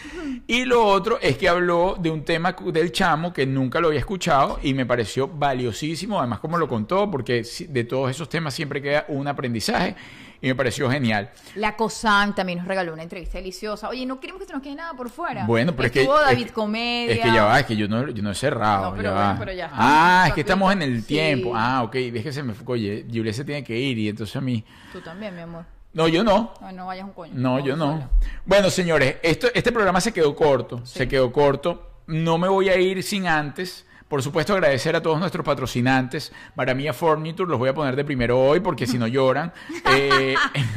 Y 0.46 0.64
lo 0.64 0.84
otro 0.84 1.20
es 1.22 1.38
que 1.38 1.48
habló 1.48 1.94
de 1.96 2.10
un 2.10 2.24
tema 2.24 2.56
del 2.72 2.90
chamo 2.90 3.32
que 3.32 3.46
nunca 3.46 3.78
lo 3.80 3.86
había 3.86 4.00
escuchado 4.00 4.58
y 4.60 4.74
me 4.74 4.84
pareció 4.84 5.28
valiosísimo, 5.28 6.18
además 6.18 6.40
como 6.40 6.58
lo 6.58 6.66
contó, 6.66 7.08
porque 7.08 7.46
de 7.68 7.84
todos 7.84 8.10
esos 8.10 8.28
temas 8.28 8.52
siempre 8.52 8.82
queda 8.82 9.04
un 9.06 9.28
aprendizaje. 9.28 9.94
Y 10.42 10.48
me 10.48 10.54
pareció 10.54 10.90
genial. 10.90 11.30
La 11.54 11.76
COSAN 11.76 12.34
también 12.34 12.58
nos 12.58 12.68
regaló 12.68 12.92
una 12.92 13.02
entrevista 13.02 13.38
deliciosa. 13.38 13.88
Oye, 13.88 14.06
no 14.06 14.20
queremos 14.20 14.40
que 14.40 14.46
se 14.46 14.52
nos 14.52 14.62
quede 14.62 14.74
nada 14.74 14.94
por 14.94 15.10
fuera. 15.10 15.44
Bueno, 15.46 15.74
pero 15.76 15.86
es 15.86 15.92
que. 15.92 16.02
Es 16.02 16.08
David 16.08 16.46
que- 16.46 16.52
Comedia. 16.52 17.14
Es 17.14 17.20
que 17.20 17.32
ya 17.32 17.44
va, 17.44 17.60
es 17.60 17.66
que 17.66 17.76
yo 17.76 17.88
no, 17.88 18.08
yo 18.08 18.22
no 18.22 18.30
he 18.30 18.34
cerrado. 18.34 18.90
No, 18.90 18.96
pero 18.96 19.02
ya 19.02 19.10
bueno, 19.14 19.28
va. 19.32 19.38
pero 19.38 19.52
ya 19.52 19.64
está. 19.66 19.76
Ah, 19.78 20.24
es 20.28 20.34
que 20.34 20.40
estamos 20.40 20.72
en 20.72 20.82
el 20.82 21.00
Sí. 21.02 21.06
tiempo. 21.08 21.52
Ah, 21.54 21.82
ok. 21.82 21.94
Es 21.96 22.22
que 22.22 22.32
se 22.32 22.42
me 22.42 22.54
fue. 22.54 22.74
Oye, 22.74 23.06
Julia 23.12 23.32
se 23.32 23.44
tiene 23.44 23.62
que 23.64 23.76
ir 23.78 23.98
y 23.98 24.08
entonces 24.08 24.34
a 24.36 24.40
mí. 24.40 24.64
Tú 24.92 25.00
también, 25.00 25.34
mi 25.36 25.42
amor. 25.42 25.64
No, 25.92 26.06
yo 26.06 26.22
no. 26.22 26.54
No, 26.60 26.72
no 26.72 26.86
vayas 26.86 27.04
un 27.04 27.12
coño. 27.12 27.32
No, 27.34 27.58
yo 27.58 27.76
no. 27.76 27.92
sola. 27.94 28.08
Bueno, 28.46 28.70
señores, 28.70 29.16
esto, 29.22 29.48
este 29.52 29.72
programa 29.72 30.00
se 30.00 30.12
quedó 30.12 30.34
corto. 30.36 30.80
Sí. 30.84 31.00
Se 31.00 31.08
quedó 31.08 31.32
corto. 31.32 31.88
No 32.06 32.38
me 32.38 32.48
voy 32.48 32.68
a 32.68 32.76
ir 32.76 33.02
sin 33.02 33.26
antes. 33.26 33.86
Por 34.10 34.22
supuesto, 34.24 34.52
agradecer 34.54 34.96
a 34.96 35.00
todos 35.00 35.20
nuestros 35.20 35.46
patrocinantes. 35.46 36.32
Maramia 36.56 36.92
Furniture, 36.92 37.48
los 37.48 37.60
voy 37.60 37.68
a 37.68 37.74
poner 37.74 37.94
de 37.94 38.04
primero 38.04 38.40
hoy 38.40 38.58
porque 38.58 38.84
si 38.84 38.98
no 38.98 39.06
lloran. 39.06 39.52
Eh, 39.94 40.34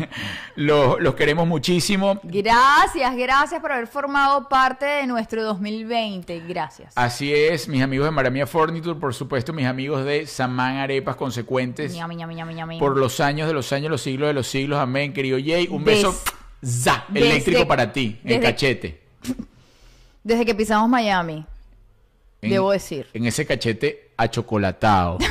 los, 0.56 1.02
los 1.02 1.16
queremos 1.16 1.48
muchísimo. 1.48 2.20
Gracias, 2.24 3.16
gracias 3.16 3.60
por 3.60 3.72
haber 3.72 3.88
formado 3.88 4.48
parte 4.48 4.86
de 4.86 5.08
nuestro 5.08 5.44
2020. 5.44 6.42
Gracias. 6.48 6.94
Así 6.96 7.34
es, 7.34 7.68
mis 7.68 7.82
amigos 7.82 8.06
de 8.06 8.12
Maramia 8.12 8.46
Furniture, 8.46 9.00
por 9.00 9.16
supuesto, 9.16 9.52
mis 9.52 9.66
amigos 9.66 10.06
de 10.06 10.28
Samán 10.28 10.78
Arepas 10.78 11.16
Consecuentes. 11.16 11.98
Por 12.78 12.98
los 12.98 13.20
años 13.20 13.48
de 13.48 13.54
los 13.56 13.74
años, 13.74 13.90
los 13.90 14.02
siglos 14.02 14.28
de 14.28 14.34
los 14.36 14.46
siglos. 14.48 14.78
Amén, 14.78 15.12
querido 15.12 15.40
Jay. 15.44 15.68
Un 15.72 15.84
Des- 15.84 16.04
beso 16.04 16.16
za, 16.64 17.06
desde- 17.10 17.32
eléctrico 17.32 17.68
para 17.68 17.92
ti, 17.92 18.20
en 18.24 18.30
desde- 18.30 18.42
cachete. 18.42 19.02
Desde 20.24 20.46
que 20.46 20.56
pisamos 20.56 20.88
Miami, 20.90 21.46
En- 22.46 22.52
debo 22.52 22.72
decir. 22.72 23.10
En 23.14 23.26
ese 23.26 23.46
cachete 23.46 24.12
achocolatado. 24.18 25.18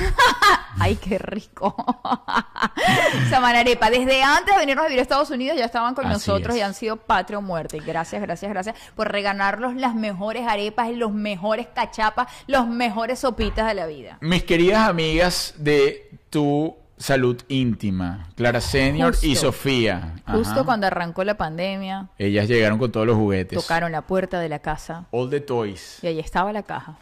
Ay, 0.78 0.96
qué 0.96 1.18
rico. 1.18 1.74
Samanarepa, 3.30 3.90
desde 3.90 4.22
antes 4.22 4.54
de 4.54 4.60
venirnos 4.60 4.84
a 4.84 4.88
vivir 4.88 5.00
a 5.00 5.02
Estados 5.02 5.30
Unidos 5.30 5.56
ya 5.58 5.66
estaban 5.66 5.94
con 5.94 6.06
Así 6.06 6.14
nosotros 6.14 6.54
es. 6.54 6.60
y 6.60 6.62
han 6.62 6.74
sido 6.74 6.96
patria 6.96 7.38
o 7.38 7.42
muerte. 7.42 7.78
Gracias, 7.84 8.22
gracias, 8.22 8.50
gracias 8.50 8.76
por 8.96 9.10
regalarnos 9.12 9.74
las 9.76 9.94
mejores 9.94 10.46
arepas 10.48 10.90
los 10.92 11.12
mejores 11.12 11.66
cachapas, 11.74 12.28
los 12.46 12.66
mejores 12.66 13.18
sopitas 13.20 13.66
de 13.66 13.74
la 13.74 13.86
vida. 13.86 14.18
Mis 14.20 14.44
queridas 14.44 14.88
amigas 14.88 15.54
de 15.58 16.10
tu 16.30 16.74
salud 17.02 17.36
íntima, 17.48 18.28
Clara 18.36 18.60
Senior 18.60 19.14
y 19.22 19.30
Justo. 19.30 19.46
Sofía. 19.46 20.14
Justo 20.26 20.52
Ajá. 20.52 20.64
cuando 20.64 20.86
arrancó 20.86 21.24
la 21.24 21.36
pandemia, 21.36 22.06
Ellas 22.18 22.46
llegaron 22.48 22.78
con 22.78 22.92
todos 22.92 23.06
los 23.06 23.16
juguetes. 23.16 23.58
tocaron 23.58 23.90
la 23.92 24.02
puerta 24.02 24.38
de 24.38 24.48
la 24.48 24.60
casa 24.60 25.06
All 25.10 25.28
the 25.28 25.40
toys. 25.40 25.98
y 26.02 26.06
ahí 26.06 26.18
estaba 26.20 26.52
la 26.52 26.62
caja 26.62 26.96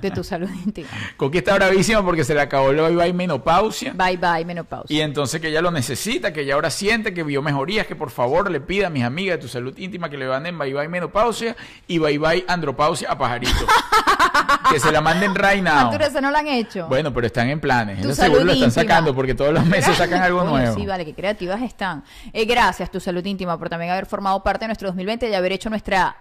de 0.00 0.10
tu 0.10 0.22
salud 0.24 0.48
íntima. 0.64 0.88
Coqui 1.16 1.38
está 1.38 1.54
bravísima 1.54 2.04
porque 2.04 2.22
se 2.24 2.34
le 2.34 2.40
acabó 2.42 2.72
la 2.72 2.82
bye 2.88 2.96
bye 2.96 3.12
menopausia. 3.12 3.92
Bye 3.94 4.18
bye, 4.18 4.44
menopausia. 4.44 4.94
Y 4.96 5.00
entonces 5.00 5.40
que 5.40 5.48
ella 5.48 5.62
lo 5.62 5.70
necesita, 5.70 6.32
que 6.32 6.42
ella 6.42 6.54
ahora 6.54 6.70
siente 6.70 7.14
que 7.14 7.22
vio 7.22 7.40
mejorías, 7.40 7.86
que 7.86 7.96
por 7.96 8.10
favor 8.10 8.50
le 8.50 8.60
pida 8.60 8.88
a 8.88 8.90
mis 8.90 9.04
amigas 9.04 9.38
de 9.38 9.42
tu 9.42 9.48
salud 9.48 9.76
íntima 9.78 10.10
que 10.10 10.18
le 10.18 10.26
manden 10.28 10.58
bye 10.58 10.72
bye 10.74 10.88
menopausia 10.88 11.56
y 11.88 11.98
bye 11.98 12.18
bye 12.18 12.44
andropausia 12.46 13.10
a 13.10 13.16
pajarito. 13.18 13.52
que 14.70 14.78
se 14.78 14.92
la 14.92 15.00
manden 15.00 15.34
right 15.34 15.62
now. 15.62 15.88
Arturo, 15.88 16.04
¿eso 16.04 16.20
no 16.20 16.30
lo 16.30 16.36
han 16.38 16.46
hecho? 16.46 16.86
Bueno, 16.88 17.12
pero 17.12 17.26
están 17.26 17.48
en 17.48 17.58
planes. 17.60 18.00
Tu 18.02 18.10
Eso 18.10 18.22
seguro 18.22 18.40
salud 18.40 18.46
lo 18.46 18.52
están 18.52 18.68
íntima. 18.68 18.82
sacando 18.82 19.14
porque 19.14 19.29
todos 19.34 19.52
los 19.54 19.64
meses 19.66 19.96
sacan 19.96 20.22
algo 20.22 20.44
nuevo. 20.44 20.74
Sí, 20.74 20.86
vale, 20.86 21.04
qué 21.04 21.14
creativas 21.14 21.62
están. 21.62 22.04
Eh, 22.32 22.44
gracias, 22.44 22.90
tu 22.90 23.00
salud 23.00 23.24
íntima, 23.24 23.58
por 23.58 23.68
también 23.68 23.90
haber 23.92 24.06
formado 24.06 24.42
parte 24.42 24.64
de 24.64 24.68
nuestro 24.68 24.88
2020 24.88 25.28
y 25.28 25.34
haber 25.34 25.52
hecho 25.52 25.70
nuestra 25.70 26.16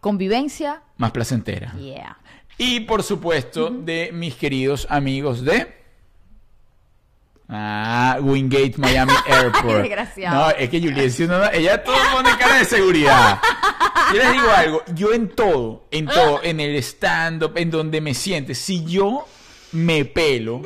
convivencia. 0.00 0.82
Más 0.96 1.10
placentera. 1.12 1.72
Yeah. 1.74 2.16
Y 2.56 2.80
por 2.80 3.02
supuesto, 3.02 3.70
de 3.70 4.10
mis 4.12 4.34
queridos 4.34 4.86
amigos 4.90 5.44
de. 5.44 5.76
Ah, 7.48 8.18
Wingate 8.20 8.74
Miami 8.76 9.12
Airport. 9.26 9.82
desgraciado. 9.82 10.36
No, 10.36 10.50
es 10.50 10.68
que 10.68 10.80
Juliet, 10.80 11.10
si 11.10 11.22
uno 11.24 11.38
no- 11.38 11.50
ella 11.50 11.82
todo 11.82 11.96
pone 12.12 12.30
cara 12.38 12.58
de 12.58 12.64
seguridad. 12.66 13.40
Yo 14.12 14.18
les 14.18 14.32
digo 14.32 14.50
algo, 14.50 14.82
yo 14.94 15.12
en 15.12 15.28
todo, 15.30 15.86
en 15.90 16.06
todo, 16.06 16.40
en 16.42 16.60
el 16.60 16.76
stand-up, 16.76 17.52
en 17.56 17.70
donde 17.70 18.00
me 18.00 18.12
siente, 18.14 18.54
si 18.54 18.84
yo 18.84 19.26
me 19.72 20.04
pelo, 20.04 20.62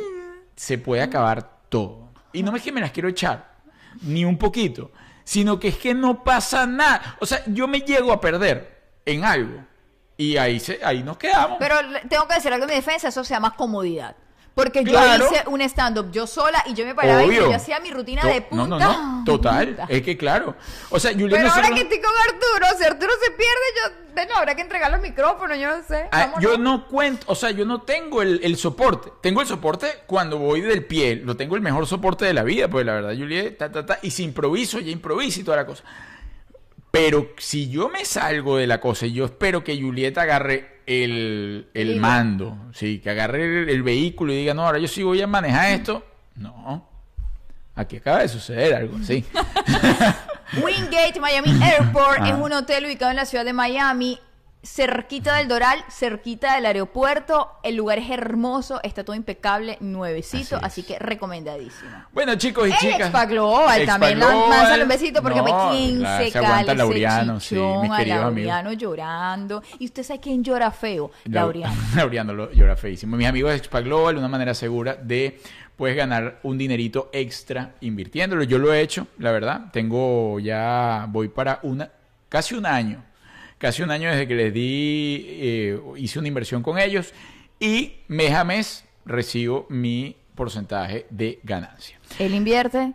se 0.63 0.79
puede 0.79 1.03
acabar 1.03 1.59
todo. 1.69 2.13
Y 2.33 2.45
no 2.45 2.55
es 2.55 2.63
que 2.63 2.71
me 2.71 2.81
las 2.81 2.93
quiero 2.93 3.09
echar, 3.09 3.57
ni 4.03 4.25
un 4.25 4.39
poquito, 4.39 4.93
sino 5.25 5.59
que 5.59 5.67
es 5.67 5.77
que 5.77 5.93
no 5.93 6.23
pasa 6.23 6.69
nada. 6.69 7.17
O 7.19 7.27
sea, 7.27 7.43
yo 7.47 7.67
me 7.67 7.81
llego 7.81 8.13
a 8.13 8.21
perder 8.21 8.81
en 9.05 9.25
algo. 9.25 9.65
Y 10.17 10.37
ahí, 10.37 10.61
se, 10.61 10.79
ahí 10.85 11.03
nos 11.03 11.17
quedamos. 11.17 11.57
Pero 11.59 11.75
tengo 12.09 12.29
que 12.29 12.35
decir 12.35 12.53
algo 12.53 12.65
en 12.67 12.71
mi 12.71 12.77
defensa, 12.77 13.09
eso 13.09 13.25
se 13.25 13.35
llama 13.35 13.57
comodidad. 13.57 14.15
Porque 14.55 14.83
Claro. 14.85 15.25
yo 15.25 15.31
hice 15.33 15.45
un 15.49 15.63
stand-up 15.63 16.11
yo 16.13 16.27
sola 16.27 16.63
y 16.67 16.75
yo 16.75 16.85
me 16.85 16.95
paraba 16.95 17.25
y 17.25 17.35
yo 17.35 17.55
hacía 17.55 17.81
mi 17.81 17.91
rutina 17.91 18.21
To- 18.21 18.29
de 18.29 18.43
punta. 18.43 18.67
No, 18.67 18.79
no, 18.79 19.19
no. 19.19 19.25
Total. 19.25 19.69
punta. 19.69 19.87
Es 19.89 20.03
que 20.03 20.17
claro. 20.19 20.55
O 20.91 21.01
sea, 21.01 21.13
Juliet 21.13 21.41
Pero 21.41 21.51
ahora 21.53 21.71
que 21.71 21.81
estoy 21.81 22.01
con 22.01 22.11
Arturo, 22.27 22.79
si 22.79 22.85
Arturo 22.85 23.13
se 23.25 23.31
pierde, 23.31 23.67
yo 23.77 24.15
de 24.15 24.27
no, 24.27 24.35
habrá 24.37 24.55
que 24.55 24.61
entregarle 24.61 24.97
el 24.97 25.03
micrófono, 25.03 25.55
yo 25.55 25.75
no 25.75 25.83
sé. 25.83 26.07
Ah, 26.13 26.35
yo 26.39 26.59
no 26.59 26.87
cuento, 26.87 27.25
o 27.29 27.35
sea, 27.35 27.51
yo 27.51 27.65
no 27.65 27.81
tengo 27.81 28.21
el, 28.21 28.41
el 28.45 28.57
soporte. 28.59 29.11
Tengo 29.23 29.41
el 29.41 29.47
soporte 29.47 29.87
cuando 30.07 30.37
voy 30.39 30.61
del 30.61 30.85
pie. 30.85 31.17
Lo 31.17 31.35
tengo 31.35 31.57
el 31.57 31.63
mejor 31.63 31.87
soporte 31.87 32.27
de 32.27 32.35
la 32.35 32.43
vida, 32.43 32.69
pues 32.69 32.85
la 32.85 32.93
verdad, 32.93 33.15
Juliet, 33.17 33.57
ta, 33.57 33.73
ta, 33.73 33.87
ta. 33.87 34.01
Y 34.03 34.11
si 34.11 34.23
improviso, 34.23 34.81
ya 34.81 34.91
improviso 34.91 35.41
y 35.41 35.45
toda 35.45 35.57
la 35.57 35.65
cosa. 35.67 35.83
Pero 36.91 37.31
si 37.39 37.71
yo 37.71 37.89
me 37.89 38.05
salgo 38.05 38.59
de 38.59 38.67
la 38.67 38.79
cosa 38.81 39.07
y 39.07 39.15
yo 39.15 39.25
espero 39.25 39.65
que 39.65 39.81
Juliet 39.81 40.19
agarre 40.19 40.72
el, 40.87 41.69
el 41.75 42.01
mando, 42.01 42.57
sí, 42.73 42.99
que 42.99 43.11
agarre 43.11 43.63
el, 43.63 43.69
el 43.69 43.83
vehículo 43.83 44.33
y 44.33 44.37
diga, 44.37 44.55
no, 44.55 44.65
ahora 44.67 44.79
yo 44.79 44.89
sí 44.89 45.03
voy 45.03 45.21
a 45.21 45.27
manejar 45.27 45.73
esto. 45.73 46.05
No. 46.37 46.89
Aquí 47.75 47.97
acaba 47.97 48.21
de 48.21 48.29
suceder 48.29 48.75
algo 48.75 48.99
así. 48.99 49.25
Wingate 50.63 51.19
Miami 51.21 51.51
Airport 51.63 52.19
Ah. 52.21 52.29
es 52.29 52.35
un 52.35 52.53
hotel 52.53 52.85
ubicado 52.85 53.11
en 53.11 53.17
la 53.17 53.25
ciudad 53.25 53.45
de 53.45 53.53
Miami, 53.53 54.19
cerquita 54.65 55.37
del 55.37 55.49
Doral, 55.49 55.85
cerquita 55.91 56.55
del 56.55 56.67
aeropuerto. 56.67 57.51
El 57.63 57.77
lugar 57.77 57.99
es 57.99 58.11
hermoso, 58.11 58.81
está 58.83 59.05
todo 59.05 59.17
impecable, 59.17 59.77
nuevecito, 59.81 60.59
Así 60.63 60.83
que 60.85 60.99
recomendadísimo. 60.99 61.91
Bueno, 62.13 62.35
chicos 62.37 62.69
y 62.69 62.73
El 62.73 62.79
chicas. 62.79 63.01
Expa 63.01 63.27
Global 63.27 63.81
Expa 63.81 63.99
también, 63.99 64.19
la- 64.21 64.79
un 64.83 64.89
besito 64.89 65.23
porque 65.23 65.39
No, 65.39 65.45
claro, 65.45 66.31
se 66.31 66.39
aguanta 66.39 66.75
Laureano, 66.75 67.41
sí, 67.41 67.55
mis 67.57 67.91
amigos. 67.91 68.07
Laureano 68.09 68.73
llorando. 68.73 69.63
Y 69.79 69.87
usted 69.87 70.03
sabe 70.03 70.21
quién 70.21 70.45
llora 70.45 70.71
feo, 70.71 71.11
Lau- 71.25 71.33
Laureano. 71.33 71.75
Laureano 71.97 72.33
lo 72.33 72.53
llora 72.53 72.77
feísimo. 72.77 73.17
Mis 73.17 73.27
amigos 73.27 73.51
de 73.51 73.57
Expa 73.59 73.81
Global, 73.81 74.17
una 74.17 74.29
manera 74.29 74.55
segura 74.55 74.95
de 74.95 75.41
puedes 75.77 75.97
ganar 75.97 76.39
un 76.45 76.57
dinerito 76.59 77.11
extra 77.13 77.75
invirtiéndolo. 77.81 78.45
Yo 78.45 78.59
lo 78.59 78.73
he 78.73 78.81
hecho, 78.81 79.09
la 79.19 79.33
verdad. 79.33 79.63
Tengo 79.73 80.39
ya, 80.39 81.07
voy 81.09 81.29
para 81.29 81.59
una, 81.65 81.91
casi 82.29 82.55
un 82.55 82.67
año. 82.67 83.03
Casi 83.63 83.81
un 83.81 83.93
año 83.93 84.11
desde 84.11 84.27
que 84.27 84.35
les 84.35 84.53
di, 84.53 85.25
eh, 85.29 85.81
hice 85.97 86.19
una 86.19 86.27
inversión 86.27 86.65
con 86.65 86.81
ellos 86.81 87.15
y 87.61 87.95
mes 88.09 88.35
a 88.35 88.43
mes 88.43 88.85
recibo 89.05 89.67
mi 89.69 90.17
porcentaje 90.35 91.07
de 91.11 91.39
ganancia. 91.45 92.01
Él 92.19 92.35
invierte, 92.35 92.95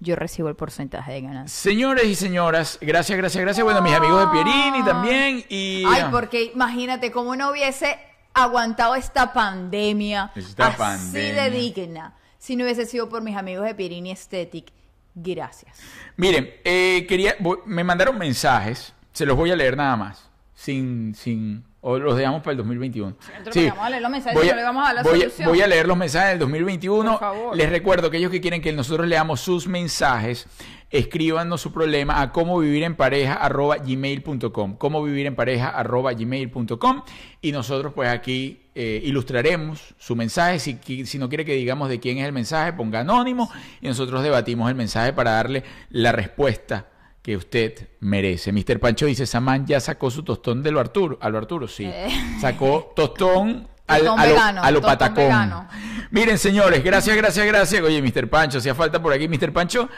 yo 0.00 0.16
recibo 0.16 0.48
el 0.48 0.56
porcentaje 0.56 1.12
de 1.12 1.20
ganancia. 1.20 1.56
Señores 1.56 2.06
y 2.06 2.16
señoras, 2.16 2.78
gracias, 2.80 3.16
gracias, 3.16 3.44
gracias. 3.44 3.62
Bueno, 3.62 3.80
mis 3.80 3.94
amigos 3.94 4.26
de 4.26 4.32
Pierini 4.32 4.84
también 4.84 5.44
y... 5.48 5.84
Ay, 5.86 6.06
porque 6.10 6.50
imagínate 6.52 7.12
cómo 7.12 7.36
no 7.36 7.52
hubiese 7.52 7.96
aguantado 8.34 8.96
esta 8.96 9.32
pandemia 9.32 10.32
Esta 10.34 10.66
así 10.66 10.78
pandemia. 10.78 11.44
de 11.44 11.50
digna 11.52 12.16
si 12.38 12.56
no 12.56 12.64
hubiese 12.64 12.86
sido 12.86 13.08
por 13.08 13.22
mis 13.22 13.36
amigos 13.36 13.64
de 13.66 13.76
Pirini 13.76 14.10
Aesthetic. 14.10 14.72
Gracias. 15.14 15.78
Miren, 16.16 16.52
eh, 16.64 17.06
quería, 17.08 17.36
me 17.66 17.84
mandaron 17.84 18.18
mensajes, 18.18 18.92
se 19.12 19.26
los 19.26 19.36
voy 19.36 19.50
a 19.50 19.56
leer 19.56 19.76
nada 19.76 19.96
más, 19.96 20.30
sin, 20.54 21.14
sin, 21.14 21.64
o 21.80 21.98
los 21.98 22.16
dejamos 22.16 22.40
para 22.42 22.52
el 22.52 22.58
2021. 22.58 23.16
Entonces, 23.36 23.68
vamos 23.70 23.84
a 23.84 23.90
leer 23.90 24.02
los 24.02 24.10
mensajes 24.10 24.38
voy 24.38 24.48
no 24.48 24.54
le 24.54 24.62
vamos 24.62 24.82
a 24.82 24.86
dar 24.86 24.94
la 24.94 25.02
voy 25.02 25.20
solución. 25.20 25.48
voy 25.48 25.60
a 25.60 25.66
leer 25.66 25.86
los 25.86 25.96
mensajes 25.96 26.30
del 26.30 26.38
2021. 26.38 27.10
Por 27.10 27.20
favor. 27.20 27.56
Les 27.56 27.68
recuerdo 27.68 28.10
que 28.10 28.16
aquellos 28.16 28.30
que 28.30 28.40
quieren 28.40 28.62
que 28.62 28.72
nosotros 28.72 29.06
leamos 29.06 29.40
sus 29.40 29.66
mensajes, 29.66 30.46
escríbanos 30.90 31.60
su 31.60 31.72
problema 31.72 32.20
a 32.20 32.32
cómo 32.32 32.58
vivir 32.58 32.84
en 32.84 32.94
pareja 32.94 33.34
arroba 33.34 33.78
gmail.com, 33.78 34.76
cómo 34.76 35.02
vivir 35.02 35.26
en 35.26 35.34
pareja 35.34 35.68
arroba 35.70 36.12
gmail.com 36.12 37.02
y 37.40 37.52
nosotros 37.52 37.92
pues 37.94 38.08
aquí 38.08 38.60
eh, 38.74 39.00
ilustraremos 39.04 39.94
su 39.98 40.14
mensaje. 40.14 40.58
Si, 40.60 41.04
si 41.04 41.18
no 41.18 41.28
quiere 41.28 41.44
que 41.44 41.54
digamos 41.54 41.88
de 41.88 41.98
quién 41.98 42.18
es 42.18 42.26
el 42.26 42.32
mensaje, 42.32 42.72
ponga 42.72 43.00
anónimo 43.00 43.50
y 43.80 43.88
nosotros 43.88 44.22
debatimos 44.22 44.68
el 44.68 44.76
mensaje 44.76 45.12
para 45.12 45.32
darle 45.32 45.64
la 45.90 46.12
respuesta 46.12 46.91
que 47.22 47.36
usted 47.36 47.88
merece. 48.00 48.52
Mr. 48.52 48.80
Pancho 48.80 49.06
dice, 49.06 49.26
Samán 49.26 49.66
ya 49.66 49.80
sacó 49.80 50.10
su 50.10 50.24
tostón 50.24 50.62
de 50.62 50.72
lo 50.72 50.80
Arturo. 50.80 51.18
A 51.20 51.28
lo 51.30 51.38
Arturo, 51.38 51.68
sí. 51.68 51.84
Eh. 51.84 52.08
Sacó 52.40 52.92
tostón 52.96 53.68
al, 53.94 54.08
a 54.08 54.26
lo, 54.26 54.30
vegano, 54.34 54.62
a 54.62 54.70
lo 54.70 54.80
tostón 54.80 54.98
patacón. 54.98 55.24
vegano. 55.24 55.68
Miren, 56.10 56.36
señores, 56.36 56.84
gracias, 56.84 57.16
gracias, 57.16 57.46
gracias. 57.46 57.82
Oye, 57.82 58.02
Mr. 58.02 58.28
Pancho, 58.28 58.58
hacía 58.58 58.74
falta 58.74 59.00
por 59.00 59.14
aquí. 59.14 59.28
Mr. 59.28 59.50
Pancho 59.50 59.88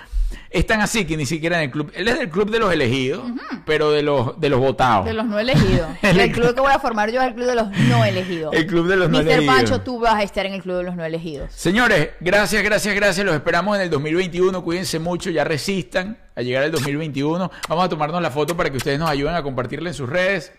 es 0.48 0.64
tan 0.64 0.80
así 0.80 1.04
que 1.04 1.16
ni 1.16 1.26
siquiera 1.26 1.56
en 1.58 1.64
el 1.64 1.70
club. 1.72 1.90
Él 1.92 2.06
es 2.06 2.16
del 2.16 2.28
club 2.30 2.50
de 2.50 2.60
los 2.60 2.72
elegidos, 2.72 3.24
pero 3.66 3.90
de 3.90 4.02
los, 4.02 4.38
de 4.40 4.48
los 4.48 4.60
votados. 4.60 5.06
De 5.06 5.12
los 5.12 5.26
no 5.26 5.40
elegidos. 5.40 5.88
El- 6.02 6.20
el 6.20 6.30
club 6.30 6.54
que 6.54 6.60
voy 6.60 6.70
a 6.72 6.78
formar 6.78 7.10
yo 7.10 7.20
es 7.20 7.26
el 7.28 7.34
club 7.34 7.46
de 7.46 7.54
los 7.56 7.68
no 7.68 8.04
elegidos. 8.04 8.54
El 8.54 8.66
club 8.68 8.86
de 8.86 8.94
los 8.96 9.10
no 9.10 9.18
Mr. 9.18 9.28
elegidos. 9.28 9.56
Pancho, 9.56 9.80
tú 9.80 9.98
vas 9.98 10.14
a 10.14 10.22
estar 10.22 10.46
en 10.46 10.54
el 10.54 10.62
club 10.62 10.76
de 10.76 10.82
los 10.84 10.94
no 10.94 11.04
elegidos. 11.04 11.50
Señores, 11.52 12.10
gracias, 12.20 12.62
gracias, 12.62 12.94
gracias. 12.94 13.26
Los 13.26 13.34
esperamos 13.34 13.74
en 13.76 13.82
el 13.82 13.90
2021. 13.90 14.62
Cuídense 14.62 15.00
mucho, 15.00 15.30
ya 15.30 15.42
resistan 15.42 16.16
a 16.36 16.42
llegar 16.42 16.62
al 16.62 16.70
2021. 16.70 17.50
Vamos 17.68 17.84
a 17.84 17.88
tomarnos 17.88 18.22
la 18.22 18.30
foto 18.30 18.56
para 18.56 18.70
que 18.70 18.76
ustedes 18.76 19.00
nos 19.00 19.10
ayuden 19.10 19.34
a 19.34 19.42
compartirla 19.42 19.88
en 19.90 19.94
sus 19.94 20.08
redes. 20.08 20.52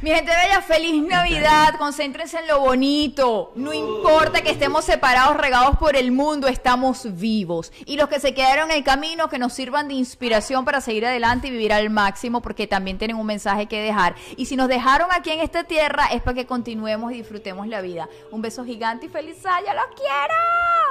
Mi 0.00 0.10
gente 0.10 0.30
bella, 0.30 0.62
feliz 0.62 1.02
Navidad, 1.02 1.74
concéntrense 1.76 2.38
en 2.38 2.46
lo 2.46 2.60
bonito. 2.60 3.50
No 3.56 3.74
importa 3.74 4.42
que 4.42 4.50
estemos 4.50 4.84
separados, 4.84 5.36
regados 5.36 5.76
por 5.76 5.96
el 5.96 6.12
mundo, 6.12 6.46
estamos 6.46 7.18
vivos. 7.18 7.72
Y 7.84 7.96
los 7.96 8.08
que 8.08 8.20
se 8.20 8.32
quedaron 8.32 8.70
en 8.70 8.76
el 8.76 8.84
camino, 8.84 9.28
que 9.28 9.40
nos 9.40 9.54
sirvan 9.54 9.88
de 9.88 9.94
inspiración 9.94 10.64
para 10.64 10.80
seguir 10.80 11.04
adelante 11.04 11.48
y 11.48 11.50
vivir 11.50 11.72
al 11.72 11.90
máximo, 11.90 12.40
porque 12.40 12.68
también 12.68 12.96
tienen 12.96 13.16
un 13.16 13.26
mensaje 13.26 13.66
que 13.66 13.82
dejar. 13.82 14.14
Y 14.36 14.46
si 14.46 14.54
nos 14.54 14.68
dejaron 14.68 15.08
aquí 15.10 15.30
en 15.32 15.40
esta 15.40 15.64
tierra, 15.64 16.06
es 16.12 16.22
para 16.22 16.36
que 16.36 16.46
continuemos 16.46 17.10
y 17.10 17.16
disfrutemos 17.16 17.66
la 17.66 17.80
vida. 17.80 18.08
Un 18.30 18.40
beso 18.40 18.64
gigante 18.64 19.06
y 19.06 19.08
feliz 19.08 19.44
año, 19.46 19.74
los 19.74 19.96
quiero. 19.96 20.34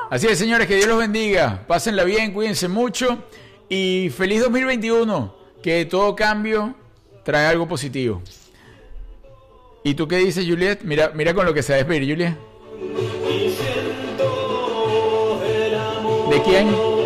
Así 0.09 0.27
es, 0.27 0.37
señores, 0.37 0.67
que 0.67 0.75
Dios 0.75 0.87
los 0.89 0.97
bendiga. 0.97 1.63
Pásenla 1.65 2.03
bien, 2.03 2.33
cuídense 2.33 2.67
mucho. 2.67 3.23
Y 3.69 4.09
feliz 4.09 4.41
2021. 4.41 5.33
Que 5.63 5.85
todo 5.85 6.13
cambio 6.13 6.75
trae 7.23 7.47
algo 7.47 7.69
positivo. 7.69 8.21
¿Y 9.87 9.93
tú 9.93 10.05
qué 10.05 10.17
dices, 10.17 10.45
Juliet? 10.45 10.79
Mira, 10.83 11.13
mira 11.15 11.33
con 11.33 11.45
lo 11.45 11.53
que 11.53 11.63
se 11.63 11.71
va 11.71 11.77
a 11.77 11.79
Juliet. 12.05 12.35
¿De 16.29 16.41
quién? 16.43 16.96